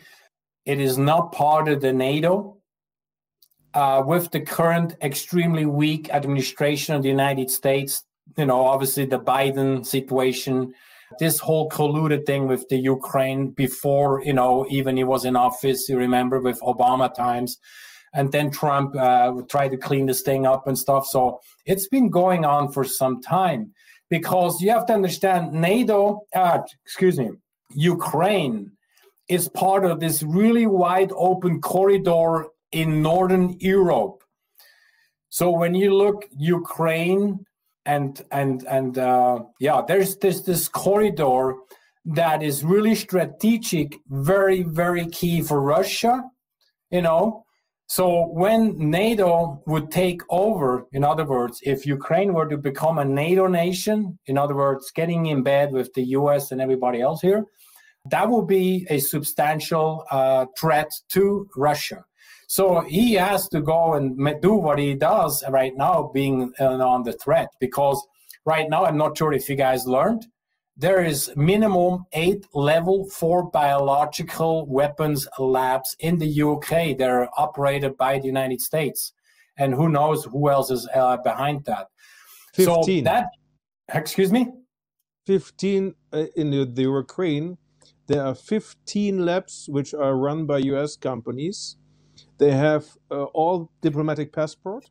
It 0.65 0.79
is 0.79 0.97
not 0.97 1.33
part 1.33 1.67
of 1.67 1.81
the 1.81 1.93
NATO. 1.93 2.57
Uh, 3.73 4.03
with 4.05 4.29
the 4.31 4.39
current 4.39 4.95
extremely 5.01 5.65
weak 5.65 6.09
administration 6.11 6.95
of 6.95 7.01
the 7.01 7.09
United 7.09 7.49
States, 7.49 8.03
you 8.37 8.45
know, 8.45 8.65
obviously 8.65 9.05
the 9.05 9.19
Biden 9.19 9.85
situation, 9.85 10.73
this 11.19 11.39
whole 11.39 11.69
colluded 11.69 12.25
thing 12.25 12.47
with 12.47 12.69
the 12.69 12.77
Ukraine 12.77 13.49
before, 13.49 14.23
you 14.23 14.33
know, 14.33 14.65
even 14.69 14.95
he 14.95 15.03
was 15.03 15.25
in 15.25 15.35
office, 15.35 15.89
you 15.89 15.97
remember, 15.97 16.39
with 16.39 16.59
Obama 16.61 17.13
times. 17.13 17.57
And 18.13 18.31
then 18.31 18.51
Trump 18.51 18.95
uh, 18.95 19.33
tried 19.49 19.69
to 19.69 19.77
clean 19.77 20.05
this 20.05 20.21
thing 20.21 20.45
up 20.45 20.67
and 20.67 20.77
stuff. 20.77 21.07
So 21.07 21.39
it's 21.65 21.87
been 21.87 22.09
going 22.09 22.45
on 22.45 22.71
for 22.71 22.83
some 22.83 23.21
time 23.21 23.73
because 24.17 24.61
you 24.61 24.69
have 24.69 24.85
to 24.85 24.93
understand 24.93 25.53
NATO, 25.53 26.27
uh, 26.35 26.59
excuse 26.85 27.17
me, 27.17 27.31
Ukraine 27.73 28.71
is 29.27 29.49
part 29.49 29.85
of 29.85 29.99
this 29.99 30.21
really 30.21 30.67
wide 30.67 31.11
open 31.15 31.59
corridor 31.59 32.49
in 32.71 33.01
Northern 33.01 33.57
Europe. 33.59 34.23
So 35.29 35.49
when 35.49 35.73
you 35.73 35.95
look 35.95 36.27
Ukraine 36.37 37.43
and 37.87 38.23
and 38.29 38.63
and 38.77 38.99
uh, 38.99 39.39
yeah, 39.59 39.81
there's 39.87 40.17
this 40.17 40.41
this 40.41 40.67
corridor 40.67 41.55
that 42.05 42.43
is 42.43 42.63
really 42.63 42.93
strategic, 42.93 43.97
very 44.07 44.61
very 44.61 45.07
key 45.07 45.41
for 45.41 45.59
Russia. 45.59 46.21
You 46.91 47.01
know, 47.01 47.42
so 47.87 48.27
when 48.27 48.77
NATO 48.77 49.61
would 49.67 49.91
take 49.91 50.21
over, 50.29 50.85
in 50.93 51.03
other 51.03 51.25
words, 51.25 51.59
if 51.63 51.85
Ukraine 51.85 52.33
were 52.33 52.47
to 52.47 52.57
become 52.57 52.97
a 52.97 53.05
NATO 53.05 53.47
nation, 53.47 54.17
in 54.25 54.37
other 54.37 54.55
words, 54.55 54.91
getting 54.91 55.27
in 55.27 55.43
bed 55.43 55.71
with 55.71 55.93
the 55.93 56.03
US 56.17 56.51
and 56.51 56.61
everybody 56.61 57.01
else 57.01 57.21
here, 57.21 57.43
that 58.09 58.29
would 58.29 58.47
be 58.47 58.85
a 58.89 58.99
substantial 58.99 60.05
uh, 60.11 60.45
threat 60.59 60.91
to 61.09 61.47
Russia. 61.55 62.03
So 62.47 62.81
he 62.81 63.13
has 63.13 63.47
to 63.49 63.61
go 63.61 63.93
and 63.93 64.17
do 64.41 64.53
what 64.55 64.77
he 64.79 64.93
does 64.93 65.43
right 65.49 65.75
now, 65.75 66.11
being 66.13 66.53
uh, 66.59 66.77
on 66.85 67.03
the 67.03 67.13
threat. 67.13 67.49
Because 67.59 68.05
right 68.45 68.69
now, 68.69 68.85
I'm 68.85 68.97
not 68.97 69.17
sure 69.17 69.33
if 69.33 69.49
you 69.49 69.55
guys 69.55 69.87
learned, 69.87 70.25
there 70.75 71.03
is 71.03 71.31
minimum 71.35 72.05
eight 72.13 72.45
level 72.53 73.07
four 73.09 73.49
biological 73.51 74.65
weapons 74.67 75.27
labs 75.37 75.95
in 75.99 76.17
the 76.17 76.41
UK 76.41 76.97
that 76.97 77.09
are 77.09 77.29
operated 77.37 77.95
by 77.97 78.19
the 78.19 78.25
United 78.25 78.61
States, 78.61 79.13
and 79.57 79.73
who 79.73 79.89
knows 79.89 80.25
who 80.25 80.49
else 80.49 80.71
is 80.71 80.87
uh, 80.95 81.17
behind 81.17 81.65
that. 81.65 81.87
So 82.53 82.75
15. 82.77 83.03
that, 83.03 83.27
excuse 83.93 84.31
me. 84.31 84.47
15 85.27 85.95
uh, 86.11 86.25
in 86.35 86.49
the, 86.51 86.65
the 86.65 86.83
Ukraine. 86.83 87.57
There 88.07 88.23
are 88.25 88.35
15 88.35 89.25
labs 89.25 89.67
which 89.69 89.93
are 89.93 90.17
run 90.17 90.45
by 90.45 90.57
US 90.57 90.97
companies. 90.97 91.77
They 92.37 92.51
have 92.51 92.85
uh, 93.09 93.23
all 93.25 93.71
diplomatic 93.81 94.33
passport, 94.33 94.89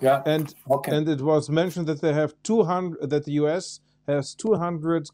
Yeah. 0.00 0.22
and 0.26 0.52
Okay. 0.70 0.96
and 0.96 1.08
it 1.08 1.20
was 1.20 1.48
mentioned 1.50 1.86
that 1.86 2.00
they 2.00 2.12
have 2.12 2.34
200 2.42 3.08
that 3.10 3.24
the 3.26 3.32
US 3.32 3.80
has 4.10 4.34
200 4.34 5.08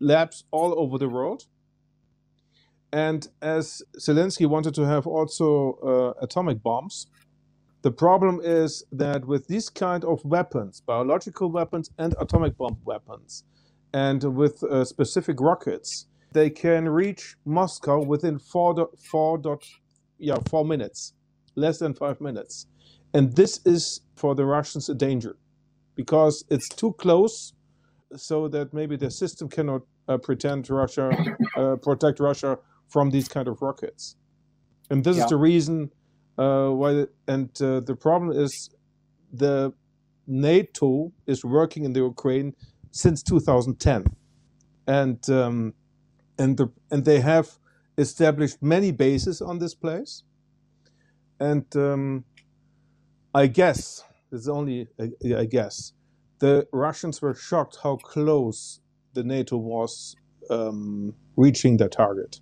labs 0.00 0.44
all 0.50 0.78
over 0.78 0.98
the 0.98 1.08
world. 1.08 1.46
And 2.92 3.26
as 3.40 3.82
Zelensky 3.98 4.46
wanted 4.46 4.74
to 4.74 4.82
have 4.86 5.06
also 5.06 5.78
uh, 6.18 6.24
atomic 6.24 6.62
bombs, 6.62 7.06
the 7.82 7.90
problem 7.90 8.40
is 8.44 8.84
that 8.92 9.26
with 9.26 9.48
these 9.48 9.68
kind 9.68 10.04
of 10.04 10.24
weapons, 10.24 10.82
biological 10.86 11.50
weapons 11.50 11.90
and 11.98 12.14
atomic 12.20 12.56
bomb 12.56 12.78
weapons, 12.84 13.44
and 13.92 14.22
with 14.36 14.62
uh, 14.62 14.84
specific 14.84 15.40
rockets, 15.40 16.06
they 16.32 16.48
can 16.50 16.88
reach 16.88 17.36
Moscow 17.44 18.02
within 18.02 18.38
four 18.38 18.74
dot, 18.74 18.90
four 19.10 19.36
dot, 19.38 19.64
yeah 20.18 20.38
four 20.48 20.64
minutes, 20.64 21.14
less 21.56 21.78
than 21.78 21.92
five 21.94 22.20
minutes, 22.20 22.66
and 23.14 23.34
this 23.34 23.60
is 23.64 24.00
for 24.14 24.34
the 24.34 24.44
Russians 24.46 24.88
a 24.88 24.94
danger, 24.94 25.36
because 25.96 26.44
it's 26.50 26.68
too 26.68 26.92
close, 26.92 27.52
so 28.16 28.48
that 28.48 28.72
maybe 28.74 28.96
the 28.96 29.10
system 29.10 29.48
cannot 29.48 29.82
uh, 30.08 30.18
pretend 30.18 30.68
Russia 30.70 31.18
uh, 31.56 31.76
protect 31.76 32.20
Russia 32.20 32.58
from 32.88 33.10
these 33.10 33.28
kind 33.28 33.48
of 33.48 33.60
rockets, 33.62 34.16
and 34.90 35.04
this 35.04 35.16
Yeah. 35.16 35.24
is 35.24 35.26
the 35.26 35.36
reason 35.36 35.90
uh, 36.38 36.70
why. 36.70 37.06
And 37.28 37.50
uh, 37.62 37.80
the 37.80 37.96
problem 37.96 38.32
is 38.32 38.70
the 39.32 39.74
NATO 40.26 41.12
is 41.26 41.44
working 41.44 41.84
in 41.84 41.92
the 41.94 42.00
Ukraine 42.00 42.54
since 42.92 43.22
2010, 43.22 44.04
and 44.86 45.28
um, 45.30 45.74
and 46.38 46.56
the 46.58 46.68
and 46.90 47.04
they 47.04 47.20
have 47.20 47.58
established 47.98 48.62
many 48.62 48.92
bases 48.92 49.40
on 49.42 49.58
this 49.58 49.74
place, 49.74 50.24
and 51.40 51.66
um, 51.76 52.24
I 53.34 53.46
guess 53.46 54.02
it's 54.30 54.48
only 54.48 54.88
a, 54.98 55.36
I 55.40 55.44
guess 55.46 55.92
the 56.42 56.66
Russians 56.72 57.22
were 57.22 57.34
shocked 57.34 57.78
how 57.84 57.94
close 57.96 58.80
the 59.14 59.22
NATO 59.22 59.56
was 59.56 60.16
um, 60.50 61.14
reaching 61.36 61.76
their 61.76 61.88
target. 61.88 62.40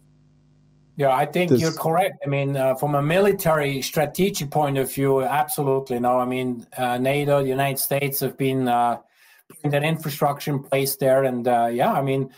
Yeah, 0.97 1.15
I 1.15 1.27
think 1.27 1.51
This- 1.51 1.61
you're 1.61 1.73
correct. 1.87 2.17
I 2.25 2.29
mean, 2.29 2.57
uh, 2.57 2.75
from 2.77 2.95
a 2.95 3.03
military 3.03 3.83
strategic 3.83 4.51
point 4.51 4.79
of 4.79 4.91
view, 4.91 5.23
absolutely 5.23 6.01
no. 6.01 6.19
I 6.19 6.25
mean, 6.25 6.67
uh, 6.79 6.97
NATO, 6.97 7.43
the 7.43 7.49
United 7.51 7.79
States 7.79 8.21
have 8.21 8.39
been 8.39 8.69
uh, 8.69 8.97
putting 9.51 9.71
that 9.73 9.83
infrastructure 9.83 10.51
in 10.51 10.63
place 10.63 10.97
there, 10.97 11.25
and 11.25 11.47
uh, 11.47 11.69
yeah, 11.71 11.93
I 11.93 12.01
mean, 12.01 12.31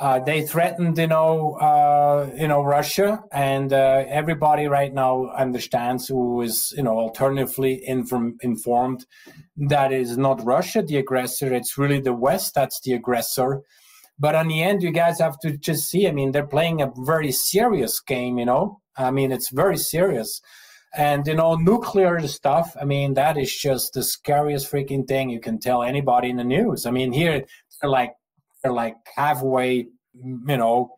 uh, 0.00 0.20
they 0.20 0.42
threatened, 0.42 0.96
you 0.96 1.08
know, 1.08 1.54
uh, 1.54 2.30
you 2.36 2.46
know, 2.46 2.62
Russia, 2.62 3.24
and 3.32 3.72
uh, 3.72 4.04
everybody 4.08 4.68
right 4.68 4.94
now 4.94 5.26
understands 5.36 6.06
who 6.06 6.40
is, 6.40 6.72
you 6.76 6.84
know, 6.84 6.96
alternatively 6.96 7.82
inform- 7.84 8.36
informed 8.42 9.04
that 9.56 9.92
is 9.92 10.16
not 10.16 10.44
Russia 10.44 10.82
the 10.82 10.96
aggressor; 10.98 11.52
it's 11.52 11.76
really 11.76 12.00
the 12.00 12.12
West 12.12 12.54
that's 12.54 12.80
the 12.82 12.92
aggressor. 12.92 13.62
But 14.20 14.36
in 14.36 14.48
the 14.48 14.62
end, 14.62 14.82
you 14.82 14.92
guys 14.92 15.18
have 15.18 15.38
to 15.40 15.56
just 15.56 15.90
see. 15.90 16.06
I 16.06 16.12
mean, 16.12 16.30
they're 16.30 16.46
playing 16.46 16.80
a 16.80 16.92
very 16.98 17.32
serious 17.32 17.98
game. 17.98 18.38
You 18.38 18.44
know, 18.44 18.80
I 18.96 19.10
mean, 19.10 19.32
it's 19.32 19.50
very 19.50 19.78
serious. 19.78 20.40
And 20.96 21.26
you 21.26 21.34
know, 21.34 21.56
nuclear 21.56 22.24
stuff. 22.28 22.76
I 22.80 22.84
mean, 22.84 23.14
that 23.14 23.36
is 23.36 23.52
just 23.52 23.94
the 23.94 24.04
scariest 24.04 24.70
freaking 24.70 25.08
thing 25.08 25.28
you 25.28 25.40
can 25.40 25.58
tell 25.58 25.82
anybody 25.82 26.30
in 26.30 26.36
the 26.36 26.44
news. 26.44 26.86
I 26.86 26.92
mean, 26.92 27.12
here 27.12 27.44
they're 27.80 27.90
like 27.90 28.12
they're 28.62 28.72
like 28.72 28.96
halfway. 29.16 29.88
You 30.14 30.56
know, 30.56 30.96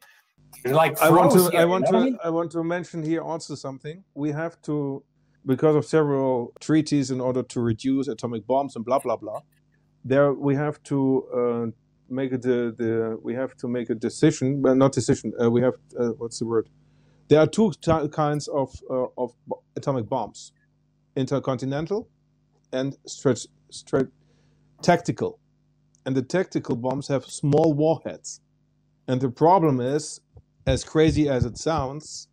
like 0.64 1.00
I 1.00 1.10
want 1.10 1.32
to 1.32 1.50
here, 1.50 1.60
I 1.60 1.64
want 1.64 1.86
you 1.86 1.92
know 1.92 1.98
what 1.98 2.04
to 2.04 2.08
I 2.08 2.10
mean? 2.10 2.18
I 2.24 2.30
want 2.30 2.50
to 2.52 2.64
mention 2.64 3.02
here 3.02 3.22
also 3.22 3.54
something. 3.54 4.04
We 4.14 4.30
have 4.32 4.60
to 4.62 5.02
because 5.46 5.76
of 5.76 5.84
several 5.84 6.52
treaties 6.60 7.10
in 7.10 7.20
order 7.20 7.42
to 7.42 7.60
reduce 7.60 8.08
atomic 8.08 8.46
bombs 8.46 8.76
and 8.76 8.84
blah 8.84 8.98
blah 8.98 9.16
blah. 9.16 9.40
There 10.04 10.32
we 10.32 10.54
have 10.54 10.82
to 10.84 11.24
uh, 11.34 11.66
make 12.08 12.32
a 12.32 12.38
the, 12.38 12.74
the 12.76 13.18
we 13.22 13.34
have 13.34 13.56
to 13.58 13.68
make 13.68 13.90
a 13.90 13.94
decision. 13.94 14.62
Well, 14.62 14.74
not 14.74 14.92
decision. 14.92 15.32
Uh, 15.42 15.50
we 15.50 15.62
have 15.62 15.74
uh, 15.98 16.08
what's 16.18 16.38
the 16.38 16.46
word? 16.46 16.68
There 17.28 17.40
are 17.40 17.46
two 17.46 17.72
ty- 17.80 18.08
kinds 18.08 18.48
of 18.48 18.74
uh, 18.90 19.06
of 19.16 19.32
atomic 19.76 20.08
bombs: 20.08 20.52
intercontinental 21.16 22.08
and 22.72 22.96
strat- 23.06 23.48
strat- 23.72 24.10
tactical. 24.82 25.38
And 26.06 26.16
the 26.16 26.22
tactical 26.22 26.76
bombs 26.76 27.08
have 27.08 27.24
small 27.24 27.74
warheads. 27.74 28.40
And 29.06 29.20
the 29.20 29.30
problem 29.30 29.80
is 29.80 30.20
as 30.66 30.84
crazy 30.84 31.28
as 31.28 31.44
it 31.44 31.58
sounds, 31.58 32.28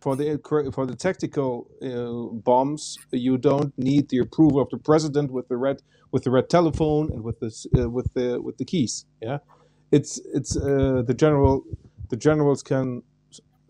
for 0.00 0.16
the 0.16 0.38
for 0.72 0.86
the 0.86 0.94
tactical 0.94 1.68
uh, 1.82 2.34
bombs, 2.38 2.96
you 3.10 3.36
don't 3.36 3.76
need 3.78 4.08
the 4.08 4.18
approval 4.18 4.60
of 4.60 4.68
the 4.70 4.78
president 4.78 5.32
with 5.32 5.48
the 5.48 5.56
red 5.56 5.82
with 6.12 6.22
the 6.24 6.30
red 6.30 6.48
telephone 6.48 7.10
and 7.12 7.22
with 7.22 7.40
the 7.40 7.50
uh, 7.78 7.88
with 7.90 8.12
the 8.14 8.40
with 8.40 8.56
the 8.58 8.64
keys. 8.64 9.06
Yeah, 9.20 9.38
it's 9.90 10.20
it's 10.32 10.56
uh, 10.56 11.02
the 11.06 11.14
general 11.14 11.64
the 12.10 12.16
generals 12.16 12.62
can 12.62 13.02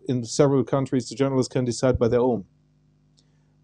in 0.07 0.23
several 0.23 0.63
countries 0.63 1.09
the 1.09 1.15
generals 1.15 1.47
can 1.47 1.65
decide 1.65 1.97
by 1.97 2.07
their 2.07 2.21
own, 2.21 2.45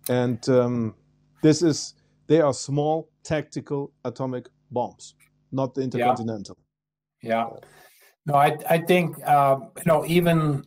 and 0.10 0.48
um, 0.50 0.96
this 1.44 1.62
is 1.62 1.94
they 2.28 2.42
are 2.42 2.54
small 2.54 3.10
tactical 3.24 3.92
atomic 4.04 4.48
bombs, 4.72 5.14
not 5.56 5.74
the 5.74 5.82
intercontinental. 5.82 6.58
Yeah. 7.22 7.50
yeah. 7.52 7.60
No, 8.28 8.36
I 8.36 8.58
I 8.70 8.78
think 8.80 9.16
uh, 9.26 9.58
you 9.78 9.84
know 9.86 10.06
even 10.06 10.66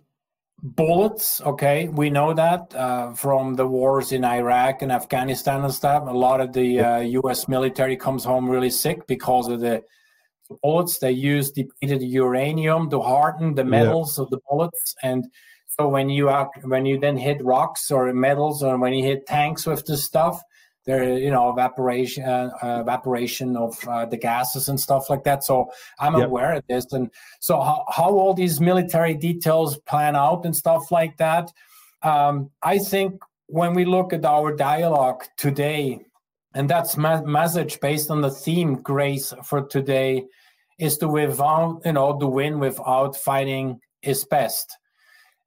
bullets 0.63 1.41
okay 1.43 1.87
we 1.89 2.11
know 2.11 2.35
that 2.35 2.75
uh, 2.75 3.13
from 3.13 3.55
the 3.55 3.67
wars 3.67 4.11
in 4.11 4.25
iraq 4.25 4.83
and 4.83 4.91
afghanistan 4.91 5.63
and 5.63 5.73
stuff 5.73 6.03
a 6.09 6.13
lot 6.13 6.41
of 6.41 6.53
the 6.53 6.81
uh, 6.81 7.01
us 7.01 7.47
military 7.47 7.97
comes 7.97 8.25
home 8.25 8.51
really 8.51 8.71
sick 8.71 9.07
because 9.07 9.47
of 9.47 9.61
the 9.61 9.81
bullets 10.63 10.99
they 10.99 11.13
use 11.13 11.53
depleted 11.53 12.03
uranium 12.03 12.91
to 12.91 13.01
harden 13.01 13.55
the 13.55 13.65
metals 13.65 14.19
yeah. 14.19 14.25
of 14.25 14.31
the 14.31 14.39
bullets 14.51 14.97
and 15.05 15.27
so 15.67 15.87
when 15.87 16.11
you 16.11 16.29
are 16.29 16.51
when 16.65 16.85
you 16.85 16.99
then 16.99 17.17
hit 17.17 17.43
rocks 17.45 17.89
or 17.93 18.13
metals 18.13 18.61
or 18.61 18.77
when 18.79 18.93
you 18.93 19.05
hit 19.05 19.27
tanks 19.27 19.65
with 19.65 19.87
this 19.87 20.03
stuff 20.03 20.41
there 20.87 21.19
you 21.19 21.31
know 21.31 21.51
evaporation 21.51 22.25
uh, 22.25 22.51
evaporation 22.81 23.57
of 23.57 23.77
uh, 23.89 24.07
the 24.07 24.17
gases 24.17 24.69
and 24.69 24.81
stuff 24.81 25.11
like 25.11 25.25
that. 25.25 25.45
So 25.45 25.71
i'm 26.01 26.17
yep. 26.17 26.27
aware 26.27 26.55
of 26.55 26.65
this. 26.69 26.93
And 26.93 27.11
so 27.41 27.61
how, 27.61 27.85
how 27.89 28.11
all 28.11 28.35
these 28.35 28.61
military 28.61 29.15
details 29.15 29.79
plan 29.79 30.17
out 30.17 30.45
and 30.45 30.55
stuff 30.55 30.91
like 30.91 31.17
that 31.19 31.53
um, 32.03 32.51
i 32.63 32.79
think 32.79 33.21
when 33.47 33.75
we 33.75 33.85
look 33.85 34.13
at 34.13 34.25
our 34.25 34.55
dialogue 34.55 35.25
today 35.37 36.01
and 36.55 36.69
that's 36.69 36.97
ma- 36.97 37.23
message 37.23 37.81
based 37.81 38.11
on 38.11 38.21
the 38.21 38.31
theme 38.31 38.75
grace 38.83 39.35
for 39.45 39.67
today 39.67 40.25
is 40.79 40.97
to 40.99 41.09
without 41.09 41.81
you 41.85 41.93
know 41.93 42.19
to 42.19 42.27
win 42.27 42.59
without 42.59 43.17
fighting 43.17 43.81
is 44.03 44.25
best. 44.25 44.77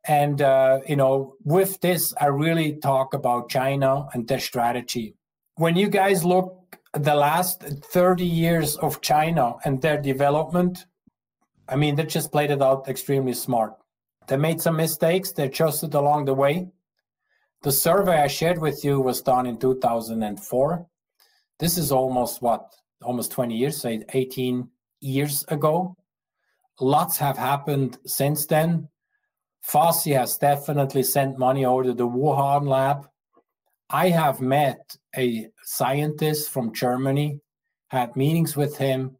And 0.07 0.41
uh, 0.41 0.79
you 0.87 0.95
know 0.95 1.35
with 1.43 1.79
this 1.81 2.13
i 2.19 2.25
really 2.25 2.77
talk 2.77 3.13
about 3.13 3.49
china 3.49 4.07
and 4.13 4.27
their 4.27 4.39
strategy 4.39 5.15
when 5.61 5.75
you 5.75 5.87
guys 5.87 6.25
look 6.25 6.75
the 6.93 7.13
last 7.13 7.61
30 7.61 8.25
years 8.25 8.77
of 8.77 8.99
China 8.99 9.53
and 9.63 9.79
their 9.79 10.01
development, 10.01 10.87
I 11.69 11.75
mean, 11.75 11.95
they 11.95 12.05
just 12.07 12.31
played 12.31 12.49
it 12.49 12.63
out 12.63 12.89
extremely 12.89 13.33
smart. 13.33 13.73
They 14.27 14.37
made 14.37 14.59
some 14.59 14.75
mistakes, 14.75 15.31
they 15.31 15.45
adjusted 15.45 15.93
along 15.93 16.25
the 16.25 16.33
way. 16.33 16.71
The 17.61 17.71
survey 17.71 18.23
I 18.23 18.25
shared 18.25 18.57
with 18.57 18.83
you 18.83 19.01
was 19.01 19.21
done 19.21 19.45
in 19.45 19.59
2004. 19.59 20.87
This 21.59 21.77
is 21.77 21.91
almost 21.91 22.41
what? 22.41 22.65
Almost 23.03 23.31
20 23.31 23.55
years, 23.55 23.79
say 23.79 24.03
18 24.13 24.67
years 24.99 25.45
ago. 25.49 25.95
Lots 26.79 27.17
have 27.17 27.37
happened 27.37 27.99
since 28.07 28.47
then. 28.47 28.89
Fauci 29.69 30.17
has 30.17 30.39
definitely 30.39 31.03
sent 31.03 31.37
money 31.37 31.65
over 31.65 31.83
to 31.83 31.93
the 31.93 32.07
Wuhan 32.07 32.67
lab. 32.67 33.07
I 33.91 34.09
have 34.09 34.41
met 34.41 34.97
a 35.15 35.47
scientist 35.63 36.49
from 36.49 36.73
Germany, 36.73 37.39
had 37.89 38.15
meetings 38.15 38.55
with 38.55 38.77
him, 38.77 39.17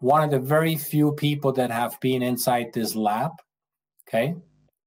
one 0.00 0.22
of 0.22 0.30
the 0.30 0.38
very 0.38 0.76
few 0.76 1.12
people 1.12 1.52
that 1.52 1.70
have 1.70 1.98
been 2.00 2.22
inside 2.22 2.72
this 2.72 2.94
lab, 2.94 3.32
okay, 4.08 4.34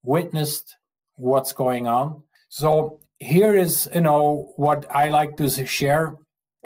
witnessed 0.04 0.76
what's 1.16 1.54
going 1.54 1.88
on. 1.88 2.24
So 2.50 3.00
here 3.20 3.56
is, 3.56 3.90
you 3.94 4.02
know, 4.02 4.54
what 4.56 4.86
I 4.94 5.10
like 5.10 5.38
to 5.38 5.50
share 5.66 6.16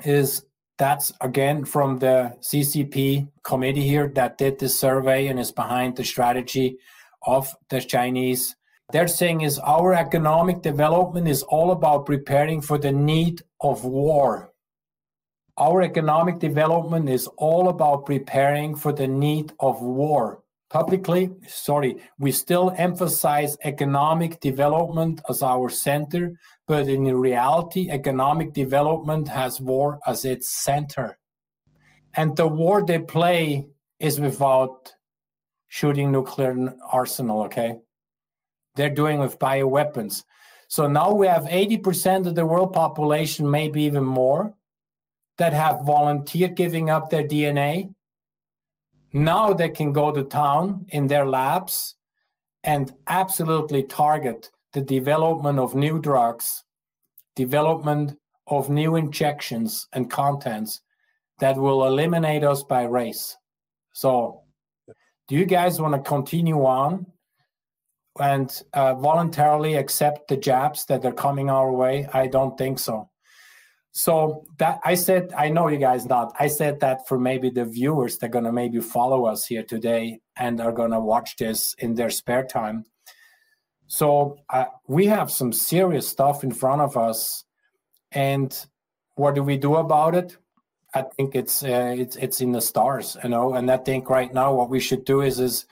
is 0.03 0.45
that's 0.77 1.11
again 1.21 1.65
from 1.65 1.99
the 1.99 2.35
CCP 2.41 3.29
committee 3.43 3.87
here 3.87 4.11
that 4.15 4.37
did 4.37 4.59
this 4.59 4.79
survey 4.79 5.27
and 5.27 5.39
is 5.39 5.51
behind 5.51 5.95
the 5.95 6.03
strategy 6.03 6.77
of 7.25 7.53
the 7.69 7.81
Chinese 7.81 8.55
they're 8.91 9.07
saying 9.07 9.41
is 9.41 9.59
our 9.59 9.93
economic 9.93 10.61
development 10.61 11.27
is 11.27 11.43
all 11.43 11.71
about 11.71 12.05
preparing 12.05 12.61
for 12.61 12.77
the 12.77 12.91
need 12.91 13.41
of 13.61 13.83
war. 13.83 14.51
Our 15.57 15.81
economic 15.81 16.39
development 16.39 17.09
is 17.09 17.27
all 17.37 17.69
about 17.69 18.05
preparing 18.05 18.75
for 18.75 18.91
the 18.91 19.07
need 19.07 19.53
of 19.59 19.81
war. 19.81 20.43
Publicly, 20.69 21.31
sorry, 21.47 21.97
we 22.19 22.31
still 22.31 22.73
emphasize 22.77 23.57
economic 23.63 24.39
development 24.39 25.21
as 25.29 25.41
our 25.41 25.69
center, 25.69 26.33
but 26.67 26.87
in 26.87 27.03
reality, 27.15 27.89
economic 27.89 28.51
development 28.53 29.27
has 29.29 29.61
war 29.61 29.99
as 30.05 30.25
its 30.25 30.49
center. 30.49 31.17
And 32.15 32.35
the 32.35 32.47
war 32.47 32.83
they 32.83 32.99
play 32.99 33.67
is 33.99 34.19
without 34.19 34.93
shooting 35.67 36.11
nuclear 36.11 36.75
arsenal, 36.91 37.43
okay? 37.43 37.79
They're 38.75 38.89
doing 38.89 39.19
with 39.19 39.39
bioweapons. 39.39 40.23
So 40.67 40.87
now 40.87 41.13
we 41.13 41.27
have 41.27 41.43
80% 41.43 42.27
of 42.27 42.35
the 42.35 42.45
world 42.45 42.73
population, 42.73 43.49
maybe 43.49 43.83
even 43.83 44.03
more, 44.03 44.53
that 45.37 45.53
have 45.53 45.85
volunteered 45.85 46.55
giving 46.55 46.89
up 46.89 47.09
their 47.09 47.23
DNA. 47.23 47.93
Now 49.13 49.53
they 49.53 49.69
can 49.69 49.93
go 49.93 50.11
to 50.11 50.23
town 50.23 50.85
in 50.89 51.07
their 51.07 51.25
labs 51.25 51.95
and 52.63 52.91
absolutely 53.07 53.83
target 53.83 54.49
the 54.73 54.81
development 54.81 55.59
of 55.59 55.75
new 55.75 55.99
drugs, 55.99 56.63
development 57.35 58.17
of 58.47 58.69
new 58.69 58.95
injections 58.95 59.87
and 59.93 60.09
contents 60.09 60.81
that 61.39 61.57
will 61.57 61.85
eliminate 61.85 62.43
us 62.43 62.63
by 62.63 62.83
race. 62.83 63.37
So, 63.93 64.41
do 65.27 65.35
you 65.35 65.45
guys 65.45 65.81
want 65.81 65.95
to 65.95 66.09
continue 66.09 66.65
on 66.65 67.05
and 68.19 68.61
uh, 68.73 68.95
voluntarily 68.95 69.75
accept 69.75 70.27
the 70.27 70.37
jabs 70.37 70.85
that 70.85 71.05
are 71.05 71.13
coming 71.13 71.49
our 71.49 71.71
way? 71.71 72.07
I 72.13 72.27
don't 72.27 72.57
think 72.57 72.79
so. 72.79 73.09
So 73.91 74.43
that 74.57 74.81
I 74.83 74.95
said, 74.95 75.31
I 75.37 75.47
know 75.47 75.69
you 75.69 75.77
guys 75.77 76.05
not. 76.05 76.35
I 76.37 76.47
said 76.47 76.81
that 76.81 77.07
for 77.07 77.17
maybe 77.17 77.49
the 77.49 77.63
viewers 77.63 78.17
that 78.17 78.25
are 78.25 78.29
gonna 78.29 78.51
maybe 78.51 78.81
follow 78.81 79.25
us 79.25 79.45
here 79.45 79.63
today 79.63 80.19
and 80.35 80.59
are 80.59 80.73
gonna 80.73 80.99
watch 80.99 81.37
this 81.37 81.73
in 81.79 81.95
their 81.95 82.09
spare 82.09 82.45
time. 82.45 82.83
So 83.87 84.39
uh, 84.49 84.65
we 84.87 85.05
have 85.05 85.31
some 85.31 85.53
serious 85.53 86.09
stuff 86.09 86.43
in 86.43 86.51
front 86.51 86.81
of 86.81 86.97
us, 86.97 87.45
and 88.11 88.53
what 89.15 89.35
do 89.35 89.43
we 89.43 89.55
do 89.55 89.75
about 89.75 90.13
it? 90.13 90.35
I 90.93 91.03
think 91.03 91.33
it's 91.33 91.63
uh, 91.63 91.95
it's 91.97 92.17
it's 92.17 92.41
in 92.41 92.51
the 92.51 92.61
stars, 92.61 93.15
you 93.23 93.29
know. 93.29 93.53
And 93.53 93.71
I 93.71 93.77
think 93.77 94.09
right 94.09 94.33
now 94.33 94.53
what 94.53 94.69
we 94.69 94.81
should 94.81 95.05
do 95.05 95.21
is 95.21 95.39
is 95.39 95.65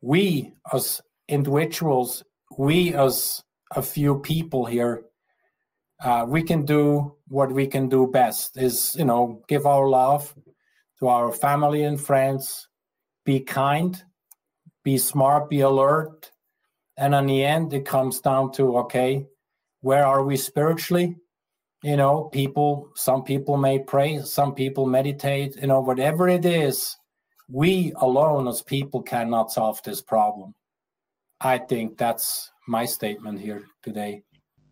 we 0.00 0.52
as 0.72 1.00
individuals, 1.28 2.24
we 2.56 2.94
as 2.94 3.42
a 3.74 3.82
few 3.82 4.18
people 4.18 4.64
here, 4.64 5.04
uh, 6.02 6.24
we 6.26 6.42
can 6.42 6.64
do 6.64 7.14
what 7.26 7.52
we 7.52 7.66
can 7.66 7.88
do 7.88 8.06
best 8.06 8.56
is, 8.56 8.94
you 8.98 9.04
know, 9.04 9.42
give 9.48 9.66
our 9.66 9.88
love 9.88 10.34
to 10.98 11.08
our 11.08 11.32
family 11.32 11.82
and 11.84 12.00
friends, 12.00 12.68
be 13.24 13.40
kind, 13.40 14.02
be 14.84 14.96
smart, 14.96 15.50
be 15.50 15.60
alert. 15.60 16.30
And 16.96 17.14
in 17.14 17.26
the 17.26 17.44
end, 17.44 17.72
it 17.72 17.84
comes 17.84 18.20
down 18.20 18.52
to, 18.52 18.78
okay, 18.78 19.26
where 19.80 20.06
are 20.06 20.24
we 20.24 20.36
spiritually? 20.36 21.16
You 21.82 21.96
know, 21.96 22.24
people, 22.32 22.90
some 22.96 23.22
people 23.22 23.56
may 23.56 23.78
pray, 23.78 24.20
some 24.22 24.54
people 24.54 24.86
meditate, 24.86 25.56
you 25.56 25.68
know, 25.68 25.80
whatever 25.80 26.28
it 26.28 26.44
is, 26.44 26.96
we 27.48 27.92
alone 27.96 28.48
as 28.48 28.62
people 28.62 29.02
cannot 29.02 29.52
solve 29.52 29.80
this 29.82 30.02
problem. 30.02 30.54
I 31.40 31.58
think 31.58 31.96
that's 31.96 32.50
my 32.66 32.84
statement 32.84 33.40
here 33.40 33.64
today. 33.82 34.22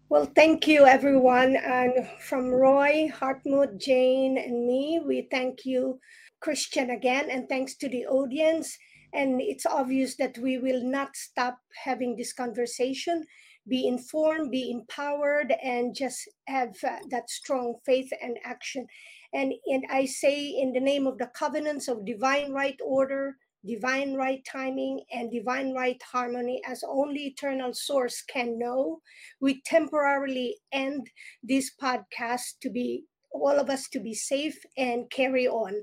Well, 0.09 0.31
thank 0.35 0.67
you, 0.67 0.85
everyone. 0.85 1.57
And 1.57 2.09
from 2.21 2.51
Roy, 2.51 3.11
Hartmut, 3.13 3.81
Jane, 3.81 4.37
and 4.39 4.67
me, 4.67 5.01
we 5.05 5.29
thank 5.31 5.65
you, 5.65 6.01
Christian, 6.41 6.91
again. 6.91 7.31
And 7.31 7.49
thanks 7.49 7.77
to 7.77 7.89
the 7.89 8.07
audience. 8.07 8.77
And 9.13 9.41
it's 9.41 9.67
obvious 9.67 10.17
that 10.17 10.39
we 10.39 10.59
will 10.59 10.83
not 10.83 11.15
stop 11.15 11.59
having 11.85 12.17
this 12.17 12.33
conversation. 12.33 13.25
Be 13.69 13.87
informed, 13.87 14.51
be 14.51 14.71
empowered, 14.71 15.53
and 15.63 15.95
just 15.95 16.29
have 16.47 16.77
uh, 16.85 16.99
that 17.11 17.31
strong 17.31 17.77
faith 17.85 18.11
and 18.23 18.39
action. 18.45 18.87
And, 19.33 19.53
and 19.67 19.85
I 19.91 20.07
say, 20.07 20.51
in 20.51 20.73
the 20.73 20.81
name 20.81 21.07
of 21.07 21.19
the 21.19 21.27
covenants 21.27 21.89
of 21.89 22.05
divine 22.05 22.53
right 22.53 22.79
order, 22.85 23.37
divine 23.67 24.15
right 24.15 24.45
timing 24.51 25.01
and 25.13 25.31
divine 25.31 25.75
right 25.75 26.01
harmony 26.03 26.63
as 26.67 26.83
only 26.87 27.27
eternal 27.27 27.73
source 27.75 28.23
can 28.23 28.59
know. 28.59 29.01
We 29.41 29.63
temporarily 29.63 30.57
end 30.73 31.11
this 31.43 31.73
podcast 31.83 32.61
to 32.63 32.71
be 32.71 33.05
all 33.33 33.59
of 33.59 33.69
us 33.69 33.89
to 33.89 34.01
be 34.01 34.15
safe 34.15 34.59
and 34.77 35.11
carry 35.11 35.47
on. 35.47 35.75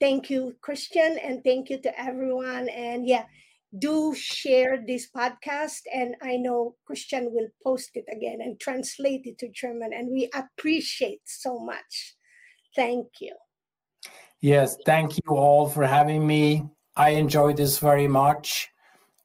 Thank 0.00 0.30
you 0.30 0.54
christian 0.62 1.18
and 1.18 1.42
thank 1.44 1.70
you 1.70 1.80
to 1.82 2.00
everyone. 2.00 2.68
And 2.68 3.06
yeah 3.06 3.24
do 3.78 4.12
share 4.16 4.82
this 4.84 5.08
podcast 5.16 5.82
and 5.94 6.16
i 6.22 6.36
know 6.36 6.74
christian 6.86 7.28
will 7.32 7.46
post 7.62 7.90
it 7.94 8.04
again 8.10 8.38
and 8.40 8.58
translate 8.58 9.20
it 9.24 9.38
to 9.38 9.48
german 9.54 9.92
and 9.92 10.10
we 10.10 10.28
appreciate 10.34 11.20
so 11.24 11.58
much. 11.58 12.16
Thank 12.74 13.06
you. 13.20 13.34
Yes 14.40 14.76
thank 14.84 15.16
you 15.16 15.36
all 15.36 15.68
for 15.68 15.84
having 15.86 16.26
me 16.26 16.64
i 16.96 17.10
enjoy 17.10 17.52
this 17.52 17.78
very 17.78 18.08
much. 18.08 18.68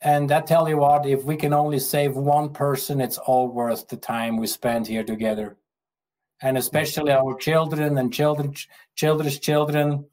And 0.01 0.31
i 0.31 0.41
tell 0.41 0.69
you 0.69 0.77
what 0.77 1.05
if 1.05 1.23
we 1.23 1.35
can 1.35 1.53
only 1.53 1.79
save 1.79 2.15
one 2.15 2.49
person 2.49 3.01
it's 3.01 3.17
all 3.17 3.47
worth 3.47 3.87
the 3.87 3.97
time 3.97 4.37
we 4.37 4.47
spend 4.47 4.87
here 4.87 5.03
together. 5.03 5.57
And 6.41 6.57
especially 6.57 7.11
our 7.11 7.35
children 7.37 7.97
and 7.97 8.13
children 8.13 8.53
children's 8.95 9.39
children 9.39 10.05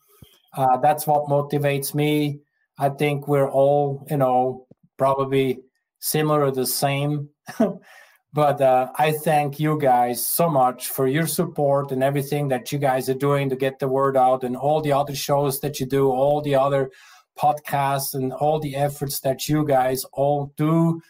uh, 0.55 0.77
that's 0.79 1.07
what 1.07 1.27
motivates 1.27 1.95
me. 1.95 2.41
I 2.79 2.91
think 2.91 3.29
we're 3.29 3.51
all, 3.51 4.07
you 4.11 4.19
know, 4.19 4.67
probably 4.99 5.61
similar 5.99 6.45
or 6.45 6.51
the 6.51 6.67
same. 6.67 7.29
but 8.33 8.61
uh, 8.61 8.93
I 8.99 9.13
thank 9.13 9.59
you 9.59 9.79
guys 9.79 10.27
so 10.27 10.51
much 10.51 10.89
for 10.89 11.07
your 11.07 11.27
support 11.27 11.91
and 11.91 12.03
everything 12.03 12.49
that 12.49 12.73
you 12.73 12.79
guys 12.79 13.09
are 13.09 13.15
doing 13.15 13.49
to 13.51 13.57
get 13.57 13.79
the 13.79 13.89
word 13.89 14.17
out 14.17 14.45
and 14.45 14.57
all 14.57 14.81
the 14.81 14.93
other 14.93 15.15
shows 15.15 15.61
that 15.61 15.81
you 15.81 15.87
do, 15.87 16.11
all 16.11 16.43
the 16.43 16.55
other 16.55 16.91
podcasts 17.39 18.15
and 18.15 18.33
all 18.33 18.61
the 18.61 18.77
efforts 18.77 19.21
that 19.21 19.49
you 19.49 19.67
guys 19.67 20.05
all 20.13 20.53
do. 20.57 21.01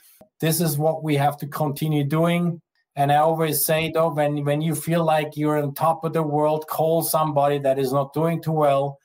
This 0.41 0.61
is 0.61 0.79
what 0.79 1.03
we 1.03 1.17
have 1.17 1.37
to 1.39 1.47
continue 1.47 2.05
doing. 2.05 2.61
And 2.95 3.11
I 3.11 3.17
always 3.17 3.65
say 3.65 3.91
though, 3.91 4.13
when 4.13 4.45
when 4.45 4.61
you 4.61 4.75
feel 4.75 5.05
like 5.05 5.37
you're 5.37 5.63
on 5.63 5.75
top 5.75 6.05
of 6.05 6.13
the 6.13 6.23
world, 6.23 6.67
call 6.69 7.03
somebody 7.03 7.59
that 7.59 7.79
is 7.79 7.93
not 7.93 8.13
doing 8.13 8.43
too 8.43 8.53
well 8.53 8.99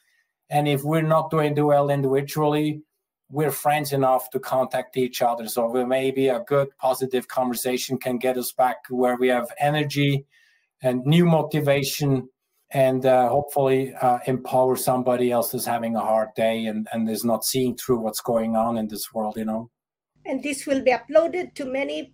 and 0.49 0.68
if 0.68 0.84
we're 0.84 1.02
not 1.02 1.30
doing 1.30 1.56
too 1.56 1.68
well 1.68 1.89
individually, 1.89 2.81
we're 3.30 3.52
friends 3.52 3.91
enough 3.91 4.30
to 4.30 4.39
contact 4.39 4.95
each 4.95 5.22
other. 5.22 5.48
So 5.48 5.68
maybe 5.85 6.30
a 6.30 6.39
good 6.39 6.69
positive 6.77 7.27
conversation 7.27 7.98
can 7.98 8.18
get 8.18 8.38
us 8.38 8.53
back 8.53 8.77
where 8.89 9.18
we 9.18 9.27
have 9.27 9.52
energy 9.60 10.26
and 10.81 11.06
new 11.06 11.26
motivation 11.26 12.30
and 12.72 13.06
uh, 13.06 13.30
hopefully 13.30 13.94
uh, 14.02 14.19
empower 14.27 14.76
somebody 14.76 15.31
else 15.31 15.52
who's 15.52 15.65
having 15.65 15.95
a 15.95 16.02
hard 16.02 16.30
day 16.35 16.65
and, 16.65 16.88
and 16.91 17.10
is 17.10 17.23
not 17.23 17.45
seeing 17.45 17.77
through 17.77 17.99
what's 17.99 18.22
going 18.22 18.56
on 18.56 18.77
in 18.77 18.88
this 18.88 19.14
world, 19.14 19.38
you 19.38 19.45
know. 19.45 19.69
And 20.26 20.44
this 20.44 20.65
will 20.65 20.84
be 20.84 20.91
uploaded 20.91 21.53
to 21.56 21.65
many 21.65 22.14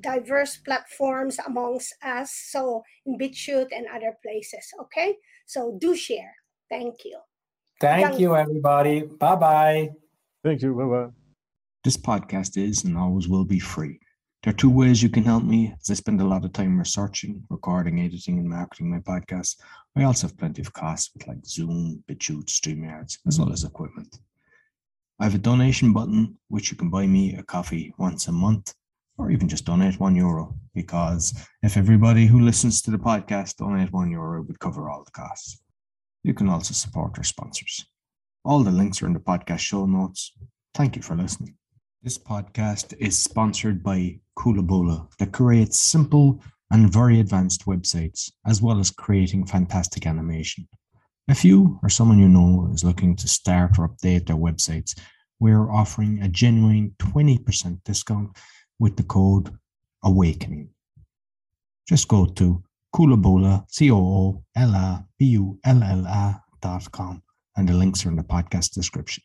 diverse 0.00 0.56
platforms 0.56 1.38
amongst 1.46 1.94
us. 2.02 2.32
So 2.32 2.82
in 3.04 3.18
BitChute 3.18 3.68
and 3.72 3.86
other 3.94 4.16
places. 4.22 4.72
Okay. 4.80 5.16
So 5.46 5.76
do 5.78 5.94
share. 5.94 6.34
Thank 6.70 7.04
you. 7.04 7.18
Thank 7.80 8.18
you, 8.18 8.34
everybody. 8.34 9.02
Bye 9.02 9.36
bye. 9.36 9.90
Thank 10.42 10.62
you. 10.62 10.74
Bye 10.74 10.84
bye. 10.84 11.12
This 11.84 11.96
podcast 11.96 12.56
is 12.56 12.84
and 12.84 12.96
always 12.96 13.28
will 13.28 13.44
be 13.44 13.58
free. 13.60 14.00
There 14.44 14.52
are 14.52 14.56
two 14.56 14.70
ways 14.70 15.02
you 15.02 15.08
can 15.08 15.24
help 15.24 15.42
me, 15.42 15.74
as 15.80 15.90
I 15.90 15.94
spend 15.94 16.20
a 16.20 16.24
lot 16.24 16.44
of 16.44 16.52
time 16.52 16.78
researching, 16.78 17.42
recording, 17.50 18.00
editing, 18.00 18.38
and 18.38 18.48
marketing 18.48 18.88
my 18.88 19.00
podcast. 19.00 19.56
I 19.96 20.04
also 20.04 20.28
have 20.28 20.38
plenty 20.38 20.62
of 20.62 20.72
costs 20.72 21.10
with 21.12 21.26
like 21.26 21.44
Zoom, 21.44 22.04
BitChute, 22.08 22.46
StreamYards, 22.46 23.18
as 23.26 23.40
well 23.40 23.52
as 23.52 23.64
equipment. 23.64 24.16
I 25.18 25.24
have 25.24 25.34
a 25.34 25.38
donation 25.38 25.92
button, 25.92 26.38
which 26.46 26.70
you 26.70 26.76
can 26.76 26.88
buy 26.88 27.04
me 27.08 27.34
a 27.34 27.42
coffee 27.42 27.92
once 27.98 28.28
a 28.28 28.32
month, 28.32 28.74
or 29.16 29.32
even 29.32 29.48
just 29.48 29.64
donate 29.64 29.98
one 29.98 30.14
euro, 30.14 30.54
because 30.72 31.34
if 31.64 31.76
everybody 31.76 32.26
who 32.26 32.38
listens 32.38 32.80
to 32.82 32.92
the 32.92 32.98
podcast 32.98 33.56
donate 33.56 33.92
one 33.92 34.12
euro, 34.12 34.40
it 34.40 34.46
would 34.46 34.60
cover 34.60 34.88
all 34.88 35.02
the 35.02 35.10
costs. 35.10 35.60
You 36.22 36.32
can 36.32 36.48
also 36.48 36.74
support 36.74 37.18
our 37.18 37.24
sponsors. 37.24 37.84
All 38.44 38.62
the 38.62 38.70
links 38.70 39.02
are 39.02 39.06
in 39.06 39.14
the 39.14 39.18
podcast 39.18 39.58
show 39.58 39.84
notes. 39.84 40.32
Thank 40.74 40.94
you 40.94 41.02
for 41.02 41.16
listening. 41.16 41.56
This 42.00 42.16
podcast 42.16 42.94
is 43.00 43.20
sponsored 43.20 43.82
by 43.82 44.20
Coolabulla 44.38 45.08
that 45.18 45.32
creates 45.32 45.78
simple 45.78 46.40
and 46.70 46.92
very 46.92 47.18
advanced 47.18 47.66
websites, 47.66 48.30
as 48.46 48.62
well 48.62 48.78
as 48.78 48.92
creating 48.92 49.46
fantastic 49.46 50.06
animation. 50.06 50.68
If 51.26 51.44
you 51.44 51.80
or 51.82 51.88
someone 51.88 52.20
you 52.20 52.28
know 52.28 52.70
is 52.72 52.84
looking 52.84 53.16
to 53.16 53.26
start 53.26 53.80
or 53.80 53.88
update 53.88 54.26
their 54.26 54.36
websites, 54.36 54.96
we're 55.40 55.72
offering 55.72 56.22
a 56.22 56.28
genuine 56.28 56.94
20% 57.00 57.82
discount 57.82 58.30
with 58.78 58.96
the 58.96 59.02
code 59.02 59.52
AWAKENING. 60.04 60.68
Just 61.88 62.06
go 62.06 62.26
to 62.26 62.62
Coolabulla, 62.94 63.64
C 63.68 63.90
O 63.90 63.96
O 63.96 64.44
L 64.54 64.70
A 64.72 65.04
B 65.18 65.24
U 65.30 65.58
L 65.64 65.82
L 65.82 66.06
A 66.06 66.40
dot 66.62 66.92
com. 66.92 67.24
And 67.56 67.68
the 67.68 67.74
links 67.74 68.06
are 68.06 68.10
in 68.10 68.16
the 68.16 68.22
podcast 68.22 68.72
description. 68.72 69.24